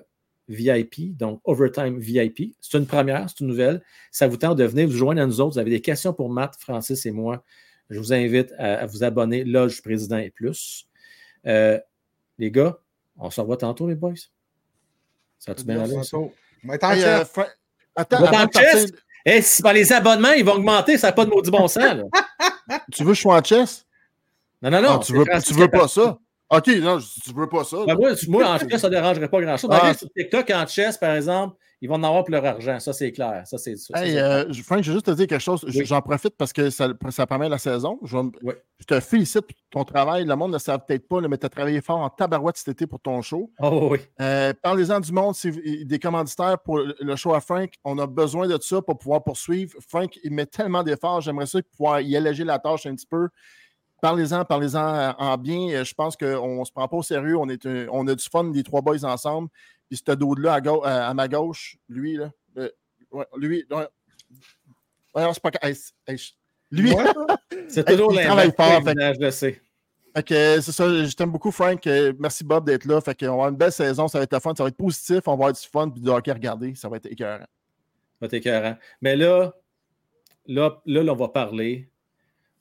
VIP, 0.47 1.17
donc 1.17 1.41
Overtime 1.43 1.99
VIP. 1.99 2.55
C'est 2.61 2.77
une 2.77 2.85
première, 2.85 3.29
c'est 3.29 3.41
une 3.41 3.47
nouvelle. 3.47 3.81
Ça 4.11 4.27
vous 4.27 4.37
tente 4.37 4.57
de 4.57 4.63
venir 4.63 4.87
vous 4.87 4.95
joindre 4.95 5.21
à 5.21 5.25
nous 5.25 5.41
autres. 5.41 5.53
Vous 5.53 5.59
avez 5.59 5.71
des 5.71 5.81
questions 5.81 6.13
pour 6.13 6.29
Matt, 6.29 6.55
Francis 6.57 7.05
et 7.05 7.11
moi. 7.11 7.43
Je 7.89 7.99
vous 7.99 8.13
invite 8.13 8.53
à, 8.57 8.75
à 8.75 8.85
vous 8.85 9.03
abonner, 9.03 9.43
Loge 9.43 9.81
Président 9.81 10.17
et 10.17 10.29
plus. 10.29 10.87
Euh, 11.45 11.79
les 12.37 12.51
gars, 12.51 12.79
on 13.17 13.29
se 13.29 13.41
revoit 13.41 13.57
tantôt, 13.57 13.87
les 13.87 13.95
boys. 13.95 14.13
Ça 15.39 15.51
va-tu 15.51 15.65
bien 15.65 15.81
aller? 15.81 15.93
Tantôt. 15.93 16.33
Euh, 17.03 17.25
ça, 17.25 17.47
Attends, 17.97 18.21
Va 18.21 18.29
avant 18.29 18.45
de 18.45 18.51
partir. 18.51 18.85
Eh, 19.25 19.41
si 19.41 19.61
par 19.61 19.73
les 19.73 19.91
abonnements, 19.91 20.31
ils 20.31 20.45
vont 20.45 20.53
augmenter, 20.53 20.97
ça 20.97 21.07
n'a 21.07 21.13
pas 21.13 21.25
de 21.25 21.29
maudit 21.29 21.51
bon 21.51 21.67
sens. 21.67 21.83
là. 21.83 22.03
tu 22.93 23.03
veux 23.03 23.09
que 23.09 23.15
je 23.15 23.21
sois 23.21 23.35
en 23.35 23.43
chess? 23.43 23.85
Non, 24.61 24.71
non, 24.71 24.81
non. 24.81 24.89
Ah, 24.93 25.03
tu 25.03 25.13
veux, 25.13 25.25
tu 25.45 25.53
veux 25.53 25.67
pas 25.67 25.87
ça? 25.89 26.17
Ok, 26.49 26.67
non, 26.67 26.99
tu 26.99 27.33
veux 27.35 27.49
pas 27.49 27.65
ça. 27.65 27.77
Ben, 27.85 27.95
moi, 27.95 28.11
moi, 28.29 28.47
en 28.47 28.57
chess, 28.57 28.79
ça 28.79 28.87
ne 28.87 28.93
dérangerait 28.93 29.27
pas 29.27 29.41
grand-chose. 29.41 29.69
Ah. 29.73 29.93
Sur 29.93 30.07
TikTok, 30.15 30.49
en 30.51 30.65
chess, 30.65 30.97
par 30.97 31.15
exemple, 31.15 31.57
ils 31.81 31.87
vont 31.87 31.95
en 31.95 32.03
avoir 32.03 32.23
pour 32.23 32.31
leur 32.31 32.45
argent. 32.45 32.79
Ça, 32.79 32.91
c'est 32.93 33.11
clair. 33.11 33.43
Ça, 33.45 33.57
c'est 33.57 33.75
ça, 33.75 34.03
Hey, 34.03 34.13
c'est- 34.13 34.19
euh, 34.19 34.51
je- 34.51 34.63
Frank, 34.63 34.81
je 34.83 34.89
vais 34.91 34.95
juste 34.95 35.05
te 35.05 35.11
dire 35.11 35.27
quelque 35.27 35.41
chose. 35.41 35.63
Oui. 35.67 35.85
J'en 35.85 36.01
profite 36.01 36.35
parce 36.37 36.51
que 36.51 36.69
ça, 36.69 36.89
ça 37.11 37.27
permet 37.27 37.47
la 37.49 37.57
saison. 37.57 37.99
Je, 38.03 38.17
Oui. 38.17 38.53
te 38.87 38.99
félicite 38.99 39.41
pour 39.45 39.55
ton 39.69 39.83
travail. 39.83 40.25
Le 40.25 40.35
monde 40.35 40.49
ne 40.51 40.55
le 40.55 40.59
savent 40.59 40.81
peut-être 40.87 41.07
pas, 41.07 41.21
mais 41.21 41.37
tu 41.37 41.45
as 41.45 41.49
travaillé 41.49 41.81
fort 41.81 41.99
en 41.99 42.09
tabarouette 42.09 42.57
cet 42.57 42.69
été 42.69 42.87
pour 42.87 42.99
ton 42.99 43.21
show. 43.21 43.51
Oh 43.61 43.89
oui. 43.91 43.99
Euh, 44.21 44.53
Parlez-en 44.61 44.99
du 44.99 45.11
monde, 45.11 45.35
des 45.85 45.99
commanditaires 45.99 46.57
pour 46.59 46.79
le- 46.79 47.15
show 47.15 47.33
à 47.33 47.41
Frank. 47.41 47.71
On 47.83 47.97
a 47.99 48.07
besoin 48.07 48.47
de 48.47 48.57
ça 48.61 48.81
pour 48.81 48.97
pouvoir 48.97 49.23
poursuivre. 49.23 49.73
Frank, 49.87 50.17
il 50.23 50.31
met 50.31 50.45
tellement 50.47 50.81
d'efforts. 50.83 51.21
J'aimerais 51.21 51.45
ça 51.45 51.59
pouvoir 51.61 52.01
y 52.01 52.15
alléger 52.15 52.43
la 52.43 52.57
tâche 52.59 52.85
un 52.87 52.95
petit 52.95 53.05
peu. 53.07 53.29
Parlez-en, 54.01 54.45
parlez-en 54.45 54.79
en- 54.79 55.15
en 55.17 55.37
bien. 55.37 55.69
Euh, 55.71 55.83
Je 55.83 55.93
pense 55.95 56.15
qu'on 56.15 56.59
ne 56.59 56.65
se 56.65 56.71
prend 56.71 56.87
pas 56.87 56.97
au 56.97 57.03
sérieux. 57.03 57.35
On, 57.37 57.49
est 57.49 57.65
un- 57.65 57.87
on 57.91 58.05
a 58.07 58.13
du 58.13 58.23
fun, 58.31 58.51
les 58.53 58.61
trois 58.63 58.81
boys 58.81 59.03
ensemble. 59.03 59.49
Puis 59.89 60.01
ce 60.05 60.11
dude-là 60.13 60.53
à, 60.53 60.61
gau- 60.61 60.83
à- 60.83 61.07
à 61.07 61.13
ma 61.13 61.27
gauche, 61.27 61.77
lui, 61.87 62.17
là, 62.17 62.31
euh, 62.57 62.69
ouais, 63.11 63.25
lui, 63.37 63.65
ouais. 63.69 63.87
Ouais, 65.15 65.33
c'est 65.33 65.41
pas. 65.41 65.51
hey, 65.61 65.75
hey, 66.07 66.17
lui, 66.71 66.93
Ouais. 66.93 67.03
C'est 67.69 67.85
toujours 67.85 68.13
il 68.13 68.23
travaille 68.25 68.51
fort, 68.55 68.83
fait- 68.83 68.93
Je 69.15 69.19
le 69.21 69.31
sais. 69.31 69.61
C'est 70.15 70.61
ça, 70.71 71.05
je 71.05 71.13
t'aime 71.15 71.31
beaucoup, 71.31 71.51
Frank. 71.51 71.85
Euh, 71.87 72.11
Merci, 72.19 72.43
Bob, 72.43 72.65
d'être 72.65 72.85
là. 72.85 72.99
Fait 73.01 73.13
qu'on 73.17 73.25
va 73.27 73.31
avoir 73.33 73.49
une 73.49 73.55
belle 73.55 73.71
saison, 73.71 74.07
ça 74.07 74.17
va 74.17 74.23
être 74.23 74.39
fun, 74.41 74.53
ça 74.55 74.63
va 74.63 74.69
être 74.69 74.77
positif, 74.77 75.19
on 75.27 75.31
va 75.31 75.33
avoir 75.33 75.53
du 75.53 75.61
fun, 75.61 75.89
puis 75.89 76.01
du 76.01 76.09
hockey 76.09 76.31
à 76.31 76.33
regarder, 76.33 76.73
ça 76.75 76.89
va 76.89 76.97
être 76.97 77.05
écœurant. 77.05 77.39
Ça 77.39 77.47
va 78.21 78.27
être 78.27 78.33
écœurant. 78.33 78.75
Mais 79.01 79.15
là, 79.15 79.53
là, 80.47 80.81
là, 80.85 81.03
là, 81.03 81.13
on 81.13 81.15
va 81.15 81.27
parler 81.29 81.89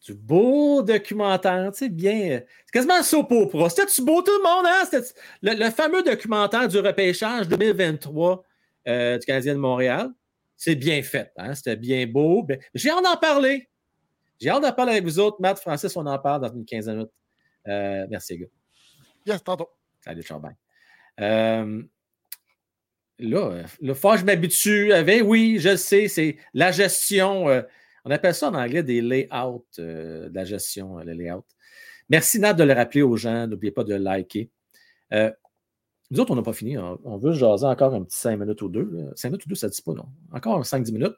du 0.06 0.14
beau 0.14 0.82
documentaire, 0.82 1.72
tu 1.72 1.78
sais, 1.78 1.88
bien. 1.88 2.40
C'est 2.64 2.72
quasiment 2.72 2.94
un 2.94 3.02
soap 3.02 3.32
opera. 3.32 3.68
C'était-tu 3.68 4.02
beau 4.02 4.22
tout 4.22 4.30
le 4.30 4.42
monde, 4.42 4.66
hein? 4.66 5.00
Le, 5.42 5.64
le 5.64 5.70
fameux 5.70 6.02
documentaire 6.02 6.68
du 6.68 6.78
repêchage 6.78 7.48
2023 7.48 8.44
euh, 8.86 9.18
du 9.18 9.26
Canadien 9.26 9.54
de 9.54 9.58
Montréal? 9.58 10.10
C'est 10.56 10.76
bien 10.76 11.02
fait, 11.02 11.32
hein? 11.36 11.54
C'était 11.54 11.76
bien 11.76 12.06
beau. 12.06 12.44
Ben, 12.44 12.58
J'ai 12.72 12.90
hâte 12.90 13.02
d'en 13.02 13.16
parler. 13.16 13.68
J'ai 14.40 14.50
hâte 14.50 14.62
d'en 14.62 14.72
parler 14.72 14.92
avec 14.92 15.04
vous 15.04 15.18
autres. 15.18 15.38
Matt, 15.40 15.58
Francis, 15.58 15.96
on 15.96 16.06
en 16.06 16.18
parle 16.18 16.42
dans 16.42 16.54
une 16.54 16.64
quinzaine 16.64 16.94
de 16.94 16.98
minutes. 16.98 17.12
Euh, 17.66 18.06
merci, 18.08 18.34
les 18.34 18.38
gars. 18.40 18.46
Yes, 19.26 19.42
tantôt. 19.42 19.68
Salut. 20.04 20.22
Euh, 21.20 21.82
là, 23.18 23.38
euh, 23.38 23.64
le 23.82 23.94
que 23.94 24.16
je 24.18 24.24
m'habitue 24.24 24.92
avec, 24.92 25.22
oui, 25.24 25.56
je 25.58 25.70
le 25.70 25.76
sais, 25.76 26.06
c'est 26.06 26.36
la 26.54 26.70
gestion. 26.70 27.64
On 28.06 28.10
appelle 28.12 28.34
ça 28.34 28.48
en 28.48 28.54
anglais 28.54 28.84
des 28.84 29.02
layouts, 29.02 29.66
euh, 29.80 30.28
de 30.28 30.34
la 30.34 30.44
gestion, 30.44 30.98
euh, 30.98 31.02
le 31.02 31.12
layout. 31.12 31.44
Merci, 32.08 32.38
Nat, 32.38 32.54
de 32.54 32.62
le 32.62 32.72
rappeler 32.72 33.02
aux 33.02 33.16
gens. 33.16 33.48
N'oubliez 33.48 33.72
pas 33.72 33.82
de 33.82 33.96
liker. 33.96 34.48
Euh, 35.12 35.32
nous 36.12 36.20
autres, 36.20 36.30
on 36.30 36.36
n'a 36.36 36.42
pas 36.42 36.52
fini. 36.52 36.78
On, 36.78 37.18
veut 37.18 37.32
jaser 37.32 37.66
encore 37.66 37.94
un 37.94 38.04
petit 38.04 38.16
5 38.16 38.38
minutes 38.38 38.62
ou 38.62 38.68
deux. 38.68 38.88
là. 38.92 39.10
5 39.16 39.30
minutes 39.30 39.46
ou 39.46 39.48
deux, 39.48 39.54
ça 39.56 39.66
ne 39.66 39.72
dit 39.72 39.82
pas, 39.82 39.92
non. 39.92 40.06
Encore 40.32 40.62
5-10 40.62 40.92
minutes. 40.92 41.16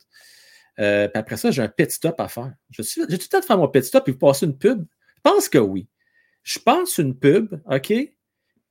Puis 0.76 1.10
après 1.14 1.36
ça, 1.36 1.50
j'ai 1.50 1.60
un 1.60 1.68
pit 1.68 1.90
stop 1.90 2.18
à 2.20 2.28
faire. 2.28 2.54
J'ai 2.70 2.82
tout 2.84 3.00
le 3.06 3.28
temps 3.28 3.40
de 3.40 3.44
faire 3.44 3.58
mon 3.58 3.68
pit 3.68 3.84
stop 3.84 4.08
et 4.08 4.12
vous 4.12 4.18
passer 4.18 4.46
une 4.46 4.56
pub? 4.56 4.86
Je 5.16 5.30
pense 5.30 5.48
que 5.50 5.58
oui. 5.58 5.88
Je 6.42 6.58
pense 6.58 6.96
une 6.96 7.14
pub, 7.18 7.60
OK? 7.70 7.92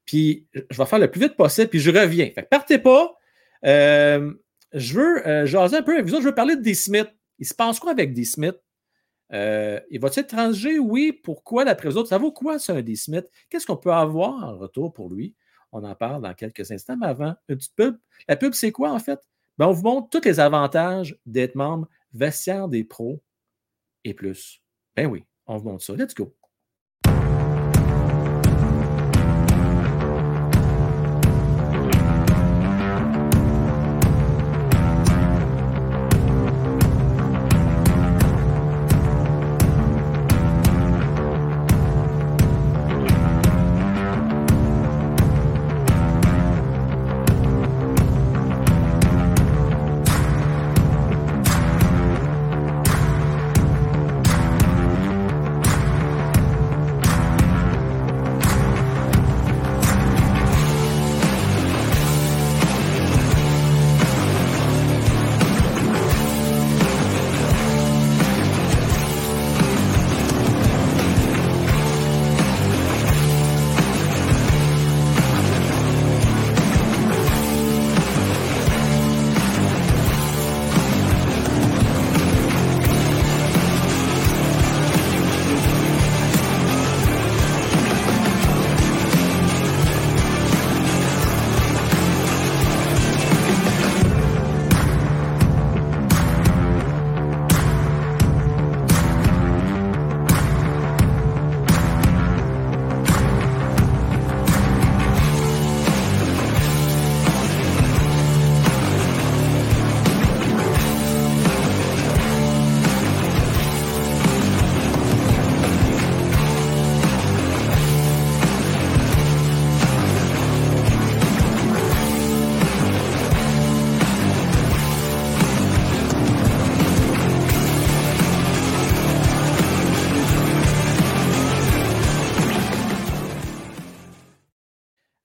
Puis 0.06 0.48
je 0.72 0.78
vais 0.78 0.86
faire 0.88 0.98
le 0.98 1.12
plus 1.12 1.22
vite 1.22 1.36
possible, 1.36 1.68
puis 1.68 1.80
je 1.80 1.92
reviens. 1.92 2.32
Fait 2.34 2.42
que 2.42 2.50
partez 2.50 2.80
pas. 2.80 3.16
Je 3.62 4.94
veux 4.94 5.46
jaser 5.46 5.78
un 5.78 5.84
peu 5.84 5.94
avec 5.94 6.06
vous 6.08 6.14
autres. 6.14 6.24
Je 6.24 6.30
veux 6.30 6.36
parler 6.36 6.56
de 6.56 6.62
D. 6.62 6.74
Smith. 6.74 7.10
Il 7.40 7.46
se 7.46 7.54
passe 7.54 7.80
quoi 7.80 7.92
avec 7.92 8.14
D. 8.14 8.24
Smith? 8.26 8.56
Euh, 9.34 9.80
il 9.90 10.00
va-t-il 10.00 10.26
transgé? 10.26 10.80
Oui. 10.80 11.12
Pourquoi, 11.12 11.66
d'après 11.66 11.90
vous? 11.90 12.06
Ça 12.06 12.18
vaut 12.18 12.32
quoi, 12.32 12.60
ça, 12.60 12.74
un 12.74 12.82
D. 12.82 12.96
Smith? 12.96 13.30
Qu'est-ce 13.50 13.66
qu'on 13.66 13.78
peut 13.78 13.94
avoir 13.94 14.44
en 14.44 14.58
retour 14.58 14.94
pour 14.94 15.10
lui? 15.10 15.36
On 15.72 15.84
en 15.84 15.96
parle 15.96 16.22
dans 16.22 16.34
quelques 16.34 16.72
instants, 16.72 16.98
mais 16.98 17.08
avant, 17.08 17.36
une 17.50 17.58
petite 17.58 17.76
pub. 17.76 17.98
La 18.28 18.38
pub, 18.38 18.54
c'est 18.54 18.72
quoi, 18.72 18.92
en 18.92 19.00
fait? 19.00 19.20
Ben, 19.58 19.68
on 19.68 19.72
vous 19.72 19.84
montre 19.84 20.10
tous 20.10 20.26
les 20.26 20.40
avantages 20.40 21.20
d'être 21.26 21.56
membre 21.56 21.88
vestiaire 22.14 22.68
des 22.68 22.84
pros 22.84 23.22
et 24.04 24.14
plus. 24.14 24.62
Ben 24.96 25.08
oui, 25.08 25.26
on 25.46 25.58
vous 25.58 25.70
montre 25.70 25.84
ça. 25.84 25.94
Let's 25.94 26.16
go. 26.16 26.34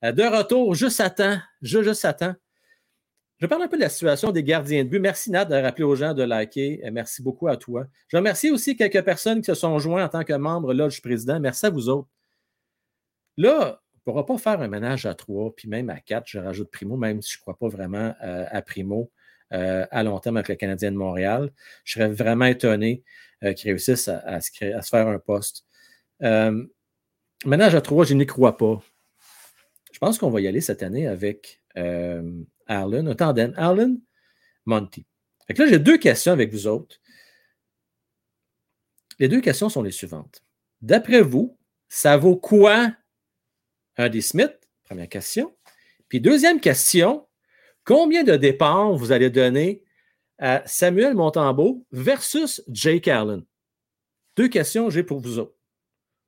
De 0.02 0.36
retour, 0.36 0.74
juste 0.74 1.00
à 1.00 1.10
temps. 1.10 1.38
Juste. 1.60 2.06
Je 3.38 3.46
parle 3.46 3.62
un 3.62 3.68
peu 3.68 3.76
de 3.76 3.82
la 3.82 3.88
situation 3.88 4.30
des 4.32 4.42
gardiens 4.42 4.84
de 4.84 4.88
but. 4.88 5.00
Merci, 5.00 5.30
Nat, 5.30 5.44
de 5.44 5.54
rappeler 5.54 5.84
aux 5.84 5.96
gens 5.96 6.14
de 6.14 6.22
liker. 6.22 6.80
Euh, 6.84 6.90
Merci 6.92 7.22
beaucoup 7.22 7.48
à 7.48 7.56
toi. 7.56 7.86
Je 8.08 8.16
remercie 8.16 8.50
aussi 8.50 8.76
quelques 8.76 9.02
personnes 9.02 9.40
qui 9.40 9.46
se 9.46 9.54
sont 9.54 9.78
joints 9.78 10.04
en 10.04 10.08
tant 10.08 10.24
que 10.24 10.32
membres 10.32 10.74
du 10.74 11.00
président. 11.00 11.38
Merci 11.40 11.66
à 11.66 11.70
vous 11.70 11.88
autres. 11.88 12.08
Là, 13.36 13.80
on 13.94 13.98
ne 13.98 14.02
pourra 14.04 14.26
pas 14.26 14.38
faire 14.38 14.60
un 14.60 14.68
ménage 14.68 15.06
à 15.06 15.14
trois, 15.14 15.54
puis 15.54 15.68
même 15.68 15.90
à 15.90 16.00
quatre, 16.00 16.26
je 16.26 16.38
rajoute 16.38 16.70
Primo, 16.70 16.96
même 16.96 17.22
si 17.22 17.32
je 17.32 17.38
ne 17.38 17.40
crois 17.42 17.56
pas 17.56 17.68
vraiment 17.68 18.14
euh, 18.22 18.44
à 18.50 18.62
Primo 18.62 19.10
euh, 19.52 19.86
à 19.90 20.02
long 20.02 20.18
terme 20.18 20.38
avec 20.38 20.48
le 20.48 20.54
Canadien 20.54 20.92
de 20.92 20.96
Montréal. 20.96 21.50
Je 21.84 21.94
serais 21.94 22.08
vraiment 22.08 22.46
étonné 22.46 23.02
euh, 23.44 23.52
qu'ils 23.52 23.70
réussissent 23.70 24.08
à, 24.08 24.40
se 24.40 24.50
faire 24.88 25.08
un 25.08 25.18
poste. 25.18 25.66
Euh, 26.22 26.64
ménage 27.44 27.74
à 27.74 27.82
trois, 27.82 28.04
je 28.06 28.14
n'y 28.14 28.24
crois 28.24 28.56
pas. 28.56 28.80
Je 30.02 30.06
pense 30.08 30.18
qu'on 30.18 30.30
va 30.30 30.40
y 30.40 30.48
aller 30.48 30.60
cette 30.60 30.82
année 30.82 31.06
avec 31.06 31.62
euh, 31.76 32.42
Allen, 32.66 33.06
un 33.06 33.14
tandem. 33.14 33.54
Allen, 33.56 34.00
Monty. 34.66 35.06
Là, 35.48 35.66
j'ai 35.68 35.78
deux 35.78 35.96
questions 35.96 36.32
avec 36.32 36.50
vous 36.50 36.66
autres. 36.66 37.00
Les 39.20 39.28
deux 39.28 39.40
questions 39.40 39.68
sont 39.68 39.84
les 39.84 39.92
suivantes. 39.92 40.42
D'après 40.80 41.20
vous, 41.20 41.56
ça 41.88 42.16
vaut 42.16 42.34
quoi 42.34 42.92
un 43.96 44.20
Smith? 44.20 44.58
Première 44.82 45.08
question. 45.08 45.54
Puis 46.08 46.20
deuxième 46.20 46.58
question, 46.58 47.28
combien 47.84 48.24
de 48.24 48.34
départs 48.34 48.94
vous 48.94 49.12
allez 49.12 49.30
donner 49.30 49.84
à 50.38 50.64
Samuel 50.66 51.14
Montembeau 51.14 51.86
versus 51.92 52.60
Jake 52.66 53.06
Allen? 53.06 53.44
Deux 54.34 54.48
questions 54.48 54.86
que 54.86 54.94
j'ai 54.94 55.04
pour 55.04 55.20
vous 55.20 55.38
autres. 55.38 55.54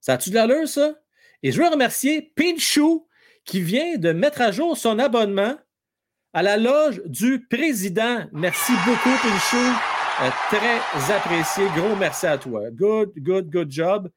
Ça 0.00 0.12
a-tu 0.12 0.30
de 0.30 0.36
l'allure, 0.36 0.68
ça? 0.68 1.02
Et 1.42 1.50
je 1.50 1.60
veux 1.60 1.68
remercier 1.68 2.32
Pinchou 2.36 3.08
qui 3.44 3.60
vient 3.60 3.98
de 3.98 4.12
mettre 4.12 4.40
à 4.40 4.50
jour 4.50 4.76
son 4.76 4.98
abonnement 4.98 5.56
à 6.32 6.42
la 6.42 6.56
loge 6.56 7.02
du 7.06 7.46
président. 7.46 8.26
Merci 8.32 8.72
beaucoup, 8.86 9.16
Pinchou. 9.22 9.56
Euh, 10.22 10.30
très 10.48 11.12
apprécié. 11.12 11.64
Gros 11.76 11.96
merci 11.96 12.26
à 12.26 12.38
toi. 12.38 12.70
Good, 12.70 13.12
good, 13.18 13.50
good 13.50 13.70
job. 13.70 14.10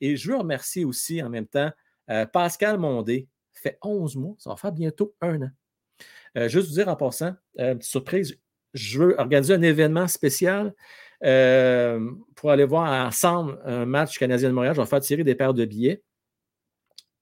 Et 0.00 0.16
je 0.16 0.30
veux 0.30 0.36
remercier 0.36 0.84
aussi 0.84 1.22
en 1.22 1.30
même 1.30 1.46
temps 1.46 1.70
euh, 2.10 2.26
Pascal 2.26 2.78
Mondé. 2.78 3.28
Fait 3.52 3.78
11 3.82 4.16
mois, 4.16 4.34
ça 4.38 4.50
va 4.50 4.56
faire 4.56 4.72
bientôt 4.72 5.14
un 5.20 5.40
an. 5.42 5.50
Euh, 6.36 6.48
juste 6.48 6.68
vous 6.68 6.74
dire 6.74 6.88
en 6.88 6.96
passant, 6.96 7.34
euh, 7.58 7.74
petite 7.74 7.90
surprise, 7.90 8.38
je 8.74 8.98
veux 8.98 9.18
organiser 9.18 9.54
un 9.54 9.62
événement 9.62 10.08
spécial 10.08 10.74
pour 12.34 12.50
aller 12.50 12.66
voir 12.66 13.06
ensemble 13.06 13.58
un 13.64 13.86
match 13.86 14.18
canadien 14.18 14.50
de 14.50 14.54
Montréal. 14.54 14.74
Je 14.74 14.80
vais 14.82 14.86
faire 14.86 15.00
tirer 15.00 15.24
des 15.24 15.34
paires 15.34 15.54
de 15.54 15.64
billets. 15.64 16.02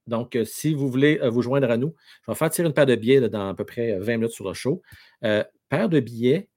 Donc, 0.06 0.36
euh, 0.36 0.44
si 0.44 0.74
vous 0.74 0.88
voulez 0.88 1.18
euh, 1.22 1.30
vous 1.30 1.42
joindre 1.42 1.70
à 1.70 1.76
nous, 1.76 1.94
je 2.26 2.30
vais 2.30 2.36
faire 2.36 2.50
tirer 2.50 2.68
une 2.68 2.74
paire 2.74 2.86
de 2.86 2.96
billets 2.96 3.28
dans 3.28 3.48
à 3.50 3.54
peu 3.54 3.64
près 3.64 3.98
20 3.98 4.16
minutes 4.16 4.32
sur 4.32 4.48
le 4.48 4.54
show. 4.54 4.82
Euh, 5.24 5.44
paire 5.68 5.88
de 5.88 6.00
billets 6.00 6.48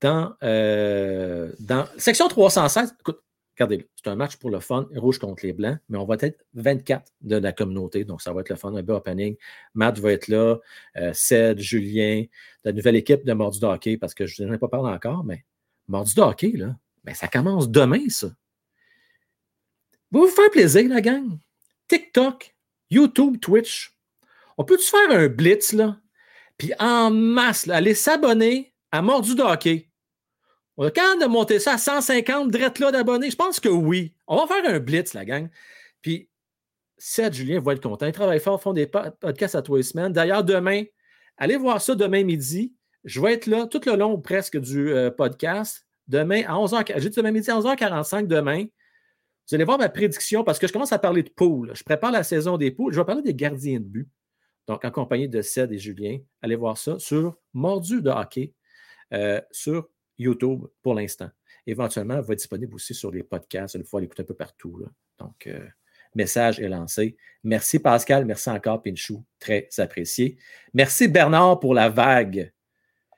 dans, 0.00 0.34
euh, 0.42 1.52
dans 1.60 1.86
section 1.98 2.28
316. 2.28 2.94
Écoute, 3.00 3.20
regardez, 3.56 3.88
c'est 3.96 4.10
un 4.10 4.16
match 4.16 4.36
pour 4.36 4.50
le 4.50 4.60
fun, 4.60 4.88
rouge 4.94 5.18
contre 5.18 5.44
les 5.44 5.52
blancs, 5.52 5.78
mais 5.88 5.98
on 5.98 6.04
va 6.04 6.16
être 6.20 6.44
24 6.54 7.12
de 7.22 7.36
la 7.36 7.52
communauté, 7.52 8.04
donc 8.04 8.20
ça 8.20 8.32
va 8.32 8.42
être 8.42 8.50
le 8.50 8.56
fun, 8.56 8.74
un 8.74 8.82
beau 8.82 8.94
opening. 8.94 9.36
Matt 9.74 9.98
va 9.98 10.12
être 10.12 10.28
là, 10.28 10.58
euh, 10.96 11.12
Ced, 11.14 11.58
Julien, 11.58 12.24
la 12.64 12.72
nouvelle 12.72 12.96
équipe 12.96 13.24
de 13.24 13.32
Mordu 13.32 13.64
hockey, 13.64 13.96
parce 13.96 14.14
que 14.14 14.26
je 14.26 14.42
n'en 14.42 14.52
ai 14.54 14.58
pas 14.58 14.68
parlé 14.68 14.90
encore, 14.90 15.24
mais 15.24 15.44
Mordu 15.88 16.20
hockey, 16.20 16.52
là, 16.52 16.76
ça 17.14 17.28
commence 17.28 17.70
demain, 17.70 18.08
ça. 18.08 18.28
Vous 20.10 20.20
vous 20.20 20.28
faire 20.28 20.50
plaisir, 20.50 20.88
la 20.88 21.00
gang. 21.00 21.38
TikTok, 21.88 22.55
YouTube, 22.90 23.38
Twitch. 23.40 23.96
On 24.58 24.64
peut-tu 24.64 24.84
faire 24.84 25.10
un 25.10 25.28
blitz, 25.28 25.72
là? 25.72 25.98
Puis 26.58 26.72
en 26.78 27.10
masse, 27.10 27.66
là, 27.66 27.76
aller 27.76 27.94
s'abonner 27.94 28.74
à 28.90 29.02
Mordu 29.02 29.34
de 29.34 29.42
hockey. 29.42 29.90
On 30.78 30.86
a 30.86 30.90
quand 30.90 31.16
même 31.16 31.30
monter 31.30 31.58
ça 31.58 31.74
à 31.74 31.78
150 31.78 32.50
drettes 32.50 32.78
là 32.78 32.90
d'abonnés? 32.90 33.30
Je 33.30 33.36
pense 33.36 33.60
que 33.60 33.68
oui. 33.68 34.14
On 34.26 34.36
va 34.36 34.46
faire 34.46 34.74
un 34.74 34.78
blitz, 34.78 35.14
la 35.14 35.24
gang. 35.24 35.48
Puis, 36.02 36.28
Seth 36.98 37.34
Julien 37.34 37.60
va 37.60 37.72
être 37.72 37.82
content. 37.82 38.06
Ils 38.06 38.12
travaillent 38.12 38.40
fort, 38.40 38.62
font 38.62 38.72
des 38.72 38.86
po- 38.86 39.10
podcasts 39.20 39.54
à 39.54 39.62
les 39.74 39.82
semaines. 39.82 40.12
D'ailleurs, 40.12 40.44
demain, 40.44 40.84
allez 41.36 41.56
voir 41.56 41.80
ça 41.80 41.94
demain 41.94 42.24
midi. 42.24 42.74
Je 43.04 43.20
vais 43.20 43.34
être 43.34 43.46
là 43.46 43.66
tout 43.66 43.80
le 43.86 43.96
long 43.96 44.20
presque 44.20 44.58
du 44.58 44.90
euh, 44.90 45.10
podcast. 45.10 45.86
Demain 46.08 46.42
à 46.46 46.54
11h. 46.54 46.98
J'ai 46.98 47.10
demain 47.10 47.32
midi 47.32 47.50
à 47.50 47.58
11h45 47.58 48.26
demain. 48.26 48.64
Vous 49.48 49.54
allez 49.54 49.64
voir 49.64 49.78
ma 49.78 49.88
prédiction 49.88 50.42
parce 50.42 50.58
que 50.58 50.66
je 50.66 50.72
commence 50.72 50.92
à 50.92 50.98
parler 50.98 51.22
de 51.22 51.30
poules. 51.30 51.70
Je 51.74 51.84
prépare 51.84 52.10
la 52.10 52.24
saison 52.24 52.56
des 52.56 52.70
poules. 52.70 52.92
Je 52.92 52.98
vais 52.98 53.04
parler 53.04 53.22
des 53.22 53.34
gardiens 53.34 53.78
de 53.78 53.84
but. 53.84 54.08
Donc, 54.66 54.84
en 54.84 54.90
compagnie 54.90 55.28
de 55.28 55.42
Ced 55.42 55.70
et 55.72 55.78
Julien, 55.78 56.18
allez 56.42 56.56
voir 56.56 56.76
ça 56.76 56.98
sur 56.98 57.38
Mordu 57.54 58.02
de 58.02 58.10
hockey 58.10 58.52
euh, 59.12 59.40
sur 59.52 59.88
YouTube 60.18 60.64
pour 60.82 60.94
l'instant. 60.94 61.30
Éventuellement, 61.66 62.14
elle 62.14 62.24
va 62.24 62.32
être 62.32 62.38
disponible 62.38 62.74
aussi 62.74 62.94
sur 62.94 63.12
les 63.12 63.22
podcasts. 63.22 63.76
Allez 63.76 63.84
pouvoir 63.84 64.00
l'écouter 64.00 64.22
un 64.22 64.26
peu 64.26 64.34
partout. 64.34 64.84
Donc, 65.18 65.46
euh, 65.46 65.64
message 66.16 66.58
est 66.58 66.68
lancé. 66.68 67.16
Merci 67.44 67.78
Pascal, 67.78 68.24
merci 68.24 68.50
encore 68.50 68.82
Pinchou, 68.82 69.24
très 69.38 69.68
apprécié. 69.78 70.36
Merci 70.74 71.06
Bernard 71.06 71.60
pour 71.60 71.74
la 71.74 71.88
vague. 71.88 72.52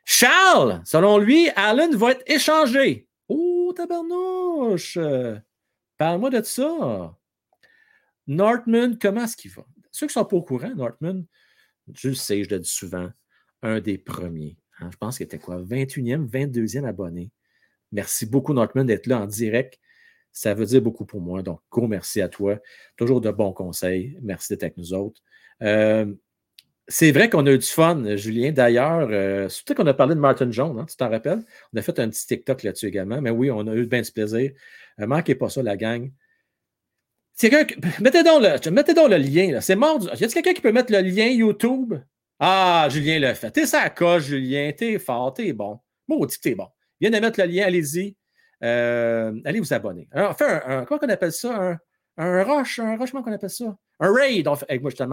Charles, 0.05 0.83
selon 0.85 1.19
lui, 1.19 1.49
Allen 1.57 1.95
va 1.95 2.13
être 2.13 2.23
échangé. 2.27 3.09
Oh, 3.29 3.73
tabarnouche! 3.77 4.99
Parle-moi 5.99 6.31
de 6.31 6.43
ça. 6.43 7.17
Northman, 8.27 8.97
comment 8.99 9.25
est-ce 9.25 9.37
qu'il 9.37 9.51
va? 9.51 9.67
Ceux 9.91 10.07
qui 10.07 10.11
ne 10.11 10.23
sont 10.23 10.25
pas 10.25 10.37
au 10.37 10.43
courant, 10.43 10.75
Northman, 10.75 11.25
je 11.95 12.09
le 12.11 12.15
sais, 12.15 12.45
je 12.45 12.51
le 12.51 12.61
dis 12.61 12.69
souvent, 12.69 13.11
un 13.63 13.81
des 13.81 13.99
premiers. 13.99 14.59
hein. 14.81 14.91
je 14.93 14.97
pense 14.97 15.17
qu'il 15.17 15.25
était 15.25 15.39
quoi? 15.39 15.61
21e, 15.61 16.29
22e 16.29 16.85
abonné. 16.87 17.33
Merci 17.91 18.27
beaucoup, 18.27 18.53
Northman, 18.53 18.85
d'être 18.85 19.07
là 19.07 19.21
en 19.21 19.27
direct. 19.27 19.79
Ça 20.31 20.55
veut 20.55 20.67
dire 20.67 20.83
beaucoup 20.83 21.07
pour 21.07 21.21
moi. 21.21 21.43
Donc, 21.43 21.61
gros 21.71 21.89
merci 21.89 22.21
à 22.21 22.29
toi. 22.29 22.59
Toujours 22.97 23.21
de 23.21 23.31
bons 23.31 23.53
conseils. 23.53 24.17
Merci 24.23 24.53
d'être 24.53 24.65
avec 24.65 24.77
nous 24.77 24.93
autres. 24.93 25.21
Euh, 25.63 26.15
c'est 26.89 27.13
vrai 27.13 27.29
qu'on 27.31 27.47
a 27.47 27.53
eu 27.53 27.59
du 27.59 27.67
fun, 27.67 28.17
Julien. 28.17 28.51
D'ailleurs, 28.53 29.09
euh, 29.11 29.49
c'est 29.49 29.65
peut-être 29.65 29.77
qu'on 29.79 29.87
a 29.87 29.95
parlé 29.95 30.15
de 30.15 30.21
Martin 30.21 30.51
Jones, 30.51 30.79
hein, 30.81 30.87
tu 30.89 30.97
t'en 30.97 31.11
rappelles? 31.11 31.43
On 31.73 31.79
a 31.79 31.83
fait 31.83 31.99
un 31.99 32.09
petit 32.09 32.27
TikTok 32.27 32.63
là-dessus 32.63 32.87
également. 32.87 33.21
Mais 33.21 33.31
oui, 33.31 33.51
on 33.51 33.67
a 33.67 33.75
eu 33.75 33.87
bien 33.87 34.01
du 34.01 34.11
plaisir. 34.11 34.53
Ne 34.99 35.07
manquez 35.07 35.35
pas 35.35 35.49
ça, 35.49 35.63
la 35.63 35.77
gang. 35.77 36.11
Quelqu'un 37.39 37.67
Mettez 38.01 38.23
donc 38.23 38.43
le, 38.43 38.71
mettez 38.71 38.95
le 38.95 39.17
lien. 39.19 39.61
C'est 39.61 39.77
mort. 39.77 39.99
du- 39.99 40.07
Y 40.07 40.11
a-t-il 40.11 40.33
quelqu'un 40.35 40.53
qui 40.55 40.61
peut 40.61 40.73
mettre 40.73 40.93
le 40.93 41.01
lien 41.01 41.27
YouTube? 41.27 41.95
Ah, 42.41 42.89
Julien 42.91 43.19
l'a 43.19 43.35
fait. 43.35 43.51
T'es 43.51 43.67
ça 43.67 43.89
coche, 43.91 44.25
Julien. 44.25 44.73
T'es 44.77 44.99
fort, 44.99 45.35
t'es 45.35 45.53
bon. 45.53 45.79
Maudit 46.09 46.41
t'es 46.41 46.55
bon. 46.55 46.69
Viens 47.01 47.11
de 47.11 47.19
mettre 47.19 47.41
le 47.41 47.47
lien, 47.47 47.65
allez-y. 47.67 48.17
Euh, 48.65 49.33
allez 49.45 49.61
vous 49.61 49.73
abonner. 49.73 50.09
Alors, 50.11 50.31
on 50.33 50.35
fait 50.35 50.47
un, 50.47 50.79
un- 50.81 50.85
comment 50.85 51.01
on 51.03 51.09
appelle 51.09 51.33
ça? 51.33 51.55
Un, 51.55 51.79
un 52.17 52.43
rush, 52.45 52.81
un 52.81 52.97
rush, 52.97 53.13
comment 53.13 53.23
on 53.27 53.33
appelle 53.33 53.51
ça? 53.51 53.77
Un 54.01 54.13
raid. 54.13 54.47
On 54.49 54.57
fait, 54.57 54.79
moi, 54.79 54.91
je 54.91 54.97
suis. 54.97 55.05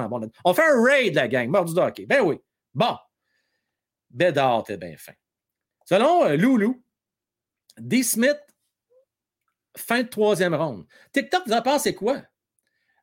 On 0.44 0.54
fait 0.54 0.64
un 0.64 0.84
raid, 0.84 1.16
la 1.16 1.28
gang. 1.28 1.50
Mort 1.50 1.66
du 1.66 1.80
hockey. 1.80 2.06
Ben 2.06 2.22
oui. 2.22 2.40
Bon. 2.74 2.96
Bédard, 4.10 4.64
t'es 4.64 4.78
bien 4.78 4.96
fin. 4.98 5.14
Selon 5.86 6.26
euh, 6.26 6.36
Loulou, 6.38 6.84
D. 7.78 8.04
Smith, 8.04 8.40
fin 9.76 10.04
de 10.04 10.08
troisième 10.08 10.56
ronde. 10.56 10.86
TikTok, 11.12 11.44
vous 11.48 11.54
en 11.54 11.62
pensez 11.62 11.94
quoi? 11.94 12.22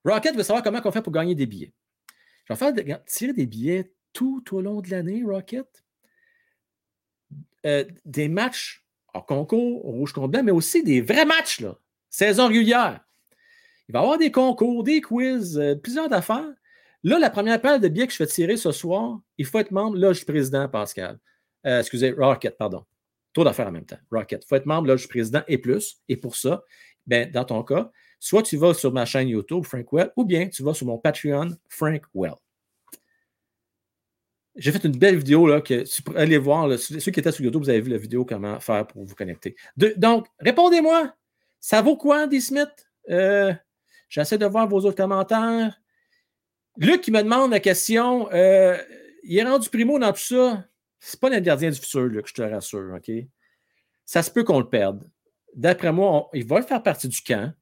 Rocket 0.04 0.34
veut 0.34 0.42
savoir 0.42 0.62
comment 0.62 0.80
on 0.84 0.90
fait 0.90 1.02
pour 1.02 1.12
gagner 1.12 1.34
des 1.34 1.46
billets. 1.46 1.72
Je 2.44 2.54
vais 2.54 2.58
faire 2.58 3.04
tirer 3.04 3.32
des 3.32 3.46
billets 3.46 3.92
tout 4.12 4.42
au 4.52 4.60
long 4.60 4.80
de 4.80 4.90
l'année, 4.90 5.22
Rocket. 5.24 5.84
Euh, 7.64 7.84
des 8.04 8.28
matchs 8.28 8.84
hors 9.14 9.26
concours, 9.26 9.82
rouge 9.82 10.12
contre 10.12 10.28
blanc, 10.28 10.42
mais 10.42 10.52
aussi 10.52 10.82
des 10.82 11.00
vrais 11.00 11.24
matchs, 11.24 11.60
là. 11.60 11.78
Saison 12.10 12.48
régulière. 12.48 13.00
Il 13.92 13.96
va 13.96 14.00
y 14.00 14.02
avoir 14.04 14.16
des 14.16 14.32
concours, 14.32 14.82
des 14.84 15.02
quiz, 15.02 15.58
euh, 15.58 15.74
plusieurs 15.74 16.10
affaires. 16.14 16.50
Là, 17.02 17.18
la 17.18 17.28
première 17.28 17.60
paire 17.60 17.78
de 17.78 17.88
billets 17.88 18.06
que 18.06 18.12
je 18.12 18.16
fais 18.16 18.26
tirer 18.26 18.56
ce 18.56 18.72
soir, 18.72 19.20
il 19.36 19.44
faut 19.44 19.58
être 19.58 19.70
membre 19.70 19.98
loge 19.98 20.24
président, 20.24 20.66
Pascal. 20.66 21.18
Euh, 21.66 21.80
excusez, 21.80 22.12
Rocket, 22.12 22.56
pardon. 22.56 22.86
Trop 23.34 23.44
d'affaires 23.44 23.68
en 23.68 23.72
même 23.72 23.84
temps. 23.84 23.98
Rocket. 24.10 24.44
Il 24.44 24.48
faut 24.48 24.56
être 24.56 24.64
membre 24.64 24.88
loge 24.88 25.06
président 25.08 25.42
et 25.46 25.58
plus. 25.58 26.00
Et 26.08 26.16
pour 26.16 26.36
ça, 26.36 26.64
ben, 27.06 27.30
dans 27.30 27.44
ton 27.44 27.62
cas, 27.62 27.90
soit 28.18 28.42
tu 28.42 28.56
vas 28.56 28.72
sur 28.72 28.94
ma 28.94 29.04
chaîne 29.04 29.28
YouTube, 29.28 29.64
Frank 29.64 29.92
Well, 29.92 30.10
ou 30.16 30.24
bien 30.24 30.48
tu 30.48 30.62
vas 30.62 30.72
sur 30.72 30.86
mon 30.86 30.96
Patreon, 30.96 31.50
Frank 31.68 32.00
Well. 32.14 32.36
J'ai 34.56 34.72
fait 34.72 34.84
une 34.84 34.96
belle 34.96 35.18
vidéo 35.18 35.46
là, 35.46 35.60
que 35.60 35.82
tu 35.82 36.00
pourrais 36.00 36.22
aller 36.22 36.38
voir. 36.38 36.66
là. 36.66 36.78
Ceux 36.78 36.96
qui 37.10 37.20
étaient 37.20 37.30
sur 37.30 37.44
YouTube, 37.44 37.60
vous 37.62 37.68
avez 37.68 37.82
vu 37.82 37.90
la 37.90 37.98
vidéo 37.98 38.24
comment 38.24 38.58
faire 38.58 38.86
pour 38.86 39.04
vous 39.04 39.14
connecter. 39.14 39.54
Donc, 39.76 40.28
répondez-moi. 40.38 41.14
Ça 41.60 41.82
vaut 41.82 41.98
quoi, 41.98 42.26
des 42.26 42.40
Smith? 42.40 42.70
Euh, 43.10 43.52
J'essaie 44.12 44.36
de 44.36 44.44
voir 44.44 44.68
vos 44.68 44.80
autres 44.80 44.96
commentaires. 44.96 45.80
Luc 46.76 47.00
qui 47.00 47.10
me 47.10 47.22
demande 47.22 47.50
la 47.50 47.60
question 47.60 48.30
euh, 48.30 48.76
il 49.22 49.38
est 49.38 49.42
rendu 49.42 49.70
primo 49.70 49.98
dans 49.98 50.12
tout 50.12 50.20
ça. 50.20 50.66
C'est 51.00 51.18
pas 51.18 51.30
le 51.30 51.38
gardien 51.40 51.70
du 51.70 51.80
futur, 51.80 52.02
Luc, 52.02 52.28
je 52.28 52.34
te 52.34 52.42
rassure, 52.42 52.92
OK? 52.94 53.10
Ça 54.04 54.22
se 54.22 54.30
peut 54.30 54.44
qu'on 54.44 54.58
le 54.58 54.68
perde. 54.68 55.08
D'après 55.54 55.92
moi, 55.92 56.28
il 56.34 56.46
va 56.46 56.60
le 56.60 56.66
faire 56.66 56.82
partie 56.82 57.08
du 57.08 57.22
camp. 57.22 57.54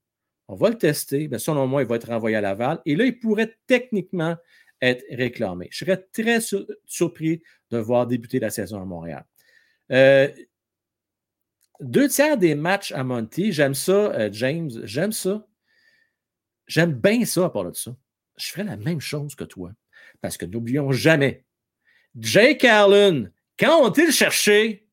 On 0.48 0.56
va 0.56 0.70
le 0.70 0.76
tester. 0.76 1.28
Bien, 1.28 1.38
selon 1.38 1.68
moi, 1.68 1.82
il 1.82 1.88
va 1.88 1.94
être 1.94 2.08
renvoyé 2.08 2.34
à 2.34 2.40
Laval. 2.40 2.80
Et 2.84 2.96
là, 2.96 3.04
il 3.04 3.16
pourrait 3.20 3.56
techniquement 3.68 4.36
être 4.82 5.04
réclamé. 5.12 5.68
Je 5.70 5.84
serais 5.84 6.04
très 6.12 6.40
sur- 6.40 6.66
surpris 6.84 7.42
de 7.70 7.78
voir 7.78 8.08
débuter 8.08 8.40
la 8.40 8.50
saison 8.50 8.82
à 8.82 8.84
Montréal. 8.84 9.24
Euh, 9.92 10.28
deux 11.78 12.08
tiers 12.08 12.36
des 12.36 12.56
matchs 12.56 12.90
à 12.90 13.04
Monty, 13.04 13.52
j'aime 13.52 13.74
ça, 13.74 14.12
euh, 14.12 14.28
James, 14.32 14.70
j'aime 14.82 15.12
ça. 15.12 15.46
J'aime 16.70 16.92
bien 16.92 17.24
ça 17.24 17.46
à 17.46 17.50
part 17.50 17.64
de 17.64 17.72
ça. 17.72 17.90
Je 18.36 18.46
ferais 18.52 18.62
la 18.62 18.76
même 18.76 19.00
chose 19.00 19.34
que 19.34 19.42
toi. 19.42 19.72
Parce 20.20 20.36
que 20.36 20.46
n'oublions 20.46 20.92
jamais, 20.92 21.44
Jake 22.16 22.64
Allen, 22.64 23.32
quand 23.58 23.82
on 23.82 23.90
été 23.90 24.06
le 24.06 24.12
chercher, 24.12 24.86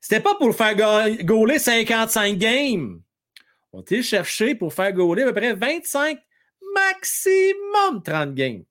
c'était 0.00 0.20
pas 0.20 0.36
pour 0.36 0.54
faire 0.54 0.76
ga- 0.76 1.10
gauler 1.24 1.58
55 1.58 2.38
games. 2.38 3.02
On 3.72 3.80
été 3.80 3.96
le 3.96 4.02
chercher 4.04 4.54
pour 4.54 4.72
faire 4.72 4.92
gauler 4.92 5.24
à 5.24 5.26
peu 5.26 5.34
près 5.34 5.52
25, 5.54 6.16
maximum 6.74 8.00
30 8.04 8.34
games? 8.34 8.62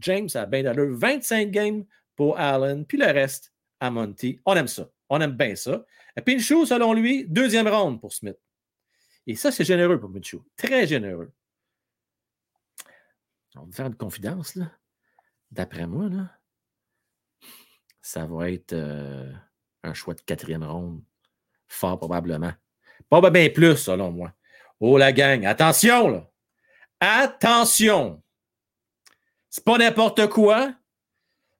James 0.00 0.28
a 0.34 0.46
bien 0.46 0.64
d'allure, 0.64 0.98
25 0.98 1.50
games 1.52 1.84
pour 2.16 2.36
Allen, 2.40 2.84
puis 2.84 2.98
le 2.98 3.06
reste 3.06 3.52
à 3.78 3.88
Monty. 3.92 4.40
On 4.44 4.56
aime 4.56 4.66
ça. 4.68 4.90
On 5.08 5.20
aime 5.20 5.36
bien 5.36 5.54
ça. 5.54 5.84
Et 6.16 6.22
Pinchot, 6.22 6.66
selon 6.66 6.92
lui, 6.92 7.24
deuxième 7.28 7.68
round 7.68 8.00
pour 8.00 8.12
Smith. 8.12 8.36
Et 9.26 9.34
ça, 9.34 9.50
c'est 9.50 9.64
généreux 9.64 9.98
pour 9.98 10.12
Pinchot. 10.12 10.44
Très 10.56 10.86
généreux. 10.86 11.32
On 13.56 13.64
va 13.64 13.72
faire 13.72 13.86
une 13.86 13.96
confidence, 13.96 14.54
là. 14.54 14.70
D'après 15.50 15.86
moi, 15.86 16.08
là, 16.08 16.30
ça 18.02 18.26
va 18.26 18.50
être 18.50 18.72
euh, 18.72 19.32
un 19.82 19.94
choix 19.94 20.14
de 20.14 20.20
quatrième 20.20 20.64
ronde. 20.64 21.02
Fort 21.66 21.98
probablement. 21.98 22.52
Pas 23.08 23.30
bien 23.30 23.48
plus, 23.50 23.76
selon 23.76 24.10
moi. 24.12 24.32
Oh, 24.78 24.98
la 24.98 25.12
gang, 25.12 25.44
attention, 25.46 26.08
là. 26.08 26.30
Attention. 27.00 28.22
C'est 29.48 29.64
pas 29.64 29.78
n'importe 29.78 30.28
quoi. 30.28 30.74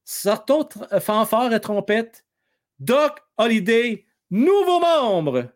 Sortons 0.04 0.62
tr- 0.62 1.00
fanfare 1.00 1.52
et 1.52 1.60
trompette. 1.60 2.26
Doc 2.78 3.20
Holiday, 3.38 4.06
nouveau 4.30 4.80
membre 4.80 5.52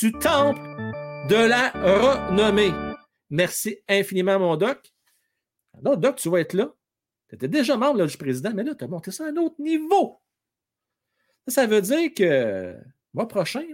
du 0.00 0.12
temple 0.12 0.81
de 1.28 1.36
la 1.36 1.70
renommée. 1.70 2.72
Merci 3.30 3.78
infiniment, 3.88 4.38
mon 4.38 4.56
Doc. 4.56 4.92
Alors, 5.78 5.96
Doc, 5.96 6.16
tu 6.16 6.28
vas 6.28 6.40
être 6.40 6.54
là. 6.54 6.74
Tu 7.28 7.36
étais 7.36 7.48
déjà 7.48 7.76
membre 7.76 8.04
du 8.04 8.16
président, 8.16 8.52
mais 8.54 8.64
là, 8.64 8.74
tu 8.74 8.84
as 8.84 8.88
monté 8.88 9.10
ça 9.10 9.26
à 9.26 9.28
un 9.28 9.36
autre 9.36 9.60
niveau. 9.60 10.20
Ça, 11.46 11.66
veut 11.66 11.80
dire 11.80 12.12
que 12.14 12.76
mois 13.14 13.28
prochain, 13.28 13.64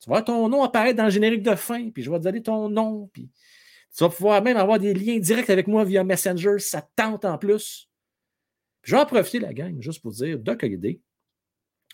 tu 0.00 0.08
vas 0.08 0.16
voir 0.16 0.24
ton 0.24 0.48
nom 0.48 0.62
apparaître 0.62 0.96
dans 0.96 1.04
le 1.04 1.10
générique 1.10 1.42
de 1.42 1.54
fin, 1.54 1.90
puis 1.90 2.02
je 2.02 2.10
vais 2.10 2.18
te 2.18 2.24
donner 2.24 2.42
ton 2.42 2.68
nom, 2.68 3.08
puis 3.12 3.30
tu 3.96 4.04
vas 4.04 4.10
pouvoir 4.10 4.42
même 4.42 4.56
avoir 4.56 4.78
des 4.78 4.94
liens 4.94 5.18
directs 5.18 5.50
avec 5.50 5.68
moi 5.68 5.84
via 5.84 6.04
Messenger, 6.04 6.58
ça 6.58 6.82
te 6.82 6.90
tente 6.96 7.24
en 7.24 7.38
plus. 7.38 7.88
Je 8.82 8.96
vais 8.96 9.02
en 9.02 9.06
profiter, 9.06 9.38
la 9.38 9.54
gang, 9.54 9.80
juste 9.80 10.02
pour 10.02 10.12
dire, 10.12 10.38
Doc 10.38 10.64
a 10.64 10.68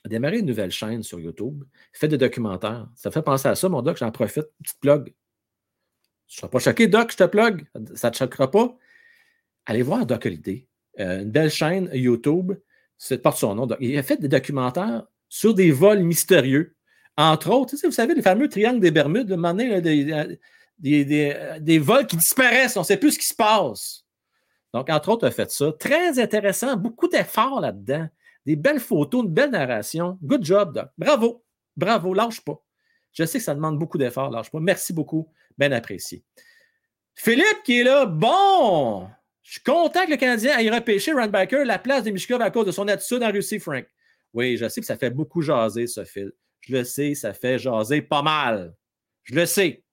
démarré 0.06 0.38
une 0.38 0.46
nouvelle 0.46 0.70
chaîne 0.70 1.02
sur 1.02 1.18
YouTube, 1.18 1.64
il 1.94 1.98
fait 1.98 2.08
des 2.08 2.18
documentaires. 2.18 2.88
Ça 2.94 3.10
fait 3.10 3.22
penser 3.22 3.48
à 3.48 3.54
ça, 3.54 3.68
mon 3.68 3.82
Doc, 3.82 3.96
j'en 3.96 4.10
profite, 4.10 4.46
petite 4.62 4.78
plug. 4.80 5.06
Tu 5.06 5.12
ne 6.34 6.36
seras 6.36 6.48
pas 6.48 6.58
choqué, 6.58 6.86
Doc, 6.86 7.10
je 7.12 7.16
te 7.16 7.24
plug, 7.24 7.66
ça 7.94 8.08
ne 8.08 8.12
te 8.12 8.18
choquera 8.18 8.50
pas? 8.50 8.76
Allez 9.66 9.82
voir 9.82 10.06
Doc 10.06 10.26
Holiday, 10.26 10.68
euh, 11.00 11.22
une 11.22 11.30
belle 11.30 11.50
chaîne 11.50 11.90
YouTube, 11.92 12.52
c'est 12.96 13.22
porte 13.22 13.38
son 13.38 13.54
nom. 13.54 13.66
Il 13.80 13.96
a 13.98 14.02
fait 14.02 14.18
des 14.20 14.28
documentaires 14.28 15.06
sur 15.28 15.54
des 15.54 15.70
vols 15.70 16.00
mystérieux. 16.02 16.76
Entre 17.16 17.50
autres, 17.50 17.74
vous 17.82 17.90
savez, 17.90 18.14
les 18.14 18.22
fameux 18.22 18.48
triangles 18.48 18.80
des 18.80 18.90
Bermudes, 18.90 19.28
le 19.28 19.36
là, 19.36 19.80
des, 19.80 20.38
des, 20.78 21.04
des- 21.04 21.56
des 21.60 21.78
vols 21.78 22.06
qui 22.06 22.16
disparaissent, 22.16 22.76
on 22.76 22.80
ne 22.80 22.84
sait 22.86 22.96
plus 22.96 23.12
ce 23.12 23.18
qui 23.18 23.26
se 23.26 23.34
passe. 23.34 24.04
Donc, 24.72 24.88
entre 24.90 25.08
autres, 25.08 25.26
a 25.26 25.30
fait 25.30 25.50
ça. 25.50 25.72
Très 25.72 26.18
intéressant, 26.20 26.76
beaucoup 26.76 27.08
d'efforts 27.08 27.60
là-dedans. 27.60 28.08
Des 28.46 28.56
belles 28.56 28.80
photos, 28.80 29.24
une 29.24 29.30
belle 29.30 29.50
narration. 29.50 30.18
Good 30.22 30.44
job, 30.44 30.74
Doc. 30.74 30.88
Bravo. 30.96 31.44
Bravo, 31.76 32.14
lâche 32.14 32.40
pas. 32.40 32.62
Je 33.12 33.24
sais 33.24 33.38
que 33.38 33.44
ça 33.44 33.54
demande 33.54 33.78
beaucoup 33.78 33.98
d'efforts, 33.98 34.30
lâche 34.30 34.50
pas. 34.50 34.60
Merci 34.60 34.92
beaucoup. 34.92 35.30
Bien 35.56 35.72
apprécié. 35.72 36.24
Philippe 37.14 37.62
qui 37.64 37.80
est 37.80 37.84
là. 37.84 38.06
Bon. 38.06 39.08
Je 39.42 39.52
suis 39.52 39.62
content 39.62 40.04
que 40.04 40.10
le 40.10 40.16
Canadien 40.16 40.56
aille 40.56 40.70
repêcher 40.70 41.12
Runbacker 41.12 41.64
la 41.64 41.78
place 41.78 42.04
de 42.04 42.10
Mishkov 42.10 42.40
à 42.42 42.50
cause 42.50 42.66
de 42.66 42.70
son 42.70 42.86
attitude 42.86 43.22
en 43.22 43.32
Russie, 43.32 43.58
Frank. 43.58 43.86
Oui, 44.34 44.56
je 44.56 44.68
sais 44.68 44.80
que 44.80 44.86
ça 44.86 44.96
fait 44.96 45.10
beaucoup 45.10 45.40
jaser, 45.40 45.86
ce 45.86 46.04
fil. 46.04 46.32
Je 46.60 46.76
le 46.76 46.84
sais, 46.84 47.14
ça 47.14 47.32
fait 47.32 47.58
jaser 47.58 48.02
pas 48.02 48.22
mal. 48.22 48.74
Je 49.24 49.34
le 49.34 49.46
sais. 49.46 49.84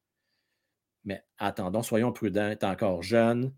Mais 1.06 1.24
attendons, 1.38 1.84
soyons 1.84 2.12
prudents. 2.12 2.48
Il 2.48 2.52
est 2.52 2.64
encore 2.64 3.02
jeune. 3.02 3.54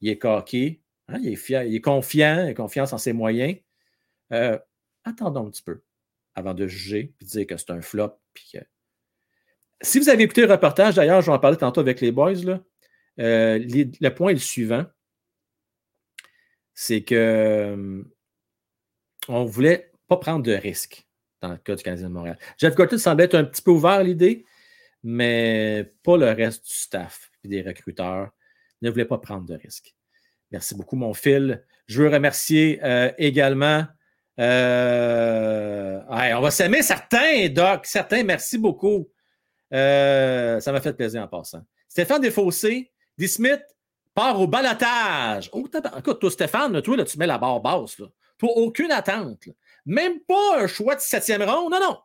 Il 0.00 0.08
est 0.08 0.18
coqué. 0.18 0.82
hein, 1.08 1.18
il, 1.22 1.32
est 1.32 1.36
fier, 1.36 1.64
il 1.64 1.74
est 1.74 1.80
confiant. 1.80 2.44
Il 2.46 2.50
a 2.50 2.54
confiance 2.54 2.92
en 2.92 2.98
ses 2.98 3.12
moyens. 3.12 3.56
Euh, 4.32 4.58
attendons 5.04 5.46
un 5.46 5.50
petit 5.50 5.62
peu 5.62 5.82
avant 6.34 6.54
de 6.54 6.66
juger 6.66 7.14
et 7.20 7.24
dire 7.24 7.46
que 7.46 7.56
c'est 7.56 7.70
un 7.70 7.80
flop. 7.80 8.18
puis 8.32 8.54
Si 9.82 9.98
vous 9.98 10.08
avez 10.08 10.24
écouté 10.24 10.46
le 10.46 10.52
reportage, 10.52 10.96
d'ailleurs, 10.96 11.20
je 11.20 11.26
vais 11.26 11.36
en 11.36 11.38
parler 11.38 11.56
tantôt 11.56 11.80
avec 11.80 12.00
les 12.00 12.10
boys, 12.12 12.34
là, 12.34 12.60
euh, 13.20 13.58
le 13.60 14.08
point 14.10 14.30
est 14.30 14.34
le 14.34 14.40
suivant. 14.40 14.84
C'est 16.74 17.02
que 17.04 17.14
euh, 17.14 18.02
on 19.28 19.44
ne 19.44 19.48
voulait 19.48 19.92
pas 20.08 20.16
prendre 20.16 20.42
de 20.42 20.52
risques 20.52 21.06
dans 21.40 21.52
le 21.52 21.58
cas 21.58 21.76
du 21.76 21.82
Canadien 21.82 22.08
de 22.08 22.14
Montréal. 22.14 22.38
Jeff 22.58 22.74
Gorton 22.74 22.98
semblait 22.98 23.24
être 23.24 23.34
un 23.34 23.44
petit 23.44 23.62
peu 23.62 23.70
ouvert 23.70 23.92
à 23.92 24.02
l'idée, 24.02 24.44
mais 25.02 25.92
pas 26.02 26.16
le 26.16 26.30
reste 26.30 26.66
du 26.66 26.74
staff 26.74 27.30
et 27.44 27.48
des 27.48 27.62
recruteurs 27.62 28.30
ne 28.82 28.90
voulaient 28.90 29.04
pas 29.04 29.18
prendre 29.18 29.46
de 29.46 29.54
risques. 29.54 29.94
Merci 30.50 30.74
beaucoup, 30.74 30.96
mon 30.96 31.14
fil. 31.14 31.64
Je 31.86 32.02
veux 32.02 32.08
remercier 32.08 32.80
euh, 32.82 33.12
également. 33.18 33.86
Euh, 34.40 36.00
on 36.08 36.40
va 36.40 36.50
s'aimer 36.50 36.82
certains, 36.82 37.48
Doc. 37.48 37.86
Certains, 37.86 38.22
merci 38.22 38.58
beaucoup. 38.58 39.08
Euh, 39.72 40.60
ça 40.60 40.72
m'a 40.72 40.80
fait 40.80 40.92
plaisir 40.92 41.22
en 41.22 41.28
passant. 41.28 41.62
Stéphane 41.88 42.20
Desfossés, 42.20 42.92
D. 43.16 43.26
Smith 43.28 43.62
part 44.14 44.40
au 44.40 44.46
balotage. 44.46 45.50
Oh, 45.52 45.66
Écoute, 45.98 46.20
toi, 46.20 46.30
Stéphane, 46.30 46.80
toi, 46.82 46.96
là, 46.96 47.04
tu 47.04 47.18
mets 47.18 47.26
la 47.26 47.38
barre 47.38 47.60
basse. 47.60 47.98
Là. 47.98 48.06
Toi, 48.38 48.50
aucune 48.56 48.90
attente. 48.90 49.48
Même 49.86 50.20
pas 50.20 50.62
un 50.62 50.66
choix 50.66 50.94
de 50.94 51.00
septième 51.00 51.42
ronde. 51.42 51.72
Non, 51.72 51.80
non. 51.80 51.98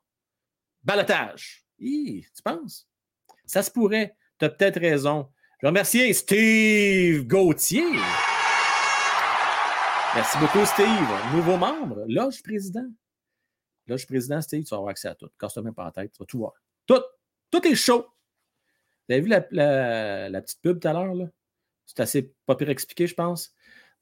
Balotage. 0.83 1.65
Tu 1.79 2.23
penses? 2.43 2.87
Ça 3.45 3.63
se 3.63 3.71
pourrait. 3.71 4.15
Tu 4.37 4.45
as 4.45 4.49
peut-être 4.49 4.79
raison. 4.79 5.29
Je 5.61 5.67
remercie 5.67 6.13
Steve 6.13 7.25
Gauthier. 7.27 7.83
Merci 10.15 10.37
beaucoup, 10.39 10.65
Steve. 10.65 11.35
Nouveau 11.35 11.55
membre, 11.55 12.03
loge 12.07 12.41
président. 12.41 12.85
Loge 13.87 14.07
président, 14.07 14.41
Steve, 14.41 14.63
tu 14.63 14.69
vas 14.69 14.77
avoir 14.77 14.89
accès 14.89 15.07
à 15.07 15.13
tout. 15.13 15.29
Casse-toi 15.39 15.61
même 15.61 15.75
pas 15.75 15.85
la 15.85 15.91
tête, 15.91 16.11
tu 16.11 16.17
vas 16.17 16.25
tout 16.25 16.39
voir. 16.39 16.53
Tout. 16.87 17.01
Tout 17.51 17.65
est 17.67 17.75
chaud. 17.75 18.07
Vous 19.07 19.13
avez 19.13 19.21
vu 19.21 19.27
la, 19.29 20.41
petite 20.41 20.61
pub 20.61 20.79
tout 20.79 20.87
à 20.87 20.93
l'heure? 20.93 21.13
là? 21.13 21.25
C'est 21.85 21.99
assez 21.99 22.33
pas 22.45 22.55
pire 22.55 22.69
expliqué, 22.69 23.07
je 23.07 23.13
pense. 23.13 23.53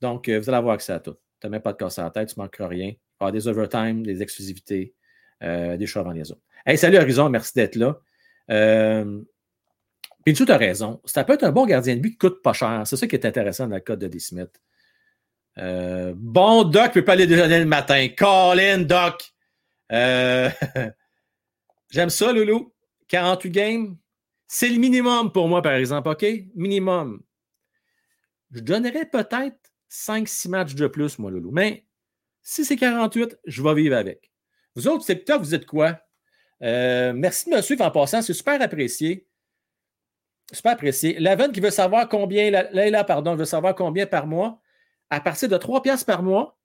Donc, 0.01 0.29
euh, 0.29 0.39
vous 0.39 0.49
allez 0.49 0.57
avoir 0.57 0.75
accès 0.75 0.93
à 0.93 0.99
tout. 0.99 1.15
Tu 1.39 1.47
n'as 1.47 1.49
même 1.49 1.61
pas 1.61 1.73
de 1.73 1.77
casse 1.77 1.99
à 1.99 2.03
la 2.03 2.09
tête, 2.09 2.29
tu 2.29 2.39
ne 2.39 2.43
manqueras 2.43 2.67
rien. 2.67 2.93
Des 3.31 3.47
overtime, 3.47 4.05
des 4.05 4.21
exclusivités, 4.21 4.93
euh, 5.43 5.75
des 5.75 5.87
choix 5.87 6.01
avant 6.01 6.11
les 6.11 6.31
autres. 6.31 6.41
Hey, 6.65 6.77
salut 6.77 6.97
Horizon, 6.97 7.29
merci 7.29 7.53
d'être 7.55 7.75
là. 7.75 7.99
Euh, 8.51 9.21
Pinchou, 10.25 10.45
tu 10.45 10.51
as 10.51 10.57
raison. 10.57 11.01
Ça 11.05 11.23
peut 11.23 11.33
être 11.33 11.43
un 11.43 11.51
bon 11.51 11.65
gardien 11.65 11.95
de 11.95 12.01
but 12.01 12.11
qui 12.11 12.17
coûte 12.17 12.41
pas 12.41 12.53
cher. 12.53 12.83
C'est 12.85 12.97
ça 12.97 13.07
qui 13.07 13.15
est 13.15 13.25
intéressant 13.25 13.67
dans 13.67 13.75
le 13.75 13.81
cas 13.81 13.95
de 13.95 14.07
D. 14.07 14.19
Euh, 15.57 16.13
bon, 16.15 16.63
Doc 16.63 16.93
peut 16.93 17.03
pas 17.03 17.13
aller 17.13 17.27
déjeuner 17.27 17.59
le 17.59 17.65
matin. 17.65 18.07
Colin, 18.15 18.79
Doc. 18.79 19.33
Euh, 19.91 20.49
J'aime 21.89 22.09
ça, 22.09 22.31
Loulou. 22.31 22.73
48 23.07 23.51
games. 23.51 23.97
C'est 24.47 24.69
le 24.69 24.77
minimum 24.77 25.31
pour 25.31 25.47
moi, 25.47 25.61
par 25.61 25.73
exemple, 25.73 26.09
OK? 26.09 26.25
Minimum. 26.55 27.21
Je 28.51 28.59
donnerais 28.59 29.05
peut-être 29.05 29.57
5-6 29.91 30.49
matchs 30.49 30.75
de 30.75 30.87
plus, 30.87 31.19
moi, 31.19 31.31
Loulou. 31.31 31.51
Mais 31.51 31.85
si 32.43 32.63
c'est 32.63 32.75
48, 32.77 33.39
je 33.45 33.63
vais 33.63 33.73
vivre 33.73 33.95
avec. 33.95 34.31
Vous 34.75 34.87
autres, 34.87 35.05
TikTok, 35.05 35.41
vous 35.41 35.55
êtes 35.55 35.65
quoi? 35.65 35.99
Euh, 36.61 37.13
merci 37.13 37.49
de 37.49 37.55
me 37.55 37.61
suivre 37.61 37.85
en 37.85 37.91
passant. 37.91 38.21
C'est 38.21 38.33
super 38.33 38.61
apprécié. 38.61 39.27
Super 40.51 40.73
apprécié. 40.73 41.19
Laven 41.19 41.51
qui 41.51 41.59
veut 41.59 41.71
savoir 41.71 42.07
combien, 42.07 42.49
Leila, 42.71 43.03
pardon, 43.03 43.35
veut 43.35 43.45
savoir 43.45 43.75
combien 43.75 44.05
par 44.05 44.27
mois. 44.27 44.61
À 45.09 45.21
partir 45.21 45.49
de 45.49 45.57
3 45.57 45.81
piastres 45.81 46.05
par 46.05 46.23
mois. 46.23 46.57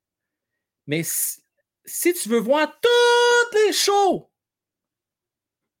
Mais 0.87 1.01
si, 1.03 2.13
tu 2.13 2.29
veux 2.29 2.39
voir 2.39 2.79
toutes 2.81 3.61
les 3.65 3.73
shows, 3.73 4.29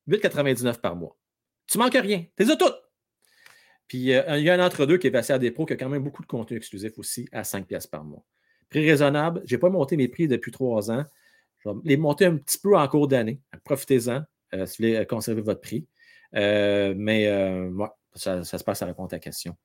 8,99 0.07 0.79
par 0.79 0.95
mois. 0.95 1.17
Tu 1.67 1.77
manques 1.77 1.93
rien. 1.93 2.25
Tu 2.37 2.43
les 2.43 2.51
as 2.51 2.55
toutes. 2.55 2.77
Puis 3.87 4.13
euh, 4.13 4.37
il 4.37 4.43
y 4.43 4.49
a 4.49 4.53
un 4.53 4.65
entre-deux 4.65 4.97
qui 4.97 5.07
est 5.07 5.11
passé 5.11 5.33
à 5.33 5.39
des 5.39 5.51
pros 5.51 5.65
qui 5.65 5.73
a 5.73 5.75
quand 5.77 5.89
même 5.89 6.03
beaucoup 6.03 6.21
de 6.21 6.27
contenu 6.27 6.57
exclusif 6.57 6.97
aussi 6.97 7.27
à 7.31 7.43
5 7.43 7.67
piastres 7.67 7.89
par 7.89 8.03
mois. 8.03 8.23
Prix 8.69 8.89
raisonnable. 8.89 9.43
Je 9.45 9.55
n'ai 9.55 9.59
pas 9.59 9.69
monté 9.69 9.97
mes 9.97 10.07
prix 10.07 10.27
depuis 10.27 10.51
trois 10.51 10.91
ans. 10.91 11.05
Je 11.59 11.69
vais 11.69 11.75
les 11.83 11.97
monter 11.97 12.25
un 12.25 12.37
petit 12.37 12.57
peu 12.57 12.77
en 12.77 12.87
cours 12.87 13.07
d'année. 13.07 13.39
Profitez-en 13.63 14.23
euh, 14.53 14.65
si 14.65 14.81
vous 14.81 14.89
voulez 14.89 15.05
conserver 15.05 15.41
votre 15.41 15.61
prix. 15.61 15.87
Euh, 16.35 16.93
mais 16.97 17.27
euh, 17.27 17.69
ça 18.15 18.43
se 18.43 18.63
passe 18.63 18.81
à 18.81 18.85
répondre 18.85 19.07
à 19.07 19.11
ta 19.11 19.19
question. 19.19 19.55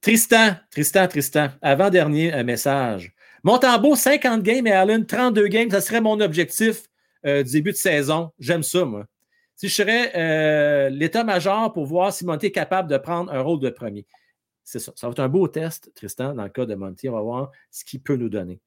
Tristan, 0.00 0.54
Tristan, 0.70 1.08
Tristan, 1.08 1.48
avant-dernier 1.60 2.32
un 2.32 2.44
message. 2.44 3.12
Montembeau, 3.42 3.96
50 3.96 4.42
games 4.42 4.66
et 4.66 4.72
Allen, 4.72 5.04
32 5.06 5.48
games, 5.48 5.70
ça 5.70 5.80
serait 5.80 6.00
mon 6.00 6.20
objectif 6.20 6.84
euh, 7.26 7.42
du 7.42 7.52
début 7.52 7.72
de 7.72 7.76
saison. 7.76 8.32
J'aime 8.38 8.62
ça, 8.62 8.84
moi. 8.84 9.06
Si 9.56 9.68
je 9.68 9.74
serais 9.74 10.12
euh, 10.14 10.88
l'état-major 10.90 11.72
pour 11.72 11.84
voir 11.84 12.12
si 12.12 12.24
Monty 12.24 12.46
est 12.46 12.52
capable 12.52 12.88
de 12.88 12.96
prendre 12.96 13.32
un 13.32 13.40
rôle 13.40 13.58
de 13.58 13.70
premier. 13.70 14.06
C'est 14.62 14.78
ça. 14.78 14.92
Ça 14.94 15.08
va 15.08 15.12
être 15.12 15.20
un 15.20 15.28
beau 15.28 15.48
test, 15.48 15.92
Tristan, 15.94 16.34
dans 16.34 16.44
le 16.44 16.48
cas 16.48 16.64
de 16.64 16.76
Monty. 16.76 17.08
On 17.08 17.14
va 17.14 17.22
voir 17.22 17.50
ce 17.70 17.84
qu'il 17.84 18.00
peut 18.00 18.16
nous 18.16 18.28
donner. 18.28 18.60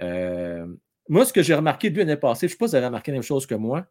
Euh, 0.00 0.66
moi, 1.08 1.24
ce 1.24 1.32
que 1.32 1.42
j'ai 1.42 1.54
remarqué 1.54 1.90
de 1.90 1.94
lui 1.96 2.04
l'année 2.04 2.16
passée, 2.16 2.46
je 2.46 2.52
ne 2.52 2.54
sais 2.54 2.58
pas 2.58 2.68
si 2.68 2.76
vous 2.76 2.84
remarqué 2.84 3.10
la 3.10 3.16
même 3.16 3.22
chose 3.22 3.46
que 3.46 3.56
moi. 3.56 3.86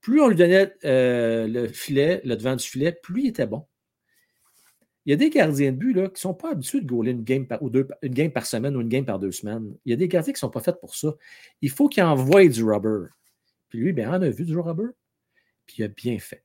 Plus 0.00 0.22
on 0.22 0.28
lui 0.28 0.36
donnait 0.36 0.72
le 0.82 1.66
filet, 1.68 2.22
le 2.24 2.34
devant 2.36 2.56
du 2.56 2.66
filet, 2.66 2.92
plus 2.92 3.24
il 3.24 3.28
était 3.28 3.46
bon. 3.46 3.66
Il 5.06 5.10
y 5.10 5.12
a 5.14 5.16
des 5.16 5.30
gardiens 5.30 5.72
de 5.72 5.76
but 5.76 5.94
qui 5.94 6.00
ne 6.00 6.08
sont 6.14 6.34
pas 6.34 6.50
habitués 6.50 6.80
de 6.80 6.86
gauler 6.86 7.12
une 7.12 7.24
game, 7.24 7.46
par, 7.46 7.60
game 8.04 8.30
par 8.30 8.44
semaine 8.44 8.76
ou 8.76 8.80
une 8.80 8.88
game 8.88 9.04
par 9.04 9.18
deux 9.18 9.32
semaines. 9.32 9.74
Il 9.84 9.90
y 9.90 9.92
a 9.92 9.96
des 9.96 10.08
gardiens 10.08 10.32
qui 10.32 10.36
ne 10.36 10.40
sont 10.40 10.50
pas 10.50 10.60
faits 10.60 10.78
pour 10.78 10.94
ça. 10.94 11.14
Il 11.62 11.70
faut 11.70 11.88
qu'ils 11.88 12.02
envoient 12.02 12.46
du 12.46 12.62
rubber. 12.62 13.08
Puis 13.70 13.78
lui, 13.78 13.92
bien, 13.92 14.10
on 14.10 14.22
a 14.22 14.28
vu 14.28 14.44
du 14.44 14.58
rubber. 14.58 14.90
Puis 15.66 15.76
il 15.78 15.84
a 15.84 15.88
bien 15.88 16.18
fait. 16.18 16.44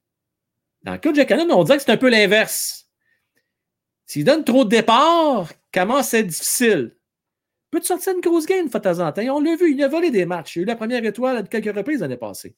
Dans 0.84 0.94
le 0.94 1.00
cas 1.00 1.12
de 1.12 1.16
Jack 1.16 1.28
Cannon, 1.28 1.48
on 1.50 1.64
dirait 1.64 1.78
que 1.78 1.84
c'est 1.84 1.92
un 1.92 1.98
peu 1.98 2.10
l'inverse. 2.10 2.90
S'il 4.06 4.24
donne 4.24 4.44
trop 4.44 4.64
de 4.64 4.70
départ, 4.70 5.52
comment 5.74 6.04
c'est 6.04 6.24
difficile? 6.24 6.96
Peut-tu 7.72 7.88
sortir 7.88 8.14
une 8.14 8.22
grosse 8.22 8.46
game 8.46 8.70
temps? 8.70 8.80
On 8.80 9.42
l'a 9.42 9.56
vu, 9.56 9.74
il 9.74 9.84
a 9.84 9.88
volé 9.88 10.12
des 10.12 10.26
matchs. 10.26 10.56
Il 10.56 10.60
a 10.60 10.62
eu 10.62 10.66
la 10.66 10.76
première 10.76 11.04
étoile 11.04 11.38
à 11.38 11.44
quelques 11.44 11.76
reprises 11.76 12.02
l'année 12.02 12.18
passée. 12.18 12.56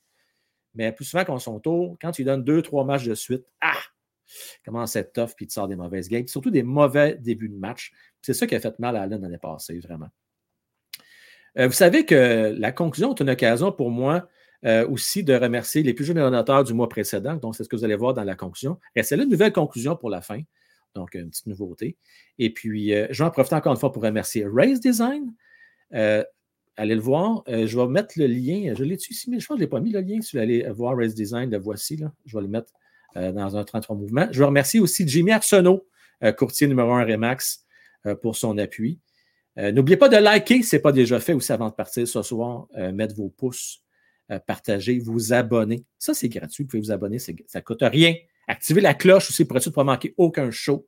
Mais 0.75 0.91
plus 0.91 1.05
souvent 1.05 1.25
qu'on 1.25 1.39
son 1.39 1.59
tour, 1.59 1.97
quand 1.99 2.19
il 2.19 2.25
donne 2.25 2.43
deux, 2.43 2.61
trois 2.61 2.83
matchs 2.85 3.05
de 3.05 3.15
suite, 3.15 3.45
ah! 3.61 3.79
Commence 4.65 4.95
à 4.95 5.01
être 5.01 5.13
tough, 5.13 5.35
puis 5.35 5.47
tu 5.47 5.53
sors 5.53 5.67
des 5.67 5.75
mauvaises 5.75 6.09
games, 6.09 6.27
surtout 6.27 6.51
des 6.51 6.63
mauvais 6.63 7.15
débuts 7.19 7.49
de 7.49 7.57
match. 7.57 7.91
C'est 8.21 8.33
ça 8.33 8.47
qui 8.47 8.55
a 8.55 8.59
fait 8.59 8.77
mal 8.79 8.95
à 8.95 9.03
Allen 9.03 9.21
l'année 9.21 9.37
passée, 9.37 9.79
vraiment. 9.79 10.09
Euh, 11.57 11.67
vous 11.67 11.73
savez 11.73 12.05
que 12.05 12.55
la 12.57 12.71
conclusion 12.71 13.13
est 13.13 13.21
une 13.21 13.29
occasion 13.29 13.71
pour 13.71 13.89
moi 13.89 14.27
euh, 14.65 14.87
aussi 14.87 15.23
de 15.23 15.33
remercier 15.33 15.83
les 15.83 15.93
plus 15.93 16.05
jeunes 16.05 16.17
donateurs 16.17 16.63
du 16.63 16.73
mois 16.73 16.89
précédent. 16.89 17.35
Donc, 17.35 17.55
c'est 17.55 17.63
ce 17.63 17.69
que 17.69 17.75
vous 17.75 17.83
allez 17.83 17.95
voir 17.95 18.13
dans 18.13 18.23
la 18.23 18.35
conclusion. 18.35 18.79
Et 18.95 19.03
c'est 19.03 19.15
une 19.15 19.29
nouvelle 19.29 19.53
conclusion 19.53 19.95
pour 19.95 20.09
la 20.09 20.21
fin. 20.21 20.41
Donc, 20.93 21.13
une 21.15 21.29
petite 21.29 21.47
nouveauté. 21.47 21.97
Et 22.37 22.51
puis, 22.51 22.93
euh, 22.93 23.07
je 23.11 23.23
vais 23.23 23.27
en 23.27 23.31
profiter 23.31 23.55
encore 23.55 23.73
une 23.73 23.79
fois 23.79 23.91
pour 23.91 24.03
remercier 24.03 24.45
Race 24.47 24.79
Design. 24.79 25.33
allez 25.91 26.95
le 26.95 27.01
voir. 27.01 27.43
je 27.47 27.77
vais 27.77 27.87
mettre 27.87 28.13
le 28.17 28.27
lien. 28.27 28.73
Je 28.75 28.83
l'ai-tu 28.83 29.13
ici, 29.13 29.29
mais 29.29 29.39
je 29.39 29.47
pense 29.47 29.55
que 29.55 29.59
je 29.59 29.63
ne 29.63 29.65
l'ai 29.65 29.69
pas 29.69 29.79
mis 29.79 29.91
le 29.91 30.01
lien. 30.01 30.21
Si 30.21 30.35
vous 30.35 30.41
allez 30.41 30.67
voir 30.69 30.95
Race 30.95 31.15
Design, 31.15 31.49
le 31.49 31.57
voici. 31.57 31.97
Là. 31.97 32.11
Je 32.25 32.35
vais 32.35 32.43
le 32.43 32.49
mettre 32.49 32.71
dans 33.15 33.57
un 33.57 33.63
33 33.63 33.95
mouvements. 33.95 34.27
Je 34.31 34.39
veux 34.39 34.45
remercier 34.45 34.79
aussi 34.79 35.07
Jimmy 35.07 35.31
Arsenault, 35.31 35.87
euh, 36.23 36.31
courtier 36.31 36.67
numéro 36.67 36.91
1 36.91 37.05
Remax, 37.05 37.65
euh, 38.05 38.15
pour 38.15 38.35
son 38.35 38.57
appui. 38.57 38.99
N'oubliez 39.59 39.97
pas 39.97 40.07
de 40.07 40.17
liker, 40.17 40.61
ce 40.61 40.75
n'est 40.75 40.81
pas 40.83 40.91
déjà 40.91 41.19
fait 41.19 41.33
aussi 41.33 41.51
avant 41.51 41.69
de 41.69 41.73
partir 41.73 42.07
ce 42.07 42.21
soir. 42.21 42.67
mettre 42.93 43.15
vos 43.15 43.29
pouces, 43.29 43.83
partager, 44.45 44.99
vous 44.99 45.33
abonner. 45.33 45.83
Ça, 45.97 46.13
c'est 46.13 46.29
gratuit. 46.29 46.63
Vous 46.63 46.67
pouvez 46.67 46.81
vous 46.81 46.91
abonner, 46.91 47.17
ça 47.17 47.31
ne 47.33 47.59
coûte 47.61 47.81
rien. 47.81 48.13
Activez 48.47 48.81
la 48.81 48.93
cloche 48.93 49.31
aussi 49.31 49.45
pour 49.45 49.57
être 49.57 49.63
sûr 49.63 49.71
de 49.71 49.73
ne 49.73 49.83
pas 49.83 49.91
manquer 49.91 50.13
aucun 50.17 50.51
show. 50.51 50.87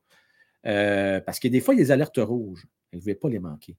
parce 0.62 1.40
que 1.40 1.48
des 1.48 1.62
fois, 1.62 1.74
il 1.74 1.78
y 1.78 1.82
a 1.82 1.86
des 1.86 1.91
alertes 1.91 2.20
rouges. 2.20 2.68
Vous 2.91 2.98
ne 2.98 3.00
pouvez 3.00 3.16
pas 3.16 3.28
les 3.30 3.40
manquer, 3.40 3.76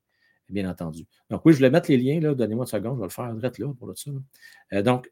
bien 0.49 0.69
entendu. 0.69 1.07
Donc, 1.31 1.43
oui, 1.45 1.53
je 1.53 1.61
vais 1.61 1.71
mettre 1.71 1.89
les 1.89 1.97
liens. 1.97 2.33
Donnez-moi 2.35 2.65
une 2.65 2.69
seconde, 2.69 2.97
je 2.97 3.01
vais 3.03 3.07
le 3.07 3.11
faire 3.11 3.33
direct 3.33 3.59
là 3.61 3.73
pour 3.79 3.97
ça. 3.97 4.83
donc, 4.83 5.09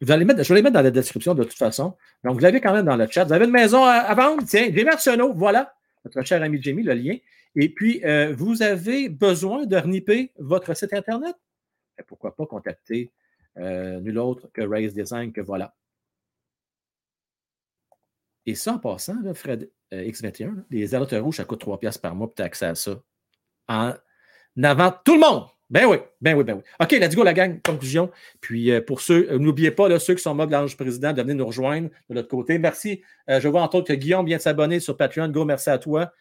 je 0.00 0.06
vais 0.06 0.16
les 0.18 0.24
mettre 0.24 0.70
dans 0.72 0.82
la 0.82 0.90
description 0.90 1.34
de 1.34 1.44
toute 1.44 1.56
façon. 1.56 1.96
Donc, 2.24 2.34
vous 2.34 2.40
l'avez 2.40 2.60
quand 2.60 2.72
même 2.72 2.86
dans 2.86 2.96
le 2.96 3.06
chat. 3.08 3.24
Vous 3.24 3.32
avez 3.32 3.44
une 3.44 3.52
maison 3.52 3.84
à, 3.84 4.12
vendre? 4.14 4.42
Tiens, 4.46 4.70
Jamie 4.74 4.88
Arsenault, 4.88 5.32
voilà, 5.34 5.74
notre 6.04 6.22
cher 6.22 6.42
ami 6.42 6.60
Jamie, 6.60 6.82
le 6.82 6.94
lien. 6.94 7.16
Et 7.56 7.68
puis, 7.68 8.04
euh, 8.04 8.34
vous 8.36 8.62
avez 8.62 9.08
besoin 9.08 9.64
de 9.66 9.76
reniper 9.76 10.32
votre 10.38 10.74
site 10.74 10.92
Internet? 10.92 11.36
Et 11.96 12.02
ben, 12.02 12.04
pourquoi 12.08 12.34
pas 12.34 12.46
contacter 12.46 13.12
euh, 13.58 14.00
nul 14.00 14.18
autre 14.18 14.50
que 14.52 14.62
Raise 14.62 14.94
Design, 14.94 15.32
que 15.32 15.40
voilà. 15.40 15.74
Et 18.46 18.54
ça, 18.54 18.74
en 18.74 18.78
passant, 18.78 19.16
Fred 19.34 19.70
euh, 19.92 20.02
X21, 20.02 20.64
les 20.70 20.94
alertes 20.94 21.12
rouges, 21.12 21.36
ça 21.36 21.44
coûte 21.44 21.60
3 21.60 21.78
piastres 21.78 22.00
par 22.00 22.14
mois, 22.14 22.26
pour 22.26 22.34
tu 22.34 22.42
accès 22.42 22.66
à 22.66 22.74
ça. 22.74 23.00
En 23.68 23.94
avant 24.62 24.92
tout 25.04 25.14
le 25.14 25.20
monde! 25.20 25.53
Ben 25.74 25.86
oui, 25.86 25.96
ben 26.20 26.36
oui, 26.36 26.44
ben 26.44 26.54
oui. 26.54 26.62
OK, 26.78 26.92
let's 26.92 27.16
go, 27.16 27.24
la 27.24 27.32
gang. 27.32 27.60
Conclusion. 27.60 28.08
Puis 28.40 28.70
euh, 28.70 28.80
pour 28.80 29.00
ceux, 29.00 29.28
euh, 29.28 29.38
n'oubliez 29.40 29.72
pas, 29.72 29.98
ceux 29.98 30.14
qui 30.14 30.22
sont 30.22 30.32
mode 30.32 30.52
l'ange 30.52 30.76
président, 30.76 31.12
de 31.12 31.20
venir 31.20 31.34
nous 31.34 31.46
rejoindre 31.46 31.88
de 32.08 32.14
l'autre 32.14 32.28
côté. 32.28 32.60
Merci. 32.60 33.02
Euh, 33.28 33.40
je 33.40 33.48
vois 33.48 33.60
entre 33.60 33.78
autres 33.78 33.88
que 33.88 33.92
Guillaume 33.92 34.24
vient 34.24 34.36
de 34.36 34.42
s'abonner 34.42 34.78
sur 34.78 34.96
Patreon. 34.96 35.26
Go, 35.30 35.44
merci 35.44 35.70
à 35.70 35.78
toi. 35.78 36.12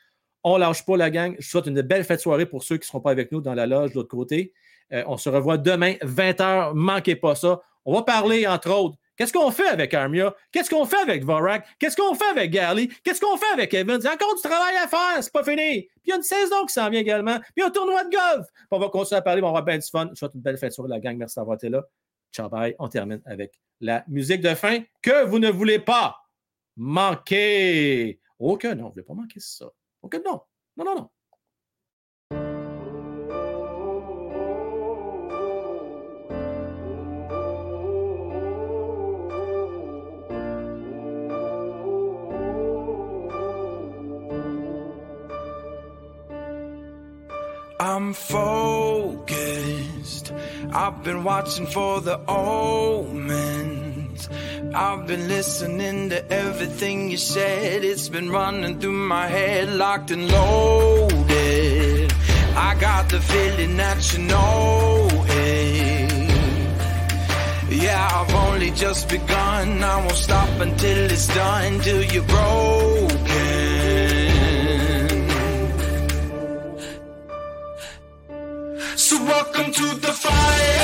On 0.43 0.57
lâche 0.57 0.83
pas 0.87 0.97
la 0.97 1.11
gang. 1.11 1.35
Je 1.37 1.47
souhaite 1.47 1.67
une 1.67 1.83
belle 1.83 2.03
fête 2.03 2.17
de 2.17 2.23
soirée 2.23 2.47
pour 2.47 2.63
ceux 2.63 2.77
qui 2.77 2.85
ne 2.85 2.87
seront 2.87 2.99
pas 2.99 3.11
avec 3.11 3.31
nous 3.31 3.41
dans 3.41 3.53
la 3.53 3.67
loge 3.67 3.91
de 3.91 3.95
l'autre 3.97 4.09
côté. 4.09 4.53
on 4.89 5.17
se 5.17 5.29
revoit 5.29 5.59
demain, 5.59 5.93
20h. 6.01 6.73
Manquez 6.73 7.15
pas 7.15 7.35
ça. 7.35 7.61
On 7.85 7.93
va 7.93 8.01
parler, 8.01 8.47
entre 8.47 8.71
autres, 8.71 8.97
Qu'est-ce 9.15 9.31
qu'on 9.31 9.51
fait 9.51 9.67
avec 9.67 9.93
Armia? 9.93 10.33
Qu'est-ce 10.51 10.69
qu'on 10.69 10.85
fait 10.85 10.97
avec 10.97 11.23
Vorak? 11.23 11.67
Qu'est-ce 11.79 11.95
qu'on 11.95 12.15
fait 12.15 12.29
avec 12.29 12.51
Garley? 12.51 12.89
Qu'est-ce 13.03 13.21
qu'on 13.21 13.37
fait 13.37 13.51
avec 13.53 13.73
Evans? 13.73 13.99
Il 13.99 14.05
y 14.05 14.07
a 14.07 14.13
encore 14.13 14.35
du 14.35 14.41
travail 14.41 14.75
à 14.77 14.87
faire, 14.87 15.23
c'est 15.23 15.31
pas 15.31 15.43
fini. 15.43 15.83
Puis 15.83 16.01
il 16.05 16.09
y 16.09 16.13
a 16.13 16.15
une 16.15 16.23
saison 16.23 16.65
qui 16.65 16.73
s'en 16.73 16.89
vient 16.89 16.99
également. 16.99 17.39
Puis 17.55 17.63
un 17.63 17.69
tournoi 17.69 18.03
de 18.05 18.09
golf. 18.09 18.47
Puis 18.51 18.67
on 18.71 18.79
va 18.79 18.89
continuer 18.89 19.19
à 19.19 19.21
parler, 19.21 19.41
on 19.41 19.45
va 19.45 19.59
avoir 19.59 19.63
bien 19.63 19.77
du. 19.77 19.83
Je 19.83 20.15
souhaite 20.15 20.33
une 20.33 20.41
belle 20.41 20.57
fête 20.57 20.73
sur 20.73 20.87
la 20.87 20.99
gang. 20.99 21.15
Merci 21.17 21.35
d'avoir 21.35 21.55
été 21.55 21.69
là. 21.69 21.83
Ciao, 22.31 22.49
bye. 22.49 22.75
On 22.79 22.87
termine 22.87 23.21
avec 23.25 23.59
la 23.79 24.03
musique 24.07 24.41
de 24.41 24.55
fin 24.55 24.79
que 25.01 25.25
vous 25.25 25.39
ne 25.39 25.49
voulez 25.49 25.79
pas 25.79 26.17
manquer. 26.75 28.19
Oh 28.39 28.57
que 28.57 28.67
non, 28.67 28.75
vous 28.75 28.87
ne 28.87 28.91
voulez 28.93 29.03
pas 29.03 29.13
manquer 29.13 29.39
ça. 29.39 29.67
Oh 30.01 30.07
que 30.07 30.17
non. 30.17 30.41
Non, 30.75 30.85
non, 30.85 30.95
non. 30.95 31.09
I'm 47.95 48.13
focused. 48.13 50.33
I've 50.71 51.03
been 51.03 51.23
watching 51.23 51.67
for 51.67 52.01
the 52.01 52.19
omens. 52.27 54.27
I've 54.73 55.05
been 55.05 55.27
listening 55.27 56.09
to 56.09 56.31
everything 56.31 57.11
you 57.11 57.17
said. 57.17 57.83
It's 57.83 58.09
been 58.09 58.31
running 58.31 58.79
through 58.79 58.93
my 58.93 59.27
head, 59.27 59.77
locked 59.77 60.09
and 60.09 60.27
loaded. 60.27 62.11
I 62.55 62.75
got 62.81 63.09
the 63.09 63.19
feeling 63.19 63.77
that 63.77 64.11
you 64.11 64.23
know 64.23 65.07
it. 65.27 66.31
Yeah, 67.69 68.09
I've 68.11 68.33
only 68.33 68.71
just 68.71 69.07
begun. 69.07 69.83
I 69.83 69.97
won't 69.97 70.13
stop 70.13 70.49
until 70.59 71.11
it's 71.11 71.27
done, 71.27 71.79
till 71.81 72.01
you're 72.01 72.23
broken. 72.23 73.42
Fire. 80.15 80.82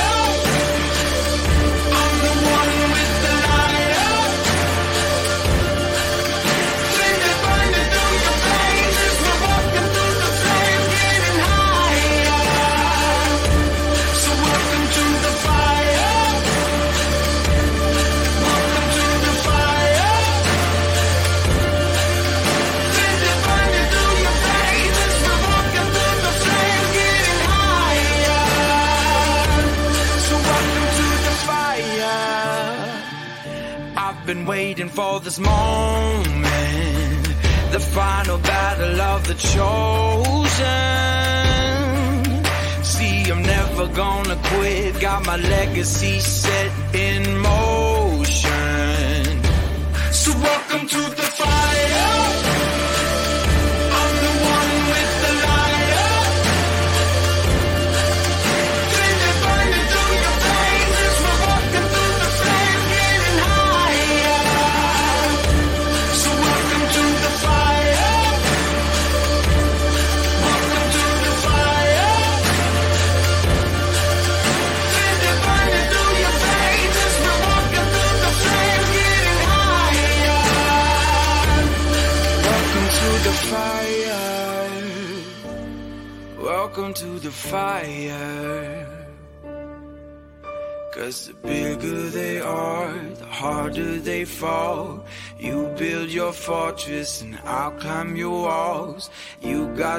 Legacy 45.80 46.39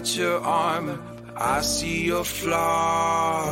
your 0.09 0.40
armor, 0.40 0.98
I 1.36 1.60
see 1.60 2.06
your 2.06 2.24
flaws. 2.24 3.44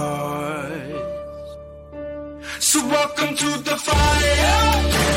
So 2.59 2.87
welcome 2.87 3.37
to 3.37 3.59
the 3.63 3.77
fire. 3.77 5.08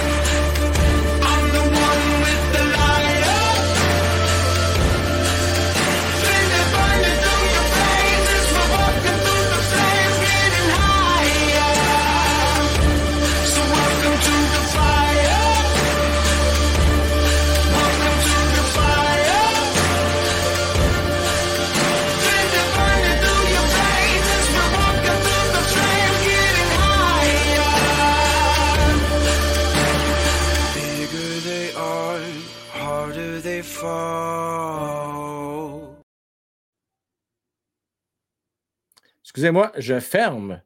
Excusez-moi, 39.41 39.71
je 39.75 39.99
ferme 39.99 40.61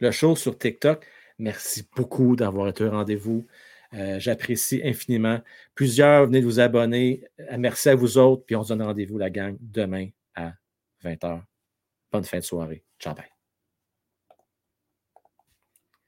le 0.00 0.10
show 0.10 0.36
sur 0.36 0.58
TikTok. 0.58 1.06
Merci 1.38 1.88
beaucoup 1.96 2.36
d'avoir 2.36 2.68
été 2.68 2.84
au 2.84 2.90
rendez-vous. 2.90 3.46
Euh, 3.94 4.20
J'apprécie 4.20 4.82
infiniment. 4.84 5.40
Plusieurs, 5.74 6.26
venez 6.26 6.42
vous 6.42 6.60
abonner. 6.60 7.24
Euh, 7.40 7.56
Merci 7.58 7.88
à 7.88 7.94
vous 7.94 8.18
autres. 8.18 8.44
Puis 8.44 8.54
on 8.54 8.62
se 8.62 8.68
donne 8.68 8.82
rendez-vous, 8.82 9.16
la 9.16 9.30
gang, 9.30 9.56
demain 9.62 10.08
à 10.34 10.52
20h. 11.02 11.40
Bonne 12.12 12.24
fin 12.24 12.40
de 12.40 12.44
soirée. 12.44 12.84
Ciao, 12.98 13.14
bye. 13.14 13.37